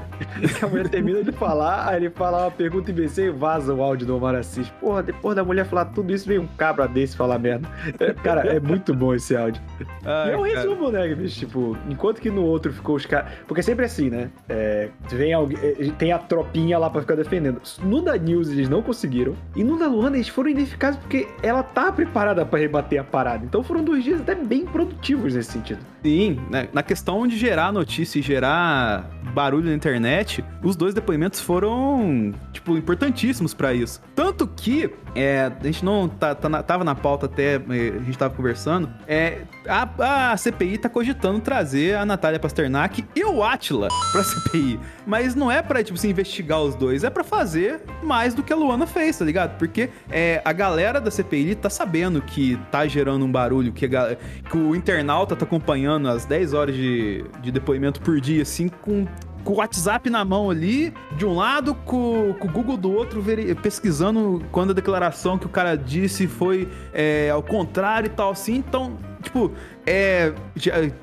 a 0.61 0.67
mulher 0.67 0.87
termina 0.87 1.23
de 1.23 1.31
falar, 1.31 1.89
aí 1.89 1.97
ele 1.97 2.09
fala 2.09 2.45
uma 2.45 2.51
pergunta 2.51 2.91
imbecil 2.91 3.25
e 3.25 3.29
vaza 3.29 3.73
o 3.73 3.81
áudio 3.81 4.07
do 4.07 4.15
Omar 4.15 4.35
Assis. 4.35 4.69
Porra, 4.79 5.03
depois 5.03 5.35
da 5.35 5.43
mulher 5.43 5.65
falar 5.65 5.85
tudo 5.85 6.13
isso, 6.13 6.27
vem 6.27 6.39
um 6.39 6.47
cabra 6.47 6.87
desse 6.87 7.15
falar 7.15 7.39
merda. 7.39 7.67
É, 7.99 8.13
cara, 8.13 8.41
é 8.47 8.59
muito 8.59 8.93
bom 8.93 9.13
esse 9.13 9.35
áudio. 9.35 9.61
Ai, 10.05 10.29
e 10.29 10.33
é 10.33 10.37
um 10.37 10.41
resumo, 10.43 10.91
né, 10.91 11.13
bicho? 11.13 11.39
Tipo, 11.39 11.77
enquanto 11.89 12.21
que 12.21 12.29
no 12.29 12.43
outro 12.43 12.71
ficou 12.71 12.95
os 12.95 13.05
caras. 13.05 13.31
Porque 13.47 13.59
é 13.59 13.63
sempre 13.63 13.85
assim, 13.85 14.09
né? 14.09 14.29
É, 14.47 14.89
vem 15.09 15.33
alguém. 15.33 15.57
É, 15.61 15.91
tem 15.97 16.11
a 16.11 16.19
tropinha 16.19 16.77
lá 16.77 16.89
pra 16.89 17.01
ficar 17.01 17.15
defendendo. 17.15 17.61
No 17.83 18.01
da 18.01 18.17
News 18.17 18.49
eles 18.65 18.69
não 18.69 18.81
conseguiram. 18.81 19.35
E 19.55 19.63
no 19.63 19.77
da 19.77 19.87
Luana 19.87 20.17
eles 20.17 20.27
foram 20.27 20.49
ineficazes 20.49 20.99
porque 20.99 21.27
ela 21.41 21.63
tá 21.63 21.91
preparada 21.91 22.45
para 22.45 22.59
rebater 22.59 22.99
a 22.99 23.03
parada. 23.03 23.45
Então 23.45 23.63
foram 23.63 23.83
dois 23.83 24.03
dias 24.03 24.21
até 24.21 24.35
bem 24.35 24.65
produtivos 24.65 25.33
nesse 25.33 25.51
sentido. 25.51 25.79
Sim, 26.03 26.39
né? 26.49 26.67
na 26.73 26.83
questão 26.83 27.25
de 27.27 27.37
gerar 27.37 27.71
notícia 27.71 28.19
e 28.19 28.21
gerar 28.21 29.09
barulho 29.33 29.69
na 29.69 29.73
internet, 29.73 30.43
os 30.63 30.75
dois 30.75 30.93
depoimentos 30.93 31.39
foram, 31.39 32.33
tipo, 32.51 32.77
importantíssimos 32.77 33.53
para 33.53 33.73
isso. 33.73 34.01
Tanto 34.13 34.47
que, 34.47 34.91
é, 35.15 35.51
a 35.59 35.63
gente 35.65 35.83
não 35.83 36.07
tá, 36.07 36.35
tá 36.35 36.49
na, 36.49 36.63
tava 36.63 36.83
na 36.83 36.95
pauta 36.95 37.25
até, 37.25 37.55
é, 37.55 37.59
a 37.59 38.03
gente 38.03 38.17
tava 38.17 38.33
conversando, 38.33 38.89
é, 39.07 39.41
a, 39.67 40.31
a 40.31 40.37
CPI 40.37 40.77
tá 40.77 40.89
cogitando 40.89 41.39
trazer 41.39 41.95
a 41.95 42.05
Natália 42.05 42.39
Pasternak 42.39 43.05
e 43.15 43.23
o 43.23 43.43
Atila 43.43 43.87
pra 44.11 44.23
CPI. 44.23 44.79
Mas 45.05 45.35
não 45.35 45.51
é 45.51 45.61
pra, 45.61 45.83
tipo, 45.83 45.97
se 45.97 46.07
investigar 46.07 46.61
os 46.61 46.75
dois, 46.75 47.03
é 47.03 47.09
para 47.09 47.23
fazer 47.23 47.81
mais 48.03 48.33
do 48.33 48.43
que 48.43 48.53
a 48.53 48.55
Luana 48.55 48.87
fez, 48.87 49.17
tá 49.17 49.25
ligado? 49.25 49.57
Porque 49.57 49.89
é, 50.09 50.41
a 50.43 50.53
galera 50.53 50.99
da 50.99 51.11
CPI 51.11 51.55
tá 51.55 51.69
sabendo 51.69 52.21
que 52.21 52.59
tá 52.71 52.87
gerando 52.87 53.25
um 53.25 53.31
barulho, 53.31 53.71
que, 53.71 53.85
a, 53.85 54.15
que 54.49 54.57
o 54.57 54.75
internauta 54.75 55.35
tá 55.35 55.45
acompanhando 55.45 56.07
as 56.09 56.25
10 56.25 56.53
horas 56.53 56.75
de, 56.75 57.25
de 57.41 57.51
depoimento 57.51 58.01
por 58.01 58.19
dia, 58.19 58.41
assim, 58.41 58.67
com 58.67 59.05
com 59.45 59.53
o 59.53 59.57
WhatsApp 59.57 60.09
na 60.09 60.25
mão 60.25 60.49
ali, 60.49 60.91
de 61.15 61.23
um 61.23 61.35
lado, 61.35 61.75
com, 61.75 62.33
com 62.39 62.47
o 62.47 62.51
Google 62.51 62.75
do 62.75 62.91
outro, 62.91 63.23
pesquisando 63.61 64.43
quando 64.51 64.71
a 64.71 64.73
declaração 64.73 65.37
que 65.37 65.45
o 65.45 65.49
cara 65.49 65.77
disse 65.77 66.27
foi 66.27 66.67
é, 66.91 67.29
ao 67.29 67.43
contrário 67.43 68.07
e 68.07 68.09
tal, 68.09 68.31
assim. 68.31 68.55
Então, 68.55 68.97
tipo, 69.25 69.51
é, 69.85 70.33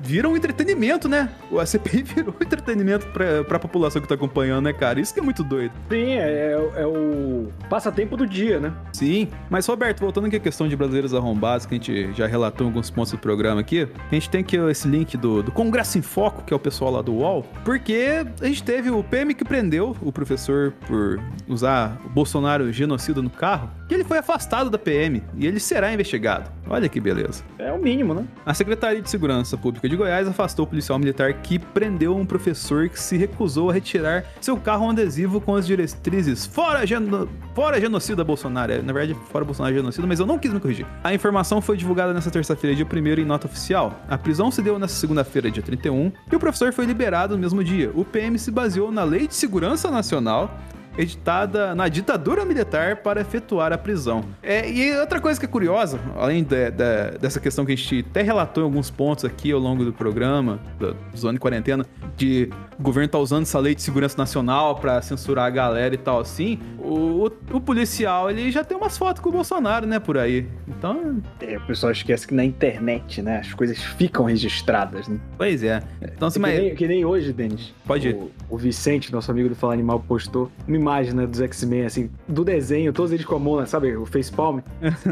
vira 0.01 0.27
um 0.27 0.35
entretenimento, 0.35 1.07
né? 1.07 1.29
A 1.59 1.65
CPI 1.65 2.03
virou 2.15 2.35
um 2.39 2.43
entretenimento 2.43 3.07
pra, 3.07 3.43
pra 3.43 3.59
população 3.59 4.01
que 4.01 4.07
tá 4.07 4.15
acompanhando, 4.15 4.65
né, 4.65 4.73
cara? 4.73 4.99
Isso 4.99 5.13
que 5.13 5.19
é 5.19 5.23
muito 5.23 5.43
doido. 5.43 5.71
Sim, 5.89 6.13
é, 6.13 6.53
é, 6.77 6.81
é 6.81 6.87
o 6.87 7.49
passatempo 7.69 8.17
do 8.17 8.25
dia, 8.25 8.59
né? 8.59 8.73
Sim. 8.91 9.27
Mas, 9.49 9.65
Roberto, 9.67 9.99
voltando 9.99 10.27
aqui 10.27 10.37
à 10.37 10.39
questão 10.39 10.67
de 10.67 10.75
brasileiros 10.75 11.13
arrombados, 11.13 11.65
que 11.65 11.75
a 11.75 11.77
gente 11.77 12.13
já 12.13 12.27
relatou 12.27 12.65
em 12.65 12.69
alguns 12.69 12.89
pontos 12.89 13.11
do 13.11 13.17
programa 13.17 13.61
aqui, 13.61 13.87
a 14.11 14.15
gente 14.15 14.29
tem 14.29 14.41
aqui 14.41 14.57
esse 14.57 14.87
link 14.87 15.15
do, 15.17 15.43
do 15.43 15.51
Congresso 15.51 15.97
em 15.97 16.01
Foco, 16.01 16.43
que 16.43 16.53
é 16.53 16.55
o 16.55 16.59
pessoal 16.59 16.91
lá 16.91 17.01
do 17.01 17.13
UOL, 17.13 17.45
porque 17.63 18.25
a 18.41 18.45
gente 18.45 18.63
teve 18.63 18.89
o 18.89 19.03
PM 19.03 19.33
que 19.33 19.45
prendeu 19.45 19.95
o 20.01 20.11
professor 20.11 20.73
por 20.87 21.19
usar 21.47 21.99
o 22.05 22.09
Bolsonaro 22.09 22.71
genocida 22.71 23.21
no 23.21 23.29
carro, 23.29 23.69
que 23.87 23.93
ele 23.93 24.03
foi 24.03 24.17
afastado 24.17 24.69
da 24.69 24.77
PM 24.77 25.23
e 25.35 25.45
ele 25.45 25.59
será 25.59 25.93
investigado. 25.93 26.49
Olha 26.69 26.87
que 26.87 26.99
beleza. 26.99 27.43
É 27.57 27.71
o 27.71 27.79
mínimo, 27.79 28.12
né? 28.13 28.25
A 28.45 28.53
Secretaria 28.53 29.01
de 29.01 29.09
Segurança 29.09 29.57
Pública 29.57 29.87
de 29.87 29.95
Goiás 29.95 30.27
afastou 30.27 30.65
o 30.65 30.67
policial 30.67 30.99
militar 30.99 31.33
que 31.33 31.59
prendeu 31.59 32.15
um 32.15 32.25
professor 32.25 32.89
que 32.89 32.99
se 32.99 33.17
recusou 33.17 33.69
a 33.69 33.73
retirar 33.73 34.25
seu 34.41 34.57
carro 34.57 34.89
adesivo 34.89 35.39
com 35.41 35.55
as 35.55 35.65
diretrizes 35.65 36.45
fora, 36.45 36.85
geno... 36.85 37.29
fora 37.53 37.79
genocida 37.79 38.23
Bolsonaro. 38.23 38.71
É, 38.71 38.81
Na 38.81 38.93
verdade, 38.93 39.17
fora 39.31 39.45
Bolsonaro 39.45 39.75
genocida, 39.75 40.07
mas 40.07 40.19
eu 40.19 40.25
não 40.25 40.37
quis 40.37 40.53
me 40.53 40.59
corrigir. 40.59 40.85
A 41.03 41.13
informação 41.13 41.61
foi 41.61 41.77
divulgada 41.77 42.13
nesta 42.13 42.31
terça-feira, 42.31 42.75
dia 42.75 42.85
1 42.85 43.21
em 43.21 43.25
nota 43.25 43.47
oficial. 43.47 43.99
A 44.07 44.17
prisão 44.17 44.51
se 44.51 44.61
deu 44.61 44.77
nesta 44.79 44.97
segunda-feira, 44.97 45.49
dia 45.49 45.63
31, 45.63 46.11
e 46.31 46.35
o 46.35 46.39
professor 46.39 46.71
foi 46.73 46.85
liberado 46.85 47.35
no 47.35 47.41
mesmo 47.41 47.63
dia. 47.63 47.91
O 47.93 48.05
PM 48.05 48.37
se 48.37 48.51
baseou 48.51 48.91
na 48.91 49.03
Lei 49.03 49.27
de 49.27 49.35
Segurança 49.35 49.89
Nacional 49.89 50.57
editada 50.97 51.73
na 51.75 51.87
ditadura 51.87 52.45
militar 52.45 52.97
para 52.97 53.21
efetuar 53.21 53.73
a 53.73 53.77
prisão. 53.77 54.23
É, 54.41 54.69
e 54.69 54.95
outra 54.97 55.19
coisa 55.19 55.39
que 55.39 55.45
é 55.45 55.49
curiosa, 55.49 55.99
além 56.15 56.43
de- 56.43 56.71
de- 56.71 57.17
dessa 57.19 57.39
questão 57.39 57.65
que 57.65 57.73
a 57.73 57.75
gente 57.75 58.05
até 58.09 58.21
relatou 58.21 58.63
em 58.63 58.65
alguns 58.65 58.89
pontos 58.89 59.25
aqui 59.25 59.51
ao 59.51 59.59
longo 59.59 59.83
do 59.83 59.91
programa, 59.93 60.59
da 60.79 60.93
zona 61.15 61.33
de 61.33 61.39
quarentena, 61.39 61.85
de 62.15 62.49
o 62.79 62.81
governo 62.83 63.07
tá 63.09 63.17
usando 63.19 63.43
essa 63.43 63.59
lei 63.59 63.75
de 63.75 63.81
segurança 63.81 64.17
nacional 64.17 64.75
para 64.75 65.01
censurar 65.01 65.45
a 65.45 65.49
galera 65.49 65.93
e 65.93 65.97
tal 65.97 66.19
assim, 66.19 66.59
o, 66.79 67.29
o 67.51 67.61
policial 67.61 68.29
ele 68.29 68.51
já 68.51 68.63
tem 68.63 68.75
umas 68.77 68.97
fotos 68.97 69.21
com 69.21 69.29
o 69.29 69.31
Bolsonaro, 69.31 69.85
né, 69.85 69.99
por 69.99 70.17
aí. 70.17 70.47
Então, 70.67 71.21
É, 71.41 71.57
o 71.57 71.61
pessoal 71.61 71.91
esquece 71.91 72.27
que 72.27 72.33
na 72.33 72.43
internet, 72.43 73.21
né, 73.21 73.37
as 73.37 73.53
coisas 73.53 73.77
ficam 73.77 74.25
registradas, 74.25 75.07
né? 75.07 75.17
pois 75.37 75.63
é. 75.63 75.81
Então, 76.01 76.27
assim, 76.27 76.35
que, 76.39 76.41
mas... 76.41 76.59
nem, 76.59 76.75
que 76.75 76.87
nem 76.87 77.05
hoje, 77.05 77.31
Denis. 77.33 77.73
Pode 77.85 78.09
ir. 78.09 78.15
O, 78.15 78.31
o 78.49 78.57
Vicente, 78.57 79.11
nosso 79.11 79.31
amigo 79.31 79.49
do 79.49 79.55
Falar 79.55 79.73
Animal, 79.73 79.99
postou 80.07 80.51
uma 80.67 80.77
imagem 80.83 81.13
né, 81.13 81.25
dos 81.25 81.39
X-Men, 81.41 81.85
assim, 81.85 82.09
do 82.27 82.43
desenho, 82.43 82.91
todos 82.93 83.11
eles 83.11 83.25
com 83.25 83.35
a 83.35 83.39
mão, 83.39 83.57
né, 83.57 83.65
sabe, 83.65 83.95
o 83.95 84.05
facepalm. 84.05 84.59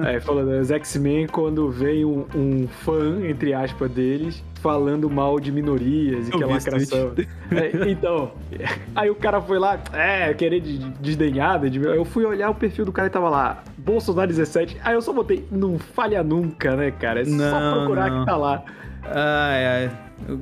Aí 0.06 0.20
falando 0.22 0.58
dos 0.60 0.70
X-Men 0.72 1.28
quando 1.28 1.70
vem 1.72 2.04
um, 2.06 2.26
um 2.36 2.68
fã, 2.68 3.26
entre 3.28 3.54
aspas, 3.54 3.90
deles, 3.90 4.44
falando 4.62 5.10
mal 5.10 5.40
de 5.40 5.52
minorias 5.52 6.28
e 6.28 6.32
Eu 6.32 6.38
que 6.38 6.44
é 6.44 6.48
lacração. 6.48 7.14
É, 7.52 7.90
então, 7.90 8.32
aí 8.96 9.10
o 9.10 9.16
cara 9.16 9.42
foi 9.42 9.58
lá, 9.58 9.80
é, 9.94 10.34
querer 10.34 10.60
de- 10.60 10.78
de- 10.78 10.90
desdenhar, 11.00 11.60
de- 11.70 11.80
eu 11.80 12.06
fui 12.06 12.26
olhar 12.26 12.50
o 12.50 12.56
perfil 12.56 12.86
do 12.86 12.92
cara 12.92 13.08
e 13.08 13.12
tava 13.12 13.30
lá, 13.30 13.64
Bolsonaro 13.78 14.28
17, 14.28 14.78
aí 14.84 14.94
eu 14.94 15.02
só 15.02 15.12
botei, 15.14 15.48
não 15.52 15.80
falha 15.80 16.22
nunca, 16.24 16.76
né, 16.76 16.92
cara? 16.92 17.22
É 17.22 17.26
só 17.26 17.32
Não, 17.32 17.74
procurar 17.80 18.10
não. 18.12 18.20
que 18.20 18.26
tá 18.26 18.38
lá. 18.38 18.64
Ai, 19.04 19.66
ai. 19.66 19.92
Eu- 20.30 20.40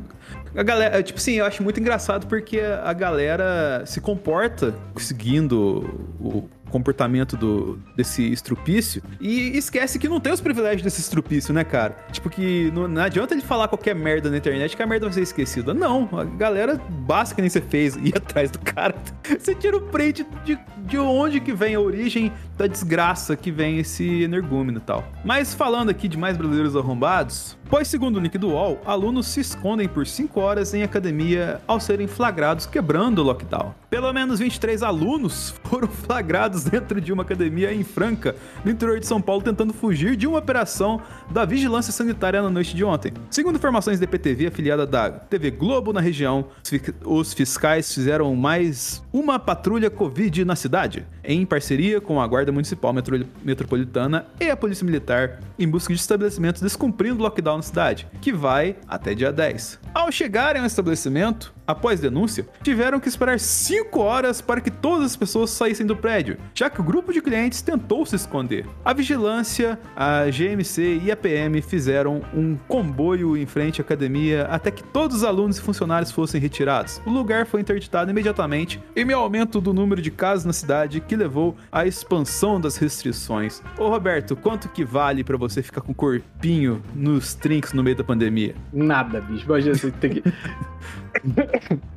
A 0.55 0.63
galera, 0.63 1.03
tipo 1.03 1.19
assim, 1.19 1.34
eu 1.34 1.45
acho 1.45 1.61
muito 1.61 1.80
engraçado 1.80 2.27
porque 2.27 2.59
a 2.59 2.91
galera 2.93 3.84
se 3.85 4.01
comporta 4.01 4.73
seguindo 4.97 6.15
o 6.19 6.49
comportamento 6.70 7.36
do, 7.36 7.80
desse 7.96 8.32
estrupício 8.32 9.02
e 9.20 9.58
esquece 9.58 10.00
que 10.00 10.08
não 10.08 10.20
tem 10.20 10.34
os 10.34 10.41
privilégios 10.41 10.82
desse 10.82 11.02
estrupício, 11.02 11.54
né, 11.54 11.64
cara? 11.64 11.96
Tipo 12.12 12.30
que 12.30 12.72
não, 12.72 12.88
não 12.88 13.02
adianta 13.02 13.34
ele 13.34 13.41
falar 13.41 13.68
qualquer 13.68 13.96
merda 13.96 14.30
na 14.30 14.38
internet 14.38 14.76
que 14.76 14.84
a 14.84 14.88
merda 14.88 15.06
vai 15.06 15.14
ser 15.14 15.22
esquecida. 15.22 15.74
Não, 15.74 16.08
a 16.14 16.24
galera 16.24 16.80
basta 16.90 17.36
que 17.36 17.41
nem 17.41 17.50
você 17.50 17.62
fez 17.62 17.96
ir 17.96 18.16
atrás 18.18 18.52
do 18.52 18.60
cara. 18.60 18.96
Você 19.38 19.56
tira 19.56 19.78
o 19.78 19.82
print 19.82 20.26
de, 20.44 20.58
de 20.80 20.98
onde 20.98 21.40
que 21.40 21.54
vem 21.54 21.76
a 21.76 21.80
origem 21.80 22.32
da 22.58 22.68
desgraça 22.68 23.36
que 23.36 23.52
vem 23.52 23.80
esse 23.80 24.24
energúmeno 24.24 24.80
e 24.80 24.82
tal. 24.82 25.04
Mas 25.24 25.54
falando 25.54 25.90
aqui 25.90 26.08
de 26.08 26.18
mais 26.18 26.36
brasileiros 26.36 26.76
arrombados, 26.76 27.58
pois 27.70 27.88
segundo 27.88 28.18
o 28.18 28.20
link 28.20 28.38
do 28.38 28.50
UOL, 28.50 28.80
alunos 28.86 29.28
se 29.28 29.40
escondem 29.40 29.88
por 29.88 30.06
5 30.06 30.40
horas 30.40 30.74
em 30.74 30.84
academia 30.84 31.62
ao 31.68 31.80
serem 31.80 32.08
flagrados 32.08 32.66
quebrando 32.66 33.20
o 33.20 33.24
lockdown. 33.24 33.74
Pelo 33.90 34.14
menos 34.14 34.40
23 34.40 34.84
alunos 34.84 35.53
foram 35.66 35.88
flagrados 35.88 36.64
dentro 36.64 37.02
de 37.02 37.11
uma 37.11 37.24
academia 37.24 37.74
em 37.74 37.84
Franca, 37.84 38.36
no 38.64 38.70
interior 38.72 38.99
de 38.99 39.07
São 39.07 39.20
Paulo, 39.20 39.41
tentando 39.41 39.74
fugir 39.74 40.16
de 40.16 40.28
uma 40.28 40.38
operação 40.38 41.02
da 41.32 41.44
Vigilância 41.44 41.91
Sanitária 41.91 42.41
na 42.41 42.49
noite 42.49 42.76
de 42.76 42.84
ontem. 42.84 43.11
Segundo 43.32 43.56
informações 43.56 43.99
da 43.99 44.03
EPTV, 44.03 44.48
afiliada 44.48 44.86
da 44.86 45.10
TV 45.10 45.49
Globo 45.52 45.91
na 45.91 45.99
região, 46.02 46.45
os 46.64 46.70
fi- 46.70 46.82
os 47.03 47.34
fiscais 47.34 47.91
fizeram 47.94 48.36
mais 48.36 49.02
uma 49.11 49.40
patrulha 49.40 49.90
Covid 49.90 50.45
na 50.45 50.56
cidade, 50.56 51.06
em 51.24 51.45
parceria 51.45 51.99
com 51.99 52.22
a 52.22 52.28
Guarda 52.28 52.52
Municipal 52.52 52.94
Metro- 52.94 53.26
Metropolitana 53.44 54.26
e 54.40 54.49
a 54.49 54.56
Polícia 54.57 54.86
Militar, 54.86 55.40
em 55.57 55.68
busca 55.68 55.94
de 55.94 55.99
estabelecimentos 55.99 56.61
descumprindo 56.61 57.20
o 57.20 57.24
lockdown 57.24 57.57
na 57.57 57.64
cidade, 57.64 58.07
que 58.22 58.32
vai 58.32 58.76
até 58.88 59.16
dia 59.16 59.32
10. 59.32 59.80
Ao 59.94 60.11
chegarem 60.11 60.61
ao 60.61 60.68
estabelecimento, 60.68 61.53
após 61.70 62.00
denúncia, 62.00 62.48
tiveram 62.64 63.00
que 63.00 63.08
esperar 63.08 63.40
5 63.40 64.00
horas 64.00 64.41
para 64.41 64.60
que 64.60 64.72
todas 64.72 65.06
as 65.06 65.16
pessoas 65.16 65.52
saíssem 65.52 65.86
do 65.86 65.96
prédio, 65.96 66.36
já 66.52 66.68
que 66.68 66.82
o 66.82 66.84
grupo 66.84 67.14
de 67.14 67.22
clientes 67.22 67.62
tentou 67.62 68.04
se 68.08 68.16
esconder. 68.16 68.66
A 68.84 68.91
vigilância, 68.91 69.78
a 69.96 70.26
GMC 70.26 71.02
e 71.04 71.12
a 71.12 71.16
PM 71.16 71.62
fizeram 71.62 72.22
um 72.34 72.58
comboio 72.68 73.38
em 73.38 73.46
frente 73.46 73.80
à 73.80 73.84
academia 73.84 74.48
até 74.50 74.72
que 74.72 74.84
todos 74.84 75.18
os 75.18 75.24
alunos 75.24 75.60
e 75.60 75.62
funcionários 75.62 76.12
fossem 76.12 76.41
retirados. 76.41 77.00
O 77.06 77.12
lugar 77.12 77.46
foi 77.46 77.62
interditado 77.62 78.10
imediatamente 78.10 78.82
e 78.96 79.06
meio 79.06 79.20
aumento 79.20 79.62
do 79.62 79.72
número 79.72 80.02
de 80.02 80.10
casos 80.10 80.46
na 80.46 80.54
cidade 80.54 81.00
que 81.00 81.16
levou 81.16 81.56
à 81.72 81.86
expansão 81.86 82.60
das 82.60 82.78
restrições. 82.78 83.62
Ô 83.78 83.90
Roberto, 83.90 84.36
quanto 84.36 84.70
que 84.70 84.84
vale 84.84 85.24
pra 85.24 85.38
você 85.38 85.62
ficar 85.62 85.82
com 85.82 85.94
corpinho 85.94 86.82
nos 86.96 87.36
trinks 87.36 87.74
no 87.74 87.84
meio 87.84 87.96
da 87.96 88.04
pandemia? 88.04 88.56
Nada, 88.74 89.22
bicho. 89.22 89.46
Imagina 89.46 89.76
você 89.76 89.91
ter 89.91 90.10
que. 90.10 90.24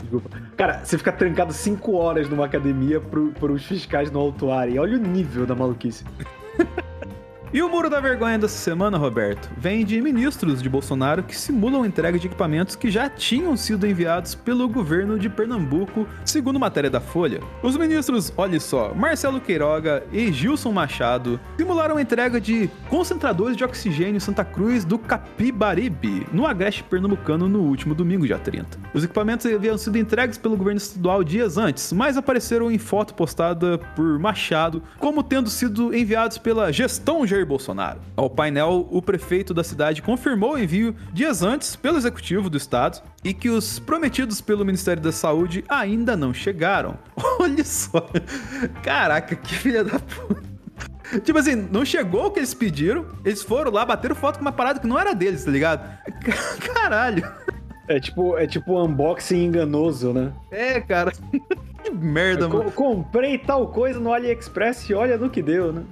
Desculpa. 0.00 0.30
Cara, 0.56 0.84
você 0.84 0.98
fica 0.98 1.12
trancado 1.12 1.52
5 1.52 1.92
horas 1.92 2.28
numa 2.28 2.46
academia 2.46 3.00
pro, 3.00 3.28
pros 3.32 3.64
fiscais 3.64 4.10
no 4.10 4.20
autuarem. 4.20 4.78
Olha 4.78 4.96
o 4.96 5.00
nível 5.00 5.46
da 5.46 5.54
maluquice. 5.54 6.04
E 7.54 7.62
o 7.62 7.68
muro 7.68 7.90
da 7.90 8.00
vergonha 8.00 8.38
dessa 8.38 8.56
semana, 8.56 8.96
Roberto, 8.96 9.50
vem 9.58 9.84
de 9.84 10.00
ministros 10.00 10.62
de 10.62 10.70
Bolsonaro 10.70 11.22
que 11.22 11.36
simulam 11.36 11.84
entrega 11.84 12.18
de 12.18 12.26
equipamentos 12.26 12.74
que 12.74 12.90
já 12.90 13.10
tinham 13.10 13.54
sido 13.58 13.86
enviados 13.86 14.34
pelo 14.34 14.66
governo 14.66 15.18
de 15.18 15.28
Pernambuco, 15.28 16.08
segundo 16.24 16.58
matéria 16.58 16.88
da 16.88 16.98
Folha. 16.98 17.40
Os 17.62 17.76
ministros, 17.76 18.32
olha 18.38 18.58
só, 18.58 18.94
Marcelo 18.94 19.38
Queiroga 19.38 20.02
e 20.10 20.32
Gilson 20.32 20.72
Machado 20.72 21.38
simularam 21.58 21.98
a 21.98 22.00
entrega 22.00 22.40
de 22.40 22.70
concentradores 22.88 23.54
de 23.54 23.64
oxigênio 23.64 24.16
em 24.16 24.20
Santa 24.20 24.46
Cruz 24.46 24.82
do 24.82 24.98
Capibaribe, 24.98 26.26
no 26.32 26.46
Agreste 26.46 26.82
Pernambucano, 26.82 27.50
no 27.50 27.64
último 27.64 27.94
domingo, 27.94 28.26
dia 28.26 28.38
30. 28.38 28.78
Os 28.94 29.04
equipamentos 29.04 29.44
haviam 29.44 29.76
sido 29.76 29.98
entregues 29.98 30.38
pelo 30.38 30.56
governo 30.56 30.78
estadual 30.78 31.22
dias 31.22 31.58
antes, 31.58 31.92
mas 31.92 32.16
apareceram 32.16 32.72
em 32.72 32.78
foto 32.78 33.12
postada 33.12 33.76
por 33.94 34.18
Machado 34.18 34.82
como 34.98 35.22
tendo 35.22 35.50
sido 35.50 35.94
enviados 35.94 36.38
pela 36.38 36.72
gestão 36.72 37.26
Jair 37.26 37.41
Bolsonaro. 37.44 38.00
Ao 38.16 38.28
painel, 38.28 38.88
o 38.90 39.02
prefeito 39.02 39.52
da 39.52 39.64
cidade 39.64 40.02
confirmou 40.02 40.54
o 40.54 40.58
envio 40.58 40.94
dias 41.12 41.42
antes 41.42 41.76
pelo 41.76 41.98
executivo 41.98 42.48
do 42.48 42.56
estado 42.56 43.02
e 43.24 43.32
que 43.34 43.48
os 43.48 43.78
prometidos 43.78 44.40
pelo 44.40 44.64
Ministério 44.64 45.02
da 45.02 45.12
Saúde 45.12 45.64
ainda 45.68 46.16
não 46.16 46.32
chegaram. 46.32 46.96
Olha 47.40 47.64
só. 47.64 48.08
Caraca, 48.82 49.36
que 49.36 49.54
filha 49.54 49.84
da 49.84 49.98
puta. 49.98 50.52
Tipo 51.20 51.38
assim, 51.38 51.54
não 51.54 51.84
chegou 51.84 52.26
o 52.26 52.30
que 52.30 52.38
eles 52.38 52.54
pediram, 52.54 53.06
eles 53.24 53.42
foram 53.42 53.70
lá, 53.70 53.84
bateram 53.84 54.14
foto 54.14 54.36
com 54.36 54.42
uma 54.42 54.52
parada 54.52 54.80
que 54.80 54.86
não 54.86 54.98
era 54.98 55.14
deles, 55.14 55.44
tá 55.44 55.50
ligado? 55.50 55.98
Caralho. 56.74 57.30
É 57.92 58.00
tipo, 58.00 58.36
é 58.38 58.46
tipo 58.46 58.72
um 58.74 58.84
unboxing 58.84 59.44
enganoso, 59.44 60.12
né? 60.12 60.32
É, 60.50 60.80
cara. 60.80 61.12
Que 61.82 61.90
merda, 61.90 62.48
Co- 62.48 62.58
mano. 62.58 62.70
comprei 62.72 63.36
tal 63.36 63.66
coisa 63.68 63.98
no 63.98 64.12
AliExpress 64.12 64.88
e 64.88 64.94
olha 64.94 65.18
no 65.18 65.28
que 65.28 65.42
deu, 65.42 65.72
né? 65.72 65.82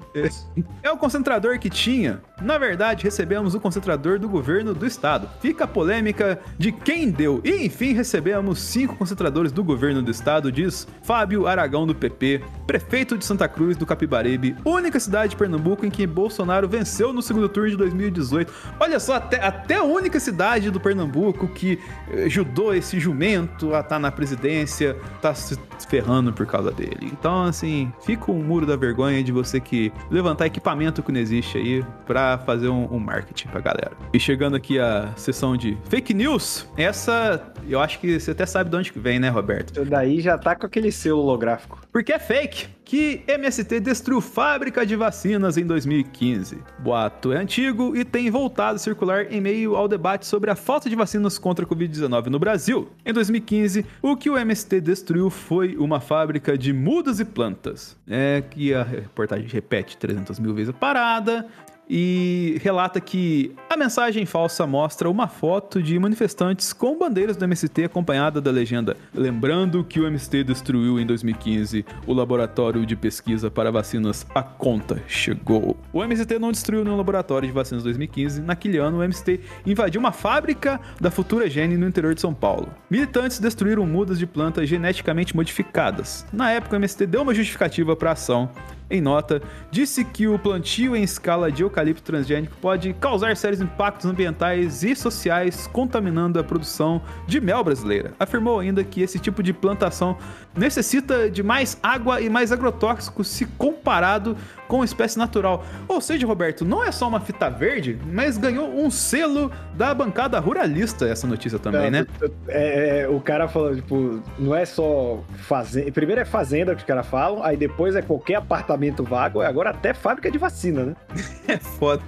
É 0.82 0.90
o 0.90 0.96
concentrador 0.96 1.58
que 1.58 1.68
tinha. 1.68 2.22
Na 2.40 2.56
verdade, 2.58 3.04
recebemos 3.04 3.54
o 3.54 3.60
concentrador 3.60 4.18
do 4.18 4.28
governo 4.28 4.72
do 4.72 4.86
estado. 4.86 5.28
Fica 5.40 5.64
a 5.64 5.68
polêmica 5.68 6.40
de 6.58 6.72
quem 6.72 7.10
deu. 7.10 7.40
E 7.44 7.66
enfim, 7.66 7.92
recebemos 7.92 8.60
cinco 8.60 8.96
concentradores 8.96 9.52
do 9.52 9.62
governo 9.62 10.02
do 10.02 10.10
estado, 10.10 10.50
diz 10.50 10.88
Fábio 11.02 11.46
Aragão 11.46 11.86
do 11.86 11.94
PP, 11.94 12.42
prefeito 12.66 13.18
de 13.18 13.24
Santa 13.24 13.48
Cruz 13.48 13.76
do 13.76 13.84
Capibaribe, 13.84 14.56
única 14.64 14.98
cidade 14.98 15.30
de 15.30 15.36
Pernambuco 15.36 15.84
em 15.84 15.90
que 15.90 16.06
Bolsonaro 16.06 16.68
venceu 16.68 17.12
no 17.12 17.20
segundo 17.20 17.48
turno 17.48 17.70
de 17.70 17.76
2018. 17.76 18.52
Olha 18.78 18.98
só, 18.98 19.14
até, 19.14 19.44
até 19.44 19.76
a 19.76 19.84
única 19.84 20.18
cidade 20.18 20.70
do 20.70 20.80
Pernambuco 20.80 21.48
que 21.48 21.78
eh, 22.10 22.24
ajudou 22.24 22.74
esse 22.74 22.98
jumento 22.98 23.74
a 23.74 23.80
estar 23.80 23.98
na 23.98 24.10
presidência, 24.10 24.96
tá 25.20 25.34
se 25.34 25.58
ferrando 25.88 26.32
por 26.32 26.46
causa 26.46 26.70
dele. 26.70 27.10
Então, 27.12 27.44
assim, 27.44 27.92
fica 28.04 28.30
o 28.30 28.34
muro 28.34 28.66
da 28.66 28.76
vergonha 28.76 29.22
de 29.22 29.32
você 29.32 29.60
que 29.60 29.92
levantar 30.10 30.46
equipamento 30.46 31.02
que 31.02 31.12
não 31.12 31.20
existe 31.20 31.58
aí 31.58 31.84
pra 32.06 32.29
fazer 32.38 32.68
um, 32.68 32.92
um 32.92 32.98
marketing 32.98 33.48
pra 33.48 33.60
galera. 33.60 33.92
E 34.12 34.20
chegando 34.20 34.56
aqui 34.56 34.78
a 34.78 35.12
sessão 35.16 35.56
de 35.56 35.76
fake 35.88 36.14
news, 36.14 36.66
essa 36.76 37.52
eu 37.68 37.80
acho 37.80 37.98
que 38.00 38.18
você 38.18 38.30
até 38.32 38.46
sabe 38.46 38.70
de 38.70 38.76
onde 38.76 38.92
que 38.92 38.98
vem, 38.98 39.18
né, 39.18 39.28
Roberto? 39.28 39.72
Isso 39.72 39.84
daí 39.84 40.20
já 40.20 40.36
tá 40.38 40.56
com 40.56 40.66
aquele 40.66 40.90
selo 40.90 41.20
holográfico. 41.20 41.80
Porque 41.92 42.12
é 42.12 42.18
fake 42.18 42.68
que 42.90 43.22
MST 43.28 43.78
destruiu 43.78 44.20
fábrica 44.20 44.84
de 44.84 44.96
vacinas 44.96 45.56
em 45.56 45.64
2015. 45.64 46.58
Boato 46.80 47.32
é 47.32 47.36
antigo 47.36 47.96
e 47.96 48.04
tem 48.04 48.28
voltado 48.30 48.74
a 48.74 48.78
circular 48.78 49.32
em 49.32 49.40
meio 49.40 49.76
ao 49.76 49.86
debate 49.86 50.26
sobre 50.26 50.50
a 50.50 50.56
falta 50.56 50.90
de 50.90 50.96
vacinas 50.96 51.38
contra 51.38 51.64
a 51.64 51.68
Covid-19 51.68 52.26
no 52.26 52.38
Brasil. 52.40 52.90
Em 53.06 53.12
2015, 53.12 53.86
o 54.02 54.16
que 54.16 54.28
o 54.28 54.36
MST 54.36 54.80
destruiu 54.80 55.30
foi 55.30 55.76
uma 55.76 56.00
fábrica 56.00 56.58
de 56.58 56.72
mudas 56.72 57.20
e 57.20 57.24
plantas. 57.24 57.96
É 58.08 58.42
que 58.50 58.74
a 58.74 58.82
reportagem 58.82 59.46
repete 59.46 59.96
300 59.96 60.40
mil 60.40 60.52
vezes 60.52 60.70
a 60.70 60.72
parada. 60.72 61.46
E 61.90 62.58
relata 62.62 63.00
que 63.00 63.52
a 63.68 63.76
mensagem 63.76 64.24
falsa 64.24 64.64
mostra 64.66 65.10
uma 65.10 65.26
foto 65.26 65.82
de 65.82 65.98
manifestantes 65.98 66.72
com 66.72 66.96
bandeiras 66.96 67.36
do 67.36 67.44
MST 67.44 67.84
acompanhada 67.84 68.40
da 68.40 68.50
legenda 68.50 68.96
lembrando 69.14 69.82
que 69.84 70.00
o 70.00 70.06
MST 70.06 70.44
destruiu 70.44 70.98
em 71.00 71.06
2015 71.06 71.84
o 72.06 72.12
laboratório 72.12 72.86
de 72.86 72.96
pesquisa 72.96 73.50
para 73.50 73.70
vacinas 73.70 74.26
A 74.34 74.42
Conta 74.42 75.02
Chegou. 75.06 75.76
O 75.92 76.02
MST 76.02 76.38
não 76.38 76.52
destruiu 76.52 76.84
nenhum 76.84 76.96
laboratório 76.96 77.48
de 77.48 77.52
vacinas 77.52 77.82
em 77.82 77.84
2015. 77.84 78.40
Naquele 78.42 78.78
ano, 78.78 78.98
o 78.98 79.02
MST 79.02 79.40
invadiu 79.66 80.00
uma 80.00 80.12
fábrica 80.12 80.80
da 81.00 81.10
Futura 81.10 81.48
Gene 81.48 81.76
no 81.76 81.86
interior 81.86 82.14
de 82.14 82.20
São 82.20 82.32
Paulo. 82.32 82.68
Militantes 82.88 83.38
destruíram 83.38 83.86
mudas 83.86 84.18
de 84.18 84.26
plantas 84.26 84.68
geneticamente 84.68 85.34
modificadas. 85.34 86.24
Na 86.32 86.50
época, 86.50 86.76
o 86.76 86.78
MST 86.78 87.06
deu 87.06 87.22
uma 87.22 87.34
justificativa 87.34 87.96
para 87.96 88.10
a 88.10 88.12
ação 88.12 88.50
em 88.90 89.00
nota, 89.00 89.40
disse 89.70 90.04
que 90.04 90.26
o 90.26 90.38
plantio 90.38 90.96
em 90.96 91.02
escala 91.02 91.50
de 91.50 91.62
eucalipto 91.62 92.02
transgênico 92.02 92.56
pode 92.60 92.92
causar 92.94 93.36
sérios 93.36 93.60
impactos 93.60 94.06
ambientais 94.06 94.82
e 94.82 94.96
sociais, 94.96 95.66
contaminando 95.66 96.38
a 96.38 96.44
produção 96.44 97.00
de 97.26 97.40
mel 97.40 97.62
brasileira. 97.62 98.12
Afirmou 98.18 98.58
ainda 98.58 98.82
que 98.82 99.00
esse 99.00 99.18
tipo 99.18 99.42
de 99.42 99.52
plantação 99.52 100.18
necessita 100.56 101.30
de 101.30 101.42
mais 101.42 101.78
água 101.82 102.20
e 102.20 102.28
mais 102.28 102.50
agrotóxicos 102.50 103.28
se 103.28 103.46
comparado 103.46 104.36
com 104.70 104.84
espécie 104.84 105.18
natural. 105.18 105.64
Ou 105.88 106.00
seja, 106.00 106.24
Roberto, 106.24 106.64
não 106.64 106.82
é 106.84 106.92
só 106.92 107.08
uma 107.08 107.18
fita 107.18 107.50
verde, 107.50 107.98
mas 108.06 108.38
ganhou 108.38 108.68
um 108.72 108.88
selo 108.88 109.50
da 109.74 109.92
bancada 109.92 110.38
ruralista 110.38 111.08
essa 111.08 111.26
notícia 111.26 111.58
também, 111.58 111.86
É, 111.86 111.90
né? 111.90 112.06
é, 112.46 113.00
é, 113.00 113.08
o 113.08 113.20
cara 113.20 113.48
falando, 113.48 113.76
tipo, 113.76 114.22
não 114.38 114.54
é 114.54 114.64
só 114.64 115.18
fazenda. 115.38 115.90
Primeiro 115.90 116.20
é 116.20 116.24
fazenda 116.24 116.72
que 116.72 116.82
os 116.82 116.86
caras 116.86 117.04
falam, 117.06 117.42
aí 117.42 117.56
depois 117.56 117.96
é 117.96 118.02
qualquer 118.02 118.36
apartamento 118.36 119.02
vago, 119.02 119.40
agora 119.40 119.70
até 119.70 119.92
fábrica 119.92 120.30
de 120.30 120.38
vacina, 120.38 120.84
né? 120.84 120.96
É 121.48 121.56
foda. 121.58 122.02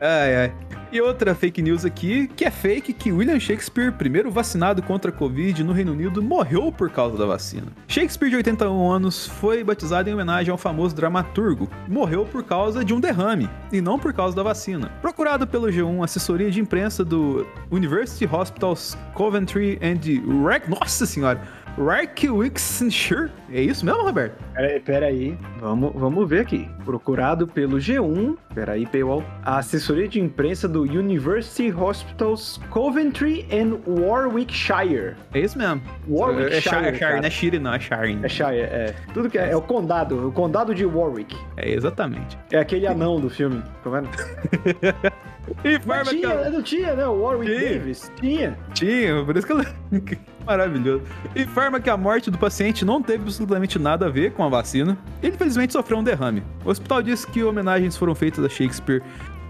Ai, 0.00 0.36
ai. 0.36 0.52
E 0.94 1.00
outra 1.00 1.34
fake 1.34 1.60
news 1.60 1.84
aqui, 1.84 2.28
que 2.36 2.44
é 2.44 2.52
fake, 2.52 2.92
que 2.92 3.10
William 3.10 3.40
Shakespeare, 3.40 3.90
primeiro 3.90 4.30
vacinado 4.30 4.80
contra 4.80 5.10
a 5.10 5.12
Covid 5.12 5.64
no 5.64 5.72
Reino 5.72 5.90
Unido, 5.90 6.22
morreu 6.22 6.70
por 6.70 6.88
causa 6.88 7.18
da 7.18 7.26
vacina. 7.26 7.66
Shakespeare, 7.88 8.30
de 8.30 8.36
81 8.36 8.92
anos, 8.92 9.26
foi 9.26 9.64
batizado 9.64 10.08
em 10.08 10.14
homenagem 10.14 10.52
ao 10.52 10.56
famoso 10.56 10.94
dramaturgo. 10.94 11.68
Morreu 11.88 12.24
por 12.24 12.44
causa 12.44 12.84
de 12.84 12.94
um 12.94 13.00
derrame, 13.00 13.50
e 13.72 13.80
não 13.80 13.98
por 13.98 14.12
causa 14.12 14.36
da 14.36 14.44
vacina. 14.44 14.86
Procurado 15.02 15.48
pelo 15.48 15.66
G1, 15.66 16.04
assessoria 16.04 16.48
de 16.48 16.60
imprensa 16.60 17.04
do 17.04 17.44
University 17.72 18.32
Hospitals 18.32 18.96
Coventry 19.14 19.80
and 19.82 20.46
Rec... 20.46 20.68
Nossa 20.68 21.06
senhora! 21.06 21.42
Warwickshire? 21.76 23.30
É 23.50 23.60
isso 23.60 23.84
mesmo, 23.84 24.02
Roberto? 24.02 24.42
Pera, 24.54 24.80
pera 24.80 25.06
aí, 25.06 25.36
vamos, 25.60 25.92
vamos 25.94 26.28
ver 26.28 26.40
aqui. 26.40 26.68
Procurado 26.84 27.46
pelo 27.46 27.78
G1, 27.78 28.36
pera 28.54 28.72
aí, 28.72 28.86
paywall, 28.86 29.24
a 29.42 29.58
assessoria 29.58 30.06
de 30.08 30.20
imprensa 30.20 30.68
do 30.68 30.82
University 30.82 31.72
Hospitals 31.72 32.60
Coventry 32.70 33.46
and 33.52 33.78
Warwickshire. 33.86 35.14
É 35.32 35.40
isso 35.40 35.58
mesmo. 35.58 35.82
Warwickshire, 36.08 36.56
É 36.56 36.60
Shire, 36.60 36.86
é 36.86 36.94
Shire, 36.94 37.18
não 37.18 37.24
é 37.24 37.30
Shire, 37.30 37.58
não, 37.58 37.74
é 37.74 37.78
Shire. 37.78 38.18
É 38.22 38.28
Shire, 38.28 38.60
é. 38.60 38.94
Tudo 39.12 39.28
que 39.28 39.38
é, 39.38 39.50
é 39.50 39.56
o 39.56 39.62
condado, 39.62 40.28
o 40.28 40.32
condado 40.32 40.74
de 40.74 40.84
Warwick. 40.84 41.36
É, 41.56 41.70
exatamente. 41.72 42.38
É 42.52 42.58
aquele 42.58 42.86
anão 42.86 43.20
do 43.20 43.28
filme, 43.28 43.62
tá 43.82 43.90
vendo? 43.90 44.08
Informa 45.64 46.04
Mas 46.04 46.08
tinha, 46.08 46.50
não 46.50 46.62
tinha, 46.62 46.94
né? 46.94 47.06
O 47.06 47.20
Warwick 47.22 47.52
Tinha. 47.52 47.72
Davis? 47.72 48.12
Tinha. 48.20 48.58
Tinha, 48.72 49.24
por 49.24 49.36
isso 49.36 49.46
que 49.46 49.52
ela... 49.52 49.66
Maravilhoso. 50.46 51.02
Informa 51.34 51.80
que 51.80 51.88
a 51.88 51.96
morte 51.96 52.30
do 52.30 52.38
paciente 52.38 52.84
não 52.84 53.02
teve 53.02 53.22
absolutamente 53.22 53.78
nada 53.78 54.06
a 54.06 54.10
ver 54.10 54.32
com 54.32 54.44
a 54.44 54.48
vacina. 54.48 54.96
Ele 55.22 55.34
infelizmente 55.34 55.72
sofreu 55.72 55.98
um 55.98 56.04
derrame. 56.04 56.42
O 56.64 56.70
hospital 56.70 57.02
disse 57.02 57.26
que 57.26 57.42
homenagens 57.42 57.96
foram 57.96 58.14
feitas 58.14 58.44
a 58.44 58.48
Shakespeare, 58.48 59.02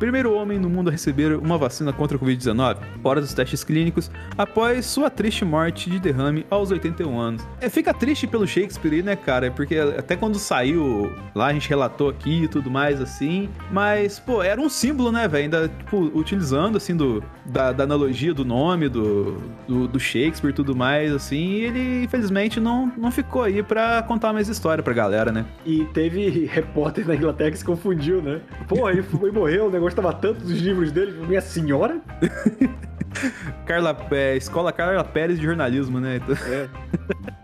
primeiro 0.05 0.35
homem 0.35 0.59
no 0.59 0.69
mundo 0.69 0.89
a 0.89 0.93
receber 0.93 1.35
uma 1.35 1.57
vacina 1.57 1.91
contra 1.91 2.19
a 2.19 2.21
Covid-19, 2.21 2.77
fora 3.03 3.23
dos 3.23 3.33
testes 3.33 3.65
clínicos, 3.65 4.11
após 4.37 4.85
sua 4.85 5.09
triste 5.09 5.47
morte 5.47 5.89
de 5.89 5.99
derrame 5.99 6.45
aos 6.51 6.71
81 6.71 7.19
anos. 7.19 7.43
É, 7.59 7.71
fica 7.71 7.95
triste 7.95 8.27
pelo 8.27 8.47
Shakespeare 8.47 8.97
aí, 8.97 9.03
né, 9.03 9.17
cara? 9.17 9.51
Porque 9.51 9.79
até 9.79 10.15
quando 10.15 10.39
saiu 10.39 11.11
lá, 11.35 11.47
a 11.47 11.53
gente 11.55 11.71
relatou 11.71 12.11
aqui 12.11 12.45
e 12.45 12.49
tudo 12.49 12.71
mais, 12.71 13.01
assim. 13.01 13.49
Mas, 13.73 14.19
pô, 14.21 14.43
era 14.43 14.61
um 14.61 14.69
símbolo, 14.69 15.11
né, 15.11 15.27
velho? 15.27 15.45
Ainda, 15.45 15.69
tipo, 15.69 16.11
utilizando, 16.15 16.77
assim, 16.77 16.95
do, 16.95 17.25
da, 17.47 17.73
da 17.73 17.85
analogia 17.85 18.35
do 18.35 18.45
nome 18.45 18.91
do, 18.91 19.39
do, 19.67 19.89
do 19.89 19.99
Shakespeare 19.99 20.51
e 20.51 20.55
tudo 20.55 20.77
mais, 20.77 21.15
assim. 21.15 21.37
E 21.37 21.65
ele, 21.65 22.05
infelizmente, 22.05 22.61
não, 22.61 22.93
não 22.99 23.11
ficou 23.11 23.43
aí 23.43 23.63
pra 23.63 24.03
contar 24.03 24.35
mais 24.35 24.51
história 24.51 24.85
pra 24.85 24.93
galera, 24.93 25.33
né? 25.33 25.47
E 25.65 25.87
teve 25.95 26.45
repórter 26.53 27.09
na 27.09 27.15
Inglaterra 27.15 27.53
que 27.53 27.59
se 27.59 27.65
confundiu, 27.65 28.21
né? 28.21 28.43
Pô, 28.69 28.87
ele 28.91 29.03
foi 29.03 29.31
morrer, 29.31 29.61
o 29.61 29.71
negócio 29.71 29.94
tava 29.95 30.13
tanto 30.13 30.41
dos 30.41 30.59
livros 30.61 30.91
dele, 30.93 31.13
minha 31.27 31.41
senhora. 31.41 32.01
Carla, 33.65 33.97
é, 34.11 34.37
Escola 34.37 34.73
Carla 34.73 35.05
Pérez 35.05 35.39
de 35.39 35.45
jornalismo, 35.45 36.01
né? 36.01 36.17
Então- 36.17 36.37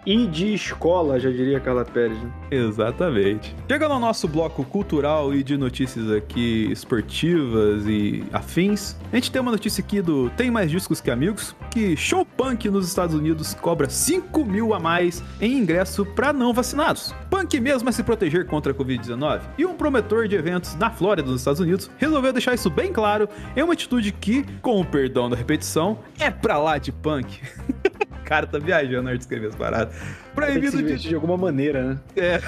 E 0.07 0.27
de 0.27 0.55
escola, 0.55 1.21
já 1.21 1.31
diria 1.31 1.61
Carla 1.61 1.85
Pérez, 1.85 2.17
né? 2.19 2.31
Exatamente. 2.51 3.55
Chegando 3.71 3.93
ao 3.93 4.01
nosso 4.01 4.27
bloco 4.27 4.65
cultural 4.65 5.33
e 5.35 5.43
de 5.43 5.57
notícias 5.59 6.11
aqui 6.11 6.69
esportivas 6.73 7.87
e 7.87 8.25
afins, 8.33 8.97
a 9.13 9.17
gente 9.17 9.31
tem 9.31 9.41
uma 9.43 9.53
notícia 9.53 9.83
aqui 9.85 10.01
do 10.01 10.31
Tem 10.31 10.51
Mais 10.51 10.71
Discos 10.71 11.01
Que 11.03 11.11
Amigos, 11.11 11.55
que 11.71 11.97
show 11.97 12.25
punk 12.25 12.69
nos 12.71 12.89
Estados 12.89 13.15
Unidos 13.15 13.53
cobra 13.55 13.89
5 13.91 14.43
mil 14.45 14.73
a 14.75 14.81
mais 14.81 15.23
em 15.41 15.59
ingresso 15.59 16.05
para 16.07 16.33
não 16.33 16.53
vacinados. 16.55 17.15
Punk 17.29 17.61
mesmo 17.61 17.89
a 17.89 17.93
se 17.93 18.03
proteger 18.03 18.47
contra 18.47 18.73
a 18.73 18.75
Covid-19. 18.75 19.43
E 19.59 19.67
um 19.67 19.75
promotor 19.75 20.27
de 20.27 20.35
eventos 20.35 20.75
na 20.77 20.91
Flórida, 20.91 21.29
nos 21.31 21.43
Estados 21.43 21.61
Unidos, 21.61 21.91
resolveu 21.99 22.33
deixar 22.41 22.55
isso 22.55 22.71
bem 22.71 22.91
claro 22.91 23.29
em 23.55 23.63
uma 23.63 23.75
atitude 23.75 24.11
que, 24.13 24.43
com 24.63 24.81
o 24.81 24.85
perdão 24.85 25.29
da 25.29 25.37
repetição, 25.37 25.99
é 26.19 26.31
pra 26.31 26.59
lá 26.59 26.79
de 26.79 26.91
punk. 26.91 27.41
Cara 28.25 28.47
tá 28.47 28.59
viajando 28.59 29.03
na 29.03 29.11
hora 29.11 29.19
de 29.19 29.25
escrever 29.25 29.49
as 29.49 29.55
paradas. 29.55 29.95
Proibido 30.35 30.83
de 30.83 30.97
de 30.97 31.15
alguma 31.15 31.37
maneira, 31.37 31.83
né? 31.83 31.99
é. 32.17 32.41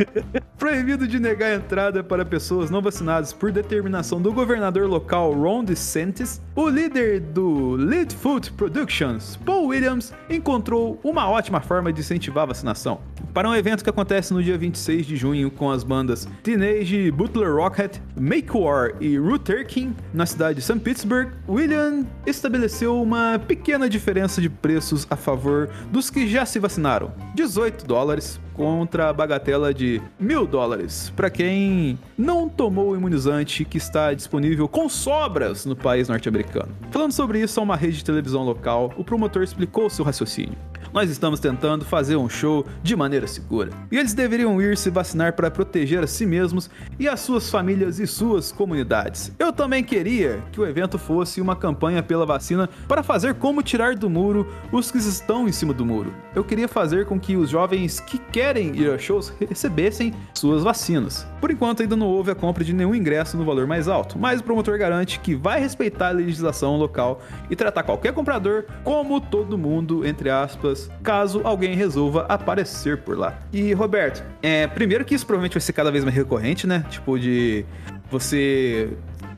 Proibido 0.58 1.08
de 1.08 1.18
negar 1.18 1.54
entrada 1.54 2.04
para 2.04 2.24
pessoas 2.24 2.70
não 2.70 2.82
vacinadas 2.82 3.32
por 3.32 3.50
determinação 3.50 4.20
do 4.20 4.32
governador 4.32 4.86
local 4.86 5.32
Ron 5.32 5.64
DeSantis, 5.64 6.40
o 6.54 6.68
líder 6.68 7.20
do 7.20 7.76
Leadfoot 7.76 8.52
Productions, 8.52 9.36
Paul 9.44 9.68
Williams, 9.68 10.12
encontrou 10.28 11.00
uma 11.02 11.28
ótima 11.28 11.60
forma 11.60 11.92
de 11.92 12.00
incentivar 12.00 12.42
a 12.42 12.46
vacinação. 12.46 13.00
Para 13.32 13.48
um 13.48 13.54
evento 13.54 13.84
que 13.84 13.90
acontece 13.90 14.34
no 14.34 14.42
dia 14.42 14.58
26 14.58 15.06
de 15.06 15.16
junho 15.16 15.50
com 15.50 15.70
as 15.70 15.84
bandas 15.84 16.28
Teenage 16.42 17.10
Butler 17.12 17.54
Rocket, 17.54 17.98
Make 18.18 18.56
War 18.56 18.92
e 19.00 19.16
Ruterkin, 19.16 19.94
na 20.12 20.26
cidade 20.26 20.56
de 20.56 20.62
St. 20.62 20.80
Pittsburgh, 20.80 21.30
William 21.48 22.04
estabeleceu 22.26 23.00
uma 23.00 23.38
pequena 23.38 23.88
diferença 23.88 24.40
de 24.40 24.50
preços 24.50 25.06
a 25.08 25.16
favor 25.16 25.70
dos 25.92 26.10
que 26.10 26.28
já 26.28 26.44
se 26.44 26.58
vacinaram. 26.58 27.12
18 27.40 27.86
dólares 27.86 28.38
contra 28.52 29.08
a 29.08 29.12
bagatela 29.14 29.72
de 29.72 30.02
mil 30.18 30.46
dólares 30.46 31.10
para 31.16 31.30
quem 31.30 31.98
não 32.18 32.50
tomou 32.50 32.90
o 32.90 32.96
imunizante 32.96 33.64
que 33.64 33.78
está 33.78 34.12
disponível 34.12 34.68
com 34.68 34.90
sobras 34.90 35.64
no 35.64 35.74
país 35.74 36.06
norte-americano. 36.06 36.68
Falando 36.90 37.12
sobre 37.12 37.40
isso 37.40 37.58
a 37.58 37.62
uma 37.62 37.76
rede 37.76 37.96
de 37.96 38.04
televisão 38.04 38.44
local, 38.44 38.92
o 38.94 39.02
promotor 39.02 39.42
explicou 39.42 39.88
seu 39.88 40.04
raciocínio. 40.04 40.58
Nós 40.92 41.08
estamos 41.08 41.38
tentando 41.38 41.84
fazer 41.84 42.16
um 42.16 42.28
show 42.28 42.66
de 42.82 42.96
maneira 42.96 43.24
segura. 43.28 43.70
E 43.92 43.96
eles 43.96 44.12
deveriam 44.12 44.60
ir 44.60 44.76
se 44.76 44.90
vacinar 44.90 45.34
para 45.34 45.48
proteger 45.48 46.02
a 46.02 46.06
si 46.06 46.26
mesmos 46.26 46.68
e 46.98 47.08
as 47.08 47.20
suas 47.20 47.48
famílias 47.48 48.00
e 48.00 48.08
suas 48.08 48.50
comunidades. 48.50 49.30
Eu 49.38 49.52
também 49.52 49.84
queria 49.84 50.42
que 50.50 50.60
o 50.60 50.66
evento 50.66 50.98
fosse 50.98 51.40
uma 51.40 51.54
campanha 51.54 52.02
pela 52.02 52.26
vacina 52.26 52.68
para 52.88 53.04
fazer 53.04 53.34
como 53.34 53.62
tirar 53.62 53.94
do 53.94 54.10
muro 54.10 54.52
os 54.72 54.90
que 54.90 54.98
estão 54.98 55.48
em 55.48 55.52
cima 55.52 55.72
do 55.72 55.86
muro. 55.86 56.12
Eu 56.34 56.42
queria 56.42 56.66
fazer 56.66 57.06
com 57.06 57.20
que 57.20 57.36
os 57.36 57.50
jovens 57.50 58.00
que 58.00 58.18
querem 58.18 58.74
ir 58.74 58.90
a 58.90 58.98
shows 58.98 59.32
recebessem 59.38 60.12
suas 60.34 60.64
vacinas. 60.64 61.24
Por 61.40 61.52
enquanto 61.52 61.82
ainda 61.82 61.94
não 61.94 62.08
houve 62.08 62.32
a 62.32 62.34
compra 62.34 62.64
de 62.64 62.72
nenhum 62.72 62.96
ingresso 62.96 63.36
no 63.36 63.44
valor 63.44 63.64
mais 63.64 63.86
alto, 63.86 64.18
mas 64.18 64.40
o 64.40 64.44
promotor 64.44 64.76
garante 64.76 65.20
que 65.20 65.36
vai 65.36 65.60
respeitar 65.60 66.08
a 66.08 66.12
legislação 66.12 66.76
local 66.76 67.20
e 67.48 67.54
tratar 67.54 67.84
qualquer 67.84 68.12
comprador 68.12 68.64
como 68.82 69.20
todo 69.20 69.56
mundo, 69.56 70.04
entre 70.04 70.30
aspas, 70.30 70.79
caso 71.02 71.40
alguém 71.44 71.74
resolva 71.74 72.26
aparecer 72.28 72.98
por 72.98 73.18
lá. 73.18 73.38
E 73.52 73.72
Roberto, 73.72 74.24
é, 74.42 74.66
primeiro 74.66 75.04
que 75.04 75.14
isso 75.14 75.26
provavelmente 75.26 75.54
vai 75.54 75.60
ser 75.60 75.72
cada 75.72 75.90
vez 75.90 76.04
mais 76.04 76.16
recorrente, 76.16 76.66
né? 76.66 76.84
Tipo 76.88 77.18
de 77.18 77.64
você 78.10 78.90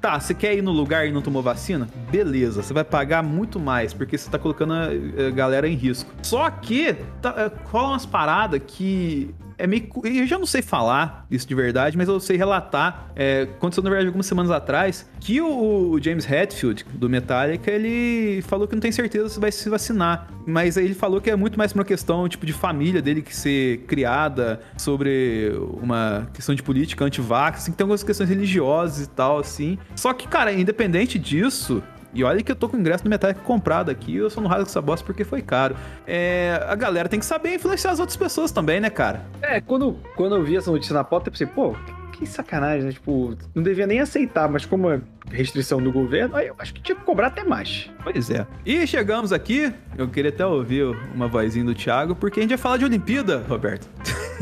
Tá, 0.02 0.19
você 0.19 0.35
quer 0.35 0.56
ir 0.56 0.62
no 0.62 0.73
lugar 0.73 1.06
e 1.06 1.12
não 1.12 1.23
tomou 1.23 1.40
vacina? 1.40 1.86
Beleza, 2.10 2.60
você 2.60 2.74
vai 2.74 2.82
pagar 2.82 3.23
muito 3.23 3.60
mais, 3.60 3.94
porque 3.94 4.19
você 4.19 4.28
tá 4.28 4.36
colocando 4.36 4.73
a, 4.73 4.89
a 5.28 5.31
galera 5.31 5.69
em 5.69 5.77
risco. 5.77 6.12
Só 6.24 6.51
que 6.51 6.97
tá, 7.20 7.32
é, 7.39 7.69
rola 7.69 7.90
umas 7.90 8.05
paradas 8.05 8.60
que 8.66 9.32
é 9.62 9.66
meio. 9.66 9.89
Eu 10.02 10.26
já 10.26 10.36
não 10.36 10.44
sei 10.44 10.60
falar 10.60 11.24
isso 11.30 11.47
de 11.47 11.55
verdade, 11.55 11.97
mas 11.97 12.09
eu 12.09 12.18
sei 12.18 12.36
relatar. 12.36 13.12
É, 13.14 13.43
aconteceu, 13.43 13.80
na 13.84 13.90
verdade, 13.90 14.09
algumas 14.09 14.26
semanas 14.26 14.51
atrás, 14.51 15.09
que 15.20 15.40
o, 15.40 16.01
James 16.02 16.28
Hetfield, 16.28 16.84
do 16.93 17.09
Metallica, 17.09 17.70
ele 17.70 18.43
falou 18.43 18.66
que 18.66 18.74
não 18.74 18.80
tem 18.80 18.90
certeza 18.90 19.28
se 19.28 19.39
vai 19.39 19.52
se 19.52 19.70
vacinar. 19.70 20.28
Mas 20.44 20.76
ele 20.76 20.94
falou 20.94 21.20
que 21.20 21.30
é 21.30 21.36
muito 21.36 21.56
mais 21.56 21.72
uma 21.72 21.84
questão, 21.84 22.28
tipo, 22.28 22.44
de 22.44 22.52
família 22.52 23.01
dele 23.01 23.22
que 23.22 23.34
ser 23.34 23.78
criada 23.86 24.60
sobre 24.76 25.52
uma 25.80 26.28
questão 26.34 26.56
de 26.56 26.62
política 26.62 27.05
anti-vax, 27.05 27.60
assim, 27.60 27.70
que 27.70 27.76
tem 27.76 27.84
algumas 27.84 28.02
questões 28.02 28.28
religiosas 28.28 29.06
e 29.06 29.09
tal, 29.09 29.39
assim. 29.39 29.78
Só 29.94 30.12
que, 30.12 30.26
cara, 30.26 30.52
independente 30.52 31.20
disso, 31.20 31.80
e 32.14 32.22
olha 32.24 32.43
que 32.43 32.51
eu 32.52 32.56
tô 32.56 32.68
com 32.68 32.76
o 32.76 32.80
ingresso 32.80 33.05
do 33.05 33.10
Metallica 33.10 33.40
comprado 33.40 33.90
aqui, 33.90 34.16
eu 34.16 34.30
só 34.30 34.40
não 34.40 34.48
rasgo 34.48 34.68
essa 34.68 34.80
bosta 34.80 35.05
porque 35.05 35.24
foi 35.24 35.43
caro. 35.43 35.76
É, 36.06 36.60
a 36.68 36.74
galera 36.74 37.09
tem 37.09 37.18
que 37.18 37.26
saber 37.26 37.55
influenciar 37.55 37.93
as 37.93 38.01
outras 38.01 38.16
pessoas 38.16 38.51
também, 38.51 38.80
né, 38.80 38.90
cara? 38.90 39.24
É, 39.40 39.60
quando, 39.60 39.97
quando 40.16 40.36
eu 40.36 40.43
vi 40.43 40.56
essa 40.56 40.70
notícia 40.70 40.94
na 40.94 41.05
pauta, 41.05 41.28
eu 41.28 41.32
pensei, 41.32 41.47
pô, 41.47 41.74
que 42.12 42.26
sacanagem, 42.26 42.84
né? 42.84 42.93
Tipo, 42.93 43.36
não 43.55 43.62
devia 43.62 43.86
nem 43.86 44.01
aceitar, 44.01 44.48
mas 44.48 44.64
como 44.64 44.90
é 44.90 45.01
restrição 45.30 45.82
do 45.82 45.90
governo, 45.90 46.36
aí 46.36 46.48
eu 46.48 46.55
acho 46.59 46.74
que 46.74 46.82
tinha 46.82 46.94
que 46.94 47.02
cobrar 47.02 47.28
até 47.28 47.43
mais. 47.43 47.90
Pois 48.02 48.30
é. 48.30 48.47
E 48.66 48.86
chegamos 48.86 49.32
aqui, 49.32 49.72
eu 49.97 50.09
queria 50.09 50.30
até 50.30 50.44
ouvir 50.44 50.84
uma 51.14 51.26
vozinha 51.26 51.64
do 51.64 51.74
Thiago, 51.74 52.14
porque 52.14 52.40
a 52.40 52.43
gente 52.43 52.51
vai 52.51 52.59
falar 52.59 52.76
de 52.76 52.84
Olimpíada, 52.84 53.43
Roberto. 53.48 53.89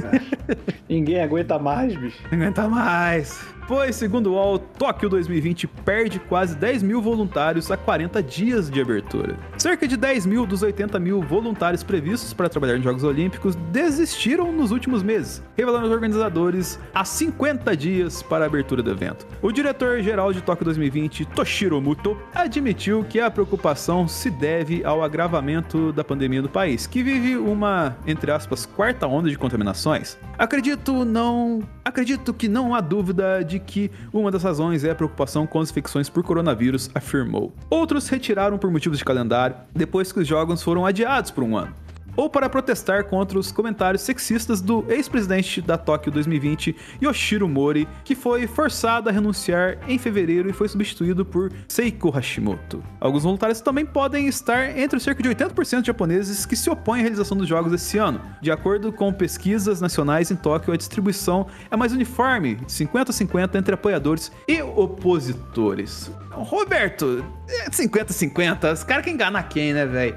É. 0.05 0.57
Ninguém 0.89 1.23
aguenta 1.23 1.59
mais, 1.59 1.95
bicho. 1.95 2.19
Não 2.31 2.39
aguenta 2.39 2.69
mais. 2.69 3.41
Pois, 3.71 3.95
segundo 3.95 4.33
o 4.33 4.33
UOL, 4.33 4.59
Tóquio 4.59 5.09
2020 5.09 5.69
perde 5.69 6.19
quase 6.19 6.57
10 6.57 6.83
mil 6.83 7.01
voluntários 7.01 7.71
a 7.71 7.77
40 7.77 8.21
dias 8.21 8.69
de 8.69 8.81
abertura. 8.81 9.39
Cerca 9.57 9.87
de 9.87 9.97
10 9.97 10.27
mil 10.27 10.45
dos 10.45 10.65
80 10.65 10.99
mil 10.99 11.23
voluntários 11.23 11.85
previstos 11.85 12.35
para 12.35 12.49
trabalhar 12.49 12.75
nos 12.75 12.83
Jogos 12.83 13.05
Olímpicos 13.05 13.55
desistiram 13.71 14.51
nos 14.51 14.73
últimos 14.73 15.05
meses, 15.05 15.41
revelando 15.57 15.87
os 15.87 15.93
organizadores 15.93 16.81
a 16.93 17.05
50 17.05 17.77
dias 17.77 18.25
para 18.25 18.45
a 18.45 18.49
abertura 18.49 18.83
do 18.83 18.91
evento. 18.91 19.25
O 19.41 19.53
diretor-geral 19.53 20.33
de 20.33 20.43
Tóquio 20.43 20.65
2020, 20.65 21.27
Toshiro 21.27 21.81
Muto, 21.81 22.19
admitiu 22.35 23.05
que 23.09 23.21
a 23.21 23.31
preocupação 23.31 24.09
se 24.09 24.31
deve 24.31 24.85
ao 24.85 25.01
agravamento 25.01 25.93
da 25.93 26.03
pandemia 26.03 26.43
no 26.43 26.49
país, 26.49 26.89
que 26.89 27.05
vive 27.05 27.37
uma, 27.37 27.97
entre 28.05 28.33
aspas, 28.33 28.67
quarta 28.67 29.07
onda 29.07 29.31
de 29.31 29.39
contaminações. 29.39 30.19
Acredito 30.37 31.05
não, 31.05 31.63
acredito 31.85 32.35
que 32.35 32.49
não 32.49 32.75
há 32.75 32.81
dúvida 32.81 33.45
de 33.45 33.60
que 33.61 33.91
uma 34.13 34.31
das 34.31 34.43
razões 34.43 34.85
é 34.85 34.91
a 34.91 34.95
preocupação 34.95 35.47
com 35.47 35.61
as 35.61 35.71
infecções 35.71 36.09
por 36.09 36.23
coronavírus, 36.23 36.91
afirmou. 36.95 37.53
Outros 37.69 38.09
retiraram 38.09 38.59
por 38.59 38.71
motivos 38.71 38.99
de 38.99 39.05
calendário 39.05 39.57
depois 39.75 40.11
que 40.13 40.21
os 40.21 40.27
jogos 40.27 40.63
foram 40.63 40.85
adiados 40.87 41.31
por 41.31 41.45
um 41.45 41.57
ano 41.57 41.75
ou 42.17 42.31
para 42.31 42.49
protestar 42.49 43.05
contra 43.05 43.39
os 43.39 43.53
comentários 43.53 44.03
sexistas 44.03 44.61
do 44.61 44.85
ex-presidente 44.89 45.61
da 45.61 45.77
Tóquio 45.77 46.11
2020, 46.11 46.75
Yoshiro 47.03 47.49
Mori, 47.49 47.87
que 48.05 48.15
foi 48.15 48.47
forçado 48.47 49.09
a 49.09 49.13
renunciar 49.13 49.79
em 49.87 49.99
fevereiro 49.99 50.49
e 50.49 50.53
foi 50.53 50.69
substituído 50.69 51.25
por 51.25 51.53
Seiko 51.69 52.11
Hashimoto. 52.11 52.83
Alguns 53.01 53.23
voluntários 53.23 53.61
também 53.61 53.85
podem 53.85 54.27
estar 54.27 54.79
entre 54.79 54.97
os 54.97 55.03
cerca 55.03 55.23
de 55.23 55.29
80% 55.29 55.81
de 55.81 55.87
japoneses 55.89 56.47
que 56.47 56.57
se 56.57 56.71
opõem 56.71 57.01
à 57.01 57.03
realização 57.03 57.37
dos 57.37 57.49
jogos 57.49 57.73
esse 57.73 57.99
ano. 57.99 58.21
De 58.41 58.51
acordo 58.51 58.93
com 58.93 59.13
pesquisas 59.13 59.81
nacionais 59.81 60.31
em 60.31 60.37
Tóquio, 60.37 60.73
a 60.73 60.77
distribuição 60.77 61.47
é 61.71 61.77
mais 61.77 61.93
uniforme, 61.93 62.57
50-50 62.69 63.57
entre 63.57 63.75
apoiadores 63.75 64.31
e 64.47 64.63
opositores. 64.63 66.11
Roberto, 66.31 67.25
50-50, 67.71 68.65
é 68.65 68.73
os 68.73 68.85
caras 68.85 69.05
que 69.05 69.11
enganam 69.11 69.43
quem, 69.43 69.75
né, 69.75 69.85
velho? 69.85 70.17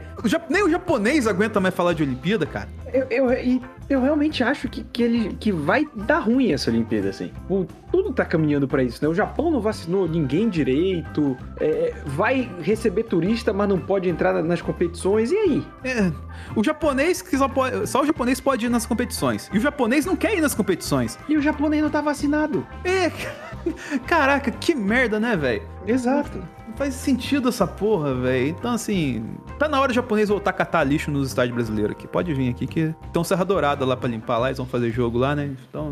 Nem 0.50 0.64
o 0.64 0.70
japonês 0.70 1.28
aguenta 1.28 1.60
mais 1.60 1.74
falar 1.74 1.83
de 1.92 2.04
Olimpíada, 2.04 2.46
cara. 2.46 2.70
Eu, 2.94 3.08
eu, 3.10 3.62
eu 3.90 4.02
realmente 4.02 4.44
acho 4.44 4.70
que, 4.70 4.84
que, 4.84 5.02
ele, 5.02 5.36
que 5.40 5.52
vai 5.52 5.88
dar 5.96 6.20
ruim 6.20 6.52
essa 6.52 6.70
Olimpíada, 6.70 7.10
assim. 7.10 7.32
O, 7.50 7.66
tudo 7.92 8.14
tá 8.14 8.24
caminhando 8.24 8.68
para 8.68 8.84
isso, 8.84 9.04
né? 9.04 9.10
O 9.10 9.14
Japão 9.14 9.50
não 9.50 9.60
vacinou 9.60 10.08
ninguém 10.08 10.48
direito, 10.48 11.36
é, 11.60 11.94
vai 12.06 12.50
receber 12.62 13.04
turista, 13.04 13.52
mas 13.52 13.68
não 13.68 13.80
pode 13.80 14.08
entrar 14.10 14.42
nas 14.44 14.62
competições, 14.62 15.32
e 15.32 15.38
aí? 15.38 15.64
É, 15.84 16.12
o 16.56 16.64
japonês 16.64 17.22
que 17.22 17.38
só, 17.38 17.48
pode, 17.48 17.88
só 17.88 18.02
o 18.02 18.06
japonês 18.06 18.40
pode 18.40 18.66
ir 18.66 18.70
nas 18.70 18.86
competições. 18.86 19.50
E 19.52 19.58
o 19.58 19.62
japonês 19.62 20.06
não 20.06 20.16
quer 20.16 20.38
ir 20.38 20.42
nas 20.42 20.54
competições. 20.54 21.18
E 21.28 21.36
o 21.36 21.42
japonês 21.42 21.82
não 21.82 21.90
tá 21.90 22.02
vacinado. 22.02 22.66
É, 22.84 23.12
caraca, 24.06 24.52
que 24.52 24.76
merda, 24.76 25.20
né, 25.20 25.36
velho? 25.36 25.64
Exato. 25.88 26.42
Faz 26.76 26.96
sentido 26.96 27.50
essa 27.50 27.68
porra, 27.68 28.16
velho. 28.16 28.48
Então, 28.48 28.74
assim, 28.74 29.24
tá 29.60 29.68
na 29.70 29.80
hora 29.80 29.92
o 29.92 29.96
japonês 29.96 30.30
voltar 30.30 30.50
a 30.50 30.54
catar 30.54 30.84
lixo 30.84 31.12
nos 31.12 31.28
estádios 31.28 31.56
brasileiros 31.56 31.96
aqui. 31.96 32.08
Pode 32.08 32.34
vir 32.34 32.50
aqui 32.50 32.66
que 32.66 32.96
tem 33.12 33.24
Serra 33.24 33.46
Dourada 33.46 33.86
lá 33.86 33.96
pra 33.96 34.10
limpar 34.10 34.40
lá, 34.40 34.48
eles 34.48 34.58
vão 34.58 34.66
fazer 34.66 34.90
jogo 34.90 35.20
lá, 35.20 35.36
né? 35.36 35.56
Então, 35.70 35.92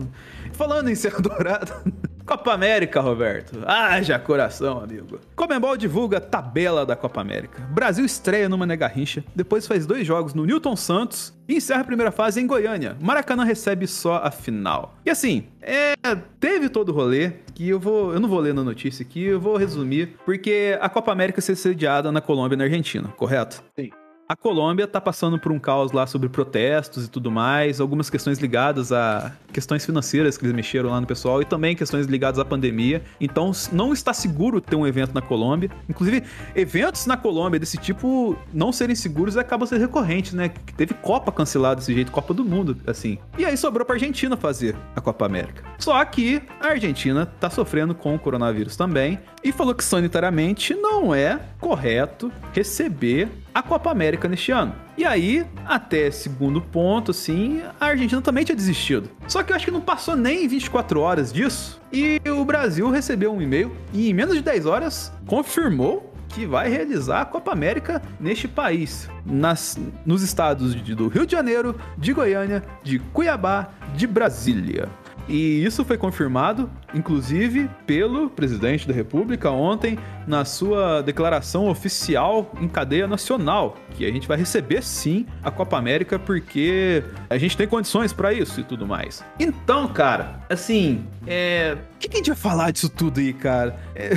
falando 0.53 0.90
em 0.90 0.95
Serra 0.95 1.20
Dourada, 1.22 1.84
Copa 2.32 2.53
América, 2.53 3.02
Roberto. 3.02 3.60
Haja 3.68 4.18
coração, 4.18 4.82
amigo. 4.82 5.20
Comembol 5.36 5.76
divulga 5.76 6.22
tabela 6.22 6.86
da 6.86 6.95
Copa 6.95 7.20
América. 7.20 7.62
Brasil 7.64 8.06
estreia 8.06 8.48
numa 8.48 8.66
Negarrincha, 8.66 9.22
depois 9.36 9.68
faz 9.68 9.86
dois 9.86 10.08
jogos 10.08 10.34
no 10.34 10.45
Newton 10.45 10.78
Santos 10.78 11.34
e 11.45 11.58
encerra 11.58 11.82
a 11.82 11.84
primeira 11.84 12.10
fase 12.10 12.40
em 12.40 12.48
Goiânia. 12.48 12.95
Maracanã 13.02 13.44
recebe 13.44 13.86
só 13.86 14.22
a 14.24 14.32
final. 14.32 14.95
E 15.06 15.10
assim, 15.10 15.44
é, 15.62 15.94
teve 16.40 16.70
todo 16.70 16.88
o 16.88 16.94
rolê 16.94 17.34
que 17.53 17.68
eu 17.68 17.78
vou, 17.82 18.14
eu 18.14 18.20
não 18.22 18.30
vou 18.30 18.40
ler 18.40 18.53
na 18.53 18.64
notícia 18.64 19.03
aqui, 19.03 19.24
eu 19.26 19.40
vou 19.41 19.58
resumir, 19.58 20.16
porque 20.26 20.78
a 20.80 20.88
Copa 20.88 21.12
América 21.12 21.41
ser 21.41 21.58
sediada 21.58 22.14
na 22.14 22.22
Colômbia 22.22 22.56
e 22.56 22.58
na 22.58 22.64
Argentina, 22.64 23.10
correto? 23.18 23.62
Sim. 23.78 23.91
A 24.32 24.36
Colômbia 24.38 24.86
está 24.86 25.02
passando 25.02 25.38
por 25.38 25.52
um 25.52 25.60
caos 25.60 25.91
lá 25.91 26.08
sobre 26.08 26.30
protestos 26.30 27.03
e 27.03 27.10
tudo 27.10 27.30
mais, 27.30 27.82
algumas 27.82 28.10
questões 28.10 28.40
ligadas 28.40 28.90
a 28.90 29.34
questões 29.52 29.86
financeiras 29.86 30.38
que 30.38 30.45
eles 30.45 30.56
mexeram 30.56 30.90
lá 30.90 31.02
no 31.02 31.06
pessoal 31.06 31.41
e 31.41 31.45
também 31.45 31.76
questões 31.76 32.06
ligadas 32.06 32.40
à 32.40 32.45
pandemia. 32.45 33.03
Então 33.20 33.52
não 33.74 33.91
está 33.91 34.14
seguro 34.14 34.62
ter 34.62 34.78
um 34.78 34.88
evento 34.88 35.14
na 35.14 35.22
Colômbia. 35.22 35.70
Inclusive, 35.90 36.24
eventos 36.56 37.06
na 37.06 37.18
Colômbia 37.18 37.60
desse 37.60 37.78
tipo 37.78 38.38
não 38.53 38.72
serem 38.72 38.95
seguros 38.95 39.36
acabam 39.36 39.68
sendo 39.68 39.82
recorrentes, 39.82 40.32
né? 40.32 40.49
Teve 40.78 40.94
Copa 40.94 41.30
cancelada 41.30 41.76
desse 41.76 41.94
jeito, 41.94 42.10
Copa 42.10 42.34
do 42.34 42.45
Mundo, 42.45 42.78
assim. 42.88 43.18
E 43.38 43.44
aí 43.44 43.58
sobrou 43.58 43.86
para 43.86 43.95
Argentina 43.95 44.38
fazer 44.38 44.78
a 44.95 45.02
Copa 45.02 45.26
América. 45.26 45.62
Só 45.78 46.06
que 46.06 46.41
a 46.62 46.68
Argentina 46.68 47.30
está 47.36 47.49
sofrendo 47.49 47.94
com 47.94 48.16
o 48.16 48.20
coronavírus 48.20 48.78
também 48.78 49.20
e 49.44 49.52
falou 49.52 49.76
que 49.76 49.84
sanitariamente 49.84 50.74
não 50.74 51.14
é 51.14 51.38
correto 51.60 52.32
receber 52.53 53.28
a 53.53 53.61
Copa 53.61 53.91
América 53.91 54.28
neste 54.28 54.52
ano. 54.52 54.73
E 54.98 55.06
aí, 55.06 55.45
até 55.65 56.10
segundo 56.11 56.61
ponto, 56.61 57.11
assim, 57.11 57.61
a 57.80 57.88
Argentina 57.88 58.22
também 58.22 58.44
tinha 58.44 58.56
desistido. 58.56 59.10
Só 59.28 59.44
que 59.44 59.52
eu 59.52 59.56
acho 59.56 59.65
que 59.65 59.72
não 59.72 59.82
passou 59.82 60.15
nem 60.15 60.48
24 60.48 60.99
horas 60.99 61.32
disso. 61.32 61.82
E 61.91 62.22
o 62.30 62.45
Brasil 62.45 62.90
recebeu 62.90 63.34
um 63.34 63.41
e-mail 63.41 63.72
e 63.94 64.10
em 64.10 64.14
menos 64.14 64.36
de 64.36 64.41
10 64.41 64.65
horas 64.65 65.11
confirmou 65.28 66.11
que 66.30 66.45
vai 66.45 66.69
realizar 66.69 67.22
a 67.22 67.26
Copa 67.26 67.52
América 67.52 68.02
neste 68.19 68.48
país, 68.48 69.10
nas, 69.26 69.78
nos 70.06 70.22
estados 70.22 70.73
de, 70.73 70.95
do 70.95 71.07
Rio 71.10 71.26
de 71.26 71.32
Janeiro, 71.34 71.76
de 71.98 72.14
Goiânia, 72.14 72.64
de 72.84 72.99
Cuiabá, 72.99 73.69
de 73.95 74.07
Brasília. 74.07 74.88
E 75.27 75.64
isso 75.64 75.85
foi 75.85 75.98
confirmado, 75.98 76.69
inclusive, 76.93 77.69
pelo 77.85 78.30
presidente 78.30 78.88
da 78.88 78.93
República 78.93 79.49
ontem, 79.49 79.98
na 80.27 80.45
sua 80.45 81.02
declaração 81.02 81.68
oficial 81.68 82.52
em 82.60 82.68
cadeia 82.68 83.07
nacional, 83.07 83.77
que 83.91 84.06
a 84.06 84.11
gente 84.11 84.27
vai 84.27 84.38
receber 84.38 84.84
sim 84.84 85.26
a 85.43 85.52
Copa 85.52 85.77
América 85.77 86.19
porque 86.19 87.03
a 87.30 87.38
gente 87.38 87.56
tem 87.56 87.68
condições 87.68 88.14
para 88.14 88.34
isso 88.34 88.60
e 88.60 88.64
tudo 88.64 88.85
mais. 88.85 89.23
Então, 89.39 89.88
cara, 89.88 90.39
assim, 90.49 91.06
é. 91.26 91.77
O 91.95 91.98
que, 91.98 92.10
a 92.11 92.18
gente 92.18 92.30
vai 92.30 92.38
falar 92.38 92.72
disso 92.72 92.89
tudo 92.89 93.19
aí, 93.19 93.34
cara? 93.34 93.80
É... 93.95 94.11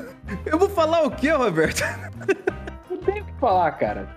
Eu 0.46 0.58
vou 0.58 0.68
falar 0.68 1.02
o 1.02 1.10
quê, 1.10 1.30
Roberto? 1.30 1.82
Não 2.88 2.98
tenho 2.98 3.22
o 3.22 3.26
que 3.26 3.32
falar, 3.40 3.72
cara. 3.72 4.08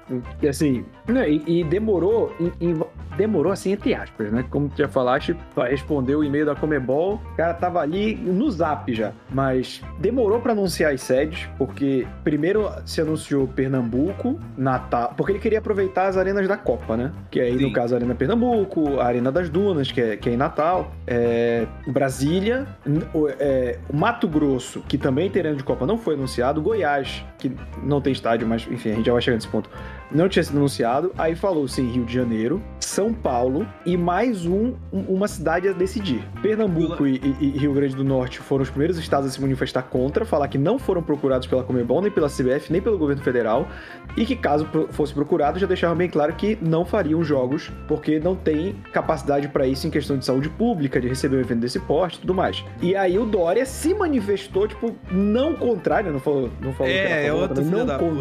Assim, 0.47 0.85
e, 1.27 1.59
e 1.59 1.63
demorou. 1.63 2.35
Em, 2.39 2.69
em 2.69 2.81
demorou 3.17 3.51
assim, 3.51 3.71
entre 3.71 3.93
aspas, 3.93 4.31
né? 4.31 4.45
Como 4.49 4.69
tu 4.69 4.77
já 4.77 4.87
falaste, 4.87 5.35
para 5.53 5.69
responder 5.69 6.15
o 6.15 6.23
e-mail 6.23 6.45
da 6.45 6.55
Comebol, 6.55 7.15
o 7.15 7.35
cara 7.35 7.53
tava 7.53 7.79
ali 7.79 8.15
no 8.15 8.49
zap 8.51 8.93
já. 8.93 9.11
Mas 9.31 9.81
demorou 9.99 10.39
para 10.39 10.51
anunciar 10.53 10.93
as 10.93 11.01
sedes, 11.01 11.47
porque 11.57 12.07
primeiro 12.23 12.69
se 12.85 13.01
anunciou 13.01 13.47
Pernambuco, 13.47 14.39
Natal, 14.57 15.13
porque 15.15 15.33
ele 15.33 15.39
queria 15.39 15.59
aproveitar 15.59 16.07
as 16.07 16.17
arenas 16.17 16.47
da 16.47 16.57
Copa, 16.57 16.97
né? 16.97 17.11
Que 17.29 17.39
aí, 17.39 17.57
Sim. 17.57 17.65
no 17.65 17.73
caso, 17.73 17.93
a 17.93 17.97
Arena 17.97 18.15
Pernambuco, 18.15 18.99
a 18.99 19.05
Arena 19.05 19.31
das 19.31 19.49
Dunas, 19.49 19.91
que 19.91 20.01
é, 20.01 20.17
que 20.17 20.29
é 20.29 20.33
em 20.33 20.37
Natal, 20.37 20.91
é, 21.07 21.65
Brasília, 21.87 22.67
o, 23.13 23.27
é, 23.27 23.77
o 23.89 23.95
Mato 23.95 24.27
Grosso, 24.27 24.81
que 24.87 24.97
também 24.97 25.29
tem 25.29 25.41
arena 25.41 25.55
de 25.55 25.63
Copa, 25.63 25.85
não 25.85 25.97
foi 25.97 26.15
anunciado, 26.15 26.61
Goiás, 26.61 27.23
que 27.37 27.51
não 27.81 28.01
tem 28.01 28.13
estádio, 28.13 28.47
mas 28.47 28.67
enfim, 28.69 28.91
a 28.91 28.95
gente 28.95 29.05
já 29.05 29.13
vai 29.13 29.21
chegar 29.21 29.35
nesse 29.35 29.47
ponto, 29.47 29.69
não 30.13 30.29
tinha 30.29 30.43
sido 30.43 30.57
anunciado. 30.57 31.11
Aí 31.17 31.35
falou 31.35 31.67
sim 31.67 31.89
Rio 31.91 32.05
de 32.05 32.13
Janeiro, 32.13 32.61
São 32.79 33.13
Paulo 33.13 33.65
e 33.85 33.97
mais 33.97 34.45
um, 34.45 34.73
um- 34.91 35.01
uma 35.09 35.27
cidade 35.27 35.67
a 35.67 35.73
decidir. 35.73 36.23
Pernambuco 36.41 37.07
e, 37.07 37.15
e- 37.15 37.51
e 37.55 37.57
Rio 37.57 37.73
Grande 37.73 37.95
do 37.95 38.03
Norte 38.03 38.39
foram 38.39 38.63
os 38.63 38.69
primeiros 38.69 38.97
estados 38.97 39.29
a 39.29 39.31
se 39.31 39.41
manifestar 39.41 39.83
contra, 39.83 40.25
falar 40.25 40.47
que 40.47 40.57
não 40.57 40.77
foram 40.77 41.01
procurados 41.01 41.47
pela 41.47 41.63
Comebol, 41.63 42.01
nem 42.01 42.11
pela 42.11 42.29
CBF, 42.29 42.71
nem 42.71 42.81
pelo 42.81 42.97
governo 42.97 43.23
federal, 43.23 43.67
e 44.15 44.25
que 44.25 44.35
caso 44.35 44.67
fosse 44.91 45.13
procurado, 45.13 45.57
já 45.59 45.65
deixaram 45.67 45.95
bem 45.95 46.09
claro 46.09 46.33
que 46.33 46.57
não 46.61 46.85
fariam 46.85 47.23
jogos, 47.23 47.71
porque 47.87 48.19
não 48.19 48.35
tem 48.35 48.75
capacidade 48.91 49.47
para 49.47 49.65
isso 49.65 49.87
em 49.87 49.89
questão 49.89 50.17
de 50.17 50.25
saúde 50.25 50.49
pública, 50.49 50.99
de 51.01 51.07
receber 51.07 51.37
um 51.37 51.41
evento 51.41 51.59
desse 51.61 51.79
porte 51.79 52.17
e 52.17 52.21
tudo 52.21 52.33
mais. 52.33 52.63
E 52.81 52.95
aí 52.95 53.17
o 53.17 53.25
Dória 53.25 53.65
se 53.65 53.93
manifestou, 53.93 54.67
tipo, 54.67 54.93
não 55.11 55.53
contrário, 55.55 56.11
não 56.11 56.19
falou, 56.19 56.49
não 56.61 56.73
falou 56.73 56.91
É, 56.91 56.95
que 56.95 57.11
era 57.11 57.21
é 57.21 57.27
favor, 57.27 57.41
outro 57.41 57.65
não 57.65 57.85
da 57.85 57.97
puta. 57.97 58.11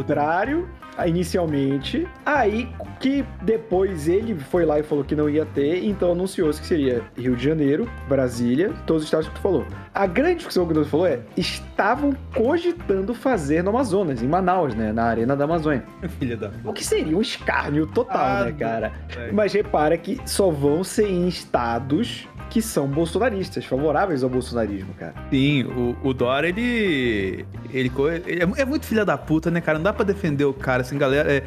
Ah, 0.97 1.07
inicialmente. 1.09 2.07
Aí 2.25 2.69
que 3.01 3.25
depois 3.43 4.09
ele 4.09 4.35
foi 4.35 4.65
lá 4.65 4.79
e 4.79 4.83
falou 4.83 5.03
que 5.05 5.15
não 5.17 5.29
ia 5.29 5.45
ter, 5.45 5.85
então 5.85 6.13
anunciou-se 6.13 6.61
que 6.61 6.67
seria 6.67 7.03
Rio 7.17 7.35
de 7.35 7.45
Janeiro, 7.45 7.89
Brasília, 8.09 8.73
todos 8.87 9.03
os 9.03 9.07
estados 9.09 9.29
que 9.29 9.35
tu 9.35 9.41
falou. 9.41 9.65
A 9.95 10.07
grande 10.07 10.37
discussão 10.37 10.65
que 10.65 10.71
o 10.73 10.75
Deus 10.75 10.89
falou 10.89 11.07
é: 11.07 11.21
estavam 11.37 12.15
cogitando 12.35 13.15
fazer 13.15 13.63
no 13.63 13.71
Amazonas, 13.71 14.23
em 14.23 14.29
Manaus, 14.29 14.75
né? 14.75 14.93
Na 14.93 15.05
Arena 15.05 15.35
da 15.37 15.45
Amazônia. 15.45 15.85
Filha 16.19 16.37
da. 16.37 16.51
O 16.65 16.73
que 16.73 16.85
seria 16.85 17.17
um 17.17 17.21
escárnio 17.21 17.87
total, 17.87 18.19
Ah, 18.43 18.45
né, 18.45 18.53
cara? 18.53 18.93
velho. 19.09 19.35
Mas 19.35 19.53
repara 19.53 19.97
que 19.97 20.21
só 20.25 20.51
vão 20.51 20.85
ser 20.85 21.09
em 21.09 21.27
estados 21.29 22.29
que 22.53 22.61
são 22.61 22.87
bolsonaristas, 22.87 23.65
favoráveis 23.65 24.23
ao 24.23 24.29
bolsonarismo, 24.29 24.93
cara. 24.93 25.15
Sim, 25.31 25.63
o, 25.65 25.97
o 26.03 26.13
Dora, 26.13 26.47
ele. 26.47 27.47
Ele, 27.71 27.91
ele 28.27 28.43
é, 28.43 28.61
é 28.61 28.65
muito 28.67 28.85
filha 28.85 29.07
da 29.07 29.17
puta, 29.17 29.51
né, 29.51 29.59
cara? 29.59 29.79
Não 29.79 29.85
dá 29.85 29.93
pra 29.93 30.05
defender 30.05 30.45
o 30.45 30.53
cara, 30.53 30.83
assim, 30.83 30.99
galera. 30.99 31.33
é- 31.33 31.43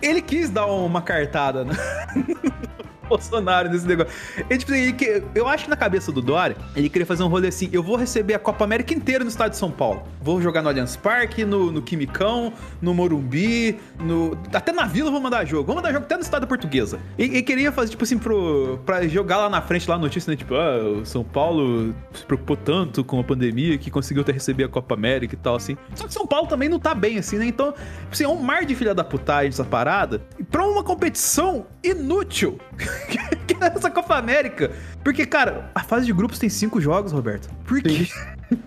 ele 0.00 0.22
quis 0.22 0.48
dar 0.48 0.64
uma 0.66 1.02
cartada, 1.02 1.64
né? 1.64 1.74
Bolsonaro 3.16 3.68
nesse 3.68 3.86
negócio. 3.86 4.12
Ele, 4.48 4.58
tipo, 4.58 4.72
ele 4.72 4.92
que- 4.92 5.22
eu 5.34 5.46
acho 5.48 5.64
que 5.64 5.70
na 5.70 5.76
cabeça 5.76 6.10
do 6.10 6.20
Dória, 6.22 6.56
ele 6.74 6.88
queria 6.88 7.06
fazer 7.06 7.22
um 7.22 7.28
rolê 7.28 7.48
assim: 7.48 7.68
eu 7.72 7.82
vou 7.82 7.96
receber 7.96 8.34
a 8.34 8.38
Copa 8.38 8.64
América 8.64 8.94
inteira 8.94 9.22
no 9.24 9.30
estado 9.30 9.50
de 9.50 9.56
São 9.56 9.70
Paulo. 9.70 10.02
Vou 10.20 10.40
jogar 10.40 10.62
no 10.62 10.68
Allianz 10.68 10.96
Parque, 10.96 11.44
no, 11.44 11.70
no 11.72 11.82
Quimicão, 11.82 12.52
no 12.80 12.94
Morumbi, 12.94 13.78
no. 14.00 14.36
Até 14.52 14.72
na 14.72 14.86
vila 14.86 15.10
vou 15.10 15.20
mandar 15.20 15.44
jogo. 15.44 15.64
Vou 15.64 15.76
mandar 15.76 15.92
jogo 15.92 16.04
até 16.04 16.14
no 16.16 16.22
estado 16.22 16.42
da 16.42 16.46
portuguesa. 16.46 16.98
E 17.18 17.24
ele 17.24 17.42
queria 17.42 17.70
fazer, 17.72 17.90
tipo 17.90 18.04
assim, 18.04 18.18
pro, 18.18 18.80
pra 18.86 19.06
jogar 19.08 19.36
lá 19.38 19.48
na 19.50 19.60
frente, 19.62 19.88
lá 19.88 19.96
a 19.96 19.98
notícia, 19.98 20.30
né? 20.30 20.36
Tipo, 20.36 20.54
ah, 20.54 21.00
o 21.02 21.04
São 21.06 21.22
Paulo 21.24 21.94
se 22.14 22.24
preocupou 22.24 22.56
tanto 22.56 23.04
com 23.04 23.20
a 23.20 23.24
pandemia 23.24 23.76
que 23.78 23.90
conseguiu 23.90 24.22
até 24.22 24.32
receber 24.32 24.64
a 24.64 24.68
Copa 24.68 24.94
América 24.94 25.34
e 25.34 25.38
tal, 25.38 25.54
assim. 25.56 25.76
Só 25.94 26.06
que 26.06 26.12
São 26.12 26.26
Paulo 26.26 26.46
também 26.46 26.68
não 26.68 26.78
tá 26.78 26.94
bem, 26.94 27.18
assim, 27.18 27.36
né? 27.38 27.46
Então, 27.46 27.72
tipo 27.72 27.82
assim, 28.12 28.24
é 28.24 28.28
um 28.28 28.36
mar 28.42 28.64
de 28.64 28.74
filha 28.74 28.94
da 28.94 29.04
putagem 29.04 29.48
essa 29.48 29.64
parada. 29.64 30.22
Pra 30.50 30.66
uma 30.66 30.82
competição 30.82 31.66
inútil. 31.82 32.58
que 33.46 33.54
é 33.54 33.66
essa 33.66 33.90
Copa 33.90 34.16
América. 34.16 34.70
Porque, 35.04 35.24
cara, 35.26 35.70
a 35.74 35.82
fase 35.82 36.06
de 36.06 36.12
grupos 36.12 36.38
tem 36.38 36.48
cinco 36.48 36.80
jogos, 36.80 37.12
Roberto. 37.12 37.48
Por 37.64 37.80
quê? 37.82 38.06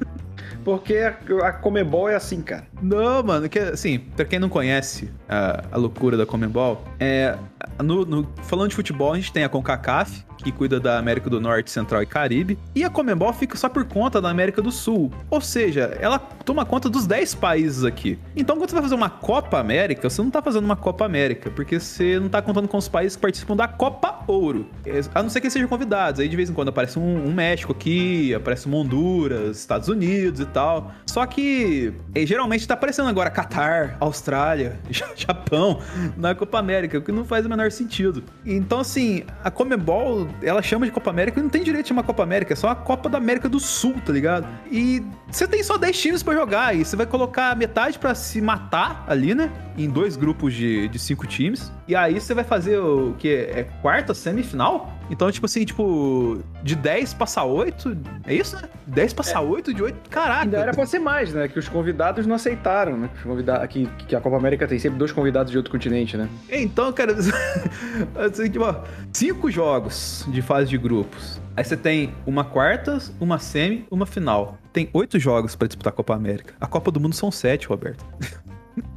Porque 0.63 0.95
a, 0.97 1.15
a 1.47 1.53
Comebol 1.53 2.09
é 2.09 2.15
assim, 2.15 2.41
cara. 2.41 2.65
Não, 2.81 3.21
mano, 3.21 3.47
que 3.47 3.59
assim, 3.59 3.99
pra 3.99 4.25
quem 4.25 4.39
não 4.39 4.49
conhece 4.49 5.11
a, 5.29 5.63
a 5.71 5.77
loucura 5.77 6.17
da 6.17 6.25
Comembol, 6.25 6.83
é. 6.99 7.37
no- 7.83 8.03
no- 8.03 8.27
falando 8.43 8.69
de 8.69 8.75
futebol, 8.75 9.13
a 9.13 9.15
gente 9.15 9.31
tem 9.31 9.43
a 9.43 9.49
CONCACAF, 9.49 10.25
que 10.45 10.51
cuida 10.51 10.79
da 10.79 10.99
América 10.99 11.27
do 11.29 11.41
Norte, 11.41 11.71
Central 11.71 12.03
e 12.03 12.05
Caribe, 12.05 12.57
e 12.75 12.83
a 12.83 12.89
Comembol 12.89 13.33
fica 13.33 13.57
só 13.57 13.67
por 13.67 13.83
conta 13.85 14.21
da 14.21 14.29
América 14.29 14.61
do 14.61 14.71
Sul. 14.71 15.11
Ou 15.29 15.41
seja, 15.41 15.97
ela 15.99 16.19
toma 16.19 16.63
conta 16.63 16.87
dos 16.87 17.07
10 17.07 17.33
países 17.35 17.83
aqui. 17.83 18.19
Então, 18.35 18.55
quando 18.55 18.69
você 18.69 18.75
vai 18.75 18.83
fazer 18.83 18.95
uma 18.95 19.09
Copa 19.09 19.57
América, 19.59 20.07
você 20.09 20.21
não 20.21 20.29
tá 20.29 20.41
fazendo 20.41 20.63
uma 20.65 20.75
Copa 20.75 21.03
América, 21.03 21.49
porque 21.49 21.79
você 21.79 22.19
não 22.19 22.29
tá 22.29 22.41
contando 22.41 22.67
com 22.67 22.77
os 22.77 22.87
países 22.87 23.15
que 23.15 23.21
participam 23.23 23.55
da 23.55 23.67
Copa 23.67 24.19
Ouro. 24.27 24.67
É, 24.85 25.01
A 25.15 25.23
não 25.23 25.29
ser 25.29 25.41
que 25.41 25.49
sejam 25.49 25.67
convidados. 25.67 26.19
Aí 26.19 26.27
de 26.29 26.35
vez 26.35 26.49
em 26.49 26.53
quando 26.53 26.69
aparece 26.69 26.99
um, 26.99 27.27
um 27.27 27.33
México 27.33 27.71
aqui, 27.71 28.33
aparece 28.35 28.69
um 28.69 28.75
Honduras, 28.75 29.57
Estados 29.57 29.87
Unidos 29.89 30.39
e 30.39 30.45
tal. 30.45 30.91
Só 31.07 31.25
que 31.25 31.91
eh, 32.13 32.25
geralmente 32.25 32.67
tá 32.67 32.75
aparecendo 32.75 33.09
agora 33.09 33.29
Catar, 33.31 33.97
Austrália, 33.99 34.79
Ja- 34.91 35.09
Japão 35.15 35.79
na 36.17 36.35
Copa 36.35 36.59
América, 36.59 36.97
o 36.97 37.01
que 37.01 37.11
não 37.11 37.25
faz 37.25 37.45
o 37.45 37.49
menor 37.49 37.71
sentido. 37.71 38.23
Então, 38.45 38.79
assim, 38.81 39.23
a 39.43 39.49
Comebol, 39.49 40.27
ela 40.41 40.61
chama 40.61 40.85
de 40.85 40.91
Copa 40.91 41.09
América 41.09 41.39
e 41.39 41.43
não 41.43 41.49
tem 41.49 41.63
direito 41.63 41.85
de 41.85 41.89
chamar 41.89 42.03
Copa 42.03 42.23
América, 42.23 42.53
é 42.53 42.55
só 42.55 42.69
a 42.69 42.75
Copa 42.75 43.09
da 43.09 43.17
América 43.17 43.49
do 43.49 43.59
Sul, 43.59 43.95
tá 44.05 44.11
ligado? 44.11 44.47
E 44.71 45.03
você 45.29 45.47
tem 45.47 45.63
só 45.63 45.77
10 45.77 46.01
times 46.01 46.23
pra 46.23 46.33
jogar 46.33 46.75
e 46.75 46.83
você 46.83 46.95
vai 46.95 47.05
colocar 47.05 47.55
metade 47.55 47.99
pra 47.99 48.13
se 48.15 48.41
matar 48.41 49.03
ali, 49.07 49.33
né? 49.33 49.51
Em 49.77 49.89
dois 49.89 50.15
grupos 50.15 50.53
de, 50.53 50.87
de 50.87 50.99
cinco 50.99 51.25
times. 51.27 51.71
E 51.87 51.95
aí 51.95 52.19
você 52.19 52.33
vai 52.33 52.43
fazer 52.43 52.79
o 52.79 53.13
que? 53.17 53.29
É 53.29 53.67
quarta 53.81 54.13
semifinal? 54.13 54.91
Então, 55.09 55.31
tipo 55.31 55.45
assim, 55.45 55.63
tipo, 55.63 56.39
de 56.63 56.75
10 56.75 57.13
passa 57.13 57.43
8. 57.43 57.95
É 58.25 58.33
isso, 58.33 58.55
né? 58.55 58.67
10 58.87 59.13
passa 59.13 59.39
8, 59.39 59.71
de 59.71 59.83
8. 59.83 60.09
Caraca. 60.09 60.41
Ainda 60.41 60.57
era 60.57 60.73
pra 60.73 60.85
ser 60.87 60.97
mais, 60.97 61.31
né? 61.31 61.47
Que 61.47 61.59
os 61.59 61.69
convidados 61.69 62.25
não 62.25 62.35
aceitaram, 62.35 62.97
né? 62.97 63.09
Os 63.15 63.21
convidados, 63.21 63.67
que, 63.67 63.85
que 64.07 64.15
a 64.15 64.21
Copa 64.21 64.35
América 64.35 64.67
tem 64.67 64.79
sempre 64.79 64.97
dois 64.97 65.11
convidados 65.11 65.51
de 65.51 65.57
outro 65.57 65.71
continente, 65.71 66.17
né? 66.17 66.27
Então, 66.49 66.91
cara, 66.91 67.13
assim, 68.17 68.49
tipo, 68.49 68.65
ó, 68.65 68.83
cinco 69.13 69.51
jogos 69.51 70.25
de 70.27 70.41
fase 70.41 70.69
de 70.69 70.79
grupos. 70.79 71.39
Aí 71.55 71.63
você 71.63 71.77
tem 71.77 72.13
uma 72.25 72.43
quarta, 72.43 72.97
uma 73.19 73.37
semi, 73.37 73.85
uma 73.91 74.07
final. 74.07 74.57
Tem 74.73 74.89
oito 74.91 75.19
jogos 75.19 75.55
pra 75.55 75.67
disputar 75.67 75.93
a 75.93 75.95
Copa 75.95 76.15
América. 76.15 76.55
A 76.59 76.65
Copa 76.65 76.89
do 76.89 76.99
Mundo 76.99 77.13
são 77.13 77.31
sete, 77.31 77.67
Roberto. 77.67 78.03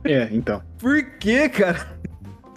É, 0.04 0.28
então. 0.32 0.60
Por 0.78 1.04
quê, 1.18 1.48
cara? 1.48 1.98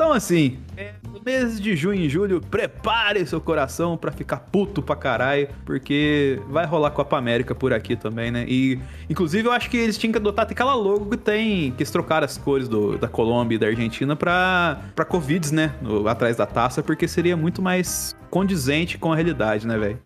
Então, 0.01 0.13
assim, 0.13 0.57
é, 0.75 0.93
mês 1.23 1.61
de 1.61 1.75
junho 1.75 2.01
e 2.01 2.09
julho, 2.09 2.41
prepare 2.41 3.23
seu 3.23 3.39
coração 3.39 3.95
pra 3.95 4.11
ficar 4.11 4.37
puto 4.37 4.81
pra 4.81 4.95
caralho, 4.95 5.47
porque 5.63 6.41
vai 6.49 6.65
rolar 6.65 6.89
Copa 6.89 7.15
América 7.19 7.53
por 7.53 7.71
aqui 7.71 7.95
também, 7.95 8.31
né? 8.31 8.43
E, 8.47 8.79
inclusive, 9.07 9.47
eu 9.47 9.51
acho 9.51 9.69
que 9.69 9.77
eles 9.77 9.99
tinham 9.99 10.11
que 10.11 10.17
adotar 10.17 10.47
aquela 10.49 10.73
logo 10.73 11.05
que 11.05 11.17
tem, 11.17 11.69
que 11.73 11.83
eles 11.83 11.91
trocaram 11.91 12.25
as 12.25 12.35
cores 12.35 12.67
do- 12.67 12.97
da 12.97 13.07
Colômbia 13.07 13.57
e 13.57 13.59
da 13.59 13.67
Argentina 13.67 14.15
pra, 14.15 14.81
pra 14.95 15.05
Covids, 15.05 15.51
né? 15.51 15.71
No- 15.83 16.07
atrás 16.07 16.35
da 16.35 16.47
taça, 16.47 16.81
porque 16.81 17.07
seria 17.07 17.37
muito 17.37 17.61
mais 17.61 18.15
condizente 18.31 18.97
com 18.97 19.11
a 19.13 19.15
realidade, 19.15 19.67
né, 19.67 19.77
velho? 19.77 19.99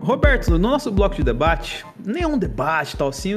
Roberto, 0.00 0.50
no 0.50 0.58
nosso 0.58 0.90
bloco 0.90 1.14
de 1.14 1.22
debate, 1.22 1.84
nenhum 2.04 2.38
debate 2.38 2.96
tal 2.96 3.08
assim, 3.08 3.34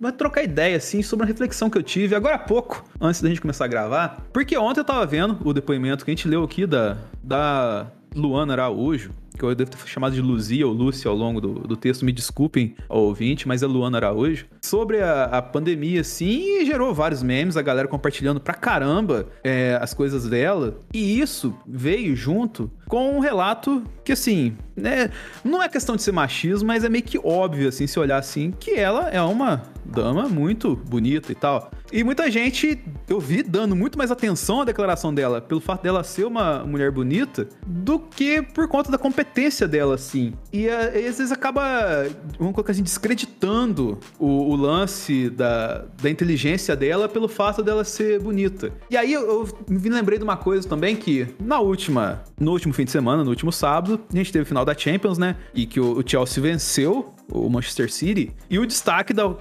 mas 0.00 0.12
trocar 0.14 0.42
ideia 0.42 0.76
assim 0.76 1.02
sobre 1.02 1.24
uma 1.24 1.28
reflexão 1.28 1.70
que 1.70 1.78
eu 1.78 1.82
tive 1.82 2.14
agora 2.14 2.36
há 2.36 2.38
pouco, 2.38 2.84
antes 3.00 3.20
da 3.20 3.28
gente 3.28 3.40
começar 3.40 3.64
a 3.64 3.68
gravar. 3.68 4.26
Porque 4.32 4.56
ontem 4.56 4.80
eu 4.80 4.84
tava 4.84 5.04
vendo 5.06 5.38
o 5.44 5.52
depoimento 5.52 6.04
que 6.04 6.10
a 6.10 6.14
gente 6.14 6.28
leu 6.28 6.42
aqui 6.42 6.66
da, 6.66 6.96
da 7.22 7.86
Luana 8.14 8.52
Araújo, 8.54 9.12
que 9.38 9.44
eu 9.44 9.54
devo 9.54 9.70
ter 9.70 9.78
chamado 9.86 10.14
de 10.14 10.20
Luzia 10.20 10.66
ou 10.66 10.72
Lúcia 10.72 11.08
ao 11.08 11.16
longo 11.16 11.40
do, 11.40 11.54
do 11.60 11.76
texto, 11.76 12.04
me 12.04 12.12
desculpem 12.12 12.74
ouvinte, 12.88 13.48
mas 13.48 13.62
é 13.62 13.66
Luana 13.66 13.96
Araújo, 13.96 14.46
sobre 14.60 15.00
a, 15.00 15.24
a 15.24 15.40
pandemia, 15.42 16.02
assim, 16.02 16.60
e 16.60 16.66
gerou 16.66 16.92
vários 16.92 17.22
memes, 17.22 17.56
a 17.56 17.62
galera 17.62 17.88
compartilhando 17.88 18.38
pra 18.38 18.52
caramba 18.52 19.28
é, 19.42 19.78
as 19.80 19.94
coisas 19.94 20.28
dela. 20.28 20.78
E 20.92 21.18
isso 21.20 21.54
veio 21.66 22.14
junto 22.14 22.70
com 22.90 23.16
um 23.16 23.20
relato 23.20 23.84
que, 24.04 24.10
assim, 24.10 24.56
né, 24.76 25.10
não 25.44 25.62
é 25.62 25.68
questão 25.68 25.94
de 25.94 26.02
ser 26.02 26.10
machismo, 26.10 26.66
mas 26.66 26.82
é 26.82 26.88
meio 26.88 27.04
que 27.04 27.18
óbvio, 27.22 27.68
assim, 27.68 27.86
se 27.86 27.98
olhar 28.00 28.18
assim, 28.18 28.50
que 28.50 28.72
ela 28.72 29.08
é 29.10 29.22
uma 29.22 29.62
dama 29.84 30.28
muito 30.28 30.76
bonita 30.76 31.30
e 31.30 31.34
tal. 31.34 31.70
E 31.92 32.04
muita 32.04 32.30
gente, 32.30 32.80
eu 33.08 33.18
vi, 33.18 33.42
dando 33.42 33.74
muito 33.74 33.98
mais 33.98 34.12
atenção 34.12 34.60
à 34.60 34.64
declaração 34.64 35.12
dela, 35.12 35.40
pelo 35.40 35.60
fato 35.60 35.82
dela 35.82 36.04
ser 36.04 36.24
uma 36.24 36.64
mulher 36.64 36.92
bonita, 36.92 37.48
do 37.66 37.98
que 37.98 38.40
por 38.40 38.68
conta 38.68 38.92
da 38.92 38.98
competência 38.98 39.66
dela, 39.66 39.96
assim. 39.96 40.32
E, 40.52 40.68
eh, 40.68 41.08
às 41.08 41.18
vezes 41.18 41.32
acaba, 41.32 42.06
vamos 42.38 42.54
colocar 42.54 42.70
assim, 42.70 42.82
descreditando 42.82 43.98
o, 44.18 44.52
o 44.52 44.56
lance 44.56 45.30
da, 45.30 45.84
da 46.00 46.08
inteligência 46.08 46.76
dela 46.76 47.08
pelo 47.08 47.28
fato 47.28 47.60
dela 47.60 47.82
ser 47.82 48.20
bonita. 48.20 48.72
E 48.88 48.96
aí 48.96 49.12
eu, 49.12 49.22
eu 49.22 49.48
me 49.68 49.88
lembrei 49.88 50.18
de 50.18 50.24
uma 50.24 50.36
coisa 50.36 50.68
também 50.68 50.94
que, 50.94 51.26
na 51.40 51.58
última, 51.58 52.22
no 52.38 52.52
último 52.52 52.72
fim 52.80 52.84
de 52.86 52.90
semana, 52.90 53.22
no 53.22 53.28
último 53.28 53.52
sábado, 53.52 54.00
a 54.10 54.16
gente 54.16 54.32
teve 54.32 54.44
o 54.44 54.46
final 54.46 54.64
da 54.64 54.76
Champions, 54.76 55.18
né? 55.18 55.36
E 55.54 55.66
que 55.66 55.78
o, 55.78 56.02
Chelsea 56.06 56.42
venceu 56.42 57.14
o 57.30 57.48
Manchester 57.50 57.92
City. 57.92 58.32
E 58.48 58.58
o 58.58 58.66
destaque 58.66 59.12
da, 59.12 59.34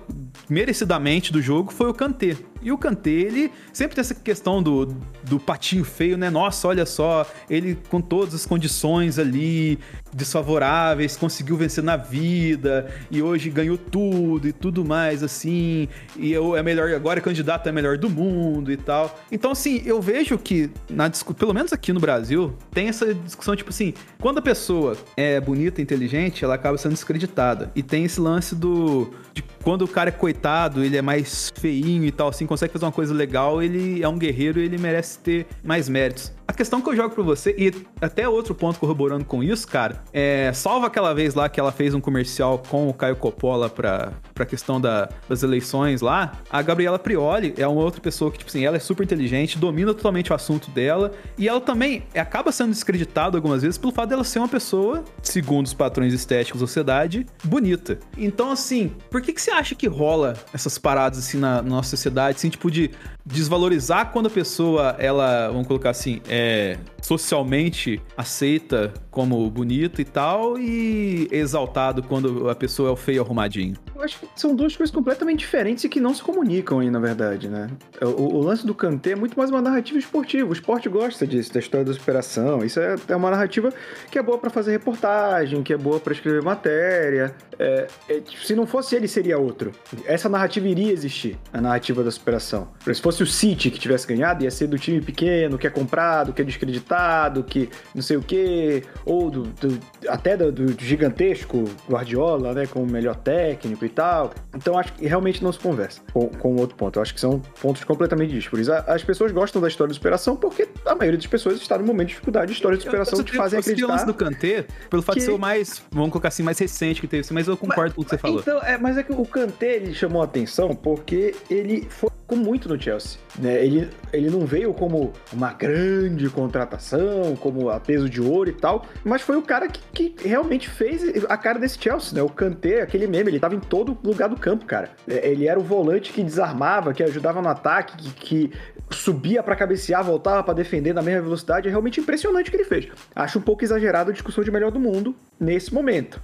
merecidamente 0.49 1.31
do 1.31 1.41
jogo 1.41 1.71
foi 1.71 1.89
o 1.89 1.93
Kanté. 1.93 2.35
E 2.61 2.71
o 2.71 2.77
Kanté, 2.77 3.09
ele 3.09 3.51
sempre 3.71 3.95
tem 3.95 4.01
essa 4.01 4.15
questão 4.15 4.61
do, 4.61 4.85
do 5.23 5.39
patinho 5.39 5.83
feio, 5.83 6.17
né? 6.17 6.29
Nossa, 6.29 6.67
olha 6.67 6.85
só, 6.85 7.25
ele 7.49 7.77
com 7.89 8.01
todas 8.01 8.33
as 8.33 8.45
condições 8.45 9.17
ali 9.17 9.79
desfavoráveis, 10.13 11.15
conseguiu 11.15 11.55
vencer 11.55 11.83
na 11.83 11.95
vida 11.95 12.91
e 13.11 13.21
hoje 13.21 13.49
ganhou 13.49 13.77
tudo 13.77 14.47
e 14.47 14.53
tudo 14.53 14.83
mais 14.83 15.23
assim. 15.23 15.87
E 16.17 16.31
eu 16.31 16.55
é 16.55 16.63
melhor 16.63 16.91
agora 16.93 17.19
é 17.19 17.21
candidato 17.21 17.67
é 17.69 17.71
melhor 17.71 17.97
do 17.97 18.09
mundo 18.09 18.71
e 18.71 18.77
tal. 18.77 19.19
Então 19.31 19.51
assim, 19.51 19.81
eu 19.85 20.01
vejo 20.01 20.37
que 20.37 20.69
na 20.89 21.09
pelo 21.37 21.53
menos 21.53 21.73
aqui 21.73 21.93
no 21.93 21.99
Brasil, 21.99 22.53
tem 22.71 22.87
essa 22.87 23.13
discussão 23.13 23.55
tipo 23.55 23.69
assim, 23.69 23.93
quando 24.19 24.39
a 24.39 24.41
pessoa 24.41 24.97
é 25.15 25.39
bonita, 25.39 25.81
inteligente, 25.81 26.43
ela 26.43 26.55
acaba 26.55 26.77
sendo 26.77 26.93
descreditada. 26.93 27.71
E 27.75 27.83
tem 27.83 28.05
esse 28.05 28.19
lance 28.19 28.55
do 28.55 29.11
de 29.39 29.43
quando 29.63 29.83
o 29.83 29.87
cara 29.87 30.09
é 30.09 30.11
coitado, 30.11 30.83
ele 30.83 30.97
é 30.97 31.01
mais 31.01 31.51
feinho 31.55 32.05
e 32.05 32.11
tal 32.11 32.27
assim, 32.27 32.45
consegue 32.45 32.73
fazer 32.73 32.85
uma 32.85 32.91
coisa 32.91 33.13
legal, 33.13 33.61
ele 33.61 34.03
é 34.03 34.07
um 34.07 34.17
guerreiro 34.17 34.59
e 34.59 34.65
ele 34.65 34.77
merece 34.77 35.19
ter 35.19 35.47
mais 35.63 35.87
méritos. 35.87 36.33
A 36.49 36.51
questão 36.51 36.81
que 36.81 36.89
eu 36.89 36.95
jogo 36.95 37.13
pra 37.13 37.23
você, 37.23 37.55
e 37.59 37.71
até 38.01 38.27
outro 38.27 38.55
ponto 38.55 38.79
corroborando 38.79 39.23
com 39.23 39.43
isso, 39.43 39.67
cara, 39.67 40.01
é. 40.11 40.51
Salva 40.51 40.87
aquela 40.87 41.13
vez 41.13 41.35
lá 41.35 41.47
que 41.47 41.59
ela 41.59 41.71
fez 41.71 41.93
um 41.93 42.01
comercial 42.01 42.57
com 42.67 42.89
o 42.89 42.93
Caio 42.93 43.15
Coppola 43.15 43.69
pra, 43.69 44.13
pra 44.33 44.47
questão 44.47 44.81
da, 44.81 45.07
das 45.29 45.43
eleições 45.43 46.01
lá. 46.01 46.31
A 46.49 46.59
Gabriela 46.63 46.97
Prioli 46.97 47.53
é 47.55 47.67
uma 47.67 47.83
outra 47.83 48.01
pessoa 48.01 48.31
que, 48.31 48.39
tipo 48.39 48.49
assim, 48.49 48.65
ela 48.65 48.77
é 48.77 48.79
super 48.79 49.03
inteligente, 49.03 49.59
domina 49.59 49.93
totalmente 49.93 50.31
o 50.31 50.35
assunto 50.35 50.71
dela. 50.71 51.11
E 51.37 51.47
ela 51.47 51.61
também 51.61 52.01
acaba 52.15 52.51
sendo 52.51 52.71
descreditada 52.71 53.37
algumas 53.37 53.61
vezes 53.61 53.77
pelo 53.77 53.93
fato 53.93 54.09
dela 54.09 54.23
ser 54.23 54.39
uma 54.39 54.47
pessoa, 54.47 55.03
segundo 55.21 55.67
os 55.67 55.73
padrões 55.75 56.15
estéticos 56.15 56.61
da 56.61 56.65
sociedade, 56.65 57.27
bonita. 57.43 57.99
Então, 58.17 58.49
assim, 58.49 58.91
por 59.11 59.21
que, 59.29 59.33
que 59.33 59.41
você 59.41 59.51
acha 59.51 59.75
que 59.75 59.87
rola 59.87 60.35
essas 60.53 60.77
paradas 60.77 61.19
assim 61.19 61.37
na, 61.37 61.61
na 61.61 61.69
nossa 61.69 61.89
sociedade, 61.91 62.37
assim, 62.37 62.49
tipo, 62.49 62.69
de 62.69 62.91
desvalorizar 63.25 64.11
quando 64.11 64.27
a 64.27 64.29
pessoa, 64.29 64.95
ela, 64.97 65.49
vamos 65.49 65.67
colocar 65.67 65.91
assim, 65.91 66.21
é 66.27 66.77
socialmente 67.09 67.99
aceita 68.15 68.93
como 69.09 69.49
bonita 69.49 69.99
e 69.99 70.05
tal, 70.05 70.59
e 70.59 71.27
exaltado 71.31 72.03
quando 72.03 72.47
a 72.47 72.53
pessoa 72.53 72.89
é 72.89 72.91
o 72.91 72.95
feio 72.95 73.23
arrumadinho. 73.23 73.75
Eu 73.95 74.03
acho 74.03 74.19
que 74.19 74.27
são 74.35 74.55
duas 74.55 74.77
coisas 74.77 74.95
completamente 74.95 75.39
diferentes 75.39 75.83
e 75.83 75.89
que 75.89 75.99
não 75.99 76.13
se 76.13 76.21
comunicam 76.21 76.79
aí, 76.79 76.91
na 76.91 76.99
verdade, 76.99 77.49
né? 77.49 77.67
O, 77.99 78.37
o 78.37 78.41
lance 78.41 78.65
do 78.65 78.75
Kanté 78.75 79.11
é 79.11 79.15
muito 79.15 79.35
mais 79.37 79.49
uma 79.49 79.61
narrativa 79.61 79.97
esportiva. 79.97 80.47
O 80.47 80.53
esporte 80.53 80.87
gosta 80.87 81.25
disso, 81.25 81.51
da 81.51 81.59
história 81.59 81.83
da 81.83 81.93
superação. 81.93 82.63
Isso 82.63 82.79
é, 82.79 82.95
é 83.07 83.15
uma 83.15 83.31
narrativa 83.31 83.73
que 84.11 84.19
é 84.19 84.21
boa 84.21 84.37
para 84.37 84.51
fazer 84.51 84.71
reportagem, 84.71 85.63
que 85.63 85.73
é 85.73 85.77
boa 85.77 85.99
para 85.99 86.13
escrever 86.13 86.43
matéria. 86.43 87.35
É, 87.57 87.87
é, 88.07 88.21
se 88.41 88.55
não 88.55 88.65
fosse 88.65 88.95
ele, 88.95 89.07
seria 89.07 89.37
outro. 89.37 89.71
Essa 90.05 90.29
narrativa 90.29 90.67
iria 90.67 90.93
existir, 90.93 91.37
a 91.51 91.59
narrativa 91.59 92.03
da 92.03 92.11
superação. 92.11 92.69
Se 92.85 93.01
fosse 93.01 93.21
o 93.21 93.27
City 93.27 93.69
que 93.69 93.79
tivesse 93.79 94.07
ganhado, 94.07 94.43
ia 94.45 94.51
ser 94.51 94.67
do 94.67 94.77
time 94.77 95.01
pequeno, 95.01 95.57
que 95.57 95.67
é 95.67 95.69
comprado, 95.69 96.31
que 96.31 96.41
é 96.41 96.45
descreditado, 96.45 96.98
que 97.43 97.69
não 97.93 98.01
sei 98.01 98.17
o 98.17 98.21
quê, 98.21 98.83
ou 99.05 99.29
do, 99.29 99.43
do 99.43 99.79
até 100.07 100.35
do, 100.35 100.51
do, 100.51 100.83
gigantesco 100.83 101.65
Guardiola, 101.89 102.53
né, 102.53 102.65
como 102.65 102.85
melhor 102.85 103.15
técnico 103.15 103.85
e 103.85 103.89
tal. 103.89 104.33
Então 104.55 104.77
acho 104.77 104.93
que 104.93 105.05
realmente 105.05 105.43
não 105.43 105.51
se 105.51 105.59
conversa 105.59 106.01
com, 106.11 106.27
com 106.27 106.55
outro 106.55 106.75
ponto. 106.75 106.97
Eu 106.97 107.01
acho 107.01 107.13
que 107.13 107.19
são 107.19 107.39
pontos 107.61 107.83
completamente 107.83 108.31
distintos. 108.31 108.69
As 108.69 109.03
pessoas 109.03 109.31
gostam 109.31 109.61
da 109.61 109.67
história 109.67 109.89
de 109.89 109.95
superação 109.95 110.35
porque 110.35 110.67
a 110.85 110.95
maioria 110.95 111.17
das 111.17 111.27
pessoas 111.27 111.57
está 111.57 111.77
no 111.77 111.85
momento 111.85 112.07
de 112.07 112.13
dificuldade 112.13 112.47
de 112.47 112.53
história 112.53 112.77
de 112.77 112.83
superação 112.83 113.23
que 113.23 113.35
fazem 113.35 113.59
acreditar. 113.59 113.87
lance 113.87 114.05
do 114.05 114.13
Kanté, 114.13 114.65
pelo 114.89 115.01
fato 115.01 115.15
que... 115.15 115.19
de 115.19 115.25
ser 115.25 115.31
o 115.31 115.39
mais, 115.39 115.81
vamos 115.91 116.11
colocar 116.11 116.29
assim, 116.29 116.43
mais 116.43 116.57
recente 116.57 117.01
que 117.01 117.07
teve, 117.07 117.27
mas 117.33 117.47
eu 117.47 117.55
concordo 117.55 117.83
mas, 117.83 117.93
com 117.93 118.01
o 118.01 118.03
que 118.03 118.09
você 118.11 118.17
falou. 118.17 118.39
Então, 118.39 118.59
é, 118.63 118.77
mas 118.77 118.97
é 118.97 119.03
que 119.03 119.11
o 119.11 119.25
Kanté 119.25 119.75
ele 119.75 119.93
chamou 119.93 120.21
a 120.21 120.25
atenção 120.25 120.75
porque 120.75 121.35
ele 121.49 121.87
foi 121.89 122.09
muito 122.35 122.69
no 122.69 122.81
Chelsea. 122.81 123.19
Né? 123.37 123.63
Ele, 123.63 123.89
ele 124.11 124.29
não 124.29 124.45
veio 124.45 124.73
como 124.73 125.13
uma 125.31 125.53
grande 125.53 126.29
contratação, 126.29 127.35
como 127.39 127.69
a 127.69 127.79
peso 127.79 128.09
de 128.09 128.21
ouro 128.21 128.49
e 128.49 128.53
tal, 128.53 128.85
mas 129.03 129.21
foi 129.21 129.37
o 129.37 129.41
cara 129.41 129.67
que, 129.67 129.81
que 129.93 130.27
realmente 130.27 130.69
fez 130.69 131.23
a 131.27 131.37
cara 131.37 131.59
desse 131.59 131.79
Chelsea, 131.79 132.15
né? 132.15 132.21
O 132.21 132.29
Kanté, 132.29 132.81
aquele 132.81 133.07
meme, 133.07 133.31
ele 133.31 133.39
tava 133.39 133.55
em 133.55 133.59
todo 133.59 133.97
lugar 134.03 134.29
do 134.29 134.35
campo, 134.35 134.65
cara. 134.65 134.91
É, 135.07 135.29
ele 135.29 135.47
era 135.47 135.59
o 135.59 135.63
volante 135.63 136.11
que 136.11 136.23
desarmava, 136.23 136.93
que 136.93 137.03
ajudava 137.03 137.41
no 137.41 137.49
ataque, 137.49 137.97
que, 137.97 138.11
que 138.13 138.51
subia 138.89 139.43
para 139.43 139.55
cabecear, 139.55 140.03
voltava 140.03 140.43
para 140.43 140.53
defender 140.53 140.93
na 140.93 141.01
mesma 141.01 141.21
velocidade. 141.21 141.67
É 141.67 141.71
realmente 141.71 141.99
impressionante 141.99 142.47
o 142.47 142.51
que 142.51 142.57
ele 142.57 142.65
fez. 142.65 142.87
Acho 143.15 143.39
um 143.39 143.41
pouco 143.41 143.63
exagerado 143.63 144.09
a 144.09 144.13
discussão 144.13 144.43
de 144.43 144.51
melhor 144.51 144.71
do 144.71 144.79
mundo 144.79 145.15
nesse 145.39 145.73
momento. 145.73 146.19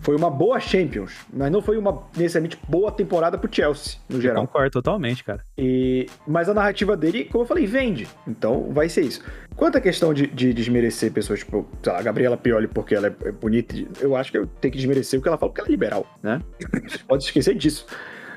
Foi 0.00 0.16
uma 0.16 0.30
boa 0.30 0.60
Champions, 0.60 1.12
mas 1.32 1.50
não 1.50 1.60
foi 1.60 1.76
uma 1.76 2.02
necessariamente 2.16 2.58
boa 2.68 2.90
temporada 2.92 3.36
pro 3.36 3.52
Chelsea, 3.52 3.98
no 4.08 4.20
geral. 4.20 4.42
Eu 4.42 4.46
concordo 4.46 4.70
totalmente, 4.70 5.24
cara. 5.24 5.40
E, 5.58 6.06
mas 6.26 6.48
a 6.48 6.54
narrativa 6.54 6.96
dele, 6.96 7.24
como 7.24 7.44
eu 7.44 7.48
falei, 7.48 7.66
vende. 7.66 8.06
Então 8.26 8.72
vai 8.72 8.88
ser 8.88 9.02
isso. 9.02 9.22
Quanto 9.56 9.78
à 9.78 9.80
questão 9.80 10.12
de, 10.12 10.26
de 10.26 10.52
desmerecer 10.52 11.10
pessoas, 11.12 11.40
tipo, 11.40 11.66
sei 11.82 11.92
lá, 11.92 11.98
a 11.98 12.02
Gabriela 12.02 12.36
Pioli 12.36 12.68
porque 12.68 12.94
ela 12.94 13.06
é 13.06 13.32
bonita, 13.32 13.74
eu 14.00 14.14
acho 14.14 14.30
que 14.30 14.38
eu 14.38 14.46
tenho 14.46 14.72
que 14.72 14.78
desmerecer 14.78 15.18
o 15.18 15.22
que 15.22 15.28
ela 15.28 15.38
fala 15.38 15.50
porque 15.50 15.60
ela 15.60 15.68
é 15.68 15.72
liberal, 15.72 16.06
né? 16.22 16.42
Você 16.86 16.98
pode 17.08 17.24
esquecer 17.24 17.54
disso. 17.54 17.86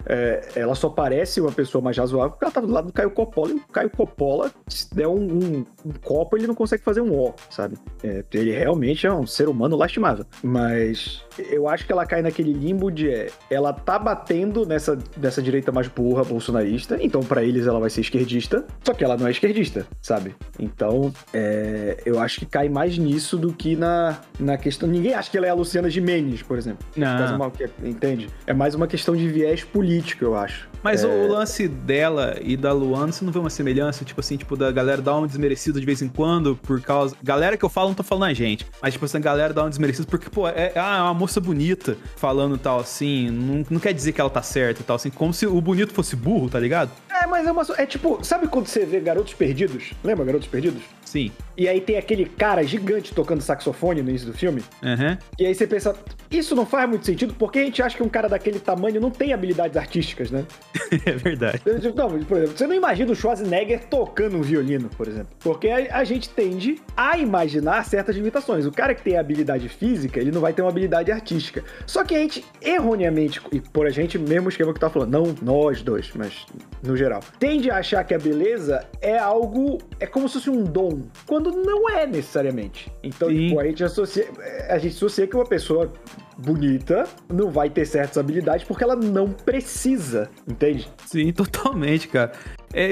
É, 0.05 0.49
ela 0.55 0.75
só 0.75 0.89
parece 0.89 1.41
uma 1.41 1.51
pessoa 1.51 1.81
mais 1.81 1.97
razoável 1.97 2.31
porque 2.31 2.45
ela 2.45 2.51
tá 2.53 2.61
do 2.61 2.71
lado 2.71 2.87
do 2.87 2.93
Caio 2.93 3.11
Coppola 3.11 3.51
e 3.51 3.55
o 3.55 3.67
Caio 3.67 3.89
Coppola, 3.89 4.51
se 4.67 4.93
der 4.95 5.07
um, 5.07 5.21
um, 5.21 5.65
um 5.85 5.91
copo, 6.01 6.37
ele 6.37 6.47
não 6.47 6.55
consegue 6.55 6.83
fazer 6.83 7.01
um 7.01 7.13
O, 7.13 7.33
sabe? 7.49 7.77
É, 8.03 8.23
ele 8.33 8.51
realmente 8.51 9.05
é 9.05 9.13
um 9.13 9.27
ser 9.27 9.49
humano 9.49 9.75
lastimável. 9.75 10.25
Mas 10.41 11.23
eu 11.49 11.67
acho 11.67 11.85
que 11.85 11.91
ela 11.91 12.05
cai 12.05 12.21
naquele 12.21 12.53
limbo 12.53 12.91
de 12.91 13.09
é, 13.09 13.29
ela 13.49 13.73
tá 13.73 13.97
batendo 13.97 14.65
nessa, 14.65 14.97
nessa 15.17 15.41
direita 15.41 15.71
mais 15.71 15.87
burra 15.87 16.23
bolsonarista, 16.23 16.97
então 17.01 17.21
para 17.21 17.43
eles 17.43 17.67
ela 17.67 17.79
vai 17.79 17.89
ser 17.89 18.01
esquerdista, 18.01 18.65
só 18.83 18.93
que 18.93 19.03
ela 19.03 19.17
não 19.17 19.27
é 19.27 19.31
esquerdista, 19.31 19.85
sabe? 20.01 20.35
Então 20.59 21.13
é, 21.33 21.97
eu 22.05 22.19
acho 22.19 22.39
que 22.39 22.45
cai 22.45 22.69
mais 22.69 22.97
nisso 22.97 23.37
do 23.37 23.53
que 23.53 23.75
na, 23.75 24.19
na 24.39 24.57
questão. 24.57 24.87
Ninguém 24.87 25.13
acha 25.13 25.29
que 25.29 25.37
ela 25.37 25.47
é 25.47 25.49
a 25.49 25.53
Luciana 25.53 25.89
Gimenez, 25.89 26.41
por 26.41 26.57
exemplo. 26.57 26.85
Não. 26.95 27.35
Uma, 27.35 27.51
entende? 27.83 28.29
É 28.45 28.53
mais 28.53 28.75
uma 28.75 28.87
questão 28.87 29.15
de 29.15 29.27
viés 29.27 29.63
político 29.63 30.23
eu 30.23 30.35
acho. 30.35 30.69
Mas 30.83 31.03
é... 31.03 31.07
o 31.07 31.27
lance 31.27 31.67
dela 31.67 32.37
e 32.41 32.55
da 32.55 32.71
Luana, 32.71 33.11
você 33.11 33.23
não 33.23 33.31
vê 33.31 33.39
uma 33.39 33.49
semelhança? 33.49 34.05
Tipo 34.05 34.21
assim, 34.21 34.37
tipo, 34.37 34.55
da 34.55 34.71
galera 34.71 35.01
dar 35.01 35.15
uma 35.15 35.27
desmerecida 35.27 35.79
de 35.79 35.85
vez 35.85 36.01
em 36.01 36.07
quando 36.07 36.55
por 36.55 36.81
causa. 36.81 37.15
Galera 37.21 37.57
que 37.57 37.65
eu 37.65 37.69
falo, 37.69 37.89
não 37.89 37.95
tô 37.95 38.03
falando 38.03 38.29
a 38.29 38.33
gente. 38.33 38.65
Mas, 38.81 38.93
tipo 38.93 39.05
assim, 39.05 39.17
a 39.17 39.21
galera 39.21 39.53
dá 39.53 39.63
uma 39.63 39.69
desmerecida 39.69 40.07
porque, 40.09 40.29
pô, 40.29 40.47
é, 40.47 40.71
é 40.73 40.81
uma 40.81 41.13
moça 41.13 41.28
bonita 41.37 41.97
falando 42.15 42.57
tal 42.57 42.79
assim. 42.79 43.29
Não, 43.29 43.65
não 43.69 43.79
quer 43.79 43.93
dizer 43.93 44.13
que 44.13 44.21
ela 44.21 44.29
tá 44.29 44.41
certa 44.41 44.81
e 44.81 44.83
tal, 44.83 44.95
assim. 44.95 45.09
Como 45.09 45.33
se 45.33 45.45
o 45.45 45.59
bonito 45.59 45.93
fosse 45.93 46.15
burro, 46.15 46.49
tá 46.49 46.59
ligado? 46.59 46.91
É, 47.09 47.27
mas 47.27 47.45
é 47.45 47.51
uma. 47.51 47.65
É 47.77 47.85
tipo, 47.85 48.23
sabe 48.23 48.47
quando 48.47 48.67
você 48.67 48.85
vê 48.85 48.99
Garotos 48.99 49.33
Perdidos? 49.33 49.91
Lembra 50.03 50.25
Garotos 50.25 50.47
Perdidos? 50.47 50.81
Sim. 51.09 51.31
E 51.57 51.67
aí 51.67 51.81
tem 51.81 51.97
aquele 51.97 52.23
cara 52.23 52.63
gigante 52.63 53.15
tocando 53.15 53.41
saxofone 53.41 54.03
no 54.03 54.09
início 54.09 54.27
do 54.27 54.33
filme. 54.33 54.63
Uhum. 54.83 55.17
E 55.39 55.45
aí 55.47 55.55
você 55.55 55.65
pensa, 55.65 55.95
isso 56.29 56.55
não 56.55 56.67
faz 56.67 56.87
muito 56.87 57.03
sentido, 57.03 57.33
porque 57.33 57.57
a 57.57 57.65
gente 57.65 57.81
acha 57.81 57.97
que 57.97 58.03
um 58.03 58.07
cara 58.07 58.29
daquele 58.29 58.59
tamanho 58.59 59.01
não 59.01 59.09
tem 59.09 59.33
habilidades 59.33 59.75
artísticas, 59.75 60.29
né? 60.29 60.45
é 61.03 61.11
verdade. 61.13 61.61
Não, 61.95 62.23
por 62.23 62.37
exemplo, 62.37 62.55
você 62.55 62.67
não 62.67 62.75
imagina 62.75 63.11
o 63.11 63.15
Schwarzenegger 63.15 63.85
tocando 63.85 64.37
um 64.37 64.41
violino, 64.41 64.87
por 64.89 65.07
exemplo. 65.07 65.35
Porque 65.39 65.67
a, 65.67 66.03
gente 66.03 66.29
tende 66.29 66.79
a 66.95 67.17
imaginar 67.17 67.83
certas 67.85 68.15
limitações. 68.15 68.67
O 68.67 68.71
cara 68.71 68.93
que 68.93 69.01
tem 69.01 69.17
habilidade 69.17 69.67
física, 69.67 70.19
ele 70.19 70.31
não 70.31 70.41
vai 70.41 70.53
ter 70.53 70.61
uma 70.61 70.69
habilidade 70.69 71.11
artística. 71.11 71.63
Só 71.87 72.03
que 72.03 72.13
a 72.13 72.19
gente, 72.19 72.45
erroneamente, 72.61 73.41
e 73.51 73.59
por 73.59 73.87
a 73.87 73.89
gente 73.89 74.19
mesmo 74.19 74.49
esquema 74.49 74.73
que 74.75 74.79
tá 74.79 74.91
falando, 74.91 75.11
não 75.11 75.35
nós 75.41 75.81
dois, 75.81 76.11
mas 76.15 76.45
no 76.83 76.95
geral, 76.95 77.21
tende 77.39 77.71
a 77.71 77.77
achar 77.77 78.03
que 78.03 78.13
a 78.13 78.19
beleza 78.19 78.87
é 79.01 79.17
algo. 79.17 79.79
é 79.99 80.05
como 80.05 80.27
se 80.29 80.35
fosse 80.35 80.49
um 80.49 80.63
dom. 80.63 80.98
Quando 81.25 81.51
não 81.51 81.89
é 81.89 82.05
necessariamente. 82.05 82.91
Então, 83.03 83.29
tipo, 83.29 83.59
a 83.59 83.65
gente 83.65 83.83
associa. 83.83 84.27
A 84.69 84.77
gente 84.77 84.95
associa 84.95 85.27
que 85.27 85.35
uma 85.35 85.45
pessoa 85.45 85.91
bonita 86.37 87.07
não 87.27 87.49
vai 87.49 87.69
ter 87.69 87.85
certas 87.85 88.17
habilidades 88.17 88.65
porque 88.65 88.83
ela 88.83 88.95
não 88.95 89.31
precisa, 89.31 90.29
entende? 90.47 90.89
Sim, 91.05 91.31
totalmente, 91.33 92.07
cara. 92.07 92.31
É, 92.73 92.89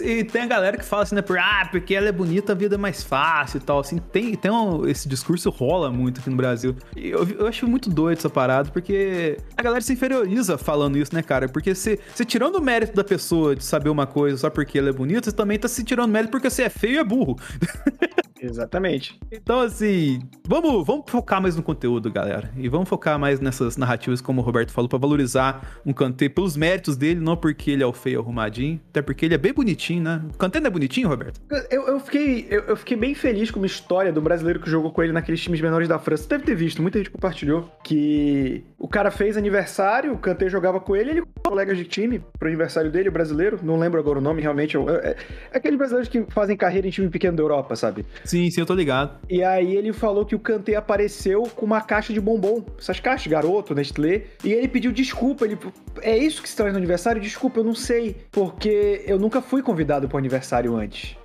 e, 0.00 0.24
tem 0.24 0.42
a 0.42 0.46
galera 0.46 0.76
que 0.76 0.84
fala 0.84 1.02
assim, 1.02 1.14
né, 1.14 1.22
por, 1.22 1.38
ah, 1.38 1.68
porque 1.70 1.94
ela 1.94 2.08
é 2.08 2.12
bonita, 2.12 2.52
a 2.52 2.54
vida 2.54 2.74
é 2.74 2.78
mais 2.78 3.02
fácil 3.02 3.58
e 3.58 3.60
tal, 3.60 3.80
assim, 3.80 3.98
tem, 3.98 4.34
tem 4.34 4.50
um, 4.50 4.86
esse 4.86 5.08
discurso 5.08 5.50
rola 5.50 5.90
muito 5.90 6.20
aqui 6.20 6.30
no 6.30 6.36
Brasil. 6.36 6.76
E 6.96 7.10
eu, 7.10 7.26
eu 7.38 7.46
acho 7.46 7.66
muito 7.66 7.90
doido 7.90 8.18
essa 8.18 8.30
parada, 8.30 8.70
porque 8.70 9.38
a 9.56 9.62
galera 9.62 9.80
se 9.80 9.92
inferioriza 9.92 10.58
falando 10.58 10.98
isso, 10.98 11.14
né, 11.14 11.22
cara? 11.22 11.48
Porque 11.48 11.74
você 11.74 11.98
tirando 12.26 12.56
o 12.56 12.60
mérito 12.60 12.94
da 12.94 13.04
pessoa 13.04 13.54
de 13.54 13.64
saber 13.64 13.90
uma 13.90 14.06
coisa 14.06 14.36
só 14.36 14.50
porque 14.50 14.78
ela 14.78 14.88
é 14.88 14.92
bonita, 14.92 15.30
você 15.30 15.36
também 15.36 15.58
tá 15.58 15.68
se 15.68 15.84
tirando 15.84 16.10
mérito 16.10 16.30
porque 16.30 16.50
você 16.50 16.64
é 16.64 16.70
feio 16.70 16.94
e 16.94 16.98
é 16.98 17.04
burro. 17.04 17.36
Exatamente. 18.44 19.18
Então, 19.32 19.60
assim, 19.60 20.20
vamos, 20.46 20.86
vamos 20.86 21.04
focar 21.08 21.40
mais 21.40 21.56
no 21.56 21.62
conteúdo, 21.62 22.10
galera. 22.10 22.50
E 22.56 22.68
vamos 22.68 22.88
focar 22.88 23.18
mais 23.18 23.40
nessas 23.40 23.76
narrativas, 23.76 24.20
como 24.20 24.40
o 24.40 24.44
Roberto 24.44 24.70
falou, 24.70 24.88
para 24.88 24.98
valorizar 24.98 25.80
um 25.84 25.92
Kanté 25.92 26.28
pelos 26.28 26.56
méritos 26.56 26.96
dele, 26.96 27.20
não 27.20 27.36
porque 27.36 27.70
ele 27.70 27.82
é 27.82 27.86
o 27.86 27.92
feio 27.92 28.20
arrumadinho, 28.20 28.80
até 28.90 29.00
porque 29.00 29.24
ele 29.24 29.34
é 29.34 29.38
bem 29.38 29.52
bonitinho, 29.52 30.02
né? 30.02 30.22
O 30.34 30.36
Kanté 30.36 30.60
não 30.60 30.66
é 30.66 30.70
bonitinho, 30.70 31.08
Roberto? 31.08 31.40
Eu, 31.70 31.88
eu 31.88 32.00
fiquei, 32.00 32.46
eu, 32.50 32.62
eu, 32.64 32.76
fiquei 32.76 32.96
bem 32.96 33.14
feliz 33.14 33.50
com 33.50 33.58
uma 33.58 33.66
história 33.66 34.12
do 34.12 34.20
brasileiro 34.20 34.60
que 34.60 34.68
jogou 34.68 34.90
com 34.90 35.02
ele 35.02 35.12
naqueles 35.12 35.40
times 35.40 35.60
menores 35.60 35.88
da 35.88 35.98
França. 35.98 36.24
Você 36.24 36.28
deve 36.28 36.44
ter 36.44 36.54
visto, 36.54 36.82
muita 36.82 36.98
gente 36.98 37.10
compartilhou, 37.10 37.70
que 37.82 38.64
o 38.78 38.88
cara 38.88 39.10
fez 39.10 39.36
aniversário, 39.36 40.12
o 40.12 40.18
Kanté 40.18 40.48
jogava 40.48 40.80
com 40.80 40.94
ele, 40.94 41.10
ele 41.10 41.22
com 41.22 41.50
colegas 41.50 41.76
de 41.78 41.84
time 41.84 42.22
pro 42.38 42.48
aniversário 42.48 42.90
dele, 42.90 43.08
o 43.08 43.12
brasileiro, 43.12 43.58
não 43.62 43.78
lembro 43.78 43.98
agora 43.98 44.18
o 44.18 44.22
nome, 44.22 44.42
realmente. 44.42 44.76
É, 44.76 44.80
é, 44.80 45.16
é 45.52 45.56
aqueles 45.56 45.78
brasileiros 45.78 46.08
que 46.08 46.24
fazem 46.28 46.56
carreira 46.56 46.86
em 46.86 46.90
time 46.90 47.08
pequeno 47.08 47.36
da 47.36 47.42
Europa, 47.42 47.76
sabe? 47.76 48.04
Sim, 48.24 48.33
sim, 48.50 48.60
eu 48.60 48.66
tô 48.66 48.74
ligado. 48.74 49.18
E 49.28 49.42
aí 49.42 49.76
ele 49.76 49.92
falou 49.92 50.24
que 50.24 50.34
o 50.34 50.38
Kanté 50.38 50.74
apareceu 50.74 51.42
com 51.54 51.66
uma 51.66 51.80
caixa 51.80 52.12
de 52.12 52.20
bombom, 52.20 52.64
essas 52.78 53.00
caixas, 53.00 53.26
garoto, 53.26 53.74
Nestlé, 53.74 54.24
e 54.42 54.52
ele 54.52 54.68
pediu 54.68 54.92
desculpa, 54.92 55.44
ele, 55.44 55.58
é 56.02 56.16
isso 56.16 56.42
que 56.42 56.48
se 56.48 56.56
traz 56.56 56.72
no 56.72 56.78
aniversário? 56.78 57.20
Desculpa, 57.20 57.60
eu 57.60 57.64
não 57.64 57.74
sei, 57.74 58.16
porque 58.30 59.04
eu 59.06 59.18
nunca 59.18 59.40
fui 59.40 59.62
convidado 59.62 60.08
pro 60.08 60.18
aniversário 60.18 60.76
antes. 60.76 61.16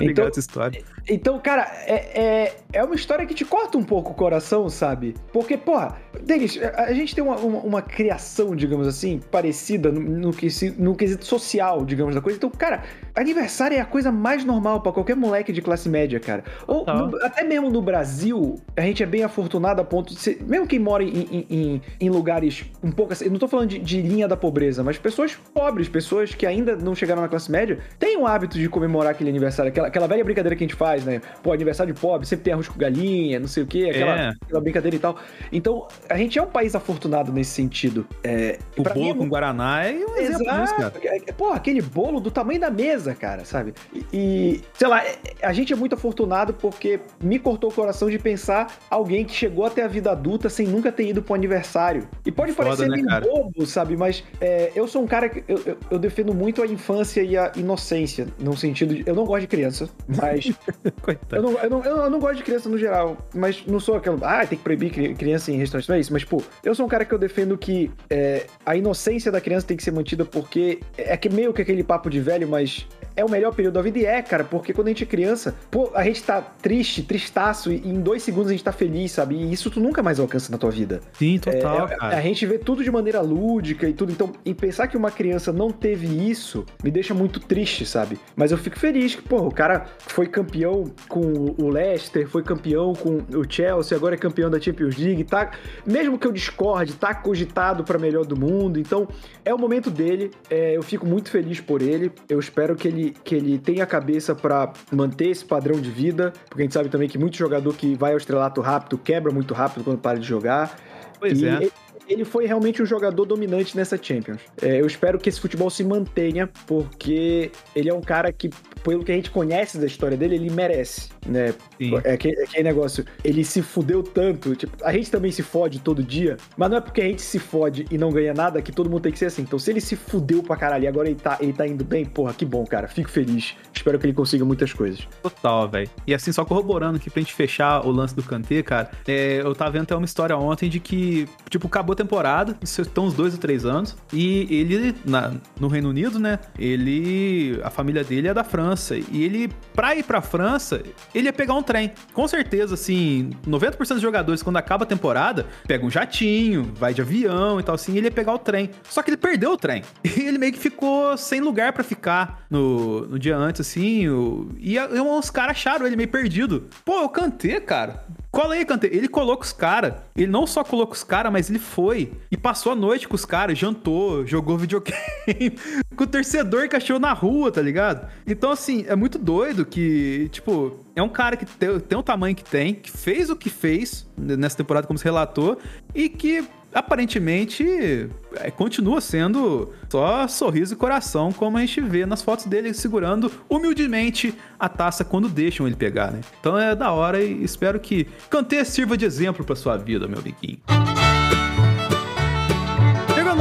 Então, 0.00 0.26
essa 0.26 0.40
história. 0.40 0.82
Então, 1.08 1.38
cara, 1.38 1.70
é, 1.86 2.20
é, 2.20 2.56
é 2.72 2.82
uma 2.84 2.94
história 2.94 3.24
que 3.26 3.34
te 3.34 3.44
corta 3.44 3.78
um 3.78 3.84
pouco 3.84 4.10
o 4.10 4.14
coração, 4.14 4.68
sabe? 4.68 5.14
Porque, 5.32 5.56
porra, 5.56 5.96
Denis, 6.22 6.58
a, 6.74 6.92
gente 6.92 7.14
tem 7.14 7.22
uma, 7.22 7.36
uma, 7.36 7.58
uma 7.60 7.82
criação, 7.82 8.56
digamos 8.56 8.88
assim, 8.88 9.20
parecida 9.30 9.92
no, 9.92 10.00
no, 10.00 10.30
no 10.78 10.94
quesito 10.96 11.24
social, 11.24 11.84
digamos, 11.84 12.14
da 12.14 12.20
coisa. 12.20 12.36
Então, 12.36 12.50
cara, 12.50 12.82
aniversário 13.14 13.76
é 13.76 13.80
a 13.80 13.84
coisa 13.84 14.10
mais 14.10 14.44
normal 14.44 14.80
pra 14.80 14.90
qualquer 14.92 15.14
moleque 15.14 15.52
de 15.52 15.62
classe 15.62 15.88
média, 15.88 16.18
cara. 16.18 16.42
Ou 16.66 16.84
no- 16.84 17.24
até 17.24 17.44
mesmo 17.44 17.70
no 17.70 17.80
Brasil, 17.80 18.56
a 18.76 18.80
gente 18.80 19.02
é 19.02 19.06
bem 19.06 19.22
afortunado 19.22 19.80
a 19.80 19.84
ponto 19.84 20.12
de 20.12 20.18
ser. 20.20 20.42
Mesmo 20.42 20.66
quem 20.66 20.78
mora 20.78 21.04
em, 21.04 21.08
em, 21.08 21.46
em- 21.48 21.82
em 22.00 22.10
lugares 22.10 22.64
um 22.82 22.90
pouco 22.90 23.12
assim. 23.12 23.26
Eu 23.26 23.30
não 23.30 23.38
tô 23.38 23.46
falando 23.46 23.68
de, 23.70 23.78
de 23.78 24.02
linha 24.02 24.26
da 24.26 24.36
pobreza, 24.36 24.82
mas 24.82 24.98
pessoas 24.98 25.34
pobres, 25.54 25.88
pessoas 25.88 26.34
que 26.34 26.44
ainda 26.46 26.74
não 26.74 26.94
chegaram 26.94 27.22
na 27.22 27.28
classe 27.28 27.50
média, 27.50 27.78
têm 27.98 28.16
o 28.16 28.26
hábito 28.26 28.58
de 28.58 28.68
comemorar 28.68 29.12
aquele 29.12 29.30
aniversário. 29.30 29.70
Aquela, 29.70 29.86
aquela 29.88 30.06
velha 30.08 30.24
brincadeira 30.24 30.56
que 30.56 30.64
a 30.64 30.66
gente 30.66 30.76
faz, 30.76 30.95
né? 31.04 31.20
Pô, 31.42 31.52
aniversário 31.52 31.92
de 31.92 32.00
pobre, 32.00 32.26
sempre 32.26 32.44
tem 32.44 32.52
arroz 32.52 32.68
com 32.68 32.78
galinha, 32.78 33.38
não 33.40 33.48
sei 33.48 33.62
o 33.62 33.66
quê, 33.66 33.88
aquela, 33.90 34.20
É. 34.20 34.28
aquela 34.42 34.60
brincadeira 34.60 34.96
e 34.96 34.98
tal. 34.98 35.16
Então, 35.52 35.86
a 36.08 36.16
gente 36.16 36.38
é 36.38 36.42
um 36.42 36.46
país 36.46 36.74
afortunado 36.74 37.32
nesse 37.32 37.50
sentido. 37.50 38.06
É, 38.22 38.58
O 38.76 38.82
pra 38.82 38.94
mim 38.94 39.00
bolo 39.02 39.12
é 39.14 39.18
com 39.18 39.28
Guaraná 39.28 39.84
é 39.84 39.92
um 39.94 40.16
exemplo 40.16 40.38
disso, 40.38 40.44
cara. 40.46 40.62
Exato. 40.64 40.98
É- 41.02 41.16
é- 41.26 41.32
Pô, 41.32 41.50
aquele 41.50 41.82
bolo 41.82 42.20
do 42.20 42.30
tamanho 42.30 42.60
da 42.60 42.70
mesa, 42.70 43.14
cara, 43.14 43.44
sabe? 43.44 43.74
E, 43.92 44.04
e, 44.12 44.60
sei 44.74 44.88
lá, 44.88 45.02
a 45.42 45.52
gente 45.52 45.72
é 45.72 45.76
muito 45.76 45.94
afortunado 45.94 46.54
porque 46.54 47.00
me 47.22 47.38
cortou 47.38 47.70
o 47.70 47.72
coração 47.72 48.08
de 48.10 48.18
pensar 48.18 48.76
alguém 48.90 49.24
que 49.24 49.34
chegou 49.34 49.64
até 49.66 49.82
a 49.82 49.88
vida 49.88 50.10
adulta 50.10 50.48
sem 50.48 50.66
nunca 50.66 50.90
ter 50.92 51.08
ido 51.08 51.22
pro 51.22 51.34
aniversário. 51.34 52.08
E 52.24 52.32
pode 52.32 52.52
Foda, 52.52 52.68
parecer 52.70 52.88
né, 52.88 52.96
meio 52.96 53.06
cara? 53.08 53.24
bobo, 53.26 53.66
sabe? 53.66 53.96
Mas 53.96 54.24
é, 54.40 54.72
eu 54.74 54.86
sou 54.88 55.02
um 55.02 55.06
cara 55.06 55.28
que 55.28 55.44
eu, 55.48 55.60
eu- 55.66 55.76
eu 55.90 55.98
defendo 55.98 56.32
muito 56.34 56.62
a 56.62 56.66
infância 56.66 57.20
e 57.22 57.36
a 57.36 57.52
inocência, 57.56 58.26
no 58.38 58.56
sentido 58.56 58.94
de. 58.94 59.02
Eu 59.06 59.14
não 59.14 59.24
gosto 59.24 59.42
de 59.42 59.46
criança, 59.48 59.88
mas. 60.08 60.52
Coitado. 61.02 61.36
eu, 61.36 61.42
não, 61.42 61.58
eu 61.62 61.70
não- 61.70 61.84
eu 62.04 62.10
não 62.10 62.18
gosto 62.20 62.36
de 62.36 62.42
criança 62.42 62.68
no 62.68 62.78
geral, 62.78 63.16
mas 63.34 63.64
não 63.66 63.80
sou 63.80 63.96
aquele. 63.96 64.16
Ah, 64.22 64.46
tem 64.46 64.56
que 64.58 64.64
proibir 64.64 64.90
cri- 64.90 65.14
criança 65.14 65.50
em 65.50 65.56
restaurante, 65.56 65.88
não 65.88 65.96
é 65.96 66.00
isso. 66.00 66.12
Mas, 66.12 66.24
pô, 66.24 66.42
eu 66.64 66.74
sou 66.74 66.86
um 66.86 66.88
cara 66.88 67.04
que 67.04 67.12
eu 67.12 67.18
defendo 67.18 67.56
que 67.58 67.90
é, 68.10 68.46
a 68.64 68.76
inocência 68.76 69.30
da 69.32 69.40
criança 69.40 69.66
tem 69.66 69.76
que 69.76 69.82
ser 69.82 69.90
mantida 69.92 70.24
porque 70.24 70.80
é 70.96 71.16
que 71.16 71.28
meio 71.28 71.52
que 71.52 71.62
aquele 71.62 71.82
papo 71.82 72.08
de 72.10 72.20
velho, 72.20 72.48
mas 72.48 72.86
é 73.16 73.24
o 73.24 73.30
melhor 73.30 73.54
período 73.54 73.74
da 73.74 73.82
vida. 73.82 73.98
E 73.98 74.04
é, 74.04 74.22
cara, 74.22 74.44
porque 74.44 74.72
quando 74.72 74.88
a 74.88 74.90
gente 74.90 75.02
é 75.02 75.06
criança, 75.06 75.56
pô, 75.70 75.90
a 75.94 76.04
gente 76.04 76.22
tá 76.22 76.40
triste, 76.40 77.02
tristaço, 77.02 77.72
e 77.72 77.76
em 77.88 78.00
dois 78.00 78.22
segundos 78.22 78.48
a 78.48 78.52
gente 78.52 78.64
tá 78.64 78.72
feliz, 78.72 79.12
sabe? 79.12 79.34
E 79.34 79.52
isso 79.52 79.70
tu 79.70 79.80
nunca 79.80 80.02
mais 80.02 80.20
alcança 80.20 80.52
na 80.52 80.58
tua 80.58 80.70
vida. 80.70 81.00
Sim, 81.14 81.38
total, 81.38 81.88
É, 81.88 81.94
é, 81.94 81.96
cara. 81.96 82.16
A 82.16 82.20
gente 82.20 82.44
vê 82.46 82.58
tudo 82.58 82.84
de 82.84 82.90
maneira 82.90 83.20
lúdica 83.20 83.88
e 83.88 83.92
tudo. 83.92 84.12
Então, 84.12 84.32
e 84.44 84.54
pensar 84.54 84.86
que 84.88 84.96
uma 84.96 85.10
criança 85.10 85.52
não 85.52 85.70
teve 85.70 86.06
isso 86.06 86.64
me 86.82 86.90
deixa 86.90 87.14
muito 87.14 87.40
triste, 87.40 87.86
sabe? 87.86 88.18
Mas 88.34 88.52
eu 88.52 88.58
fico 88.58 88.78
feliz 88.78 89.14
que, 89.14 89.22
pô, 89.22 89.38
o 89.38 89.50
cara 89.50 89.86
foi 89.98 90.26
campeão 90.26 90.84
com 91.08 91.54
o 91.58 91.68
Leicester, 91.68 92.28
foi 92.28 92.42
campeão 92.42 92.94
com 92.94 93.18
o 93.36 93.44
Chelsea, 93.48 93.96
agora 93.96 94.14
é 94.14 94.18
campeão 94.18 94.50
da 94.50 94.60
Champions 94.60 94.96
League, 94.96 95.24
tá? 95.24 95.50
Mesmo 95.84 96.18
que 96.18 96.26
eu 96.26 96.32
discorde, 96.32 96.94
tá 96.94 97.14
cogitado 97.14 97.84
pra 97.84 97.98
melhor 97.98 98.24
do 98.24 98.38
mundo. 98.38 98.78
Então, 98.78 99.08
é 99.44 99.54
o 99.54 99.58
momento 99.58 99.90
dele. 99.90 100.30
é, 100.50 100.76
eu 100.76 100.82
fico 100.82 101.06
muito 101.06 101.30
feliz 101.30 101.60
por 101.60 101.82
ele. 101.82 102.12
Eu 102.28 102.38
espero 102.38 102.74
que 102.76 102.88
ele, 102.88 103.05
que 103.10 103.34
ele 103.34 103.58
tenha 103.58 103.84
a 103.84 103.86
cabeça 103.86 104.34
pra 104.34 104.72
manter 104.92 105.28
esse 105.28 105.44
padrão 105.44 105.80
de 105.80 105.90
vida, 105.90 106.32
porque 106.48 106.62
a 106.62 106.64
gente 106.64 106.74
sabe 106.74 106.88
também 106.88 107.08
que 107.08 107.18
muito 107.18 107.36
jogador 107.36 107.74
que 107.74 107.94
vai 107.94 108.12
ao 108.12 108.18
estrelato 108.18 108.60
rápido 108.60 108.96
quebra 108.98 109.32
muito 109.32 109.52
rápido 109.54 109.84
quando 109.84 109.98
para 109.98 110.18
de 110.18 110.26
jogar. 110.26 110.78
Pois 111.18 111.40
E 111.40 111.46
é. 111.46 111.54
ele- 111.54 111.72
Ele 112.08 112.24
foi 112.24 112.46
realmente 112.46 112.82
um 112.82 112.86
jogador 112.86 113.24
dominante 113.24 113.76
nessa 113.76 114.00
Champions. 114.00 114.40
É, 114.60 114.80
eu 114.80 114.86
espero 114.86 115.18
que 115.18 115.28
esse 115.28 115.40
futebol 115.40 115.68
se 115.70 115.82
mantenha, 115.84 116.48
porque 116.66 117.50
ele 117.74 117.88
é 117.88 117.94
um 117.94 118.00
cara 118.00 118.32
que, 118.32 118.50
pelo 118.82 119.04
que 119.04 119.12
a 119.12 119.14
gente 119.14 119.30
conhece 119.30 119.78
da 119.78 119.86
história 119.86 120.16
dele, 120.16 120.36
ele 120.36 120.50
merece, 120.50 121.08
né? 121.26 121.54
Sim. 121.78 121.94
É 122.04 122.12
aquele, 122.12 122.36
é 122.40 122.44
aquele 122.44 122.62
negócio, 122.62 123.04
ele 123.24 123.44
se 123.44 123.62
fudeu 123.62 124.02
tanto, 124.02 124.54
tipo, 124.54 124.76
a 124.84 124.92
gente 124.92 125.10
também 125.10 125.32
se 125.32 125.42
fode 125.42 125.80
todo 125.80 126.02
dia, 126.02 126.36
mas 126.56 126.70
não 126.70 126.76
é 126.76 126.80
porque 126.80 127.00
a 127.00 127.04
gente 127.04 127.22
se 127.22 127.38
fode 127.38 127.86
e 127.90 127.98
não 127.98 128.10
ganha 128.10 128.32
nada 128.32 128.62
que 128.62 128.72
todo 128.72 128.88
mundo 128.88 129.02
tem 129.02 129.12
que 129.12 129.18
ser 129.18 129.26
assim. 129.26 129.42
Então, 129.42 129.58
se 129.58 129.70
ele 129.70 129.80
se 129.80 129.96
fudeu 129.96 130.42
pra 130.42 130.56
caralho 130.56 130.84
e 130.84 130.86
agora 130.86 131.08
ele 131.08 131.18
tá, 131.18 131.38
ele 131.40 131.52
tá 131.52 131.66
indo 131.66 131.84
bem, 131.84 132.04
porra, 132.04 132.32
que 132.32 132.44
bom, 132.44 132.64
cara. 132.64 132.88
Fico 132.88 133.10
feliz. 133.10 133.54
Espero 133.74 133.98
que 133.98 134.06
ele 134.06 134.14
consiga 134.14 134.44
muitas 134.44 134.72
coisas. 134.72 135.06
Total, 135.22 135.68
velho. 135.68 135.90
E 136.06 136.14
assim, 136.14 136.32
só 136.32 136.44
corroborando 136.44 136.96
aqui 136.96 137.10
pra 137.10 137.20
gente 137.20 137.34
fechar 137.34 137.84
o 137.84 137.90
lance 137.90 138.14
do 138.14 138.22
Kanté, 138.22 138.62
cara, 138.62 138.90
é, 139.06 139.40
eu 139.40 139.54
tava 139.54 139.72
vendo 139.72 139.82
até 139.82 139.96
uma 139.96 140.04
história 140.04 140.36
ontem 140.36 140.68
de 140.68 140.78
que, 140.78 141.26
tipo, 141.48 141.66
acabou 141.66 141.95
temporada, 141.96 142.56
estão 142.62 143.06
uns 143.06 143.14
dois 143.14 143.32
ou 143.34 143.40
três 143.40 143.64
anos, 143.64 143.96
e 144.12 144.46
ele, 144.50 144.94
na- 145.04 145.32
no 145.58 145.68
Reino 145.68 145.88
Unido, 145.88 146.18
né, 146.18 146.38
ele, 146.58 147.60
a 147.64 147.70
família 147.70 148.04
dele 148.04 148.28
é 148.28 148.34
da 148.34 148.44
França, 148.44 148.96
e 148.96 149.22
ele, 149.24 149.50
pra 149.74 149.94
ir 149.96 150.02
pra 150.04 150.20
França, 150.20 150.82
ele 151.14 151.26
ia 151.26 151.32
pegar 151.32 151.54
um 151.54 151.62
trem. 151.62 151.92
Com 152.12 152.26
certeza, 152.28 152.74
assim, 152.74 153.30
90% 153.46 153.94
dos 153.94 154.02
jogadores, 154.02 154.42
quando 154.42 154.56
acaba 154.56 154.84
a 154.84 154.86
temporada, 154.86 155.46
pega 155.66 155.84
um 155.84 155.90
jatinho, 155.90 156.70
vai 156.76 156.92
de 156.94 157.00
avião 157.02 157.58
e 157.58 157.62
tal, 157.62 157.74
assim, 157.74 157.94
e 157.94 157.98
ele 157.98 158.06
ia 158.08 158.12
pegar 158.12 158.34
o 158.34 158.38
trem. 158.38 158.70
Só 158.88 159.02
que 159.02 159.10
ele 159.10 159.16
perdeu 159.16 159.52
o 159.52 159.56
trem. 159.56 159.82
E 160.16 160.20
ele 160.28 160.38
meio 160.38 160.52
que 160.52 160.58
ficou 160.58 161.16
sem 161.16 161.40
lugar 161.40 161.72
pra 161.72 161.84
ficar 161.84 162.46
no, 162.50 163.06
no 163.06 163.18
dia 163.18 163.36
antes, 163.36 163.60
assim, 163.60 164.08
o- 164.08 164.48
e, 164.58 164.74
e 164.76 165.00
uns 165.00 165.30
caras 165.30 165.52
acharam 165.56 165.86
ele 165.86 165.94
meio 165.96 166.08
perdido. 166.08 166.64
Pô, 166.84 167.02
eu 167.02 167.08
cantei, 167.08 167.60
cara. 167.60 168.04
Cola 168.36 168.52
aí, 168.52 168.66
cantei. 168.66 168.90
Ele 168.92 169.08
colocou 169.08 169.42
os 169.42 169.52
caras. 169.54 169.94
Ele 170.14 170.26
não 170.26 170.46
só 170.46 170.62
colocou 170.62 170.92
os 170.92 171.02
caras, 171.02 171.32
mas 171.32 171.48
ele 171.48 171.58
foi 171.58 172.12
e 172.30 172.36
passou 172.36 172.72
a 172.72 172.74
noite 172.74 173.08
com 173.08 173.14
os 173.14 173.24
caras, 173.24 173.58
jantou, 173.58 174.26
jogou 174.26 174.58
videogame 174.58 175.56
com 175.96 176.04
o 176.04 176.06
torcedor 176.06 176.68
que 176.68 176.76
achou 176.76 176.98
na 177.00 177.14
rua, 177.14 177.50
tá 177.50 177.62
ligado? 177.62 178.06
Então, 178.26 178.50
assim, 178.50 178.84
é 178.88 178.94
muito 178.94 179.18
doido 179.18 179.64
que, 179.64 180.28
tipo, 180.32 180.84
é 180.94 181.02
um 181.02 181.08
cara 181.08 181.34
que 181.34 181.46
tem, 181.46 181.80
tem 181.80 181.96
o 181.96 182.02
tamanho 182.02 182.36
que 182.36 182.44
tem, 182.44 182.74
que 182.74 182.90
fez 182.90 183.30
o 183.30 183.36
que 183.36 183.48
fez 183.48 184.06
nessa 184.18 184.58
temporada, 184.58 184.86
como 184.86 184.98
se 184.98 185.04
relatou, 185.06 185.58
e 185.94 186.06
que 186.10 186.46
aparentemente 186.76 188.10
é, 188.34 188.50
continua 188.50 189.00
sendo 189.00 189.72
só 189.88 190.28
sorriso 190.28 190.74
e 190.74 190.76
coração, 190.76 191.32
como 191.32 191.56
a 191.56 191.60
gente 191.60 191.80
vê 191.80 192.04
nas 192.04 192.20
fotos 192.20 192.44
dele 192.44 192.74
segurando 192.74 193.32
humildemente 193.48 194.34
a 194.58 194.68
taça 194.68 195.02
quando 195.02 195.26
deixam 195.26 195.66
ele 195.66 195.74
pegar, 195.74 196.12
né? 196.12 196.20
Então 196.38 196.58
é 196.58 196.76
da 196.76 196.92
hora 196.92 197.22
e 197.22 197.42
espero 197.42 197.80
que 197.80 198.06
Kanté 198.28 198.62
sirva 198.62 198.94
de 198.94 199.06
exemplo 199.06 199.42
pra 199.44 199.56
sua 199.56 199.78
vida, 199.78 200.06
meu 200.06 200.18
amiguinho. 200.18 200.58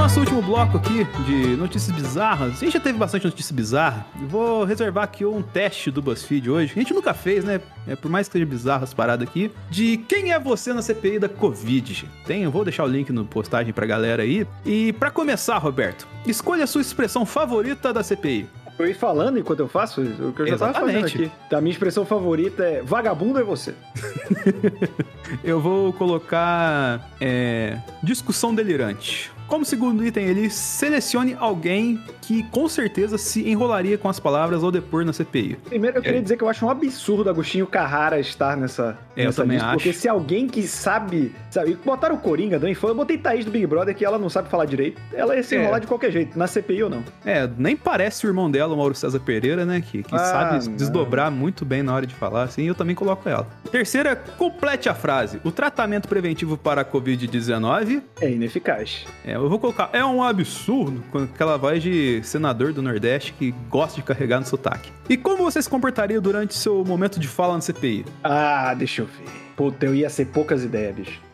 Nosso 0.05 0.19
último 0.19 0.39
bloco 0.39 0.77
aqui 0.77 1.03
de 1.25 1.55
notícias 1.57 1.91
bizarras. 1.91 2.51
A 2.51 2.65
gente 2.65 2.73
já 2.73 2.79
teve 2.79 2.95
bastante 2.95 3.25
notícia 3.25 3.55
bizarra. 3.55 4.05
Eu 4.21 4.27
Vou 4.27 4.63
reservar 4.63 5.03
aqui 5.03 5.25
um 5.25 5.41
teste 5.41 5.89
do 5.89 5.99
BuzzFeed 5.99 6.47
hoje. 6.47 6.73
A 6.75 6.79
gente 6.79 6.93
nunca 6.93 7.11
fez, 7.11 7.43
né? 7.43 7.59
É, 7.87 7.95
por 7.95 8.11
mais 8.11 8.27
que 8.27 8.33
seja 8.33 8.45
bizarro 8.45 8.83
as 8.83 8.93
paradas 8.93 9.27
aqui. 9.27 9.49
De 9.67 9.97
quem 9.97 10.31
é 10.31 10.39
você 10.39 10.73
na 10.73 10.83
CPI 10.83 11.17
da 11.17 11.27
Covid. 11.27 12.07
Tem, 12.23 12.43
eu 12.43 12.51
vou 12.51 12.63
deixar 12.63 12.83
o 12.83 12.87
link 12.87 13.11
no 13.11 13.25
postagem 13.25 13.73
pra 13.73 13.87
galera 13.87 14.21
aí. 14.21 14.45
E 14.63 14.93
pra 14.93 15.09
começar, 15.09 15.57
Roberto, 15.57 16.07
escolha 16.27 16.65
a 16.65 16.67
sua 16.67 16.81
expressão 16.81 17.25
favorita 17.25 17.91
da 17.91 18.03
CPI. 18.03 18.47
Eu 18.77 18.85
ia 18.85 18.93
falando 18.93 19.39
enquanto 19.39 19.61
eu 19.61 19.67
faço 19.67 20.01
o 20.01 20.33
que 20.33 20.43
eu 20.43 20.47
já 20.47 20.55
tava 20.55 20.73
fazendo 20.73 21.07
Exatamente. 21.07 21.31
aqui. 21.31 21.55
A 21.55 21.61
minha 21.61 21.71
expressão 21.71 22.05
favorita 22.05 22.63
é 22.63 22.83
vagabundo 22.83 23.39
é 23.39 23.43
você. 23.43 23.73
Eu 25.43 25.59
vou 25.59 25.91
colocar 25.93 27.09
é, 27.19 27.79
discussão 28.03 28.53
delirante. 28.53 29.33
Como 29.47 29.63
segundo 29.63 30.05
item, 30.05 30.25
ele 30.25 30.49
selecione 30.49 31.35
alguém 31.39 31.99
que 32.21 32.43
com 32.49 32.67
certeza 32.67 33.17
se 33.17 33.47
enrolaria 33.47 33.97
com 33.97 34.09
as 34.09 34.19
palavras 34.19 34.63
ao 34.63 34.71
depor 34.71 35.05
na 35.05 35.13
CPI. 35.13 35.57
Primeiro, 35.65 35.97
eu 35.97 36.01
queria 36.01 36.21
dizer 36.21 36.35
que 36.37 36.43
eu 36.43 36.49
acho 36.49 36.65
um 36.65 36.69
absurdo 36.69 37.29
Agostinho 37.29 37.67
Carrara 37.67 38.19
estar 38.19 38.57
nessa, 38.57 38.97
É, 39.15 39.21
eu 39.21 39.25
nessa 39.27 39.41
também 39.43 39.57
lista, 39.57 39.67
acho. 39.69 39.77
Porque 39.77 39.93
se 39.93 40.09
alguém 40.09 40.47
que 40.47 40.63
sabe, 40.63 41.33
sabe, 41.51 41.77
botaram 41.85 42.15
o 42.15 42.17
Coringa 42.17 42.59
também, 42.59 42.73
foi, 42.73 42.89
eu 42.89 42.95
botei 42.95 43.17
Thaís 43.17 43.45
do 43.45 43.51
Big 43.51 43.67
Brother 43.67 43.95
que 43.95 44.03
ela 44.03 44.17
não 44.17 44.29
sabe 44.29 44.49
falar 44.49 44.65
direito, 44.65 44.99
ela 45.13 45.35
ia 45.35 45.43
se 45.43 45.55
É. 45.55 45.61
enrolar 45.61 45.79
de 45.79 45.87
qualquer 45.87 46.11
jeito, 46.11 46.37
na 46.37 46.47
CPI 46.47 46.83
ou 46.83 46.89
não. 46.89 47.03
É, 47.23 47.47
nem 47.57 47.75
parece 47.75 48.25
o 48.25 48.29
irmão 48.29 48.49
dela, 48.49 48.73
o 48.73 48.77
Mauro 48.77 48.95
César 48.95 49.19
Pereira, 49.19 49.63
né? 49.65 49.79
Que, 49.81 50.01
que 50.01 50.15
Ah, 50.15 50.19
sabe 50.19 50.65
não. 50.67 50.75
desdobrar 50.75 51.29
muito 51.31 51.63
bem 51.63 51.83
na 51.83 51.93
hora 51.93 52.07
de 52.07 52.15
falar, 52.15 52.43
assim, 52.43 52.63
eu 52.67 52.73
também 52.75 52.95
coloco 52.95 53.29
ela. 53.29 53.47
Terceira, 53.71 54.15
complete 54.15 54.89
a 54.89 54.95
frase. 54.95 55.39
O 55.43 55.51
tratamento 55.51 56.07
preventivo 56.07 56.57
para 56.57 56.81
a 56.81 56.85
Covid-19 56.85 58.01
É 58.21 58.29
ineficaz. 58.31 59.05
É, 59.23 59.34
eu 59.43 59.49
vou 59.49 59.59
colocar. 59.59 59.89
É 59.93 60.03
um 60.03 60.23
absurdo 60.23 61.03
com 61.11 61.19
aquela 61.19 61.57
voz 61.57 61.81
de 61.81 62.21
senador 62.23 62.73
do 62.73 62.81
Nordeste 62.81 63.33
que 63.33 63.51
gosta 63.69 63.95
de 63.95 64.03
carregar 64.03 64.39
no 64.39 64.45
sotaque. 64.45 64.91
E 65.09 65.17
como 65.17 65.43
você 65.43 65.61
se 65.61 65.69
comportaria 65.69 66.19
durante 66.19 66.53
seu 66.53 66.83
momento 66.83 67.19
de 67.19 67.27
fala 67.27 67.55
na 67.55 67.61
CPI? 67.61 68.05
Ah, 68.23 68.73
deixa 68.73 69.01
eu 69.01 69.05
ver. 69.05 69.29
Puta, 69.55 69.85
eu 69.85 69.95
ia 69.95 70.09
ser 70.09 70.25
poucas 70.25 70.63
ideias, 70.63 70.95
bicho. 70.95 71.21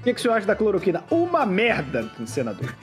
O 0.00 0.02
que, 0.04 0.14
que 0.14 0.20
o 0.20 0.22
senhor 0.22 0.34
acha 0.34 0.46
da 0.46 0.56
cloroquina? 0.56 1.04
Uma 1.10 1.44
merda, 1.44 2.10
senador. 2.26 2.74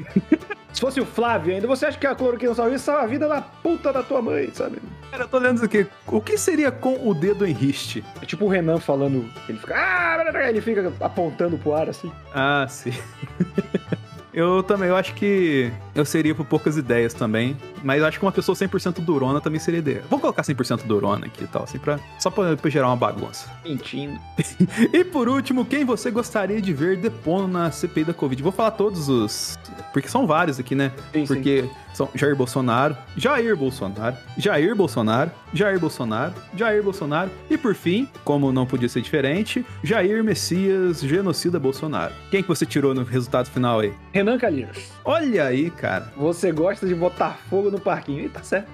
Se 0.75 0.81
fosse 0.81 0.99
o 0.99 1.05
Flávio 1.05 1.55
ainda, 1.55 1.65
você 1.67 1.85
acha 1.85 1.97
que 1.97 2.05
a 2.05 2.13
cloroquina 2.13 2.53
salva 2.53 2.75
isso? 2.75 2.83
Salva 2.83 3.03
a 3.03 3.07
vida 3.07 3.29
da 3.29 3.41
puta 3.41 3.93
da 3.93 4.03
tua 4.03 4.21
mãe, 4.21 4.49
sabe? 4.53 4.77
Cara, 5.09 5.23
eu 5.23 5.27
tô 5.29 5.39
lendo 5.39 5.55
isso 5.55 5.63
aqui. 5.63 5.87
O 6.05 6.19
que 6.19 6.37
seria 6.37 6.69
com 6.69 7.09
o 7.09 7.13
dedo 7.13 7.47
em 7.47 7.53
riste? 7.53 8.03
É 8.21 8.25
tipo 8.25 8.43
o 8.43 8.49
Renan 8.49 8.77
falando, 8.77 9.25
ele 9.47 9.57
fica, 9.57 9.73
ah, 9.73 10.49
ele 10.49 10.59
fica 10.59 10.91
apontando 10.99 11.57
pro 11.57 11.73
ar 11.73 11.87
assim. 11.87 12.11
Ah, 12.33 12.65
sim. 12.67 12.91
Eu 14.35 14.61
também, 14.61 14.89
eu 14.89 14.97
acho 14.97 15.13
que 15.13 15.71
eu 15.95 16.03
seria 16.03 16.35
por 16.35 16.45
poucas 16.45 16.75
ideias 16.75 17.13
também. 17.13 17.55
Mas 17.81 18.01
eu 18.01 18.05
acho 18.05 18.19
que 18.19 18.25
uma 18.25 18.33
pessoa 18.33 18.53
100% 18.53 18.99
durona 18.99 19.39
também 19.39 19.61
seria 19.61 19.79
ideia. 19.79 20.03
Vamos 20.09 20.19
colocar 20.19 20.43
100% 20.43 20.83
durona 20.85 21.27
aqui 21.27 21.45
e 21.45 21.47
tal, 21.47 21.63
assim, 21.63 21.79
pra, 21.79 21.97
só 22.19 22.29
pra, 22.29 22.57
pra 22.57 22.69
gerar 22.69 22.87
uma 22.87 22.97
bagunça. 22.97 23.49
Mentindo. 23.63 24.19
E 24.91 25.03
por 25.05 25.29
último, 25.29 25.63
quem 25.65 25.85
você 25.85 26.11
gostaria 26.11 26.61
de 26.61 26.73
ver 26.73 26.97
depondo 26.97 27.47
na 27.47 27.71
CPI 27.71 28.03
da 28.03 28.13
Covid? 28.13 28.43
Vou 28.43 28.51
falar 28.51 28.71
todos 28.71 29.07
os. 29.07 29.57
Porque 29.93 30.09
são 30.09 30.27
vários 30.27 30.59
aqui, 30.59 30.75
né? 30.75 30.91
Sim, 31.13 31.25
sim. 31.25 31.69
São 31.95 32.09
Jair 32.13 32.35
Bolsonaro, 32.35 32.97
Jair 33.15 33.55
Bolsonaro, 33.55 34.17
Jair 34.37 34.75
Bolsonaro, 34.75 35.31
Jair 35.53 35.79
Bolsonaro, 35.79 36.33
Jair 36.53 36.83
Bolsonaro 36.83 37.31
e 37.49 37.57
por 37.57 37.73
fim, 37.73 38.09
como 38.25 38.51
não 38.51 38.65
podia 38.65 38.89
ser 38.89 38.99
diferente, 38.99 39.65
Jair 39.81 40.21
Messias 40.21 40.99
Genocida 40.99 41.57
Bolsonaro. 41.57 42.13
Quem 42.29 42.41
que 42.41 42.49
você 42.49 42.65
tirou 42.65 42.93
no 42.93 43.05
resultado 43.05 43.49
final 43.49 43.79
aí? 43.79 43.93
Renan 44.11 44.37
Calheiros, 44.37 44.91
Olha 45.05 45.45
aí, 45.45 45.69
cara. 45.69 46.11
você 46.17 46.51
gosta 46.51 46.87
de 46.87 46.95
botar 46.95 47.37
fogo 47.49 47.69
no 47.69 47.79
parquinho. 47.79 48.25
E 48.25 48.29
tá 48.29 48.41
certo. 48.41 48.67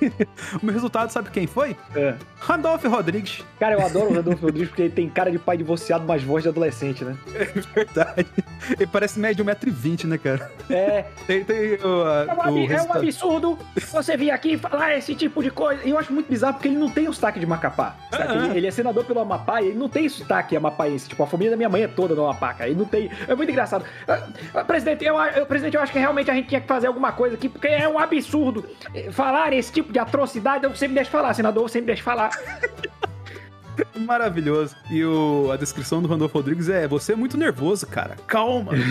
O 0.62 0.64
meu 0.64 0.72
resultado 0.74 1.10
sabe 1.10 1.30
quem 1.30 1.46
foi? 1.46 1.76
É. 1.94 2.14
Randolph 2.40 2.84
Rodrigues. 2.84 3.44
Cara, 3.58 3.74
eu 3.74 3.84
adoro 3.84 4.10
o 4.10 4.14
Rodolfo 4.14 4.42
Rodrigues 4.46 4.68
porque 4.68 4.82
ele 4.82 4.92
tem 4.92 5.08
cara 5.08 5.30
de 5.30 5.38
pai 5.38 5.56
divorciado, 5.56 6.04
mas 6.06 6.22
voz 6.22 6.42
de 6.42 6.48
adolescente, 6.48 7.04
né? 7.04 7.16
É 7.34 7.44
verdade. 7.74 8.26
Ele 8.78 8.86
parece 8.86 9.18
médio 9.18 9.44
1,20m, 9.44 10.04
né, 10.04 10.18
cara? 10.18 10.50
É, 10.70 11.04
Tem, 11.26 11.44
tem 11.44 11.74
o, 11.82 12.02
a- 12.04 12.26
É 12.46 12.50
um, 12.50 12.64
o 12.66 12.72
é 12.72 12.82
um 12.82 12.92
absurdo 12.92 13.58
você 13.90 14.16
vir 14.16 14.30
aqui 14.30 14.52
e 14.54 14.58
falar 14.58 14.96
esse 14.96 15.14
tipo 15.14 15.42
de 15.42 15.50
coisa. 15.50 15.82
E 15.84 15.90
eu 15.90 15.98
acho 15.98 16.12
muito 16.12 16.28
bizarro 16.28 16.54
porque 16.54 16.68
ele 16.68 16.76
não 16.78 16.90
tem 16.90 17.08
o 17.08 17.12
sotaque 17.12 17.40
de 17.40 17.46
Macapá. 17.46 17.96
saca? 18.10 18.24
Ah, 18.24 18.42
ah. 18.42 18.46
Ele, 18.48 18.58
ele 18.58 18.66
é 18.66 18.70
senador 18.70 19.04
pelo 19.04 19.20
Amapá 19.20 19.60
e 19.62 19.68
ele 19.68 19.78
não 19.78 19.88
tem 19.88 20.08
sotaque 20.08 20.56
amapaense. 20.56 21.08
Tipo, 21.08 21.22
a 21.22 21.26
família 21.26 21.50
da 21.50 21.56
minha 21.56 21.68
mãe 21.68 21.82
é 21.82 21.88
toda 21.88 22.14
do 22.14 22.22
Amapá, 22.24 22.54
cara. 22.54 22.70
Ele 22.70 22.78
não 22.78 22.86
tem. 22.86 23.10
É 23.26 23.34
muito 23.34 23.50
engraçado. 23.50 23.84
Ah, 24.54 24.64
presidente, 24.64 25.04
eu, 25.04 25.16
eu- 25.16 25.46
presidente, 25.46 25.77
eu 25.78 25.82
acho 25.82 25.92
que 25.92 25.98
realmente 25.98 26.30
a 26.30 26.34
gente 26.34 26.48
tinha 26.48 26.60
que 26.60 26.66
fazer 26.66 26.88
alguma 26.88 27.12
coisa 27.12 27.36
aqui, 27.36 27.48
porque 27.48 27.68
é 27.68 27.88
um 27.88 27.98
absurdo 27.98 28.64
eh, 28.94 29.10
falar 29.10 29.52
esse 29.52 29.72
tipo 29.72 29.92
de 29.92 29.98
atrocidade. 29.98 30.66
Você 30.66 30.86
me 30.88 30.94
deixa 30.94 31.10
falar, 31.10 31.32
senador, 31.34 31.68
você 31.68 31.80
me 31.80 31.86
deixa 31.86 32.02
falar. 32.02 32.30
Maravilhoso. 33.94 34.74
E 34.90 35.04
o, 35.04 35.50
a 35.52 35.56
descrição 35.56 36.02
do 36.02 36.08
Randolfo 36.08 36.36
Rodrigues 36.36 36.68
é: 36.68 36.88
você 36.88 37.12
é 37.12 37.16
muito 37.16 37.38
nervoso, 37.38 37.86
cara. 37.86 38.16
Calma. 38.26 38.72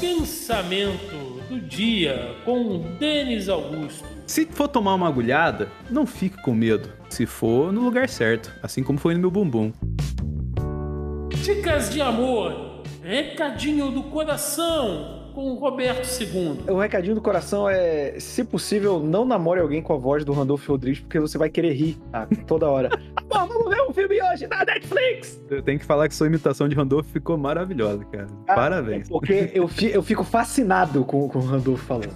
Pensamento 0.00 1.42
do 1.50 1.60
dia 1.60 2.34
com 2.44 2.96
Denis 2.98 3.50
Augusto. 3.50 4.08
Se 4.26 4.46
for 4.46 4.68
tomar 4.68 4.94
uma 4.94 5.08
agulhada, 5.08 5.68
não 5.90 6.06
fique 6.06 6.40
com 6.40 6.54
medo. 6.54 6.90
Se 7.10 7.26
for 7.26 7.70
no 7.70 7.82
lugar 7.82 8.08
certo, 8.08 8.50
assim 8.62 8.82
como 8.82 8.98
foi 8.98 9.12
no 9.12 9.20
meu 9.20 9.30
bumbum. 9.30 9.70
Dicas 11.42 11.90
de 11.90 12.00
amor. 12.00 12.82
Recadinho 13.02 13.90
do 13.90 14.04
coração 14.04 15.22
com 15.34 15.50
o 15.50 15.54
Roberto 15.56 16.06
II. 16.22 16.60
O 16.68 16.78
recadinho 16.78 17.16
do 17.16 17.20
coração 17.20 17.68
é: 17.68 18.14
se 18.20 18.44
possível, 18.44 19.00
não 19.00 19.24
namore 19.24 19.60
alguém 19.60 19.82
com 19.82 19.92
a 19.92 19.96
voz 19.96 20.24
do 20.24 20.32
Randolph 20.32 20.64
Rodrigues, 20.68 21.00
porque 21.00 21.18
você 21.18 21.36
vai 21.36 21.50
querer 21.50 21.72
rir 21.72 21.98
ah, 22.12 22.28
toda 22.46 22.68
hora. 22.68 22.90
Bom, 23.26 23.46
vamos 23.48 23.68
ver 23.70 23.82
um 23.82 23.92
filme 23.92 24.22
hoje 24.22 24.46
na 24.46 24.64
Netflix! 24.64 25.40
Eu 25.50 25.62
tenho 25.62 25.80
que 25.80 25.84
falar 25.84 26.08
que 26.08 26.14
sua 26.14 26.28
imitação 26.28 26.68
de 26.68 26.76
Randolph 26.76 27.06
ficou 27.06 27.36
maravilhosa, 27.36 28.04
cara. 28.04 28.28
Cara, 28.46 28.60
Parabéns. 28.60 29.08
é 29.08 29.10
Porque 29.10 29.50
eu, 29.52 29.66
fi- 29.66 29.90
eu 29.90 30.02
fico 30.02 30.22
fascinado 30.22 31.04
com, 31.04 31.28
com 31.28 31.40
o 31.40 31.44
Randolph 31.44 31.80
falando. 31.80 32.14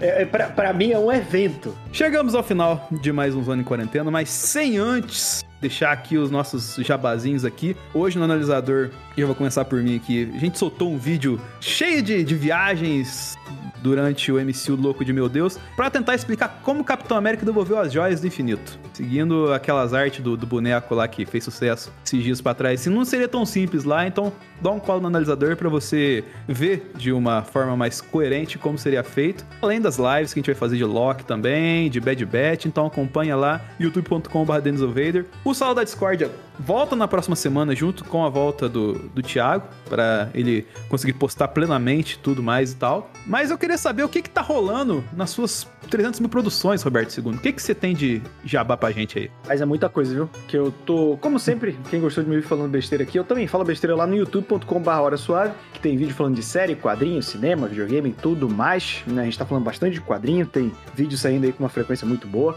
É, 0.00 0.22
é, 0.22 0.24
pra, 0.24 0.48
pra 0.48 0.72
mim 0.72 0.92
é 0.92 0.98
um 0.98 1.10
evento. 1.10 1.76
Chegamos 1.92 2.36
ao 2.36 2.42
final 2.44 2.86
de 3.02 3.10
mais 3.12 3.34
um 3.34 3.42
Zona 3.42 3.62
em 3.62 3.64
Quarentena, 3.64 4.12
mas 4.12 4.28
sem 4.30 4.78
antes 4.78 5.44
deixar 5.60 5.92
aqui 5.92 6.16
os 6.16 6.30
nossos 6.30 6.76
jabazinhos 6.76 7.44
aqui. 7.44 7.76
Hoje 7.92 8.18
no 8.18 8.24
analisador, 8.24 8.90
eu 9.16 9.26
vou 9.26 9.36
começar 9.36 9.64
por 9.64 9.82
mim 9.82 9.96
aqui, 9.96 10.30
a 10.34 10.38
gente 10.38 10.58
soltou 10.58 10.92
um 10.92 10.98
vídeo 10.98 11.40
cheio 11.60 12.02
de, 12.02 12.24
de 12.24 12.34
viagens 12.34 13.36
durante 13.82 14.30
o 14.30 14.36
MCU 14.36 14.76
Louco 14.76 15.04
de 15.04 15.12
Meu 15.12 15.28
Deus, 15.28 15.58
pra 15.76 15.90
tentar 15.90 16.14
explicar 16.14 16.60
como 16.62 16.80
o 16.80 16.84
Capitão 16.84 17.16
América 17.16 17.44
devolveu 17.44 17.78
as 17.78 17.92
joias 17.92 18.20
do 18.20 18.26
infinito. 18.26 18.78
Seguindo 18.92 19.52
aquelas 19.52 19.94
artes 19.94 20.22
do, 20.22 20.36
do 20.36 20.46
boneco 20.46 20.94
lá 20.94 21.08
que 21.08 21.24
fez 21.24 21.44
sucesso 21.44 21.92
esses 22.04 22.22
dias 22.22 22.40
pra 22.40 22.54
trás. 22.54 22.80
Se 22.80 22.90
não 22.90 23.04
seria 23.04 23.28
tão 23.28 23.46
simples 23.46 23.84
lá, 23.84 24.06
então 24.06 24.32
dá 24.60 24.70
um 24.70 24.78
colo 24.78 25.00
no 25.00 25.06
analisador 25.06 25.56
pra 25.56 25.68
você 25.68 26.22
ver 26.46 26.90
de 26.96 27.10
uma 27.12 27.42
forma 27.42 27.76
mais 27.76 28.00
coerente 28.00 28.58
como 28.58 28.76
seria 28.76 29.02
feito. 29.02 29.44
Além 29.62 29.80
das 29.80 29.98
lives 29.98 30.34
que 30.34 30.40
a 30.40 30.42
gente 30.42 30.46
vai 30.46 30.54
fazer 30.54 30.76
de 30.76 30.84
Loki 30.84 31.24
também, 31.24 31.88
de 31.88 32.00
Bad 32.00 32.24
Batch, 32.26 32.66
então 32.66 32.86
acompanha 32.86 33.36
lá, 33.36 33.60
youtube.com.br 33.78 34.58
DenisOvader. 34.60 35.24
O 35.50 35.54
Sala 35.54 35.74
da 35.74 35.82
Discordia 35.82 36.30
volta 36.60 36.94
na 36.94 37.08
próxima 37.08 37.34
semana 37.34 37.74
junto 37.74 38.04
com 38.04 38.24
a 38.24 38.28
volta 38.28 38.68
do, 38.68 38.92
do 38.92 39.20
Thiago, 39.20 39.66
pra 39.88 40.28
ele 40.32 40.64
conseguir 40.88 41.14
postar 41.14 41.48
plenamente 41.48 42.18
tudo 42.18 42.40
mais 42.40 42.72
e 42.72 42.76
tal. 42.76 43.10
Mas 43.26 43.50
eu 43.50 43.58
queria 43.58 43.76
saber 43.76 44.04
o 44.04 44.08
que 44.08 44.22
que 44.22 44.30
tá 44.30 44.42
rolando 44.42 45.02
nas 45.12 45.30
suas 45.30 45.66
300 45.88 46.20
mil 46.20 46.28
produções, 46.28 46.82
Roberto 46.82 47.16
II. 47.18 47.34
O 47.34 47.38
que 47.38 47.52
que 47.52 47.60
você 47.60 47.74
tem 47.74 47.94
de 47.94 48.22
jabá 48.44 48.76
pra 48.76 48.92
gente 48.92 49.18
aí? 49.18 49.30
Mas 49.48 49.60
é 49.60 49.64
muita 49.64 49.88
coisa, 49.88 50.14
viu? 50.14 50.30
Que 50.46 50.56
eu 50.56 50.72
tô, 50.86 51.18
como 51.20 51.38
sempre, 51.38 51.76
quem 51.90 52.00
gostou 52.00 52.22
de 52.22 52.30
me 52.30 52.36
ouvir 52.36 52.46
falando 52.46 52.70
besteira 52.70 53.02
aqui, 53.02 53.18
eu 53.18 53.24
também 53.24 53.48
falo 53.48 53.64
besteira 53.64 53.96
lá 53.96 54.06
no 54.06 54.14
youtube.com.br 54.14 54.90
Hora 54.90 55.16
Suave, 55.16 55.52
que 55.72 55.80
tem 55.80 55.96
vídeo 55.96 56.14
falando 56.14 56.36
de 56.36 56.42
série, 56.42 56.76
quadrinho, 56.76 57.22
cinema, 57.22 57.66
videogame 57.66 58.10
e 58.10 58.12
tudo 58.12 58.48
mais. 58.48 59.02
Né? 59.06 59.22
A 59.22 59.24
gente 59.24 59.38
tá 59.38 59.46
falando 59.46 59.64
bastante 59.64 59.94
de 59.94 60.00
quadrinho, 60.00 60.46
tem 60.46 60.70
vídeo 60.94 61.18
saindo 61.18 61.46
aí 61.46 61.52
com 61.52 61.64
uma 61.64 61.70
frequência 61.70 62.06
muito 62.06 62.28
boa. 62.28 62.56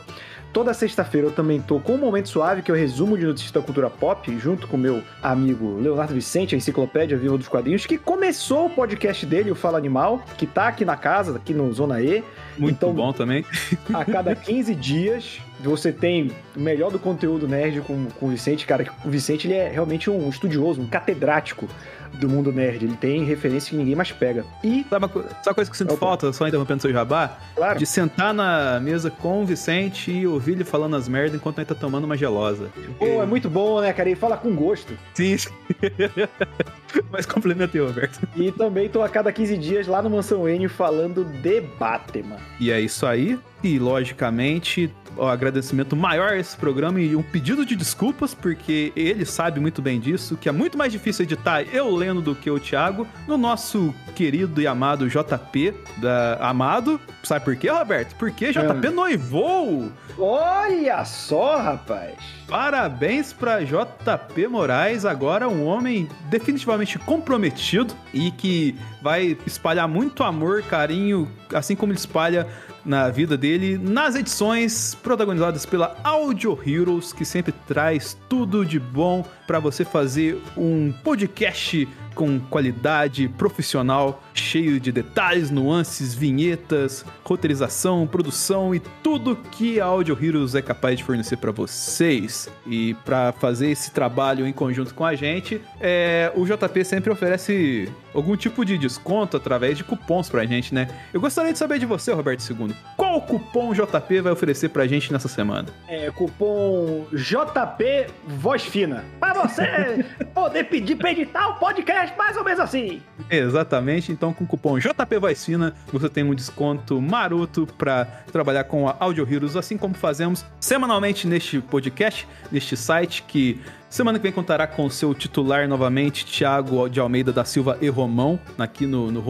Toda 0.54 0.72
sexta-feira 0.72 1.28
eu 1.28 1.32
também 1.32 1.60
tô 1.60 1.80
com 1.80 1.96
o 1.96 1.98
Momento 1.98 2.30
Suave, 2.30 2.62
que 2.62 2.70
é 2.70 2.74
o 2.74 2.78
resumo 2.78 3.18
de 3.18 3.26
notícias 3.26 3.52
da 3.52 3.60
cultura 3.60 3.90
pop, 3.90 4.38
junto 4.38 4.68
com 4.68 4.78
meu 4.78 5.02
amigo 5.22 5.80
Leonardo 5.80 6.14
Vicente, 6.14 6.54
a 6.54 6.58
Enciclopédia 6.60 7.18
Viva 7.18 7.36
dos 7.40 7.48
Quadrinhos, 7.48 7.88
que 7.88 7.98
começou 7.98 8.68
o 8.68 8.70
podcast 8.70 9.26
dele, 9.26 9.50
o 9.50 9.56
Fala 9.56 9.80
Animal, 9.80 10.24
que 10.38 10.46
tá 10.46 10.68
aqui 10.68 10.86
na 10.86 10.96
casa, 10.96 11.36
aqui 11.38 11.56
no 11.56 11.74
Zona 11.74 12.00
E. 12.02 12.24
Muito 12.56 12.76
Então- 12.76 12.94
bom 12.94 13.12
também. 13.12 13.44
A 13.92 14.06
cada 14.06 14.36
15 14.36 14.76
dias 14.76 15.40
você 15.60 15.92
tem 15.92 16.30
o 16.56 16.60
melhor 16.60 16.92
do 16.92 17.00
conteúdo 17.00 17.48
nerd 17.48 17.82
com, 17.82 18.06
com 18.20 18.28
o 18.28 18.30
Vicente. 18.30 18.68
Cara, 18.68 18.86
o 19.04 19.10
Vicente 19.10 19.48
ele 19.48 19.56
é 19.56 19.70
realmente 19.70 20.08
um 20.10 20.30
estudioso, 20.30 20.80
um 20.80 20.86
catedrático 20.88 21.68
do 22.14 22.30
mundo 22.30 22.52
nerd. 22.52 22.86
Ele 22.86 22.96
tem 22.98 23.24
referência 23.24 23.70
que 23.72 23.76
ninguém 23.76 23.96
mais 23.96 24.12
pega. 24.12 24.46
E, 24.64 24.86
Sabe 24.90 25.06
uma, 25.06 25.10
co- 25.10 25.22
sabe 25.22 25.36
uma 25.48 25.54
coisa 25.56 25.70
que 25.72 25.76
eu 25.76 25.78
sinto 25.80 25.94
Opa. 25.94 26.06
falta, 26.06 26.34
só 26.34 26.48
interrompendo 26.48 26.82
seu 26.82 26.92
jabá? 26.92 27.38
claro, 27.56 27.80
De 27.80 27.86
sentar 27.86 28.34
na 28.34 28.80
mesa 28.80 29.10
com 29.10 29.42
o 29.44 29.46
Vicente 29.46 30.12
e 30.12 30.28
ouvir 30.28 30.54
ele 30.54 30.64
falando 30.64 30.96
as 30.96 31.08
merdas 31.08 31.36
enquanto 31.36 31.60
ele 31.60 31.66
tá 31.66 31.76
tomando 31.76 32.04
uma 32.06 32.16
gelosa. 32.18 32.70
pô, 33.00 33.06
é 33.22 33.26
muito 33.26 33.50
bom, 33.50 33.82
né, 33.82 33.92
cara? 33.94 34.10
Ele 34.10 34.16
fala 34.20 34.38
com 34.38 34.54
gosto. 34.56 34.94
Sim. 35.14 35.38
sim. 35.38 35.50
Mas 37.12 37.26
complementei, 37.26 37.82
Roberto. 37.82 38.20
E 38.36 38.52
também 38.52 38.88
tô 38.90 39.02
a 39.02 39.10
cada 39.10 39.32
15 39.32 39.58
dias 39.58 39.88
lá 39.88 40.02
no 40.02 40.10
Mansão 40.10 40.48
N 40.48 40.68
falando 40.68 41.24
de 41.26 41.62
Batman. 41.62 42.38
E 42.60 42.72
é 42.72 42.80
isso 42.80 43.06
aí. 43.06 43.40
E, 43.64 43.80
logicamente, 43.80 44.94
o 45.18 45.26
agradecimento 45.26 45.96
maior 45.96 46.30
a 46.30 46.38
esse 46.38 46.56
programa 46.56 47.00
e 47.00 47.16
um 47.16 47.24
pedido 47.24 47.66
de 47.66 47.76
desculpas, 47.76 48.34
porque 48.34 48.92
ele 48.96 49.26
sabe 49.26 49.60
muito 49.60 49.82
bem 49.82 50.00
disso, 50.00 50.38
que 50.38 50.50
é 50.50 50.52
muito 50.52 50.78
mais 50.78 50.92
difícil 50.92 51.24
editar 51.24 51.62
eu 51.62 51.94
lendo 51.96 52.22
do 52.22 52.36
que 52.36 52.50
o 52.50 52.60
Thiago, 52.60 53.08
no 53.28 53.38
nosso 53.38 53.94
querido 54.16 54.62
e 54.62 54.68
amado 54.68 55.10
JP 55.10 55.74
da 55.98 56.38
Amado. 56.42 57.00
Sabe 57.24 57.46
por 57.46 57.56
quê, 57.56 57.70
Roberto? 57.70 58.16
Porque 58.16 58.52
JP 58.52 58.90
noivou! 58.90 59.92
Olha 60.18 61.04
só, 61.06 61.58
rapaz! 61.58 62.16
Parabéns 62.48 63.34
pra 63.34 63.62
JP 63.62 64.48
Moraes, 64.48 65.06
agora 65.06 65.48
um 65.50 65.66
homem 65.66 66.08
definitivamente 66.30 67.00
comprometido 67.00 67.94
e 68.14 68.30
que 68.32 68.76
vai 69.02 69.38
espalhar 69.48 69.88
muito 69.88 70.24
amor, 70.24 70.62
carinho, 70.64 71.30
assim 71.54 71.76
como 71.76 71.92
ele 71.92 72.00
espalha 72.00 72.48
na 72.86 73.10
vida 73.10 73.38
dele, 73.38 73.78
nas 73.78 74.16
edições 74.16 74.96
protagonizadas 74.96 75.66
pela 75.66 75.96
Audio 76.04 76.58
Heroes, 76.66 77.14
que 77.14 77.26
sempre 77.26 77.54
traz 77.68 78.18
tudo 78.28 78.66
de 78.66 78.80
bom 78.80 79.26
pra 79.48 79.60
você 79.60 79.86
fazer 79.86 80.42
um 80.58 80.92
podcast 81.04 81.88
com 82.14 82.40
qualidade 82.40 83.28
profissional, 83.28 84.24
cheio 84.34 84.80
de 84.80 84.92
detalhes, 84.92 85.50
nuances, 85.50 86.14
vinhetas, 86.14 87.06
roteirização, 87.24 88.08
produção 88.08 88.74
e 88.74 88.80
tudo 89.02 89.36
que 89.36 89.80
a 89.80 89.86
Audio 89.86 90.18
Heroes 90.22 90.56
é 90.56 90.62
capaz 90.62 90.98
de 90.98 91.04
fornecer 91.04 91.38
para 91.38 91.52
vocês. 91.52 92.50
E 92.68 92.94
para 93.06 93.32
fazer 93.32 93.70
esse 93.70 93.92
trabalho 93.92 94.48
em 94.48 94.54
conjunto 94.54 94.94
com 94.94 95.06
a 95.06 95.16
gente, 95.16 95.60
é, 95.82 96.32
o 96.36 96.46
JP 96.46 96.86
sempre 96.86 97.12
oferece 97.12 97.92
algum 98.14 98.36
tipo 98.36 98.64
de 98.64 98.78
desconto 98.78 99.38
através 99.38 99.78
de 99.78 99.84
cupons 99.84 100.30
pra 100.30 100.46
gente, 100.46 100.74
né? 100.74 100.88
Eu 101.14 101.22
gostaria 101.22 101.52
de 101.52 101.60
saber 101.60 101.80
de 101.80 101.86
você, 101.86 102.12
Roberto 102.12 102.48
II. 102.50 102.76
Qual 102.96 103.22
cupom 103.22 103.74
JP 103.74 104.22
vai 104.22 104.34
oferecer 104.34 104.70
pra 104.70 104.88
gente 104.88 105.12
nessa 105.12 105.28
semana? 105.28 105.70
É, 105.88 106.10
cupom 106.12 107.06
JP 107.12 108.08
Voz 108.28 108.64
Fina. 108.64 109.04
Pra 109.20 109.34
você 109.34 110.06
poder 110.34 110.66
pedir 110.66 110.96
pra 110.96 111.12
editar 111.12 111.50
o 111.50 111.56
podcast 111.56 112.16
mais 112.18 112.38
ou 112.38 112.44
menos 112.44 112.60
assim. 112.60 113.02
Exatamente, 113.30 114.12
então 114.12 114.34
com 114.34 114.44
o 114.44 114.48
cupom 114.48 114.78
JP 114.80 115.18
Voz 115.20 115.44
Fina 115.46 115.74
você 115.92 116.10
tem 116.10 116.24
um 116.24 116.34
desconto 116.34 117.02
maroto 117.02 117.68
para 117.78 118.06
trabalhar 118.32 118.64
com 118.66 118.88
a 118.88 118.96
Audio 119.00 119.28
Heroes, 119.30 119.56
assim 119.56 119.78
como 119.78 119.94
fazemos 119.94 120.46
semanalmente 120.60 121.28
neste 121.28 121.60
podcast, 121.60 122.28
neste 122.52 122.76
site 122.76 123.24
que 123.28 123.60
Semana 123.94 124.18
que 124.18 124.24
vem 124.24 124.32
contará 124.32 124.66
com 124.66 124.90
seu 124.90 125.14
titular 125.14 125.68
novamente, 125.68 126.26
Thiago 126.26 126.90
de 126.90 127.00
Almeida 127.00 127.32
da 127.32 127.46
Silva 127.46 127.78
e 127.80 127.90
Romão, 127.90 128.40
aqui 128.58 128.88
no, 128.88 129.12
no 129.12 129.22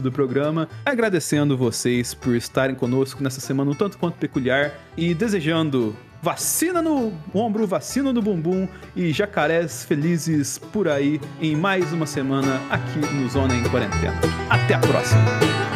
do 0.00 0.10
programa. 0.10 0.66
Agradecendo 0.82 1.58
vocês 1.58 2.14
por 2.14 2.34
estarem 2.34 2.74
conosco 2.74 3.22
nessa 3.22 3.38
semana 3.38 3.70
um 3.70 3.74
tanto 3.74 3.98
quanto 3.98 4.14
peculiar 4.14 4.72
e 4.96 5.12
desejando 5.12 5.94
vacina 6.22 6.80
no 6.80 7.12
ombro, 7.34 7.66
vacina 7.66 8.10
no 8.10 8.22
bumbum 8.22 8.66
e 8.96 9.12
jacarés 9.12 9.84
felizes 9.84 10.56
por 10.56 10.88
aí 10.88 11.20
em 11.38 11.54
mais 11.54 11.92
uma 11.92 12.06
semana 12.06 12.62
aqui 12.70 13.00
no 13.14 13.28
Zona 13.28 13.54
em 13.54 13.62
Quarentena. 13.64 14.18
Até 14.48 14.72
a 14.72 14.78
próxima! 14.78 15.67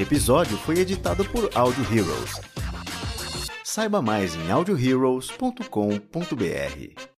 Este 0.00 0.14
episódio 0.14 0.56
foi 0.56 0.78
editado 0.78 1.26
por 1.26 1.50
Audio 1.54 1.84
Heroes. 1.84 2.40
Saiba 3.62 4.00
mais 4.00 4.34
em 4.34 4.50
audioheroes.com.br. 4.50 7.09